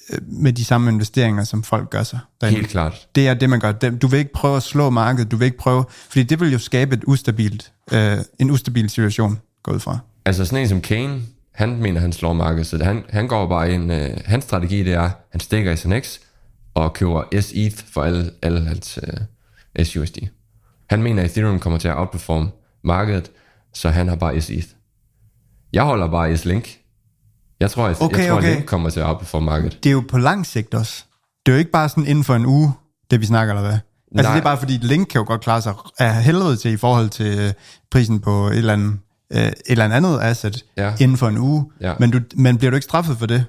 øh, 0.09 0.19
med 0.27 0.53
de 0.53 0.65
samme 0.65 0.91
investeringer, 0.91 1.43
som 1.43 1.63
folk 1.63 1.89
gør 1.89 2.03
sig 2.03 2.19
derinde. 2.41 2.59
Helt 2.59 2.71
klart. 2.71 3.07
Det 3.15 3.27
er 3.27 3.33
det, 3.33 3.49
man 3.49 3.59
gør. 3.59 3.71
Du 3.71 4.07
vil 4.07 4.19
ikke 4.19 4.33
prøve 4.33 4.57
at 4.57 4.63
slå 4.63 4.89
markedet, 4.89 5.31
du 5.31 5.37
vil 5.37 5.45
ikke 5.45 5.57
prøve, 5.57 5.85
fordi 5.89 6.23
det 6.23 6.39
vil 6.39 6.51
jo 6.51 6.59
skabe 6.59 6.95
et 6.95 7.03
ustabilt, 7.07 7.71
øh, 7.91 8.17
en 8.39 8.51
ustabil 8.51 8.89
situation, 8.89 9.39
gå 9.63 9.71
ud 9.71 9.79
fra. 9.79 9.99
Altså 10.25 10.45
sådan 10.45 10.61
en 10.61 10.69
som 10.69 10.81
Kane, 10.81 11.21
han 11.53 11.81
mener, 11.81 12.01
han 12.01 12.13
slår 12.13 12.33
markedet, 12.33 12.67
så 12.67 12.83
han, 12.83 13.03
han 13.09 13.27
går 13.27 13.47
bare 13.47 13.73
ind, 13.73 13.93
øh, 13.93 14.09
hans 14.25 14.43
strategi 14.43 14.83
det 14.83 14.93
er, 14.93 15.09
han 15.31 15.39
stikker 15.39 15.75
SNX 15.75 16.17
og 16.73 16.93
køber 16.93 17.23
S-ETH 17.41 17.83
for 17.93 18.03
alle, 18.03 18.31
alle 18.41 18.65
hans 18.65 18.99
øh, 19.77 19.85
SUSD. 19.85 20.17
Han 20.89 21.03
mener, 21.03 21.23
at 21.23 21.29
Ethereum 21.29 21.59
kommer 21.59 21.79
til 21.79 21.87
at 21.87 21.97
outperforme 21.97 22.49
markedet, 22.83 23.31
så 23.73 23.89
han 23.89 24.07
har 24.07 24.15
bare 24.15 24.41
S-ETH. 24.41 24.67
Jeg 25.73 25.83
holder 25.83 26.11
bare 26.11 26.37
S-Link. 26.37 26.77
Jeg 27.59 27.71
tror, 27.71 27.87
at, 27.87 28.01
Okay, 28.01 28.17
jeg 28.19 28.29
tror 28.29 28.37
okay. 28.37 28.47
at 28.47 28.55
Link 28.55 28.67
kommer 28.67 28.89
til 28.89 28.99
at 28.99 29.05
outperforme 29.05 29.45
markedet. 29.45 29.83
Det 29.83 29.89
er 29.89 29.93
jo 29.93 30.03
på 30.09 30.17
lang 30.17 30.45
sigt 30.45 30.73
også. 30.73 31.05
Det 31.45 31.51
er 31.51 31.55
jo 31.55 31.59
ikke 31.59 31.71
bare 31.71 31.89
sådan 31.89 32.05
inden 32.05 32.23
for 32.23 32.35
en 32.35 32.45
uge, 32.45 32.73
det 33.11 33.21
vi 33.21 33.25
snakker, 33.25 33.53
eller 33.53 33.69
hvad? 33.69 33.79
Altså 34.15 34.29
Nej. 34.29 34.33
det 34.33 34.39
er 34.39 34.43
bare 34.43 34.57
fordi, 34.57 34.73
Link 34.73 35.07
kan 35.07 35.19
jo 35.19 35.25
godt 35.27 35.41
klare 35.41 35.61
sig 35.61 35.73
af 35.99 36.23
helvede 36.23 36.57
til 36.57 36.71
i 36.71 36.77
forhold 36.77 37.09
til 37.09 37.39
øh, 37.39 37.53
prisen 37.91 38.19
på 38.19 38.47
et 38.47 38.57
eller 38.57 38.73
andet, 38.73 38.99
øh, 39.31 39.41
et 39.47 39.53
eller 39.67 39.85
andet 39.85 40.19
asset 40.21 40.65
Ja. 40.77 40.93
inden 40.99 41.17
for 41.17 41.27
en 41.27 41.37
uge. 41.37 41.71
Ja. 41.81 41.93
Men, 41.99 42.11
du, 42.11 42.19
men 42.35 42.57
bliver 42.57 42.71
du 42.71 42.75
ikke 42.75 42.85
straffet 42.85 43.17
for 43.17 43.25
det? 43.25 43.45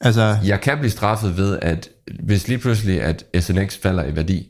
Altså, 0.00 0.36
Jeg 0.44 0.60
kan 0.60 0.78
blive 0.78 0.90
straffet 0.90 1.36
ved, 1.36 1.58
at 1.62 1.88
hvis 2.24 2.48
lige 2.48 2.58
pludselig, 2.58 3.02
at 3.02 3.24
SNX 3.40 3.76
falder 3.76 4.04
i 4.04 4.16
værdi, 4.16 4.48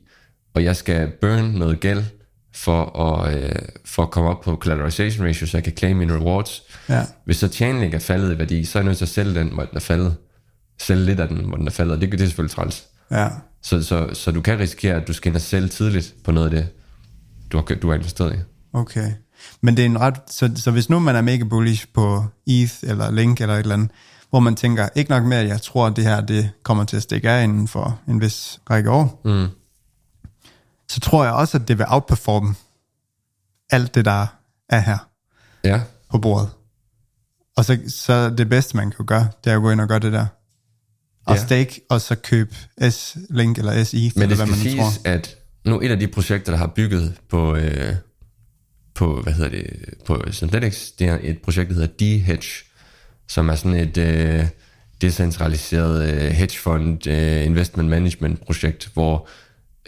og 0.54 0.64
jeg 0.64 0.76
skal 0.76 1.08
burn 1.20 1.44
noget 1.44 1.80
gæld 1.80 2.02
for 2.54 3.00
at, 3.06 3.36
øh, 3.44 3.52
for 3.84 4.02
at 4.02 4.10
komme 4.10 4.30
op 4.30 4.40
på 4.40 4.56
collateralization 4.56 5.26
ratio, 5.26 5.46
så 5.46 5.56
jeg 5.56 5.64
kan 5.64 5.72
claim 5.76 5.96
mine 5.96 6.14
rewards. 6.14 6.62
Ja. 6.88 7.04
Hvis 7.24 7.36
så 7.36 7.48
Chainlink 7.48 7.94
er 7.94 7.98
faldet 7.98 8.34
i 8.34 8.38
værdi, 8.38 8.64
så 8.64 8.78
er 8.78 8.82
jeg 8.82 8.86
nødt 8.86 8.98
til 8.98 9.04
at 9.04 9.08
sælge 9.08 9.34
den, 9.34 9.48
hvor 9.48 9.62
den 9.64 9.76
er 9.76 9.80
faldet. 9.80 10.16
Sælge 10.80 11.04
lidt 11.04 11.20
af 11.20 11.28
den, 11.28 11.36
hvor 11.44 11.56
den 11.56 11.66
er 11.66 11.70
faldet, 11.70 11.94
og 11.94 12.00
det, 12.00 12.12
det 12.12 12.20
er 12.20 12.26
selvfølgelig 12.26 12.54
træls. 12.56 12.86
ja. 13.10 13.28
Så, 13.62 13.82
så, 13.82 14.08
så 14.14 14.30
du 14.30 14.40
kan 14.40 14.58
risikere, 14.58 14.94
at 14.94 15.08
du 15.08 15.12
skal 15.12 15.28
ind 15.28 15.36
og 15.36 15.40
sælge 15.42 15.68
tidligt 15.68 16.14
på 16.24 16.32
noget 16.32 16.46
af 16.46 16.50
det, 16.50 16.68
du 17.52 17.56
har, 17.56 17.64
du 17.74 17.88
har 17.88 17.94
investeret 17.94 18.34
i. 18.34 18.38
Okay. 18.72 19.10
Men 19.60 19.76
det 19.76 19.82
er 19.82 19.86
en 19.86 20.00
ret... 20.00 20.14
Så, 20.30 20.50
så 20.56 20.70
hvis 20.70 20.88
nu 20.90 20.98
man 20.98 21.16
er 21.16 21.20
mega 21.20 21.44
bullish 21.44 21.86
på 21.94 22.24
ETH 22.46 22.74
eller 22.82 23.10
Link 23.10 23.40
eller 23.40 23.54
et 23.54 23.58
eller 23.60 23.74
andet, 23.74 23.90
hvor 24.30 24.40
man 24.40 24.56
tænker, 24.56 24.88
ikke 24.94 25.10
nok 25.10 25.24
med, 25.24 25.36
at 25.36 25.48
jeg 25.48 25.62
tror, 25.62 25.86
at 25.86 25.96
det 25.96 26.04
her 26.04 26.20
det 26.20 26.50
kommer 26.62 26.84
til 26.84 26.96
at 26.96 27.02
stikke 27.02 27.30
af 27.30 27.44
inden 27.44 27.68
for 27.68 28.00
en 28.08 28.20
vis 28.20 28.60
række 28.70 28.90
år, 28.90 29.20
Mm. 29.24 29.48
så 30.88 31.00
tror 31.00 31.24
jeg 31.24 31.32
også, 31.32 31.56
at 31.58 31.68
det 31.68 31.78
vil 31.78 31.86
outperforme 31.88 32.54
alt 33.70 33.94
det, 33.94 34.04
der 34.04 34.26
er 34.68 34.80
her 34.80 34.98
Ja, 35.64 35.80
på 36.10 36.18
bordet. 36.18 36.50
Og 37.56 37.64
så, 37.64 37.78
så 37.88 38.30
det 38.30 38.48
bedste, 38.48 38.76
man 38.76 38.90
kan 38.90 39.06
gøre, 39.06 39.28
det 39.44 39.52
er 39.52 39.56
at 39.56 39.62
gå 39.62 39.70
ind 39.70 39.80
og 39.80 39.88
gøre 39.88 39.98
det 39.98 40.12
der. 40.12 40.26
Og 41.26 41.36
Ja. 41.36 41.42
stake, 41.44 41.80
og 41.90 42.00
så 42.00 42.14
købe 42.14 42.54
S-Link 42.90 43.58
eller 43.58 43.84
S-ETH, 43.84 44.12
Men 44.18 44.22
eller 44.22 44.26
det 44.26 44.28
hvad 44.28 44.36
skal 44.36 44.48
man 44.48 44.56
siges, 44.58 44.76
tror. 44.78 45.10
at 45.12 45.36
nu 45.64 45.80
et 45.80 45.90
af 45.90 45.98
de 45.98 46.08
projekter, 46.08 46.52
der 46.52 46.58
har 46.58 46.66
bygget 46.66 47.14
på, 47.30 47.54
øh, 47.56 47.94
på 49.00 49.20
hvad 49.22 49.32
hedder 49.32 49.50
det, 49.50 49.94
på 50.04 50.22
Synthetics, 50.30 50.90
det 50.90 51.06
er 51.06 51.18
et 51.22 51.38
projekt, 51.38 51.68
der 51.68 51.74
hedder 51.74 51.88
D-Hedge, 52.00 52.64
som 53.28 53.48
er 53.48 53.54
sådan 53.54 53.76
et 53.76 53.98
øh, 53.98 54.46
decentraliseret 55.00 56.10
øh, 56.10 56.30
hedge 56.30 56.58
fund 56.58 57.06
øh, 57.06 57.44
investment 57.44 57.88
management 57.88 58.46
projekt, 58.46 58.90
hvor, 58.94 59.28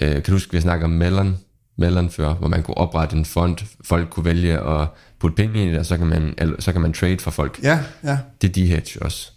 øh, 0.00 0.12
kan 0.12 0.22
du 0.22 0.32
huske, 0.32 0.52
vi 0.52 0.60
snakker 0.60 0.84
om 0.86 0.90
Mellon, 0.90 1.38
Mellon 1.76 2.10
før, 2.10 2.34
hvor 2.34 2.48
man 2.48 2.62
kunne 2.62 2.76
oprette 2.76 3.16
en 3.16 3.24
fond, 3.24 3.56
folk 3.84 4.10
kunne 4.10 4.24
vælge 4.24 4.58
at 4.58 4.88
putte 5.18 5.36
penge 5.36 5.66
i 5.66 5.70
det, 5.70 5.78
og 5.78 5.86
så 5.86 5.96
kan 5.98 6.06
man, 6.06 6.34
så 6.58 6.72
kan 6.72 6.80
man 6.80 6.92
trade 6.92 7.18
for 7.18 7.30
folk. 7.30 7.60
Ja, 7.62 7.80
ja. 8.04 8.18
Det 8.42 8.48
er 8.48 8.52
D-Hedge 8.62 9.02
også. 9.02 9.30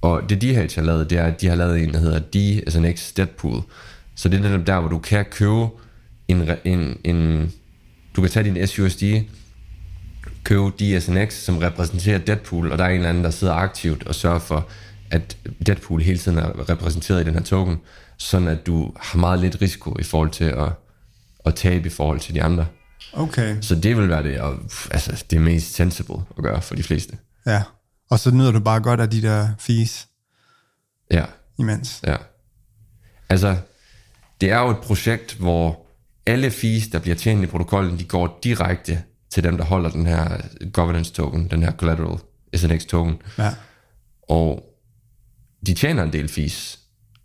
Og 0.00 0.22
det 0.28 0.42
D-Hedge 0.42 0.74
har 0.74 0.82
lavet, 0.82 1.10
det 1.10 1.18
er, 1.18 1.24
at 1.24 1.40
de 1.40 1.48
har 1.48 1.56
lavet 1.56 1.82
en, 1.82 1.92
der 1.92 1.98
hedder 1.98 2.20
D-SNX 2.20 3.12
Deadpool. 3.16 3.62
Så 4.14 4.28
det 4.28 4.38
er 4.38 4.42
netop 4.42 4.66
der, 4.66 4.80
hvor 4.80 4.88
du 4.88 4.98
kan 4.98 5.24
købe 5.24 5.66
en, 6.28 6.48
en, 6.64 6.98
en 7.04 7.52
du 8.16 8.20
kan 8.20 8.30
tage 8.30 8.54
din 8.54 8.66
SUSD, 8.66 9.02
købe 10.44 10.70
DSNX, 10.70 11.32
som 11.34 11.58
repræsenterer 11.58 12.18
Deadpool, 12.18 12.72
og 12.72 12.78
der 12.78 12.84
er 12.84 12.88
en 12.88 12.94
eller 12.94 13.08
anden, 13.08 13.24
der 13.24 13.30
sidder 13.30 13.54
aktivt 13.54 14.06
og 14.06 14.14
sørger 14.14 14.38
for, 14.38 14.68
at 15.10 15.36
Deadpool 15.66 16.02
hele 16.02 16.18
tiden 16.18 16.38
er 16.38 16.68
repræsenteret 16.70 17.20
i 17.20 17.24
den 17.24 17.34
her 17.34 17.42
token, 17.42 17.76
sådan 18.18 18.48
at 18.48 18.66
du 18.66 18.92
har 19.00 19.18
meget 19.18 19.38
lidt 19.40 19.62
risiko 19.62 19.96
i 19.98 20.02
forhold 20.02 20.30
til 20.30 20.44
at, 20.44 20.72
at 21.46 21.54
tabe 21.54 21.86
i 21.86 21.90
forhold 21.90 22.20
til 22.20 22.34
de 22.34 22.42
andre. 22.42 22.66
Okay. 23.12 23.56
Så 23.60 23.74
det 23.74 23.96
vil 23.96 24.08
være 24.08 24.22
det, 24.22 24.40
og, 24.40 24.58
altså, 24.90 25.24
det 25.30 25.40
mest 25.40 25.74
sensible 25.74 26.16
at 26.36 26.42
gøre 26.42 26.62
for 26.62 26.74
de 26.74 26.82
fleste. 26.82 27.18
Ja. 27.46 27.62
Og 28.10 28.18
så 28.18 28.30
nyder 28.30 28.50
du 28.52 28.60
bare 28.60 28.80
godt 28.80 29.00
af 29.00 29.10
de 29.10 29.22
der 29.22 29.48
fees 29.58 30.08
Ja. 31.10 31.24
imens. 31.58 32.00
Ja. 32.06 32.16
Altså, 33.28 33.56
det 34.40 34.50
er 34.50 34.58
jo 34.60 34.70
et 34.70 34.78
projekt, 34.78 35.34
hvor 35.34 35.83
alle 36.26 36.50
fees, 36.50 36.88
der 36.88 36.98
bliver 36.98 37.16
tjent 37.16 37.42
i 37.42 37.46
protokollen, 37.46 37.98
de 37.98 38.04
går 38.04 38.38
direkte 38.44 39.02
til 39.30 39.44
dem, 39.44 39.56
der 39.56 39.64
holder 39.64 39.90
den 39.90 40.06
her 40.06 40.40
governance 40.72 41.12
token, 41.12 41.48
den 41.50 41.62
her 41.62 41.72
collateral 41.72 42.18
SNX 42.54 42.84
token. 42.84 43.16
Ja. 43.38 43.50
Og 44.22 44.64
de 45.66 45.74
tjener 45.74 46.02
en 46.02 46.12
del 46.12 46.28
fees. 46.28 46.78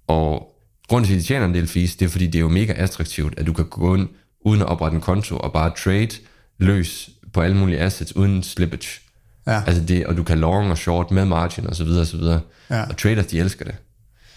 Og 0.07 0.55
grunden 0.87 1.07
til, 1.07 1.13
at 1.13 1.19
de 1.19 1.25
tjener 1.25 1.45
en 1.45 1.53
del 1.53 1.67
fees, 1.67 1.95
det 1.95 2.05
er, 2.05 2.09
fordi 2.09 2.25
det 2.25 2.35
er 2.35 2.39
jo 2.39 2.49
mega 2.49 2.73
attraktivt, 2.73 3.39
at 3.39 3.47
du 3.47 3.53
kan 3.53 3.65
gå 3.65 3.95
ind 3.95 4.09
uden 4.45 4.61
at 4.61 4.67
oprette 4.67 4.95
en 4.95 5.01
konto 5.01 5.37
og 5.37 5.53
bare 5.53 5.71
trade 5.77 6.09
løs 6.57 7.09
på 7.33 7.41
alle 7.41 7.57
mulige 7.57 7.79
assets 7.79 8.15
uden 8.15 8.43
slippage. 8.43 9.01
Ja. 9.47 9.63
Altså 9.67 9.83
det, 9.83 10.05
og 10.05 10.17
du 10.17 10.23
kan 10.23 10.39
long 10.39 10.71
og 10.71 10.77
short 10.77 11.11
med 11.11 11.25
margin 11.25 11.67
og 11.67 11.75
så 11.75 11.83
videre 11.83 12.01
og 12.01 12.07
så 12.07 12.17
videre. 12.17 12.41
Ja. 12.69 12.83
Og 12.83 12.97
traders, 12.97 13.25
de 13.25 13.39
elsker 13.39 13.65
det. 13.65 13.75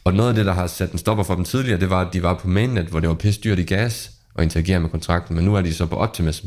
Og 0.05 0.15
noget 0.15 0.29
af 0.29 0.35
det, 0.35 0.47
der 0.47 0.53
har 0.53 0.67
sat 0.67 0.93
en 0.93 0.99
stopper 0.99 1.25
for 1.25 1.35
dem 1.35 1.45
tidligere, 1.45 1.81
det 1.81 1.91
var, 1.91 2.01
at 2.01 2.13
de 2.13 2.23
var 2.23 2.35
på 2.35 2.49
mainnet, 2.49 2.87
hvor 2.87 3.01
det 3.01 3.09
var 3.09 3.15
pisse 3.15 3.41
dyrt 3.41 3.59
i 3.59 3.63
gas 3.63 4.12
og 4.35 4.43
interagere 4.43 4.81
med 4.81 4.91
kontrakten. 4.91 5.37
Men 5.37 5.45
nu 5.45 5.55
er 5.55 5.61
de 5.61 5.75
så 5.75 5.87
på 5.87 5.97
Optimism, 5.97 6.47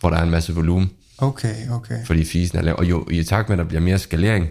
hvor 0.00 0.10
der 0.10 0.16
er 0.16 0.22
en 0.22 0.30
masse 0.30 0.54
volumen, 0.54 0.90
Okay, 1.18 1.70
okay. 1.70 2.06
fordi 2.06 2.24
feesen 2.24 2.58
er 2.58 2.62
lav. 2.62 2.74
Og 2.78 2.90
jo, 2.90 3.06
i 3.10 3.24
takt 3.24 3.48
med, 3.48 3.58
at 3.58 3.62
der 3.62 3.68
bliver 3.68 3.80
mere 3.80 3.98
skalering, 3.98 4.48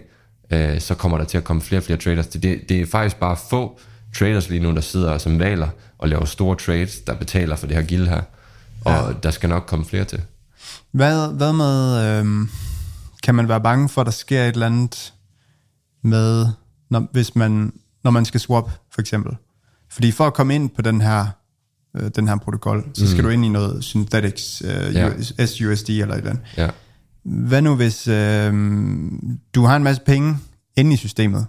øh, 0.50 0.80
så 0.80 0.94
kommer 0.94 1.18
der 1.18 1.24
til 1.24 1.38
at 1.38 1.44
komme 1.44 1.62
flere 1.62 1.80
og 1.80 1.84
flere 1.84 1.98
traders. 1.98 2.26
Det, 2.26 2.42
det, 2.42 2.68
det 2.68 2.80
er 2.80 2.86
faktisk 2.86 3.16
bare 3.16 3.36
få 3.50 3.80
traders 4.18 4.48
lige 4.48 4.62
nu, 4.62 4.74
der 4.74 4.80
sidder 4.80 5.18
som 5.18 5.38
valer 5.38 5.68
og 5.98 6.08
laver 6.08 6.24
store 6.24 6.56
trades, 6.56 7.00
der 7.00 7.14
betaler 7.14 7.56
for 7.56 7.66
det 7.66 7.76
her 7.76 7.82
gilde 7.82 8.08
her. 8.08 8.22
Og 8.84 8.92
ja. 8.92 9.12
der 9.22 9.30
skal 9.30 9.48
nok 9.48 9.64
komme 9.66 9.84
flere 9.84 10.04
til. 10.04 10.22
Hvad, 10.92 11.32
hvad 11.32 11.52
med, 11.52 12.04
øhm, 12.04 12.48
kan 13.22 13.34
man 13.34 13.48
være 13.48 13.60
bange 13.60 13.88
for, 13.88 14.00
at 14.00 14.04
der 14.04 14.10
sker 14.10 14.42
et 14.42 14.52
eller 14.52 14.66
andet 14.66 15.14
med, 16.02 16.46
når, 16.90 17.08
hvis 17.12 17.36
man, 17.36 17.72
når 18.04 18.10
man 18.10 18.24
skal 18.24 18.40
swap, 18.40 18.70
for 18.92 19.00
eksempel? 19.00 19.36
Fordi 19.90 20.12
for 20.12 20.26
at 20.26 20.34
komme 20.34 20.54
ind 20.54 20.70
på 20.70 20.82
den 20.82 21.00
her, 21.00 21.26
øh, 21.96 22.10
den 22.16 22.28
her 22.28 22.36
protokol, 22.36 22.84
så 22.94 23.06
skal 23.08 23.22
mm. 23.22 23.24
du 23.24 23.28
ind 23.28 23.44
i 23.44 23.48
noget 23.48 23.84
synthetics, 23.84 24.62
øh, 24.64 24.94
Ja. 24.94 25.10
SUSD 25.46 25.90
eller 25.90 26.14
et 26.14 26.18
eller 26.18 26.30
andet. 26.30 26.42
Ja. 26.56 26.68
Hvad 27.24 27.62
nu 27.62 27.74
hvis 27.74 28.08
øh, 28.08 28.52
du 29.54 29.64
har 29.64 29.76
en 29.76 29.82
masse 29.82 30.02
penge 30.06 30.36
inde 30.76 30.92
i 30.94 30.96
systemet, 30.96 31.46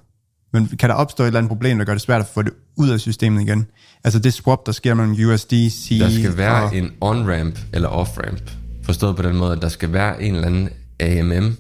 men 0.53 0.67
kan 0.79 0.89
der 0.89 0.95
opstå 0.95 1.23
et 1.23 1.27
eller 1.27 1.39
andet 1.39 1.49
problem, 1.49 1.77
der 1.77 1.85
gør 1.85 1.93
det 1.93 2.01
svært 2.01 2.21
at 2.21 2.27
få 2.27 2.41
det 2.41 2.53
ud 2.77 2.89
af 2.89 2.99
systemet 2.99 3.41
igen? 3.41 3.65
Altså 4.03 4.19
det 4.19 4.33
swap, 4.33 4.65
der 4.65 4.71
sker 4.71 4.93
mellem 4.93 5.29
USDC 5.29 5.97
Der 5.99 6.09
skal 6.09 6.37
være 6.37 6.63
og... 6.63 6.75
en 6.75 6.91
on-ramp 7.01 7.59
eller 7.73 7.89
off-ramp. 7.89 8.51
Forstået 8.83 9.15
på 9.15 9.21
den 9.21 9.35
måde, 9.35 9.51
at 9.51 9.61
der 9.61 9.69
skal 9.69 9.93
være 9.93 10.23
en 10.23 10.35
eller 10.35 10.47
anden 10.47 10.69
AMM, 10.99 11.55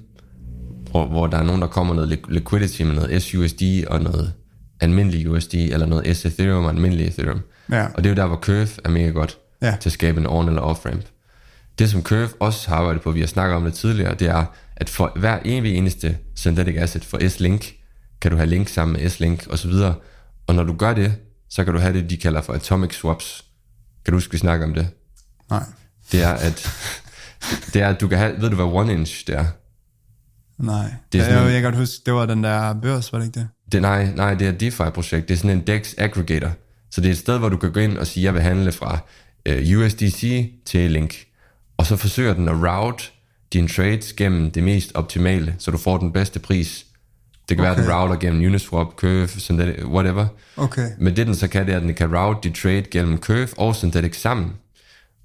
hvor, 0.91 1.07
hvor 1.07 1.27
der 1.27 1.37
er 1.37 1.43
nogen, 1.43 1.61
der 1.61 1.67
kommer 1.67 1.93
noget 1.93 2.13
li- 2.13 2.33
liquidity 2.33 2.81
med 2.81 2.93
noget 2.95 3.21
SUSD 3.23 3.61
og 3.87 4.01
noget 4.01 4.33
almindelig 4.79 5.29
USD, 5.29 5.53
eller 5.53 5.85
noget 5.85 6.17
S-Ethereum 6.17 6.63
og 6.63 6.69
almindelig 6.69 7.07
Ethereum. 7.07 7.41
Ja. 7.71 7.85
Og 7.93 8.03
det 8.03 8.05
er 8.05 8.09
jo 8.09 8.15
der, 8.15 8.25
hvor 8.27 8.37
Curve 8.37 8.67
er 8.85 8.89
mega 8.89 9.09
godt 9.09 9.37
Ja. 9.61 9.77
til 9.81 9.89
at 9.89 9.93
skabe 9.93 10.19
en 10.21 10.27
on- 10.27 10.47
eller 10.47 10.61
off-ramp. 10.61 11.01
Det, 11.79 11.89
som 11.89 12.03
Curve 12.03 12.29
også 12.39 12.69
har 12.69 12.75
arbejdet 12.75 13.01
på, 13.01 13.11
vi 13.11 13.19
har 13.19 13.27
snakket 13.27 13.55
om 13.55 13.63
det 13.63 13.73
tidligere, 13.73 14.13
det 14.15 14.27
er, 14.27 14.45
at 14.75 14.89
for 14.89 15.11
hver 15.15 15.39
evig 15.45 15.75
eneste 15.75 16.17
synthetic 16.35 16.75
asset 16.77 17.05
for 17.05 17.29
S-Link, 17.29 17.73
kan 18.21 18.31
du 18.31 18.37
have 18.37 18.49
link 18.49 18.67
sammen 18.67 19.01
med 19.01 19.09
S-Link 19.09 19.47
osv. 19.49 19.71
Og 20.47 20.55
når 20.55 20.63
du 20.63 20.73
gør 20.73 20.93
det, 20.93 21.15
så 21.49 21.63
kan 21.63 21.73
du 21.73 21.79
have 21.79 21.93
det, 21.93 22.09
de 22.09 22.17
kalder 22.17 22.41
for 22.41 22.53
atomic 22.53 22.93
swaps. 22.93 23.45
Kan 24.05 24.11
du 24.11 24.15
huske, 24.15 24.31
vi 24.31 24.37
snakker 24.37 24.65
om 24.65 24.73
det? 24.73 24.87
Nej. 25.49 25.63
Det 26.11 26.23
er, 26.23 26.29
at, 26.33 26.69
det 27.73 27.81
er, 27.81 27.89
at 27.89 28.01
du 28.01 28.07
kan 28.07 28.17
have, 28.17 28.41
ved 28.41 28.49
du 28.49 28.55
hvad 28.55 28.65
one 28.65 28.93
inch 28.93 29.27
det 29.27 29.35
er? 29.35 29.45
Nej. 30.57 30.93
Det 31.11 31.19
er 31.21 31.23
sådan 31.25 31.37
jeg, 31.43 31.45
jeg 31.45 31.61
kan 31.61 31.63
godt 31.63 31.75
huske, 31.75 31.95
det 32.05 32.13
var 32.13 32.25
den 32.25 32.43
der 32.43 32.73
børs, 32.81 33.13
var 33.13 33.19
det 33.19 33.25
ikke 33.25 33.39
det? 33.39 33.47
Det 33.71 33.81
nej, 33.81 34.11
nej, 34.15 34.33
det 34.33 34.47
er 34.47 34.51
et 34.51 34.59
DeFi-projekt. 34.59 35.27
Det 35.27 35.33
er 35.33 35.37
sådan 35.37 35.57
en 35.57 35.67
DEX 35.67 35.93
aggregator. 35.97 36.51
Så 36.91 37.01
det 37.01 37.07
er 37.07 37.11
et 37.11 37.17
sted, 37.17 37.37
hvor 37.37 37.49
du 37.49 37.57
kan 37.57 37.71
gå 37.71 37.79
ind 37.79 37.97
og 37.97 38.07
sige, 38.07 38.23
jeg 38.23 38.33
vil 38.33 38.41
handle 38.41 38.71
fra 38.71 38.99
øh, 39.45 39.77
USDC 39.77 40.51
til 40.65 40.91
Link. 40.91 41.15
Og 41.77 41.85
så 41.85 41.95
forsøger 41.95 42.33
den 42.33 42.47
at 42.47 42.55
route 42.55 43.03
dine 43.53 43.67
trades 43.67 44.13
gennem 44.13 44.51
det 44.51 44.63
mest 44.63 44.91
optimale, 44.93 45.55
så 45.59 45.71
du 45.71 45.77
får 45.77 45.97
den 45.97 46.11
bedste 46.11 46.39
pris. 46.39 46.85
Det 47.49 47.57
kan 47.57 47.65
okay. 47.65 47.69
være, 47.69 47.79
at 47.79 47.89
den 47.89 47.95
router 47.95 48.15
gennem 48.15 48.45
Uniswap, 48.45 48.95
Curve, 48.95 49.27
Synthetic, 49.27 49.85
whatever. 49.85 50.27
Okay. 50.57 50.89
Men 50.97 51.15
det 51.15 51.27
den 51.27 51.35
så 51.35 51.47
kan, 51.47 51.65
det 51.65 51.73
er, 51.73 51.77
at 51.77 51.83
den 51.83 51.93
kan 51.93 52.17
route 52.17 52.49
dit 52.49 52.55
trade 52.55 52.83
gennem 52.91 53.17
Curve 53.17 53.49
og 53.57 53.75
Synthetic 53.75 54.15
sammen. 54.15 54.51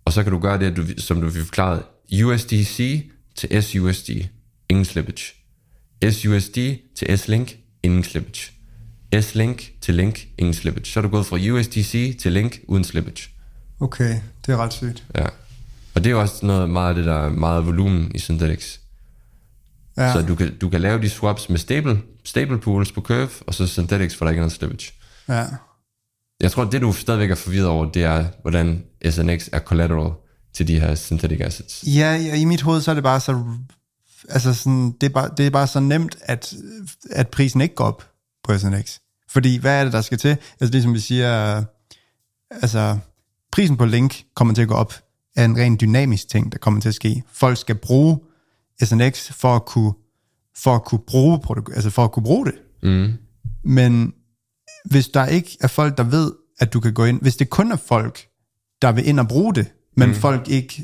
Og 0.04 0.12
så 0.12 0.22
kan 0.22 0.32
du 0.32 0.38
gøre 0.38 0.58
det, 0.58 0.76
du, 0.76 0.84
som 0.98 1.20
du 1.20 1.30
fik 1.30 1.42
forklaret, 1.42 1.82
USDC 2.24 3.10
til 3.34 3.62
SUSD, 3.62 4.10
ingen 4.68 4.84
slippage. 4.84 5.34
SUSD 6.10 6.58
til 6.96 7.18
S-Link, 7.18 7.61
ingen 7.82 8.04
slippage. 8.04 8.52
S-Link 9.20 9.72
til 9.80 9.94
Link, 9.94 10.26
ingen 10.38 10.54
slippage. 10.54 10.86
Så 10.86 11.00
er 11.00 11.02
du 11.02 11.08
gået 11.08 11.26
fra 11.26 11.36
USDC 11.36 12.18
til 12.20 12.32
Link 12.32 12.60
uden 12.68 12.84
slippage. 12.84 13.28
Okay, 13.80 14.20
det 14.46 14.52
er 14.52 14.56
ret 14.56 14.72
sygt. 14.72 15.04
Ja. 15.14 15.26
Og 15.94 16.04
det 16.04 16.06
er 16.06 16.10
jo 16.10 16.20
også 16.20 16.46
noget 16.46 16.70
meget 16.70 16.88
af 16.88 16.94
det, 16.94 17.04
der 17.04 17.14
er 17.14 17.28
meget 17.28 17.66
volumen 17.66 18.12
i 18.14 18.18
Synthetics. 18.18 18.80
Ja. 19.96 20.12
Så 20.12 20.22
du 20.22 20.34
kan, 20.34 20.58
du 20.58 20.68
kan 20.68 20.80
lave 20.80 21.02
de 21.02 21.10
swaps 21.10 21.48
med 21.48 21.58
stable, 21.58 22.02
stable 22.24 22.58
pools 22.58 22.92
på 22.92 23.00
Curve, 23.00 23.30
og 23.46 23.54
så 23.54 23.66
Synthetics, 23.66 24.16
for 24.16 24.24
der 24.24 24.30
ikke 24.30 24.38
er 24.38 24.42
noget 24.42 24.52
slippage. 24.52 24.92
ja. 25.28 25.44
Jeg 26.40 26.50
tror, 26.50 26.64
det 26.64 26.80
du 26.80 26.92
stadigvæk 26.92 27.30
er 27.30 27.34
forvirret 27.34 27.66
over, 27.66 27.90
det 27.90 28.04
er, 28.04 28.26
hvordan 28.42 28.84
SNX 29.10 29.48
er 29.52 29.58
collateral 29.58 30.12
til 30.54 30.68
de 30.68 30.80
her 30.80 30.94
synthetic 30.94 31.40
assets. 31.40 31.84
Ja, 31.86 32.16
ja, 32.16 32.34
i 32.34 32.44
mit 32.44 32.62
hoved, 32.62 32.80
så 32.80 32.90
er 32.90 32.94
det 32.94 33.02
bare 33.02 33.20
så... 33.20 33.44
Altså 34.32 34.54
sådan, 34.54 34.92
det, 35.00 35.06
er 35.06 35.12
bare, 35.12 35.30
det 35.36 35.46
er 35.46 35.50
bare 35.50 35.66
så 35.66 35.80
nemt, 35.80 36.16
at, 36.20 36.54
at 37.10 37.28
prisen 37.28 37.60
ikke 37.60 37.74
går 37.74 37.84
op 37.84 38.08
på 38.44 38.58
SNX. 38.58 38.98
Fordi 39.28 39.56
hvad 39.58 39.80
er 39.80 39.84
det, 39.84 39.92
der 39.92 40.00
skal 40.00 40.18
til? 40.18 40.36
Altså 40.60 40.72
ligesom 40.72 40.94
vi 40.94 40.98
siger, 40.98 41.64
altså 42.50 42.98
prisen 43.52 43.76
på 43.76 43.84
Link 43.84 44.24
kommer 44.34 44.54
til 44.54 44.62
at 44.62 44.68
gå 44.68 44.74
op, 44.74 44.94
er 45.36 45.44
en 45.44 45.56
ren 45.56 45.78
dynamisk 45.80 46.28
ting, 46.28 46.52
der 46.52 46.58
kommer 46.58 46.80
til 46.80 46.88
at 46.88 46.94
ske. 46.94 47.22
Folk 47.32 47.58
skal 47.58 47.74
bruge 47.74 48.18
SNX 48.82 49.32
for 49.32 49.56
at 49.56 49.64
kunne, 49.64 49.92
for 50.56 50.74
at 50.74 50.84
kunne 50.84 51.00
bruge, 51.06 51.38
produk- 51.38 51.74
altså 51.74 51.90
for 51.90 52.04
at 52.04 52.12
kunne 52.12 52.22
bruge 52.22 52.46
det. 52.46 52.54
Mm. 52.82 53.12
Men 53.64 54.12
hvis 54.84 55.08
der 55.08 55.26
ikke 55.26 55.56
er 55.60 55.68
folk, 55.68 55.96
der 55.98 56.02
ved, 56.04 56.32
at 56.60 56.72
du 56.72 56.80
kan 56.80 56.94
gå 56.94 57.04
ind, 57.04 57.20
hvis 57.20 57.36
det 57.36 57.50
kun 57.50 57.72
er 57.72 57.76
folk, 57.76 58.26
der 58.82 58.92
vil 58.92 59.08
ind 59.08 59.20
og 59.20 59.28
bruge 59.28 59.54
det, 59.54 59.72
men 59.96 60.08
mm. 60.08 60.14
folk 60.14 60.48
ikke, 60.48 60.82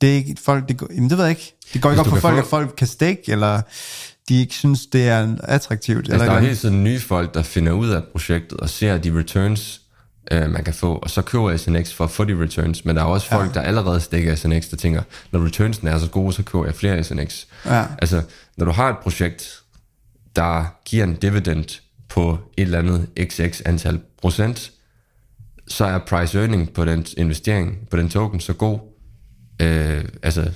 det 0.00 0.10
er 0.10 0.14
ikke 0.14 0.36
folk, 0.44 0.68
det 0.68 0.76
går, 0.76 0.86
jamen 0.94 1.10
det 1.10 1.18
ved 1.18 1.24
jeg 1.24 1.30
ikke, 1.30 1.56
det 1.74 1.82
går 1.82 1.90
ikke 1.90 2.00
op 2.00 2.06
for 2.06 2.16
folk, 2.16 2.34
få- 2.34 2.40
at 2.40 2.46
folk 2.46 2.74
kan 2.78 2.86
stake, 2.86 3.22
eller 3.28 3.60
de 4.28 4.40
ikke 4.40 4.54
synes, 4.54 4.86
det 4.86 5.08
er 5.08 5.36
attraktivt. 5.44 5.98
Altså, 5.98 6.12
eller 6.14 6.26
der 6.26 6.32
er 6.32 6.40
hele 6.40 6.56
tiden 6.56 6.84
nye 6.84 7.00
folk, 7.00 7.34
der 7.34 7.42
finder 7.42 7.72
ud 7.72 7.88
af 7.88 8.02
projektet 8.12 8.60
og 8.60 8.70
ser 8.70 8.98
de 8.98 9.18
returns, 9.18 9.80
øh, 10.30 10.50
man 10.50 10.64
kan 10.64 10.74
få, 10.74 10.94
og 10.94 11.10
så 11.10 11.22
køber 11.22 11.56
SNX 11.56 11.92
for 11.92 12.04
at 12.04 12.10
få 12.10 12.24
de 12.24 12.42
returns. 12.42 12.84
Men 12.84 12.96
der 12.96 13.02
er 13.02 13.06
også 13.06 13.28
folk, 13.28 13.54
der 13.54 13.60
allerede 13.60 14.00
stikker 14.00 14.34
SNX, 14.34 14.68
der 14.70 14.76
tænker, 14.76 15.02
når 15.32 15.44
returnsen 15.46 15.88
er 15.88 15.98
så 15.98 16.08
gode, 16.08 16.32
så 16.32 16.42
køber 16.42 16.64
jeg 16.64 16.74
flere 16.74 17.04
SNX. 17.04 17.44
Ja. 17.66 17.84
Altså, 17.98 18.22
når 18.56 18.64
du 18.66 18.72
har 18.72 18.88
et 18.90 18.96
projekt, 19.02 19.62
der 20.36 20.64
giver 20.84 21.04
en 21.04 21.14
dividend 21.14 21.80
på 22.08 22.38
et 22.56 22.62
eller 22.62 22.78
andet 22.78 23.06
xx 23.20 23.60
antal 23.64 24.00
procent, 24.22 24.70
så 25.68 25.84
er 25.84 25.98
price 25.98 26.38
earning 26.40 26.72
på 26.72 26.84
den 26.84 27.06
investering, 27.16 27.76
på 27.90 27.96
den 27.96 28.08
token, 28.10 28.40
så 28.40 28.52
god. 28.52 28.78
Øh, 29.62 30.04
altså, 30.22 30.50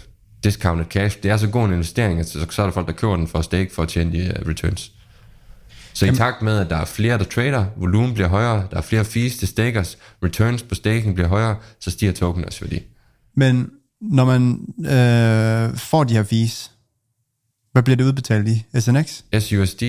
discounted 0.45 0.87
cash, 0.87 1.23
det 1.23 1.31
er 1.31 1.37
så 1.37 1.49
god 1.49 1.65
en 1.65 1.73
investering, 1.73 2.21
at 2.21 2.29
så, 2.29 2.47
så 2.51 2.63
er 2.63 2.67
der 2.67 2.73
folk, 2.73 2.87
der 2.87 2.93
køber 2.93 3.17
den 3.17 3.29
for 3.29 3.39
at 3.39 3.45
stake 3.45 3.75
for 3.75 3.83
at 3.83 3.89
tjene 3.89 4.13
de 4.13 4.33
uh, 4.41 4.49
returns. 4.49 4.93
Så 5.95 6.07
i 6.07 6.15
takt 6.15 6.43
med, 6.43 6.59
at 6.59 6.71
der 6.71 6.77
er 6.77 6.85
flere, 6.85 7.19
der 7.19 7.25
trader, 7.25 7.67
volumen 7.77 8.15
bliver 8.15 8.29
højere, 8.29 8.67
der 8.71 8.77
er 8.77 8.81
flere 8.81 9.05
fees 9.05 9.37
til 9.37 9.49
stakers, 9.49 9.99
returns 10.25 10.63
på 10.63 10.75
staking 10.75 11.15
bliver 11.15 11.29
højere, 11.29 11.57
så 11.81 11.91
stiger 11.91 12.13
tokeners 12.13 12.63
værdi. 12.63 12.81
Men 13.35 13.71
når 14.01 14.25
man 14.25 14.61
øh, 14.79 15.77
får 15.77 16.05
de 16.05 16.15
her 16.15 16.23
fees, 16.23 16.71
hvad 17.73 17.83
bliver 17.83 17.97
det 17.97 18.05
udbetalt 18.05 18.49
i? 18.49 18.65
SNX? 18.81 19.23
SUSD 19.41 19.83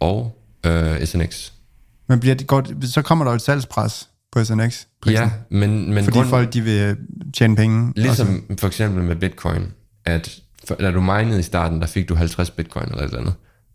og 0.00 0.38
øh, 0.66 1.06
SNX. 1.06 1.52
Men 2.08 2.20
bliver 2.20 2.34
det 2.34 2.46
godt, 2.46 2.74
så 2.82 3.02
kommer 3.02 3.24
der 3.24 3.32
jo 3.32 3.36
et 3.36 3.42
salgspres 3.42 4.08
på 4.32 4.44
SNX. 4.44 4.84
Ja, 5.06 5.30
men, 5.50 5.94
men 5.94 6.04
Fordi 6.04 6.18
grund- 6.18 6.28
folk 6.28 6.52
de 6.52 6.60
vil 6.60 6.96
tjene 7.34 7.56
penge. 7.56 7.92
Ligesom 7.96 8.44
for 8.60 8.66
eksempel 8.66 9.02
med 9.04 9.16
bitcoin, 9.16 9.72
at 10.04 10.38
for, 10.68 10.74
da 10.74 10.90
du 10.90 11.00
minede 11.00 11.40
i 11.40 11.42
starten, 11.42 11.80
der 11.80 11.86
fik 11.86 12.08
du 12.08 12.14
50 12.14 12.50
bitcoin 12.50 12.84
eller 12.86 12.98
et 12.98 13.04
eller 13.04 13.18
andet. 13.20 13.34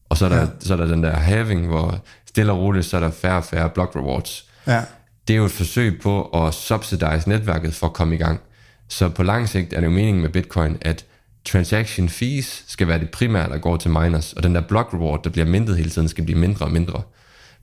Og 0.09 0.17
så 0.17 0.25
er 0.25 0.29
der, 0.29 0.39
ja. 0.39 0.47
så 0.59 0.73
er 0.73 0.77
der 0.77 0.85
den 0.87 1.03
der 1.03 1.11
having, 1.15 1.67
hvor 1.67 2.03
stille 2.25 2.51
og 2.51 2.59
roligt, 2.59 2.85
så 2.85 2.97
er 2.97 3.01
der 3.01 3.11
færre 3.11 3.37
og 3.37 3.43
færre 3.43 3.69
block 3.69 3.95
rewards. 3.95 4.45
Ja, 4.67 4.81
Det 5.27 5.33
er 5.33 5.37
jo 5.37 5.45
et 5.45 5.51
forsøg 5.51 6.01
på 6.01 6.23
at 6.23 6.53
subsidize 6.53 7.29
netværket 7.29 7.73
for 7.73 7.87
at 7.87 7.93
komme 7.93 8.15
i 8.15 8.17
gang. 8.17 8.39
Så 8.87 9.09
på 9.09 9.23
lang 9.23 9.49
sigt 9.49 9.73
er 9.73 9.77
det 9.79 9.85
jo 9.87 9.91
meningen 9.91 10.21
med 10.21 10.29
bitcoin, 10.29 10.77
at 10.81 11.05
transaction 11.45 12.09
fees 12.09 12.63
skal 12.67 12.87
være 12.87 12.99
det 12.99 13.09
primære, 13.09 13.49
der 13.49 13.57
går 13.57 13.77
til 13.77 13.91
miners, 13.91 14.33
og 14.33 14.43
den 14.43 14.55
der 14.55 14.61
block 14.61 14.93
reward, 14.93 15.23
der 15.23 15.29
bliver 15.29 15.45
mintet 15.45 15.77
hele 15.77 15.89
tiden, 15.89 16.07
skal 16.07 16.23
blive 16.23 16.39
mindre 16.39 16.65
og 16.65 16.71
mindre. 16.71 17.01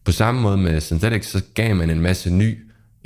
På 0.05 0.13
samme 0.13 0.41
måde 0.41 0.57
med 0.57 0.81
Synthetics, 0.81 1.29
så 1.31 1.43
gav 1.55 1.77
man 1.77 1.91
en 1.91 2.01
masse 2.01 2.31
ny 2.31 2.59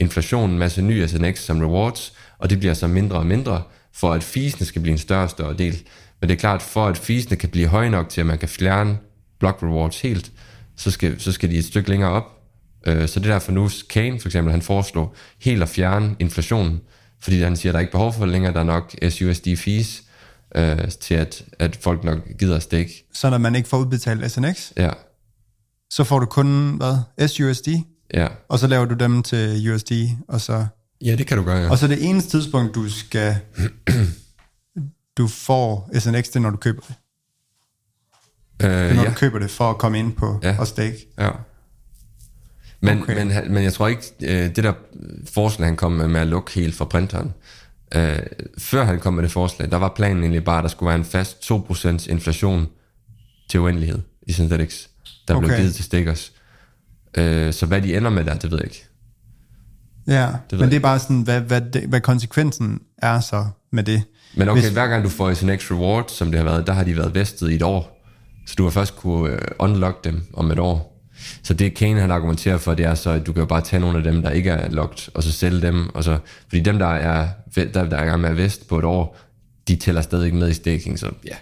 inflation, 0.02 0.50
en 0.50 0.58
masse 0.58 0.82
ny 0.82 1.06
SNX 1.06 1.38
som 1.38 1.60
rewards, 1.60 2.12
og 2.38 2.50
det 2.50 2.58
bliver 2.58 2.74
så 2.74 2.86
mindre 2.86 3.16
og 3.16 3.26
mindre, 3.26 3.62
for 3.94 4.12
at 4.12 4.22
feesene 4.22 4.66
skal 4.66 4.82
blive 4.82 4.92
en 4.92 4.98
større 4.98 5.22
og 5.22 5.30
større 5.30 5.56
del. 5.56 5.82
Men 6.20 6.28
det 6.28 6.34
er 6.34 6.38
klart, 6.40 6.62
for 6.62 6.86
at 6.86 6.96
feesene 6.98 7.36
kan 7.36 7.48
blive 7.48 7.66
høje 7.68 7.90
nok 7.90 8.08
til, 8.08 8.20
at 8.20 8.26
man 8.26 8.38
kan 8.38 8.48
fjerne 8.48 8.98
block 9.40 9.62
rewards 9.62 10.00
helt, 10.00 10.32
så 10.76 10.90
skal, 10.90 11.20
så 11.20 11.32
skal 11.32 11.50
de 11.50 11.58
et 11.58 11.64
stykke 11.64 11.88
længere 11.90 12.10
op. 12.10 12.24
Øh, 12.86 13.08
Så 13.08 13.20
det 13.20 13.26
er 13.26 13.32
derfor 13.32 13.52
nu, 13.52 13.70
Kane 13.90 14.20
for 14.20 14.28
eksempel, 14.28 14.52
han 14.52 14.62
foreslår 14.62 15.16
helt 15.40 15.62
at 15.62 15.68
fjerne 15.68 16.16
inflationen, 16.18 16.80
fordi 17.20 17.42
han 17.42 17.56
siger, 17.56 17.70
at 17.70 17.74
der 17.74 17.78
er 17.78 17.80
ikke 17.80 17.92
behov 17.92 18.12
for 18.12 18.20
det 18.24 18.32
længere, 18.32 18.52
der 18.52 18.60
er 18.60 18.64
nok 18.64 18.94
SUSD 19.10 19.48
fees, 19.56 20.02
øh, 20.56 20.88
til 21.00 21.14
at, 21.14 21.44
at 21.58 21.76
folk 21.76 22.04
nok 22.04 22.18
gider 22.38 22.56
at 22.56 22.62
stake. 22.62 23.04
så 23.14 23.30
når 23.30 23.38
man 23.38 23.54
ikke 23.54 23.68
får 23.68 23.78
udbetalt 23.78 24.30
SNX, 24.32 24.72
Ja, 24.76 24.90
så 25.90 26.04
får 26.04 26.18
du 26.18 26.26
kun, 26.26 26.76
hvad, 26.76 27.28
SUSD, 27.28 27.68
ja. 28.14 28.28
og 28.48 28.58
så 28.58 28.66
laver 28.66 28.84
du 28.84 28.94
dem 28.94 29.22
til 29.22 29.72
USD, 29.74 29.92
og 30.28 30.40
så, 30.40 30.66
Ja, 31.04 31.16
det 31.16 31.26
kan 31.26 31.36
du 31.36 31.44
gøre, 31.44 31.58
ja. 31.58 31.70
og 31.70 31.78
så 31.78 31.86
det 31.86 32.08
eneste 32.08 32.30
tidspunkt, 32.30 32.74
du 32.74 32.90
skal, 32.90 33.36
du 35.18 35.28
får 35.28 35.90
SNX, 35.98 36.24
det 36.28 36.42
når 36.42 36.50
du 36.50 36.56
køber 36.56 36.80
det. 36.88 36.94
Øh, 38.62 38.70
Det 38.70 38.90
er, 38.90 38.94
når 38.94 39.02
ja. 39.02 39.08
du 39.08 39.14
køber 39.14 39.38
det, 39.38 39.50
for 39.50 39.70
at 39.70 39.78
komme 39.78 39.98
ind 39.98 40.12
på 40.12 40.40
Ja. 40.42 40.56
og 40.58 40.66
stake. 40.66 40.96
Ja. 41.18 41.30
Men, 42.80 43.02
Okay. 43.02 43.24
men, 43.24 43.52
men 43.52 43.62
jeg 43.64 43.72
tror 43.72 43.88
ikke, 43.88 44.02
øh, 44.22 44.56
det 44.56 44.64
der 44.64 44.72
forslag, 45.32 45.66
han 45.68 45.76
kom 45.76 45.92
med, 45.92 46.08
med 46.08 46.20
at 46.20 46.26
lukke 46.26 46.52
helt 46.52 46.74
for 46.74 46.84
printeren, 46.84 47.32
øh, 47.94 48.18
før 48.58 48.84
han 48.84 49.00
kom 49.00 49.14
med 49.14 49.22
det 49.22 49.32
forslag, 49.32 49.70
der 49.70 49.76
var 49.76 49.92
planen 49.96 50.22
egentlig 50.22 50.44
bare, 50.44 50.58
at 50.58 50.62
der 50.62 50.68
skulle 50.68 50.88
være 50.88 50.98
en 50.98 51.04
fast 51.04 51.52
2% 51.52 52.10
inflation 52.10 52.66
til 53.50 53.60
uendelighed 53.60 53.98
i 54.26 54.32
Synthetics, 54.32 54.88
der 55.28 55.34
okay. 55.34 55.46
blev 55.46 55.58
givet 55.58 55.74
til 55.74 55.84
stickers. 55.84 56.31
Øh, 57.18 57.52
så 57.52 57.66
hvad 57.66 57.82
de 57.82 57.96
ender 57.96 58.10
med 58.10 58.24
der, 58.24 58.34
det 58.34 58.50
ved 58.50 58.58
jeg 58.58 58.64
ikke. 58.66 58.84
Ja, 60.06 60.26
ved 60.50 60.58
men 60.58 60.68
det 60.70 60.76
er 60.76 60.80
bare 60.80 60.98
sådan, 60.98 61.20
hvad, 61.22 61.40
hvad, 61.40 61.60
det, 61.60 61.82
hvad 61.88 62.00
konsekvensen 62.00 62.80
er 62.98 63.20
så 63.20 63.46
med 63.72 63.82
det. 63.82 64.02
Men 64.34 64.48
okay, 64.48 64.60
Hvis- 64.60 64.70
hver 64.72 64.86
gang 64.86 65.04
du 65.04 65.08
får 65.08 65.34
SNX 65.34 65.70
Reward, 65.70 66.08
som 66.08 66.30
det 66.30 66.38
har 66.40 66.44
været, 66.44 66.66
der 66.66 66.72
har 66.72 66.84
de 66.84 66.96
været 66.96 67.14
vestet 67.14 67.50
i 67.50 67.54
et 67.54 67.62
år. 67.62 67.98
Så 68.46 68.54
du 68.58 68.62
har 68.64 68.70
først 68.70 68.96
kunne 68.96 69.32
øh, 69.32 69.38
unlock 69.58 70.04
dem 70.04 70.22
om 70.34 70.50
et 70.50 70.58
år. 70.58 70.88
Så 71.42 71.54
det 71.54 71.74
Kane 71.74 72.00
han 72.00 72.10
argumenterer 72.10 72.58
for, 72.58 72.74
det 72.74 72.84
er 72.86 72.94
så, 72.94 73.10
at 73.10 73.26
du 73.26 73.32
kan 73.32 73.40
jo 73.40 73.46
bare 73.46 73.60
tage 73.60 73.80
nogle 73.80 73.98
af 73.98 74.04
dem, 74.04 74.22
der 74.22 74.30
ikke 74.30 74.50
er 74.50 74.70
locked, 74.70 75.08
og 75.14 75.22
så 75.22 75.32
sælge 75.32 75.62
dem. 75.62 75.88
Og 75.94 76.04
så, 76.04 76.18
fordi 76.48 76.60
dem, 76.62 76.78
der 76.78 76.86
er, 76.86 77.28
der, 77.54 77.64
der 77.88 77.96
er 77.96 78.04
gang 78.04 78.20
med 78.20 78.30
at 78.30 78.36
vest 78.36 78.68
på 78.68 78.78
et 78.78 78.84
år, 78.84 79.18
de 79.68 79.76
tæller 79.76 80.02
stadig 80.02 80.34
med 80.34 80.48
i 80.48 80.54
staking, 80.54 80.98
så 80.98 81.10
ja. 81.26 81.34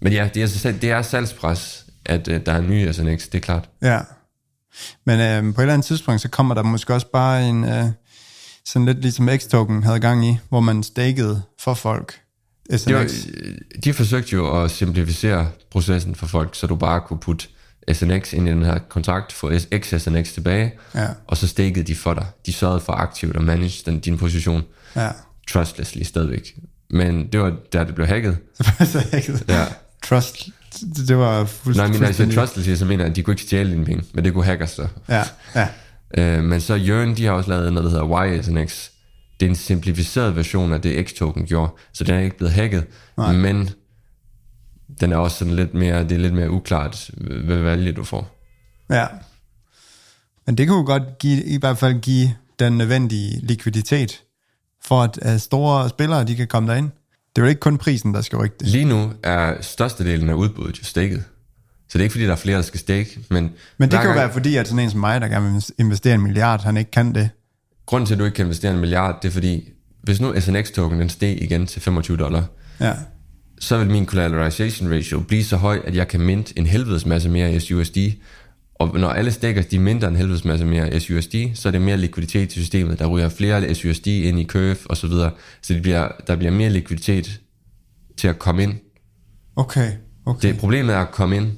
Men 0.00 0.12
ja, 0.12 0.28
det 0.34 0.42
er, 0.42 0.72
det 0.72 0.90
er 0.90 1.02
salgspres, 1.02 1.86
at 2.06 2.28
øh, 2.28 2.40
der 2.46 2.52
er 2.52 2.60
nye 2.60 2.92
SNX, 2.92 3.24
det 3.24 3.34
er 3.34 3.38
klart. 3.40 3.68
Ja. 3.82 3.98
Men 5.06 5.20
øh, 5.20 5.54
på 5.54 5.60
et 5.60 5.64
eller 5.64 5.74
andet 5.74 5.86
tidspunkt, 5.86 6.20
så 6.20 6.28
kommer 6.28 6.54
der 6.54 6.62
måske 6.62 6.94
også 6.94 7.06
bare 7.12 7.48
en, 7.48 7.64
øh, 7.64 7.84
sådan 8.64 8.86
lidt 8.86 9.00
ligesom 9.00 9.28
X-Token 9.28 9.82
havde 9.84 10.00
gang 10.00 10.26
i, 10.26 10.38
hvor 10.48 10.60
man 10.60 10.82
stakede 10.82 11.42
for 11.60 11.74
folk. 11.74 12.20
Det 12.70 12.94
var, 12.94 13.10
de 13.84 13.92
forsøgte 13.92 14.32
jo 14.32 14.62
at 14.64 14.70
simplificere 14.70 15.48
processen 15.70 16.14
for 16.14 16.26
folk, 16.26 16.54
så 16.54 16.66
du 16.66 16.76
bare 16.76 17.00
kunne 17.00 17.18
putte 17.18 17.46
SNX 17.92 18.32
ind 18.32 18.48
i 18.48 18.50
den 18.50 18.64
her 18.64 18.78
kontrakt, 18.78 19.32
få 19.32 19.52
XSNX 19.78 20.32
tilbage, 20.32 20.72
Ja. 20.94 21.06
og 21.26 21.36
så 21.36 21.48
stakede 21.48 21.84
de 21.84 21.94
for 21.96 22.14
dig. 22.14 22.26
De 22.46 22.52
sørgede 22.52 22.80
for 22.80 22.92
aktivt 22.92 23.36
at 23.36 23.42
manage 23.42 23.82
den, 23.86 24.00
din 24.00 24.18
position 24.18 24.62
Ja. 24.96 25.08
trustlessly 25.48 26.02
stadigvæk. 26.02 26.54
Men 26.90 27.26
det 27.32 27.40
var 27.40 27.56
da 27.72 27.84
det 27.84 27.94
blev 27.94 28.06
hacket. 28.06 28.38
så 28.92 29.04
jeg 29.12 29.20
ikke 29.28 29.44
Ja. 29.48 29.64
Trust, 30.04 30.48
det, 30.72 31.08
det 31.08 31.16
var 31.16 31.44
fuldst, 31.44 31.76
Nej, 31.78 31.86
men 31.86 32.00
når 32.00 32.06
jeg 32.06 32.14
siger 32.14 32.32
fuldstændig... 32.32 32.78
så 32.78 32.84
mener 32.84 33.04
at 33.04 33.16
de 33.16 33.22
kunne 33.22 33.32
ikke 33.32 33.42
stjæle 33.42 33.70
dine 33.72 33.84
penge, 33.84 34.04
men 34.14 34.24
det 34.24 34.32
kunne 34.32 34.44
hackers 34.44 34.70
så. 34.70 34.88
Ja, 35.08 35.22
ja. 35.54 35.68
Øh, 36.18 36.44
men 36.44 36.60
så 36.60 36.74
Jørgen, 36.74 37.16
de 37.16 37.24
har 37.24 37.32
også 37.32 37.50
lavet 37.50 37.72
noget, 37.72 37.92
der 37.92 37.98
hedder 38.00 38.40
YSNX. 38.40 38.88
Det 39.40 39.46
er 39.46 39.50
en 39.50 39.56
simplificeret 39.56 40.36
version 40.36 40.72
af 40.72 40.80
det 40.80 41.06
X-token 41.06 41.46
gjorde, 41.46 41.72
så 41.92 42.04
den 42.04 42.14
er 42.14 42.18
ikke 42.18 42.36
blevet 42.36 42.52
hacket, 42.52 42.86
Nej. 43.16 43.32
men 43.32 43.70
den 45.00 45.12
er 45.12 45.16
også 45.16 45.36
sådan 45.36 45.54
lidt 45.54 45.74
mere, 45.74 46.02
det 46.02 46.12
er 46.12 46.18
lidt 46.18 46.34
mere 46.34 46.50
uklart, 46.50 47.10
hvad 47.44 47.56
valget 47.56 47.96
du 47.96 48.04
får. 48.04 48.36
Ja. 48.90 49.06
Men 50.46 50.58
det 50.58 50.68
kunne 50.68 50.84
godt 50.84 51.18
give, 51.18 51.44
i 51.44 51.58
hvert 51.58 51.78
fald 51.78 52.00
give 52.00 52.34
den 52.58 52.78
nødvendige 52.78 53.40
likviditet, 53.46 54.20
for 54.84 55.02
at 55.02 55.18
uh, 55.26 55.38
store 55.38 55.88
spillere, 55.88 56.24
de 56.24 56.36
kan 56.36 56.46
komme 56.46 56.70
derind. 56.70 56.90
Det 57.36 57.42
er 57.42 57.46
jo 57.46 57.48
ikke 57.48 57.60
kun 57.60 57.78
prisen, 57.78 58.14
der 58.14 58.20
skal 58.22 58.38
rykke 58.38 58.56
det. 58.60 58.68
Lige 58.68 58.84
nu 58.84 59.12
er 59.22 59.54
størstedelen 59.60 60.28
af 60.28 60.34
udbuddet 60.34 60.78
jo 60.78 60.84
staked. 60.84 61.18
Så 61.88 61.98
det 61.98 62.00
er 62.00 62.02
ikke 62.02 62.12
fordi, 62.12 62.24
der 62.24 62.32
er 62.32 62.36
flere, 62.36 62.56
der 62.56 62.62
skal 62.62 62.80
stake, 62.80 63.18
men... 63.30 63.50
Men 63.78 63.90
det 63.90 63.98
kan 63.98 64.08
jo 64.08 64.12
gang- 64.12 64.16
være 64.18 64.32
fordi, 64.32 64.56
at 64.56 64.68
sådan 64.68 64.84
en 64.84 64.90
som 64.90 65.00
mig, 65.00 65.20
der 65.20 65.28
gerne 65.28 65.52
vil 65.52 65.62
investere 65.78 66.14
en 66.14 66.20
milliard, 66.22 66.62
han 66.64 66.76
ikke 66.76 66.90
kan 66.90 67.14
det. 67.14 67.30
Grunden 67.86 68.06
til, 68.06 68.14
at 68.14 68.18
du 68.20 68.24
ikke 68.24 68.34
kan 68.34 68.44
investere 68.46 68.72
en 68.74 68.80
milliard, 68.80 69.18
det 69.22 69.28
er 69.28 69.32
fordi, 69.32 69.68
hvis 70.02 70.20
nu 70.20 70.40
SNX-token 70.40 71.00
den 71.00 71.08
steg 71.08 71.42
igen 71.42 71.66
til 71.66 71.82
25 71.82 72.16
dollar, 72.16 72.44
Ja. 72.80 72.94
så 73.60 73.78
vil 73.78 73.90
min 73.90 74.06
collateralization 74.06 74.92
ratio 74.92 75.20
blive 75.20 75.44
så 75.44 75.56
høj, 75.56 75.80
at 75.84 75.94
jeg 75.96 76.08
kan 76.08 76.20
mint 76.20 76.52
en 76.56 76.66
helvedes 76.66 77.06
masse 77.06 77.28
mere 77.28 77.60
SUSD. 77.60 77.96
Og 78.80 78.98
når 79.00 79.08
alle 79.08 79.30
stakers 79.32 79.66
de 79.66 79.78
mindre 79.78 80.08
en 80.08 80.16
helvedes 80.16 80.44
masse 80.44 80.64
mere 80.66 81.00
SUSD, 81.00 81.34
så 81.54 81.68
er 81.68 81.70
det 81.72 81.82
mere 81.82 81.96
likviditet 81.96 82.48
til 82.48 82.62
systemet. 82.62 82.98
Der 82.98 83.06
ryger 83.06 83.28
flere 83.28 83.74
SUSD 83.74 84.06
ind 84.06 84.40
i 84.40 84.44
curve 84.44 84.76
og 84.84 84.96
så 84.96 85.06
videre. 85.06 85.30
Så 85.62 85.74
det 85.74 85.82
bliver, 85.82 86.08
der 86.26 86.36
bliver 86.36 86.52
mere 86.52 86.70
likviditet 86.70 87.40
til 88.16 88.28
at 88.28 88.38
komme 88.38 88.62
ind. 88.62 88.74
Okay, 89.56 89.90
okay. 90.26 90.48
Det, 90.48 90.58
problemet 90.58 90.94
er 90.94 90.98
at 91.00 91.10
komme 91.10 91.36
ind. 91.36 91.50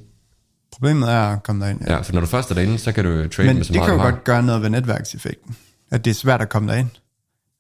Problemet 0.73 1.09
er 1.13 1.19
at 1.21 1.43
komme 1.43 1.65
derind. 1.65 1.81
Ja. 1.87 1.93
Ja, 1.95 2.01
for 2.01 2.13
når 2.13 2.21
du 2.21 2.27
først 2.27 2.51
er 2.51 2.55
derinde, 2.55 2.79
så 2.79 2.93
kan 2.93 3.05
du 3.05 3.29
trade 3.29 3.47
Men 3.49 3.57
med 3.57 3.65
så 3.65 3.73
det 3.73 3.79
meget 3.79 3.89
kan 3.89 3.95
jo 3.95 3.99
du 3.99 4.05
har. 4.05 4.11
godt 4.11 4.25
gøre 4.25 4.43
noget 4.43 4.63
ved 4.63 4.71
netværkseffekten. 4.71 5.57
At 5.91 6.05
det 6.05 6.11
er 6.11 6.15
svært 6.15 6.43
at 6.43 6.49
komme 6.49 6.73
derind. 6.73 6.89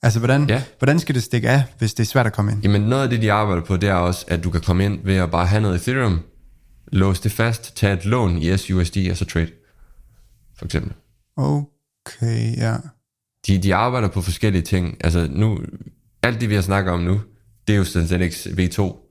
Altså, 0.02 0.18
hvordan, 0.18 0.46
Ja. 0.48 0.62
hvordan 0.78 0.98
skal 0.98 1.14
det 1.14 1.22
stikke 1.22 1.48
af, 1.50 1.62
hvis 1.78 1.94
det 1.94 2.02
er 2.02 2.06
svært 2.06 2.26
at 2.26 2.32
komme 2.32 2.52
ind? 2.52 2.62
Jamen 2.62 2.82
noget 2.82 3.02
af 3.02 3.10
det, 3.10 3.22
de 3.22 3.32
arbejder 3.32 3.62
på, 3.64 3.76
det 3.76 3.88
er 3.88 3.94
også, 3.94 4.24
at 4.28 4.44
du 4.44 4.50
kan 4.50 4.60
komme 4.60 4.84
ind 4.84 4.98
ved 5.04 5.16
at 5.16 5.30
bare 5.30 5.46
have 5.46 5.62
noget 5.62 5.76
Ethereum, 5.76 6.20
låse 6.92 7.22
det 7.22 7.32
fast, 7.32 7.76
tage 7.76 7.92
et 7.92 8.04
lån 8.04 8.38
i 8.38 8.56
SUSD 8.56 8.96
og 9.10 9.16
så 9.16 9.24
trade. 9.24 9.50
For 10.58 10.64
eksempel. 10.64 10.92
Okay, 11.36 12.56
ja. 12.56 12.76
De, 13.46 13.58
de 13.58 13.74
arbejder 13.74 14.08
på 14.08 14.22
forskellige 14.22 14.62
ting. 14.62 14.96
Altså 15.04 15.28
nu, 15.30 15.58
alt 16.22 16.40
det 16.40 16.48
vi 16.48 16.54
har 16.54 16.62
snakket 16.62 16.92
om 16.92 17.00
nu, 17.00 17.20
det 17.66 17.72
er 17.72 17.76
jo 17.76 17.84
Synthetics 17.84 18.46
V2, 18.46 19.08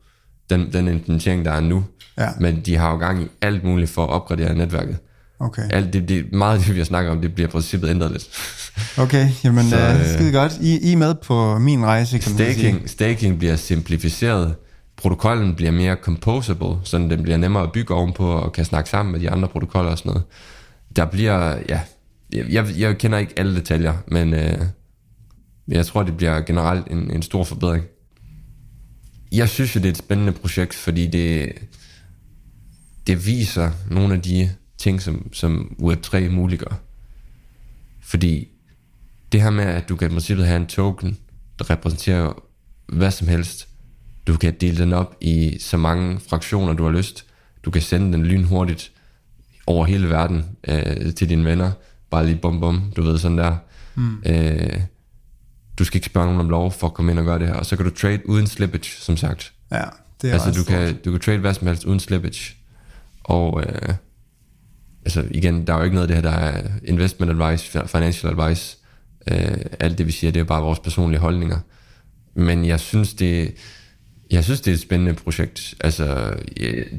den, 0.49 0.73
den 0.73 0.87
implementering, 0.87 1.45
der 1.45 1.51
er 1.51 1.59
nu. 1.59 1.83
Ja. 2.17 2.29
Men 2.39 2.61
de 2.61 2.75
har 2.75 2.91
jo 2.91 2.97
gang 2.97 3.23
i 3.23 3.27
alt 3.41 3.63
muligt 3.63 3.89
for 3.89 4.03
at 4.03 4.09
opgradere 4.09 4.55
netværket. 4.55 4.97
Okay, 5.39 5.69
Alt 5.69 5.93
det, 5.93 6.09
det, 6.09 6.31
meget 6.33 6.57
af 6.57 6.63
det, 6.63 6.73
vi 6.73 6.79
har 6.79 6.85
snakket 6.85 7.11
om, 7.11 7.21
det 7.21 7.35
bliver 7.35 7.47
i 7.47 7.51
princippet 7.51 7.89
ændret 7.89 8.11
lidt. 8.11 8.29
okay 8.97 9.29
jamen 9.43 9.69
Så, 9.69 9.75
uh, 9.75 9.99
øh, 9.99 10.13
skide 10.13 10.31
godt. 10.31 10.57
I, 10.61 10.89
I 10.89 10.93
er 10.93 10.97
med 10.97 11.15
på 11.15 11.59
min 11.59 11.85
rejse, 11.85 12.17
kan 12.17 12.31
man 12.31 12.37
så 12.37 12.43
sige. 12.43 12.53
Staking, 12.53 12.89
staking 12.89 13.37
bliver 13.37 13.55
simplificeret. 13.55 14.55
Protokollen 15.01 15.55
bliver 15.55 15.71
mere 15.71 15.95
composable, 15.95 16.75
så 16.83 16.97
den 16.97 17.23
bliver 17.23 17.37
nemmere 17.37 17.63
at 17.63 17.71
bygge 17.71 17.93
ovenpå 17.93 18.31
og 18.31 18.53
kan 18.53 18.65
snakke 18.65 18.89
sammen 18.89 19.11
med 19.11 19.19
de 19.19 19.29
andre 19.29 19.47
protokoller 19.47 19.91
og 19.91 19.97
sådan 19.97 20.09
noget. 20.09 20.23
Der 20.95 21.05
bliver, 21.05 21.57
ja, 21.69 21.81
jeg, 22.33 22.67
jeg, 22.77 22.97
kender 22.97 23.17
ikke 23.17 23.33
alle 23.37 23.55
detaljer, 23.55 23.97
men 24.07 24.33
øh, 24.33 24.59
jeg 25.67 25.85
tror, 25.85 26.03
det 26.03 26.17
bliver 26.17 26.41
generelt 26.41 26.87
en, 26.87 27.11
en 27.11 27.21
stor 27.21 27.43
forbedring. 27.43 27.85
Jeg 29.31 29.49
synes 29.49 29.75
jo, 29.75 29.79
det 29.79 29.87
er 29.87 29.91
et 29.91 29.97
spændende 29.97 30.31
projekt, 30.31 30.73
fordi 30.73 31.07
det, 31.07 31.53
det 33.07 33.25
viser 33.25 33.71
nogle 33.89 34.13
af 34.13 34.21
de 34.21 34.49
ting, 34.77 35.01
som, 35.01 35.33
som 35.33 35.75
Web3 35.81 36.29
muliggør. 36.29 36.79
Fordi 38.01 38.47
det 39.31 39.41
her 39.41 39.49
med, 39.49 39.63
at 39.63 39.89
du 39.89 39.95
kan 39.95 40.07
i 40.07 40.13
princippet 40.13 40.47
have 40.47 40.57
en 40.57 40.67
token, 40.67 41.17
der 41.59 41.69
repræsenterer 41.69 42.43
hvad 42.87 43.11
som 43.11 43.27
helst. 43.27 43.67
Du 44.27 44.37
kan 44.37 44.53
dele 44.61 44.77
den 44.77 44.93
op 44.93 45.15
i 45.21 45.57
så 45.59 45.77
mange 45.77 46.19
fraktioner, 46.29 46.73
du 46.73 46.83
har 46.83 46.91
lyst. 46.91 47.25
Du 47.65 47.71
kan 47.71 47.81
sende 47.81 48.13
den 48.13 48.25
lynhurtigt 48.25 48.91
over 49.67 49.85
hele 49.85 50.09
verden 50.09 50.45
øh, 50.67 51.13
til 51.13 51.29
dine 51.29 51.45
venner. 51.45 51.71
Bare 52.09 52.25
lige 52.25 52.37
bum 52.37 52.59
bum, 52.59 52.93
du 52.95 53.01
ved 53.01 53.17
sådan 53.17 53.37
der. 53.37 53.55
Mm. 53.95 54.17
Øh, 54.25 54.81
du 55.79 55.83
skal 55.83 55.97
ikke 55.97 56.05
spørge 56.05 56.25
nogen 56.25 56.39
om 56.39 56.49
lov 56.49 56.71
for 56.71 56.87
at 56.87 56.93
komme 56.93 57.11
ind 57.11 57.19
og 57.19 57.25
gøre 57.25 57.39
det 57.39 57.47
her. 57.47 57.53
Og 57.55 57.65
så 57.65 57.75
kan 57.75 57.85
du 57.85 57.91
trade 57.91 58.29
uden 58.29 58.47
slippage, 58.47 58.83
som 59.01 59.17
sagt. 59.17 59.53
Ja, 59.71 59.83
det 60.21 60.29
er 60.29 60.33
Altså 60.33 60.49
du 60.51 60.63
stort. 60.63 60.67
kan, 60.67 60.97
du 61.05 61.11
kan 61.11 61.19
trade 61.19 61.37
hvad 61.37 61.53
som 61.53 61.67
helst 61.67 61.85
uden 61.85 61.99
slippage. 61.99 62.55
Og 63.23 63.63
øh, 63.63 63.93
altså 65.05 65.25
igen, 65.31 65.67
der 65.67 65.73
er 65.73 65.77
jo 65.77 65.83
ikke 65.83 65.95
noget 65.95 66.11
af 66.11 66.15
det 66.15 66.23
her, 66.23 66.31
der 66.31 66.37
er 66.47 66.67
investment 66.83 67.41
advice, 67.41 67.87
financial 67.87 68.39
advice. 68.39 68.77
Øh, 69.31 69.57
alt 69.79 69.97
det 69.97 70.07
vi 70.07 70.11
siger, 70.11 70.31
det 70.31 70.39
er 70.39 70.43
bare 70.43 70.61
vores 70.61 70.79
personlige 70.79 71.19
holdninger. 71.19 71.59
Men 72.33 72.65
jeg 72.65 72.79
synes, 72.79 73.13
det, 73.13 73.53
jeg 74.31 74.43
synes, 74.43 74.61
det 74.61 74.71
er 74.71 74.75
et 74.75 74.81
spændende 74.81 75.13
projekt. 75.13 75.73
Altså, 75.79 76.33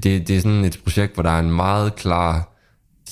det, 0.03 0.29
det 0.29 0.31
er 0.31 0.41
sådan 0.41 0.65
et 0.65 0.81
projekt, 0.85 1.15
hvor 1.15 1.23
der 1.23 1.31
er 1.31 1.39
en 1.41 1.51
meget 1.51 1.95
klar 1.97 2.49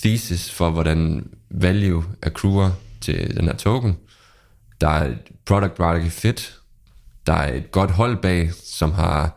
thesis 0.02 0.50
for, 0.50 0.70
hvordan 0.70 1.26
value 1.50 2.04
accruer 2.22 2.70
til 3.00 3.36
den 3.36 3.44
her 3.44 3.56
token. 3.56 3.96
Der 4.80 4.88
er 4.88 5.08
et 5.08 5.18
product 5.46 5.78
market 5.78 6.12
fit. 6.12 6.56
Der 7.26 7.32
er 7.32 7.54
et 7.56 7.70
godt 7.70 7.90
hold 7.90 8.16
bag, 8.16 8.50
som 8.64 8.92
har 8.92 9.36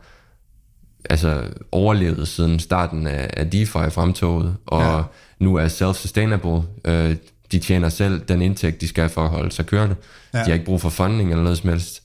altså 1.10 1.44
overlevet 1.72 2.28
siden 2.28 2.58
starten 2.58 3.06
af, 3.06 3.30
af 3.36 3.50
DeFi 3.50 3.90
fremtoget, 3.90 4.56
og 4.66 4.82
Ja. 4.82 5.02
nu 5.38 5.54
er 5.56 5.68
self-sustainable. 5.68 6.62
Øh, 6.84 7.16
de 7.52 7.58
tjener 7.58 7.88
selv 7.88 8.20
den 8.20 8.42
indtægt, 8.42 8.80
de 8.80 8.88
skal 8.88 9.08
for 9.08 9.22
at 9.24 9.30
holde 9.30 9.52
sig 9.52 9.66
kørende. 9.66 9.96
Ja. 10.34 10.38
De 10.38 10.44
har 10.44 10.52
ikke 10.52 10.64
brug 10.64 10.80
for 10.80 10.88
funding 10.90 11.30
eller 11.30 11.42
noget 11.42 11.58
som 11.58 11.70
helst. 11.70 12.02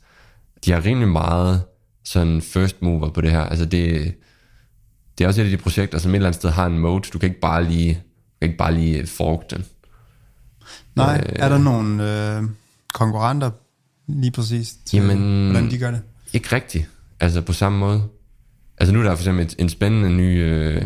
De 0.65 0.71
har 0.71 0.86
rimelig 0.86 1.07
meget 1.09 1.61
sådan 2.10 2.41
first 2.41 2.82
mover 2.82 3.10
på 3.10 3.22
det 3.22 3.32
her. 3.32 3.41
Altså 3.41 3.66
det, 3.66 4.14
det 5.18 5.24
er 5.24 5.28
også 5.28 5.41
et 5.41 5.45
af 5.45 5.51
de 5.51 5.57
projekter, 5.57 5.97
som 5.97 6.12
et 6.12 6.16
eller 6.16 6.28
andet 6.28 6.39
sted 6.39 6.49
har 6.49 6.66
en 6.66 6.80
mode. 6.80 7.10
Du 7.14 7.20
kan 7.20 7.30
ikke 7.30 7.39
bare 7.39 7.64
lige, 7.64 7.93
du 7.93 8.38
kan 8.41 8.49
ikke 8.49 8.57
bare 8.57 8.74
lige 8.74 9.07
fork 9.07 9.51
den. 9.51 9.66
Nej, 10.95 11.24
øh, 11.30 11.36
er 11.36 11.49
der 11.49 11.57
nogle 11.57 12.03
øh, 12.38 12.43
konkurrenter 12.93 13.51
lige 14.07 14.32
præcis 14.32 14.74
til, 14.86 14.97
Jamen- 14.97 15.51
hvordan 15.51 15.72
de 15.72 15.78
gør 15.78 15.91
det? 15.91 16.01
Ikke 16.34 16.55
rigtigt. 16.55 16.89
Altså 17.20 17.41
på 17.41 17.53
samme 17.53 17.80
måde. 17.80 18.03
Altså 18.78 18.93
nu 18.93 18.99
er 18.99 19.03
der 19.03 19.16
for 19.16 19.22
eksempel 19.22 19.45
et, 19.45 19.55
en 19.57 19.70
spændende 19.70 20.10
ny, 20.10 20.43
øh, 20.43 20.86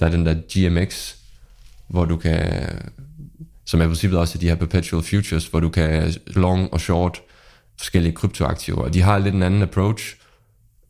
der 0.00 0.06
er 0.06 0.10
den 0.10 0.26
der 0.26 0.34
GMX, 0.34 1.14
hvor 1.88 2.04
du 2.04 2.16
kan, 2.16 2.68
som 3.66 3.80
er 3.80 3.84
i 3.84 3.88
princippet 3.88 4.18
også 4.18 4.38
de 4.38 4.48
her 4.48 4.54
perpetual 4.54 5.02
futures, 5.02 5.46
hvor 5.46 5.60
du 5.60 5.68
kan 5.68 6.14
long 6.26 6.72
og 6.72 6.80
short 6.80 7.20
forskellige 7.78 8.12
kryptoaktiver, 8.12 8.82
og 8.82 8.94
de 8.94 9.00
har 9.02 9.18
lidt 9.18 9.34
en 9.34 9.42
anden 9.42 9.62
approach. 9.62 10.16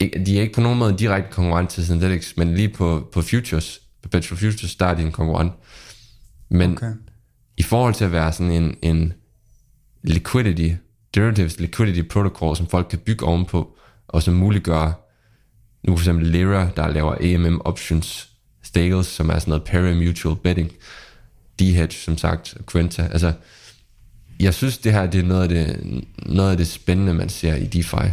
De 0.00 0.38
er 0.38 0.42
ikke 0.42 0.54
på 0.54 0.60
nogen 0.60 0.78
måde 0.78 0.98
direkte 0.98 1.32
konkurrent 1.32 1.70
til 1.70 1.84
Synthetics, 1.84 2.36
men 2.36 2.54
lige 2.54 2.68
på, 2.68 3.08
på 3.12 3.22
futures, 3.22 3.80
perpetual 4.02 4.38
futures, 4.38 4.76
der 4.76 4.86
er 4.86 4.94
de 4.94 5.02
en 5.02 5.12
konkurrent. 5.12 5.52
Men 6.48 6.72
Okay. 6.72 6.92
i 7.56 7.62
forhold 7.62 7.94
til 7.94 8.04
at 8.04 8.12
være 8.12 8.32
sådan 8.32 8.52
en, 8.52 8.76
en 8.82 9.12
liquidity, 10.02 10.74
derivatives 11.14 11.60
liquidity 11.60 12.08
protocol, 12.08 12.56
som 12.56 12.66
folk 12.66 12.86
kan 12.90 12.98
bygge 12.98 13.26
ovenpå, 13.26 13.76
og 14.08 14.22
som 14.22 14.34
muliggør, 14.34 15.10
nu 15.82 15.96
for 15.96 16.02
eksempel 16.02 16.26
Lyra, 16.26 16.68
der 16.76 16.88
laver 16.88 17.14
AMM 17.34 17.60
options, 17.64 18.30
Stagles, 18.62 19.06
som 19.06 19.30
er 19.30 19.38
sådan 19.38 19.50
noget 19.50 19.64
pari-mutual 19.64 20.36
betting, 20.36 20.72
D-Hedge, 21.62 21.92
som 21.94 22.18
sagt, 22.18 22.54
og 22.58 22.66
Quenta. 22.66 23.08
Altså, 23.12 23.32
jeg 24.40 24.54
synes, 24.54 24.78
det 24.78 24.92
her 24.92 25.06
det 25.06 25.20
er 25.20 25.24
noget 25.24 25.42
af 25.42 25.48
det, 25.48 26.04
noget 26.26 26.50
af 26.50 26.56
det 26.56 26.66
spændende, 26.66 27.14
man 27.14 27.28
ser 27.28 27.54
i 27.54 27.66
DeFi. 27.66 28.10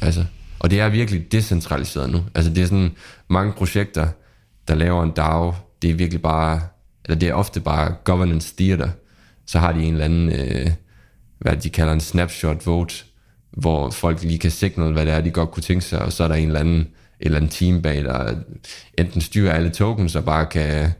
Altså, 0.00 0.24
og 0.58 0.70
det 0.70 0.80
er 0.80 0.88
virkelig 0.88 1.32
decentraliseret 1.32 2.10
nu. 2.10 2.24
Altså, 2.34 2.50
det 2.50 2.62
er 2.62 2.66
sådan 2.66 2.90
mange 3.28 3.52
projekter, 3.52 4.08
der 4.68 4.74
laver 4.74 5.02
en 5.02 5.10
DAO, 5.10 5.54
det 5.82 5.90
er 5.90 5.94
virkelig 5.94 6.22
bare, 6.22 6.60
eller 7.04 7.18
det 7.18 7.28
er 7.28 7.34
ofte 7.34 7.60
bare 7.60 7.94
governance 8.04 8.54
theater. 8.56 8.88
Så 9.46 9.58
har 9.58 9.72
de 9.72 9.82
en 9.82 9.92
eller 9.92 10.04
anden, 10.04 10.32
øh, 10.32 10.70
hvad 11.38 11.56
de 11.56 11.70
kalder 11.70 11.92
en 11.92 12.00
snapshot 12.00 12.66
vote, 12.66 12.94
hvor 13.50 13.90
folk 13.90 14.22
lige 14.22 14.38
kan 14.38 14.50
signal, 14.50 14.92
hvad 14.92 15.06
det 15.06 15.14
er, 15.14 15.20
de 15.20 15.30
godt 15.30 15.50
kunne 15.50 15.62
tænke 15.62 15.84
sig, 15.84 16.02
og 16.02 16.12
så 16.12 16.24
er 16.24 16.28
der 16.28 16.34
en 16.34 16.46
eller 16.46 16.60
anden, 16.60 16.80
et 16.80 16.86
eller 17.20 17.38
andet 17.38 17.50
team 17.50 17.82
bag, 17.82 18.04
der 18.04 18.34
enten 18.98 19.20
styrer 19.20 19.52
alle 19.52 19.70
tokens, 19.70 20.16
og 20.16 20.24
bare 20.24 20.46
kan, 20.46 20.90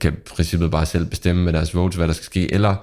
kan 0.00 0.16
princippet 0.26 0.70
bare 0.70 0.86
selv 0.86 1.06
bestemme 1.06 1.44
med 1.44 1.52
deres 1.52 1.74
votes, 1.74 1.96
hvad 1.96 2.08
der 2.08 2.14
skal 2.14 2.24
ske, 2.24 2.54
eller 2.54 2.76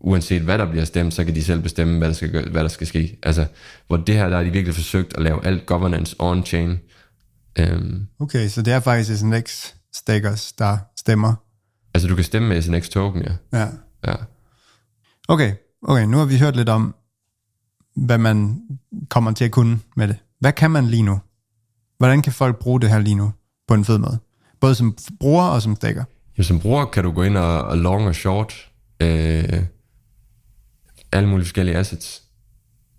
uanset 0.00 0.42
hvad 0.42 0.58
der 0.58 0.70
bliver 0.70 0.84
stemt, 0.84 1.14
så 1.14 1.24
kan 1.24 1.34
de 1.34 1.44
selv 1.44 1.62
bestemme, 1.62 1.98
hvad 1.98 2.08
der 2.08 2.14
skal, 2.14 2.30
gø- 2.32 2.50
hvad 2.50 2.62
der 2.62 2.68
skal 2.68 2.86
ske. 2.86 3.18
Altså, 3.22 3.46
hvor 3.86 3.96
det 3.96 4.14
her, 4.14 4.28
der 4.28 4.36
har 4.36 4.44
de 4.44 4.50
virkelig 4.50 4.74
forsøgt 4.74 5.16
at 5.16 5.22
lave 5.22 5.46
alt 5.46 5.66
governance 5.66 6.16
on-chain. 6.22 6.78
Øhm, 7.58 8.06
Okay, 8.20 8.48
så 8.48 8.62
det 8.62 8.72
er 8.72 8.80
faktisk 8.80 9.18
SNX 9.18 9.72
stakers, 9.94 10.52
der 10.52 10.78
stemmer. 10.96 11.34
altså, 11.94 12.08
du 12.08 12.14
kan 12.14 12.24
stemme 12.24 12.48
med 12.48 12.62
SNX 12.62 12.88
token, 12.88 13.22
ja. 13.22 13.32
Ja. 13.58 13.68
ja. 14.06 14.14
Okay, 15.28 15.52
okay, 15.82 16.04
nu 16.04 16.16
har 16.16 16.24
vi 16.24 16.38
hørt 16.38 16.56
lidt 16.56 16.68
om, 16.68 16.94
hvad 17.96 18.18
man 18.18 18.60
kommer 19.10 19.32
til 19.32 19.44
at 19.44 19.50
kunne 19.50 19.78
med 19.96 20.08
det. 20.08 20.16
Hvad 20.40 20.52
kan 20.52 20.70
man 20.70 20.86
lige 20.86 21.02
nu? 21.02 21.20
Hvordan 21.98 22.22
kan 22.22 22.32
folk 22.32 22.58
bruge 22.58 22.80
det 22.80 22.90
her 22.90 22.98
lige 22.98 23.14
nu 23.14 23.32
på 23.68 23.74
en 23.74 23.84
fed 23.84 23.98
måde? 23.98 24.18
Både 24.60 24.74
som 24.74 24.96
bruger 25.20 25.42
og 25.44 25.62
som 25.62 25.76
staker. 25.76 26.04
Jo, 26.38 26.42
som 26.42 26.60
bruger 26.60 26.84
kan 26.84 27.04
du 27.04 27.10
gå 27.12 27.22
ind 27.22 27.36
og, 27.36 27.62
og 27.62 27.78
long 27.78 28.06
og 28.06 28.14
short. 28.14 28.70
Øh, 29.02 29.62
alle 31.12 31.28
mulige 31.28 31.44
forskellige 31.46 31.76
assets 31.76 32.22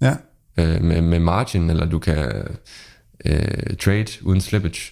Ja. 0.02 0.16
øh, 0.58 0.84
med, 0.84 1.02
med 1.02 1.20
margin, 1.20 1.70
eller 1.70 1.86
du 1.86 2.00
kan 2.00 2.32
øh, 3.26 3.78
trade 3.82 4.06
uden 4.22 4.42
slippage 4.42 4.92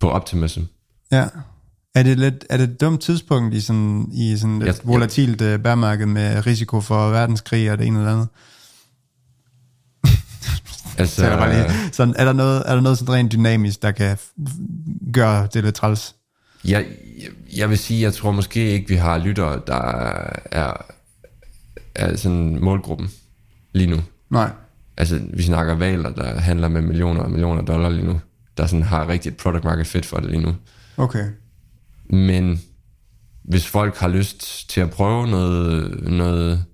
på 0.00 0.10
optimism. 0.10 0.60
Ja. 1.12 1.26
Er 1.94 2.02
det, 2.02 2.18
lidt, 2.18 2.44
er 2.50 2.56
det 2.56 2.68
et 2.70 2.80
dumt 2.80 3.00
tidspunkt 3.02 3.54
i 3.54 3.60
sådan, 3.60 4.08
i 4.12 4.36
sådan 4.36 4.62
et 4.62 4.66
Jeg- 4.66 4.74
volatilt 4.84 5.40
uh, 5.42 5.56
bærmarked 5.60 6.06
med 6.06 6.46
risiko 6.46 6.80
for 6.80 7.08
verdenskrig 7.10 7.70
og 7.72 7.78
det 7.78 7.86
ene 7.86 7.98
eller 7.98 8.12
andet? 8.12 8.28
Altså, 10.98 11.16
Så 11.16 11.24
er, 11.26 11.30
der 11.30 11.36
bare 11.38 11.52
lige, 11.52 11.92
sådan, 11.92 12.14
er, 12.18 12.24
der 12.24 12.32
noget, 12.32 12.62
er 12.66 12.74
der 12.74 12.80
noget 12.82 12.98
sådan 12.98 13.14
rent 13.14 13.32
dynamisk, 13.32 13.82
der 13.82 13.90
kan 13.92 14.16
gøre 15.12 15.48
det 15.54 15.64
lidt 15.64 15.74
træls? 15.74 16.14
jeg, 16.64 16.86
jeg, 17.22 17.30
jeg 17.56 17.70
vil 17.70 17.78
sige, 17.78 18.02
jeg 18.02 18.14
tror 18.14 18.30
måske 18.32 18.70
ikke, 18.72 18.88
vi 18.88 18.94
har 18.94 19.18
lyttere, 19.18 19.60
der 19.66 19.74
er, 20.52 20.76
er 21.94 22.16
sådan 22.16 22.58
målgruppen 22.60 23.10
lige 23.72 23.90
nu. 23.90 23.96
Nej. 24.30 24.50
Altså, 24.96 25.20
vi 25.32 25.42
snakker 25.42 25.74
valer, 25.74 26.10
der 26.10 26.40
handler 26.40 26.68
med 26.68 26.82
millioner 26.82 27.20
og 27.20 27.30
millioner 27.30 27.62
dollar 27.62 27.88
lige 27.88 28.06
nu, 28.06 28.20
der 28.56 28.66
sådan 28.66 28.82
har 28.82 29.08
rigtig 29.08 29.30
et 29.30 29.36
product 29.36 29.64
market 29.64 29.86
fit 29.86 30.06
for 30.06 30.16
det 30.16 30.30
lige 30.30 30.42
nu. 30.42 30.54
Okay. 30.96 31.26
Men 32.10 32.60
hvis 33.44 33.66
folk 33.66 33.96
har 33.96 34.08
lyst 34.08 34.70
til 34.70 34.80
at 34.80 34.90
prøve 34.90 35.26
noget, 35.26 36.00
noget, 36.10 36.64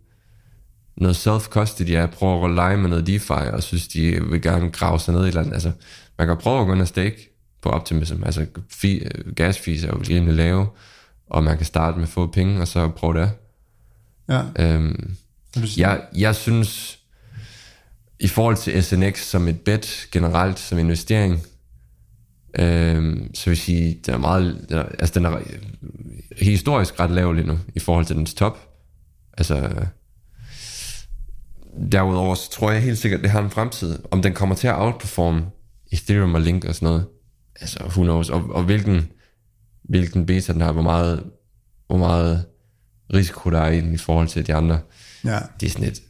noget 0.97 1.27
self-custody, 1.27 1.93
at 1.93 2.11
prøve 2.11 2.45
at 2.45 2.55
lege 2.55 2.77
med 2.77 2.89
noget 2.89 3.07
DeFi, 3.07 3.33
og 3.33 3.63
synes, 3.63 3.89
de 3.89 4.25
vil 4.31 4.43
gerne 4.43 4.71
grave 4.71 5.01
sig 5.01 5.15
ned 5.15 5.21
i 5.21 5.25
et 5.25 5.29
eller 5.29 5.41
andet. 5.41 5.55
Altså, 5.55 5.73
man 6.19 6.27
kan 6.27 6.37
prøve 6.37 6.61
at 6.61 6.67
gå 6.67 6.73
ind 6.73 6.81
og 6.81 6.89
stake 6.89 7.31
på 7.63 7.69
Optimism. 7.69 8.25
Altså, 8.25 8.47
fi, 8.71 9.07
gas 9.37 9.59
fees 9.59 9.85
er 9.85 9.89
jo 9.89 10.03
rimelig 10.09 10.35
lave, 10.35 10.67
og 11.27 11.45
man 11.45 11.57
kan 11.57 11.67
starte 11.67 11.99
med 11.99 12.07
få 12.07 12.27
penge, 12.27 12.61
og 12.61 12.69
så 12.69 12.89
prøve 12.89 13.21
det. 13.21 13.31
Ja. 14.29 14.43
Øhm, 14.59 15.17
jeg, 15.77 16.03
jeg 16.17 16.35
synes, 16.35 16.99
i 18.21 18.29
forhold 18.29 18.57
til 18.57 18.83
SNX 18.83 19.23
som 19.23 19.49
et 19.49 19.61
bet 19.61 20.09
generelt, 20.13 20.59
som 20.59 20.79
investering, 20.79 21.41
øhm, 22.59 23.35
så 23.35 23.45
vil 23.45 23.51
jeg 23.51 23.59
sige, 23.59 24.01
den 24.07 24.15
er 24.15 24.19
meget, 24.19 24.67
den 24.69 24.79
er, 24.79 24.83
altså 24.83 25.15
den 25.15 25.25
er 25.25 25.41
historisk 26.37 27.01
ret 27.01 27.11
lav 27.11 27.33
lige 27.33 27.47
nu, 27.47 27.59
i 27.75 27.79
forhold 27.79 28.05
til 28.05 28.17
dens 28.17 28.35
top. 28.35 28.59
Altså, 29.39 29.71
derudover 31.93 32.35
så 32.35 32.51
tror 32.51 32.71
jeg 32.71 32.83
helt 32.83 32.99
sikkert, 32.99 33.23
det 33.23 33.31
har 33.31 33.43
en 33.43 33.51
fremtid. 33.51 33.99
Om 34.11 34.23
den 34.23 34.35
kommer 34.35 34.55
til 34.55 34.67
at 34.69 34.79
outperforme 34.79 35.47
Ethereum 35.93 36.35
og 36.35 36.41
Link 36.41 36.65
og 36.65 36.75
sådan 36.75 36.87
noget, 36.87 37.07
altså 37.61 37.85
who 37.85 38.03
knows, 38.03 38.31
og, 38.31 38.51
og 38.51 38.63
hvilken, 38.63 39.09
hvilken 39.83 40.27
beta 40.27 40.53
den 40.53 40.61
har, 40.61 40.73
hvor 40.73 40.83
meget, 40.83 41.25
hvor 41.87 41.97
meget 41.97 42.45
risiko 43.15 43.51
der 43.51 43.61
er 43.61 43.71
i 43.71 43.81
den 43.81 43.95
i 43.95 43.99
forhold 43.99 44.29
til 44.29 44.47
de 44.47 44.55
andre 44.55 44.81
Ja. 45.25 45.39
det 45.61 45.67
er 45.67 45.71
sådan 45.71 45.89
et... 45.89 46.03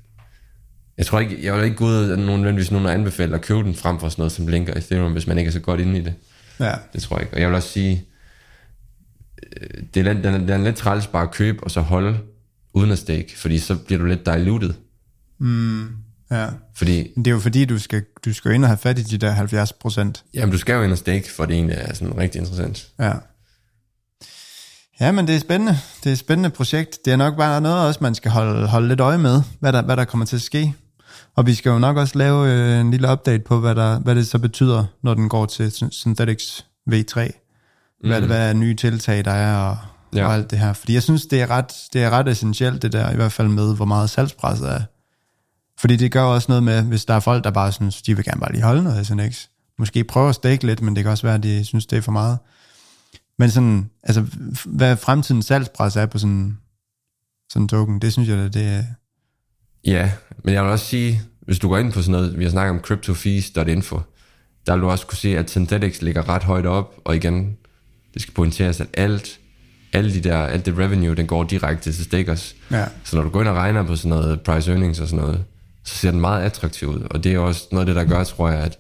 Jeg 0.99 1.07
tror 1.07 1.21
ikke, 1.21 1.45
jeg 1.45 1.55
vil 1.57 1.65
ikke 1.65 1.77
gå 1.77 1.85
ud 1.87 1.95
af 1.95 2.19
nødvendigvis 2.19 2.71
nogen 2.71 2.87
at 2.87 2.93
anbefale 2.95 3.35
at 3.35 3.41
købe 3.43 3.61
den 3.63 3.75
frem 3.75 4.01
for 4.01 4.09
sådan 4.09 4.21
noget 4.21 4.33
som 4.33 4.47
Link 4.47 4.69
og 4.69 4.79
Ethereum, 4.79 5.13
hvis 5.13 5.27
man 5.27 5.39
ikke 5.39 5.49
er 5.49 5.53
så 5.53 5.61
godt 5.61 5.81
inde 5.81 5.99
i 5.99 6.03
det. 6.03 6.15
Ja. 6.61 6.75
Det 6.93 7.03
tror 7.03 7.17
jeg 7.17 7.23
ikke. 7.23 7.35
Og 7.35 7.41
jeg 7.41 7.49
vil 7.49 7.57
også 7.57 7.69
sige, 7.69 8.05
øh, 9.61 9.83
det 9.95 10.07
er, 10.07 10.13
lidt- 10.13 10.25
den, 10.25 10.35
er, 10.35 10.39
den 10.39 10.51
er 10.51 10.59
lidt 10.59 10.77
træls 10.77 11.07
bare 11.07 11.23
at 11.23 11.31
købe 11.31 11.65
og 11.65 11.71
så 11.71 11.81
holde 11.81 12.19
uden 12.75 12.91
at 12.91 12.99
stake, 12.99 13.33
fordi 13.37 13.59
så 13.59 13.77
bliver 13.77 13.99
du 13.99 14.05
lidt 14.05 14.27
diluted. 14.27 14.73
ja. 16.31 16.49
Fordi, 16.75 17.13
Men 17.17 17.25
Det 17.25 17.31
er 17.31 17.35
jo 17.35 17.41
fordi, 17.41 17.65
du 17.65 17.79
skal, 17.79 18.05
du 18.25 18.33
skal 18.35 18.53
ind 18.53 18.65
og 18.65 18.69
have 18.69 18.79
fat 18.79 18.99
i 18.99 19.03
de 19.03 19.19
der 19.19 19.31
70 19.31 19.73
procent. 19.73 20.25
jamen 20.35 20.53
du 20.53 20.59
skal 20.59 20.75
jo 20.75 20.83
ind 20.83 20.93
og 20.93 20.99
stake, 20.99 21.31
for 21.31 21.45
det 21.47 21.55
egentlig 21.55 21.77
er 21.81 21.95
sådan 21.95 22.17
rigtig 22.19 22.39
interessant. 22.39 22.89
Ja. 22.99 23.13
Ja, 25.01 25.13
men 25.13 25.27
det 25.27 25.35
er 25.35 25.41
spændende. 25.41 25.79
Det 26.05 26.11
er 26.11 26.13
et 26.13 26.19
spændende 26.19 26.51
projekt. 26.51 27.05
Det 27.05 27.13
er 27.13 27.17
nok 27.17 27.37
bare 27.37 27.61
noget 27.61 27.87
også, 27.87 27.99
man 28.03 28.15
skal 28.15 28.31
holde, 28.31 28.67
holde 28.67 28.89
lidt 28.89 29.01
øje 29.01 29.19
med, 29.19 29.43
hvad 29.61 29.73
der, 29.73 29.83
hvad 29.83 29.97
der 29.97 30.05
kommer 30.05 30.27
til 30.27 30.37
at 30.37 30.43
ske. 30.43 30.75
Og 31.37 31.47
vi 31.47 31.55
skal 31.55 31.71
jo 31.71 31.79
nok 31.79 31.97
også 31.97 32.19
lave 32.19 32.53
øh, 32.53 32.81
en 32.81 32.91
lille 32.91 33.13
update 33.13 33.45
på, 33.45 33.61
hvad, 33.61 33.75
der, 33.75 33.99
hvad 33.99 34.15
det 34.15 34.27
så 34.27 34.39
betyder, 34.39 34.85
når 35.03 35.15
den 35.15 35.29
går 35.29 35.47
til 35.47 35.71
Syn- 35.71 35.91
Synthetics 35.91 36.67
V3. 36.93 37.15
Hvad, 38.01 38.21
mm. 38.21 38.27
hvad 38.27 38.49
er 38.49 38.53
nye 38.53 38.75
tiltag, 38.75 39.25
der 39.25 39.31
er, 39.31 39.57
og, 39.57 39.77
ja. 40.15 40.27
Og 40.27 40.35
alt 40.35 40.51
det 40.51 40.59
her. 40.59 40.73
Fordi 40.73 40.95
jeg 40.95 41.03
synes, 41.03 41.27
det 41.27 41.43
er, 41.43 41.51
ret, 41.51 41.73
det 41.93 42.03
er 42.03 42.11
ret 42.11 42.29
essentielt, 42.29 42.83
det 42.83 42.93
der, 42.93 43.11
i 43.11 43.17
hvert 43.17 43.33
fald 43.33 43.49
med, 43.49 43.77
hvor 43.77 43.85
meget 43.85 44.11
salgspresset 44.11 44.71
er. 44.71 44.81
Fordi 45.79 45.97
det 45.97 46.13
gør 46.13 46.23
også 46.23 46.47
noget 46.49 46.63
med, 46.63 46.83
hvis 46.83 47.05
der 47.05 47.15
er 47.15 47.21
folk, 47.21 47.45
der 47.45 47.51
bare 47.51 47.73
synes, 47.73 48.03
de 48.03 48.17
vil 48.17 48.25
gerne 48.25 48.41
bare 48.41 48.53
lige 48.53 48.63
holde 48.63 48.83
noget 48.83 49.07
SNX. 49.07 49.47
Måske 49.79 50.05
prøve 50.05 50.29
at 50.29 50.35
stake 50.35 50.67
lidt, 50.67 50.83
men 50.83 50.97
det 50.97 51.05
kan 51.05 51.11
også 51.11 51.27
være, 51.27 51.35
at 51.35 51.43
de 51.43 51.65
synes, 51.65 51.87
det 51.87 51.97
er 51.97 52.03
for 52.03 52.13
meget. 52.13 52.39
Men 53.41 53.51
sådan, 53.51 53.91
altså, 54.03 54.25
hvad 54.67 54.97
fremtidens 54.97 55.47
salgspres 55.47 55.97
er 55.97 56.07
på 56.07 56.19
sådan, 56.19 56.59
sådan 57.53 57.63
en 57.63 57.69
token, 57.69 57.99
det 57.99 58.13
synes 58.13 58.29
jeg, 58.29 58.37
da, 58.37 58.49
det 58.49 58.67
er... 58.67 58.85
Ja, 59.85 60.11
men 60.45 60.55
jeg 60.55 60.63
vil 60.63 60.71
også 60.71 60.87
sige, 60.87 61.23
hvis 61.41 61.59
du 61.59 61.69
går 61.69 61.79
ind 61.79 61.93
på 61.93 62.03
sådan 62.03 62.13
noget, 62.13 62.39
vi 62.39 62.45
har 62.45 62.51
snakket 62.51 62.71
om 62.71 62.81
cryptofees.info, 62.81 64.01
der 64.67 64.73
vil 64.73 64.83
du 64.83 64.91
også 64.91 65.07
kunne 65.07 65.19
se, 65.19 65.39
at 65.39 65.51
Synthetics 65.51 66.03
ligger 66.03 66.29
ret 66.29 66.43
højt 66.43 66.67
op, 66.67 66.95
og 67.05 67.17
igen, 67.17 67.57
det 68.15 68.23
skal 68.23 68.35
pointeres, 68.35 68.81
at 68.81 68.89
alt, 68.95 69.39
alle 69.93 70.15
de 70.15 70.21
der, 70.21 70.37
alt 70.37 70.67
det 70.67 70.79
revenue, 70.79 71.15
den 71.15 71.27
går 71.27 71.45
direkte 71.45 71.93
til 71.93 72.05
stakers. 72.05 72.55
Ja. 72.71 72.87
Så 73.05 73.17
når 73.17 73.23
du 73.23 73.29
går 73.29 73.41
ind 73.41 73.49
og 73.49 73.57
regner 73.57 73.83
på 73.83 73.97
sådan 73.97 74.09
noget 74.09 74.41
price 74.41 74.71
earnings 74.71 75.01
og 75.01 75.09
sådan 75.09 75.25
noget, 75.25 75.45
så 75.85 75.95
ser 75.95 76.11
den 76.11 76.21
meget 76.21 76.43
attraktiv 76.43 76.89
ud. 76.89 77.07
Og 77.11 77.25
det 77.25 77.35
er 77.35 77.39
også 77.39 77.69
noget 77.73 77.89
af 77.89 77.95
det, 77.95 77.97
der 77.97 78.15
gør, 78.17 78.25
tror 78.25 78.51
jeg, 78.51 78.61
at, 78.61 78.79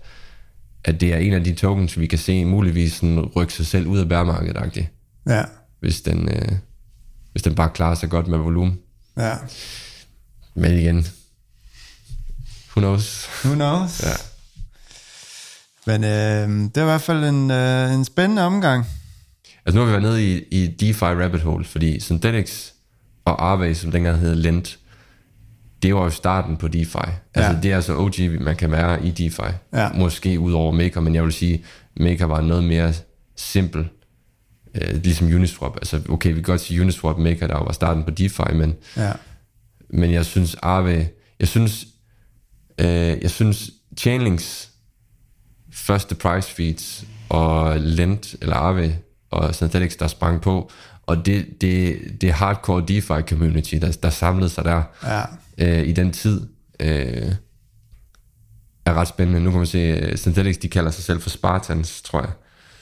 at 0.85 1.01
det 1.01 1.12
er 1.15 1.16
en 1.16 1.32
af 1.32 1.44
de 1.44 1.55
tokens, 1.55 1.98
vi 1.98 2.07
kan 2.07 2.19
se 2.19 2.44
muligvis 2.44 2.93
sådan 2.93 3.20
rykke 3.20 3.52
sig 3.52 3.66
selv 3.66 3.86
ud 3.86 3.98
af 3.98 4.09
bærmarkedet, 4.09 4.57
agtigt, 4.57 4.86
Ja, 5.28 5.43
hvis 5.81 6.01
den, 6.01 6.28
øh, 6.28 6.48
hvis 7.32 7.43
den 7.43 7.55
bare 7.55 7.70
klarer 7.74 7.94
sig 7.94 8.11
godt 8.11 8.27
med 8.28 8.39
volumen. 8.39 8.78
ja. 9.16 9.35
Men 10.55 10.78
igen, 10.78 11.07
who 12.70 12.81
knows? 12.81 13.28
Who 13.44 13.55
knows? 13.55 14.02
Ja. 14.02 14.12
Men 15.86 16.05
øh, 16.05 16.69
det 16.69 16.77
er 16.77 16.82
i 16.82 16.85
hvert 16.85 17.01
fald 17.02 17.24
en, 17.24 17.51
øh, 17.51 17.94
en 17.94 18.05
spændende 18.05 18.43
omgang. 18.43 18.85
Altså 19.66 19.74
nu 19.78 19.81
har 19.81 19.86
vi 19.86 19.93
været 19.93 20.02
nede 20.02 20.36
i, 20.36 20.44
i 20.51 20.66
DeFi 20.66 21.05
rabbit 21.05 21.40
hole, 21.40 21.65
fordi 21.65 22.01
Synthetics 22.01 22.73
og 23.24 23.51
Aave, 23.51 23.74
som 23.74 23.90
dengang 23.93 24.19
hed 24.19 24.35
Lent, 24.35 24.78
det 25.82 25.94
var 25.94 26.02
jo 26.02 26.11
starten 26.11 26.57
på 26.57 26.69
DeFi. 26.69 26.98
Altså 27.35 27.52
Ja. 27.52 27.61
det 27.62 27.73
er 27.73 27.81
så 27.81 27.97
OG, 27.97 28.15
man 28.40 28.57
kan 28.57 28.70
være 28.73 29.07
i 29.07 29.11
DeFi. 29.11 29.43
Ja. 29.73 29.89
Måske 29.93 30.40
ud 30.40 30.52
over 30.52 30.73
Maker, 30.73 31.01
men 31.01 31.15
jeg 31.15 31.24
vil 31.24 31.32
sige, 31.32 31.65
Maker 32.01 32.24
var 32.24 32.40
noget 32.40 32.65
mere 32.65 32.93
simpel. 33.36 33.89
Øh, 34.74 34.94
ligesom 35.02 35.27
Uniswap. 35.27 35.77
Altså 35.77 36.01
okay, 36.09 36.28
vi 36.28 36.35
kan 36.35 36.43
godt 36.43 36.61
sige 36.61 36.81
Uniswap 36.81 37.19
Maker, 37.19 37.47
der 37.47 37.55
var 37.65 37.73
starten 37.73 38.05
på 38.05 38.11
DeFi, 38.11 38.52
men 38.55 38.74
Ja, 38.97 39.12
men 39.90 40.12
jeg 40.12 40.24
synes 40.27 40.57
Aave, 40.62 41.09
jeg 41.40 41.48
synes, 41.48 41.86
øh, 42.78 42.86
jeg 43.23 43.31
synes 43.31 43.70
Chainlinks 43.98 44.70
første 45.73 46.15
price 46.15 46.51
feeds 46.55 47.05
og 47.28 47.81
Lent 47.81 48.35
eller 48.43 48.57
Aave 48.57 48.97
og 49.31 49.55
Synthetics, 49.55 49.97
der 49.97 50.07
sprang 50.07 50.40
på, 50.40 50.70
og 51.07 51.27
det, 51.27 51.47
det, 51.61 51.98
det 52.20 52.32
hardcore 52.32 52.85
DeFi 52.89 53.23
community, 53.28 53.74
der, 53.74 53.97
der 54.02 54.11
samlede 54.11 54.48
sig 54.48 54.65
der 54.65 54.82
ja, 55.07 55.23
øh, 55.61 55.82
i 55.89 55.93
den 55.93 56.12
tid, 56.12 56.47
øh, 56.81 57.32
er 58.85 58.95
ret 58.95 59.09
spændende. 59.09 59.41
Nu 59.41 59.51
kan 59.51 59.59
man 59.59 59.66
se, 59.66 59.78
øh, 59.78 60.16
Synthetics, 60.19 60.59
de 60.59 60.69
kalder 60.69 60.91
sig 60.91 61.05
selv 61.05 61.20
for 61.20 61.31
Spartans, 61.31 62.03
tror 62.03 62.20
jeg. 62.20 62.31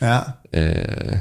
ja, 0.02 0.20
Øh, 0.62 1.16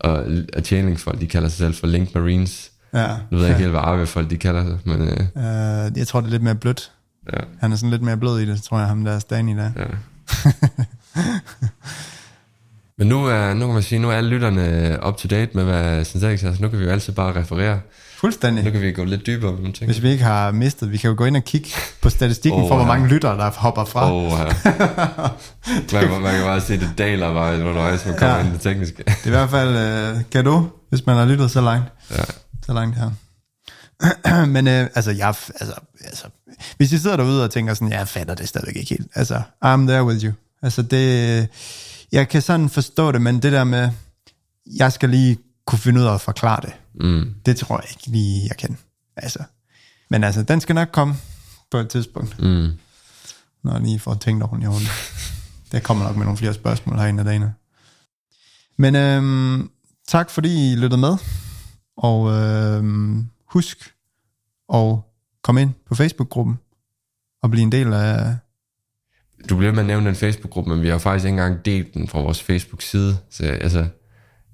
og, 0.00 0.24
og 0.56 0.62
Chainlinks 0.64 1.02
folk, 1.02 1.20
de 1.20 1.26
kalder 1.26 1.48
sig 1.48 1.58
selv 1.58 1.74
for 1.74 1.86
Link 1.86 2.14
Marines. 2.14 2.70
ja. 2.94 3.16
Nu 3.30 3.36
ved 3.38 3.46
jeg 3.46 3.48
ikke 3.54 3.58
helt, 3.60 3.70
hvad 3.70 3.80
Aave 3.80 4.06
folk, 4.06 4.30
de 4.30 4.36
kalder 4.38 4.64
sig, 4.66 4.78
men 4.84 5.00
øh, 5.08 5.18
Øh, 5.36 5.98
jeg 5.98 6.06
tror, 6.06 6.20
det 6.20 6.26
er 6.26 6.30
lidt 6.30 6.42
mere 6.42 6.54
blødt. 6.54 6.92
ja. 7.32 7.38
Han 7.60 7.72
er 7.72 7.76
sådan 7.76 7.90
lidt 7.90 8.02
mere 8.02 8.16
blød 8.16 8.40
i 8.40 8.46
det, 8.46 8.62
tror 8.62 8.78
jeg, 8.78 8.88
ham 8.88 9.04
der 9.04 9.12
er 9.12 9.18
Stani 9.18 9.56
der. 9.56 9.70
Ja. 9.76 9.84
Men 12.98 13.06
nu, 13.08 13.24
er, 13.26 13.54
nu 13.54 13.66
kan 13.66 13.74
man 13.74 13.82
sige, 13.82 13.98
nu 13.98 14.10
er 14.10 14.14
alle 14.14 14.30
lytterne 14.30 14.98
up 15.08 15.16
to 15.16 15.28
date 15.28 15.50
med, 15.54 15.64
hvad 15.64 16.04
Synthetics 16.04 16.42
er, 16.44 16.54
så 16.54 16.62
nu 16.62 16.68
kan 16.68 16.78
vi 16.78 16.84
jo 16.84 16.90
altid 16.90 17.12
bare 17.12 17.40
referere. 17.40 17.80
Fuldstændig. 18.22 18.64
Nu 18.64 18.70
kan 18.70 18.80
vi 18.80 18.92
gå 18.92 19.04
lidt 19.04 19.26
dybere 19.26 19.52
på 19.52 19.56
nogle 19.58 19.72
ting. 19.72 19.86
Hvis 19.90 20.02
vi 20.02 20.10
ikke 20.10 20.24
har 20.24 20.50
mistet, 20.52 20.92
vi 20.92 20.96
kan 20.96 21.10
jo 21.10 21.14
gå 21.18 21.24
ind 21.24 21.36
og 21.36 21.44
kigge 21.44 21.68
på 22.02 22.10
statistikken 22.10 22.62
Åh, 22.62 22.68
for, 22.68 22.76
hvor 22.76 22.86
mange 22.86 23.08
lyttere, 23.08 23.36
der 23.38 23.50
hopper 23.50 23.84
fra. 23.84 24.12
Åh, 24.12 24.22
ja. 24.32 24.44
man, 25.92 26.08
kan- 26.10 26.22
man 26.22 26.34
kan 26.34 26.42
bare 26.44 26.60
se, 26.60 26.80
det 26.80 26.90
daler 26.98 27.32
bare 27.34 27.54
undervejs, 27.58 28.06
man 28.06 28.16
kommer 28.18 28.34
Ja. 28.36 28.40
ind 28.40 28.48
i 28.48 28.52
det 28.52 28.60
tekniske. 28.60 28.96
Det 29.06 29.12
er 29.22 29.26
i 29.26 29.30
hvert 29.30 29.50
fald 29.50 29.76
øh, 30.16 30.22
gave, 30.30 30.70
hvis 30.88 31.06
man 31.06 31.16
har 31.16 31.24
lyttet 31.24 31.50
så 31.50 31.60
langt. 31.60 31.84
Ja. 32.10 32.24
Så 32.66 32.72
langt 32.72 32.96
her. 32.98 33.10
Men 34.54 34.68
øh, 34.68 34.86
altså, 34.94 35.10
jeg, 35.10 35.26
altså, 35.28 35.74
altså, 36.04 36.24
hvis 36.76 36.92
I 36.92 36.98
sidder 36.98 37.16
derude 37.16 37.44
og 37.44 37.50
tænker 37.50 37.74
sådan, 37.74 37.92
jeg 37.92 38.08
fatter 38.08 38.34
det 38.34 38.48
stadigvæk 38.48 38.76
ikke 38.76 38.88
helt. 38.90 39.08
Altså, 39.14 39.34
I'm 39.64 39.86
there 39.88 40.04
with 40.04 40.24
you. 40.24 40.32
Altså, 40.62 40.82
det, 40.82 41.48
jeg 42.12 42.28
kan 42.28 42.42
sådan 42.42 42.68
forstå 42.68 43.12
det, 43.12 43.22
men 43.22 43.42
det 43.42 43.52
der 43.52 43.64
med, 43.64 43.90
jeg 44.76 44.92
skal 44.92 45.08
lige 45.10 45.38
kunne 45.66 45.78
finde 45.78 46.00
ud 46.00 46.06
af 46.06 46.14
at 46.14 46.20
forklare 46.20 46.60
det. 46.62 46.72
Mm. 46.94 47.34
Det 47.46 47.56
tror 47.56 47.76
jeg 47.80 47.90
ikke 47.90 48.06
lige, 48.06 48.46
jeg 48.48 48.56
kan. 48.56 48.78
Altså, 49.16 49.38
men 50.10 50.24
altså, 50.24 50.42
den 50.42 50.60
skal 50.60 50.74
nok 50.74 50.88
komme 50.92 51.14
på 51.70 51.76
et 51.78 51.88
tidspunkt, 51.88 52.38
Mm. 52.38 52.70
når 53.64 53.72
jeg 53.72 53.80
lige 53.80 53.98
får 54.00 54.14
tænkt 54.14 54.42
ordentligt 54.42 54.68
over 54.68 54.78
det. 54.78 54.88
Det 55.72 55.82
kommer 55.82 56.04
nok 56.04 56.16
med 56.16 56.24
nogle 56.24 56.38
flere 56.38 56.54
spørgsmål 56.54 56.98
herinde 56.98 57.18
af 57.20 57.24
dagene. 57.24 57.54
Men 58.76 58.96
øhm, 58.96 59.70
tak 60.08 60.30
fordi 60.30 60.72
I 60.72 60.76
lyttede 60.76 61.00
med. 61.00 61.16
Og 61.96 62.30
øhm, 62.32 63.28
husk 63.46 63.94
at 64.74 64.96
komme 65.42 65.62
ind 65.62 65.70
på 65.86 65.94
Facebook-gruppen 65.94 66.58
og 67.42 67.50
blive 67.50 67.62
en 67.62 67.72
del 67.72 67.92
af... 67.92 68.36
Du 69.48 69.56
bliver 69.56 69.72
med 69.72 69.80
at 69.80 69.86
nævne 69.86 70.06
den 70.06 70.14
Facebook-gruppe, 70.16 70.70
men 70.70 70.82
vi 70.82 70.88
har 70.88 70.98
faktisk 70.98 71.24
ikke 71.24 71.32
engang 71.32 71.64
delt 71.64 71.94
den 71.94 72.08
fra 72.08 72.20
vores 72.20 72.42
Facebook-side. 72.42 73.18
Så 73.30 73.44
altså, 73.46 73.86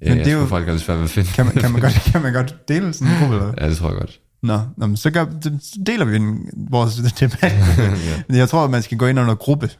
ja, 0.02 0.08
Men 0.14 0.18
det 0.18 0.32
er 0.32 0.38
jo- 0.38 0.46
folk 0.46 0.68
er 0.68 0.72
lidt 0.72 0.82
svært 0.82 0.96
ved 0.98 1.04
at 1.04 1.10
finde. 1.10 1.28
Kan 1.30 1.44
man, 1.46 1.54
kan 1.54 1.72
man, 1.72 1.80
godt, 1.80 1.92
kan 2.12 2.22
man 2.22 2.32
godt 2.32 2.68
dele 2.68 2.92
sådan 2.92 3.12
en 3.14 3.18
gruppe? 3.20 3.34
Eller? 3.36 3.54
ja, 3.60 3.68
det 3.68 3.76
tror 3.76 3.88
jeg 3.88 3.98
godt. 3.98 4.20
Nå, 4.42 4.60
nå 4.76 4.86
men 4.86 4.96
så, 4.96 5.10
gør, 5.10 5.26
så 5.42 5.50
deler 5.86 6.04
vi 6.04 6.16
en, 6.16 6.48
vores 6.70 6.94
debat. 7.20 7.52
ja. 8.30 8.36
Jeg 8.36 8.48
tror, 8.48 8.64
at 8.64 8.70
man 8.70 8.82
skal 8.82 8.98
gå 8.98 9.06
ind 9.06 9.20
under 9.20 9.34
gruppe, 9.34 9.70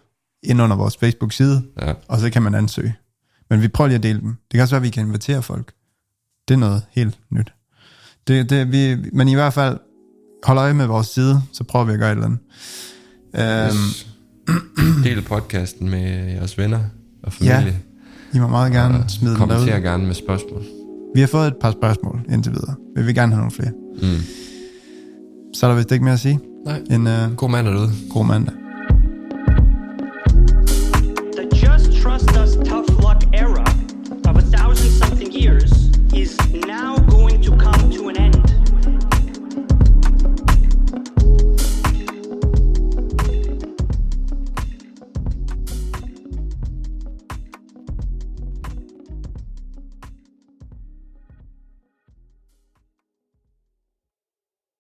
ind 0.43 0.63
under 0.63 0.77
vores 0.77 0.97
Facebook-side, 0.97 1.63
Ja. 1.83 1.93
og 2.09 2.21
så 2.21 2.31
kan 2.31 2.43
man 2.43 2.55
ansøge. 2.55 2.95
Men 3.51 3.63
vi 3.63 3.69
prøver 3.69 3.89
lige 3.89 3.97
at 3.97 4.03
dele 4.03 4.21
dem. 4.21 4.29
Det 4.31 4.53
kan 4.53 4.61
også 4.61 4.75
være, 4.75 4.81
at 4.81 4.85
vi 4.85 4.91
kan 4.91 5.07
invitere 5.07 5.43
folk. 5.43 5.73
Det 6.49 6.55
er 6.55 6.59
noget 6.59 6.83
helt 6.91 7.19
nyt. 7.31 7.53
Det, 8.29 8.51
det, 8.51 8.73
vi, 8.73 8.97
men 9.13 9.29
i 9.29 9.35
hvert 9.35 9.53
fald, 9.53 9.79
hold 10.45 10.59
øje 10.59 10.75
med 10.75 10.87
vores 10.87 11.07
side, 11.07 11.43
så 11.53 11.65
prøver 11.65 11.85
vi 11.85 11.93
at 11.93 11.99
gøre 11.99 12.13
et 12.13 12.17
eller 12.17 12.27
andet. 12.27 12.41
Øhm, 13.75 13.79
Yes. 13.79 14.07
Del 15.05 15.23
podcasten 15.23 15.89
med 15.91 16.33
jeres 16.33 16.59
venner 16.59 16.81
og 17.23 17.33
familie. 17.33 17.79
I 18.35 18.39
må 18.39 18.47
meget 18.49 18.73
gerne 18.73 18.99
Og 18.99 19.11
smide 19.11 19.31
den 19.31 19.39
Kommenter 19.39 19.67
derud. 19.67 19.83
gerne 19.83 20.07
med 20.07 20.15
spørgsmål. 20.15 20.63
Vi 21.15 21.21
har 21.21 21.27
fået 21.27 21.47
et 21.47 21.57
par 21.61 21.71
spørgsmål 21.71 22.21
indtil 22.33 22.53
videre. 22.53 22.75
Vi 22.97 23.03
vil 23.03 23.15
gerne 23.15 23.33
have 23.33 23.39
nogle 23.39 23.51
flere. 23.51 23.71
Mm. 24.03 24.23
Så 25.55 25.67
er 25.67 25.71
der 25.71 25.77
vist 25.77 25.93
ikke 25.93 26.05
mere 26.05 26.15
at 26.15 26.21
sige 26.21 26.41
Nej. 26.67 26.83
end 26.91 27.09
uh, 27.09 27.37
God 27.37 27.51
mand 27.51 27.67
derude. 27.67 27.91
god 28.11 28.25
mandag. 28.25 28.55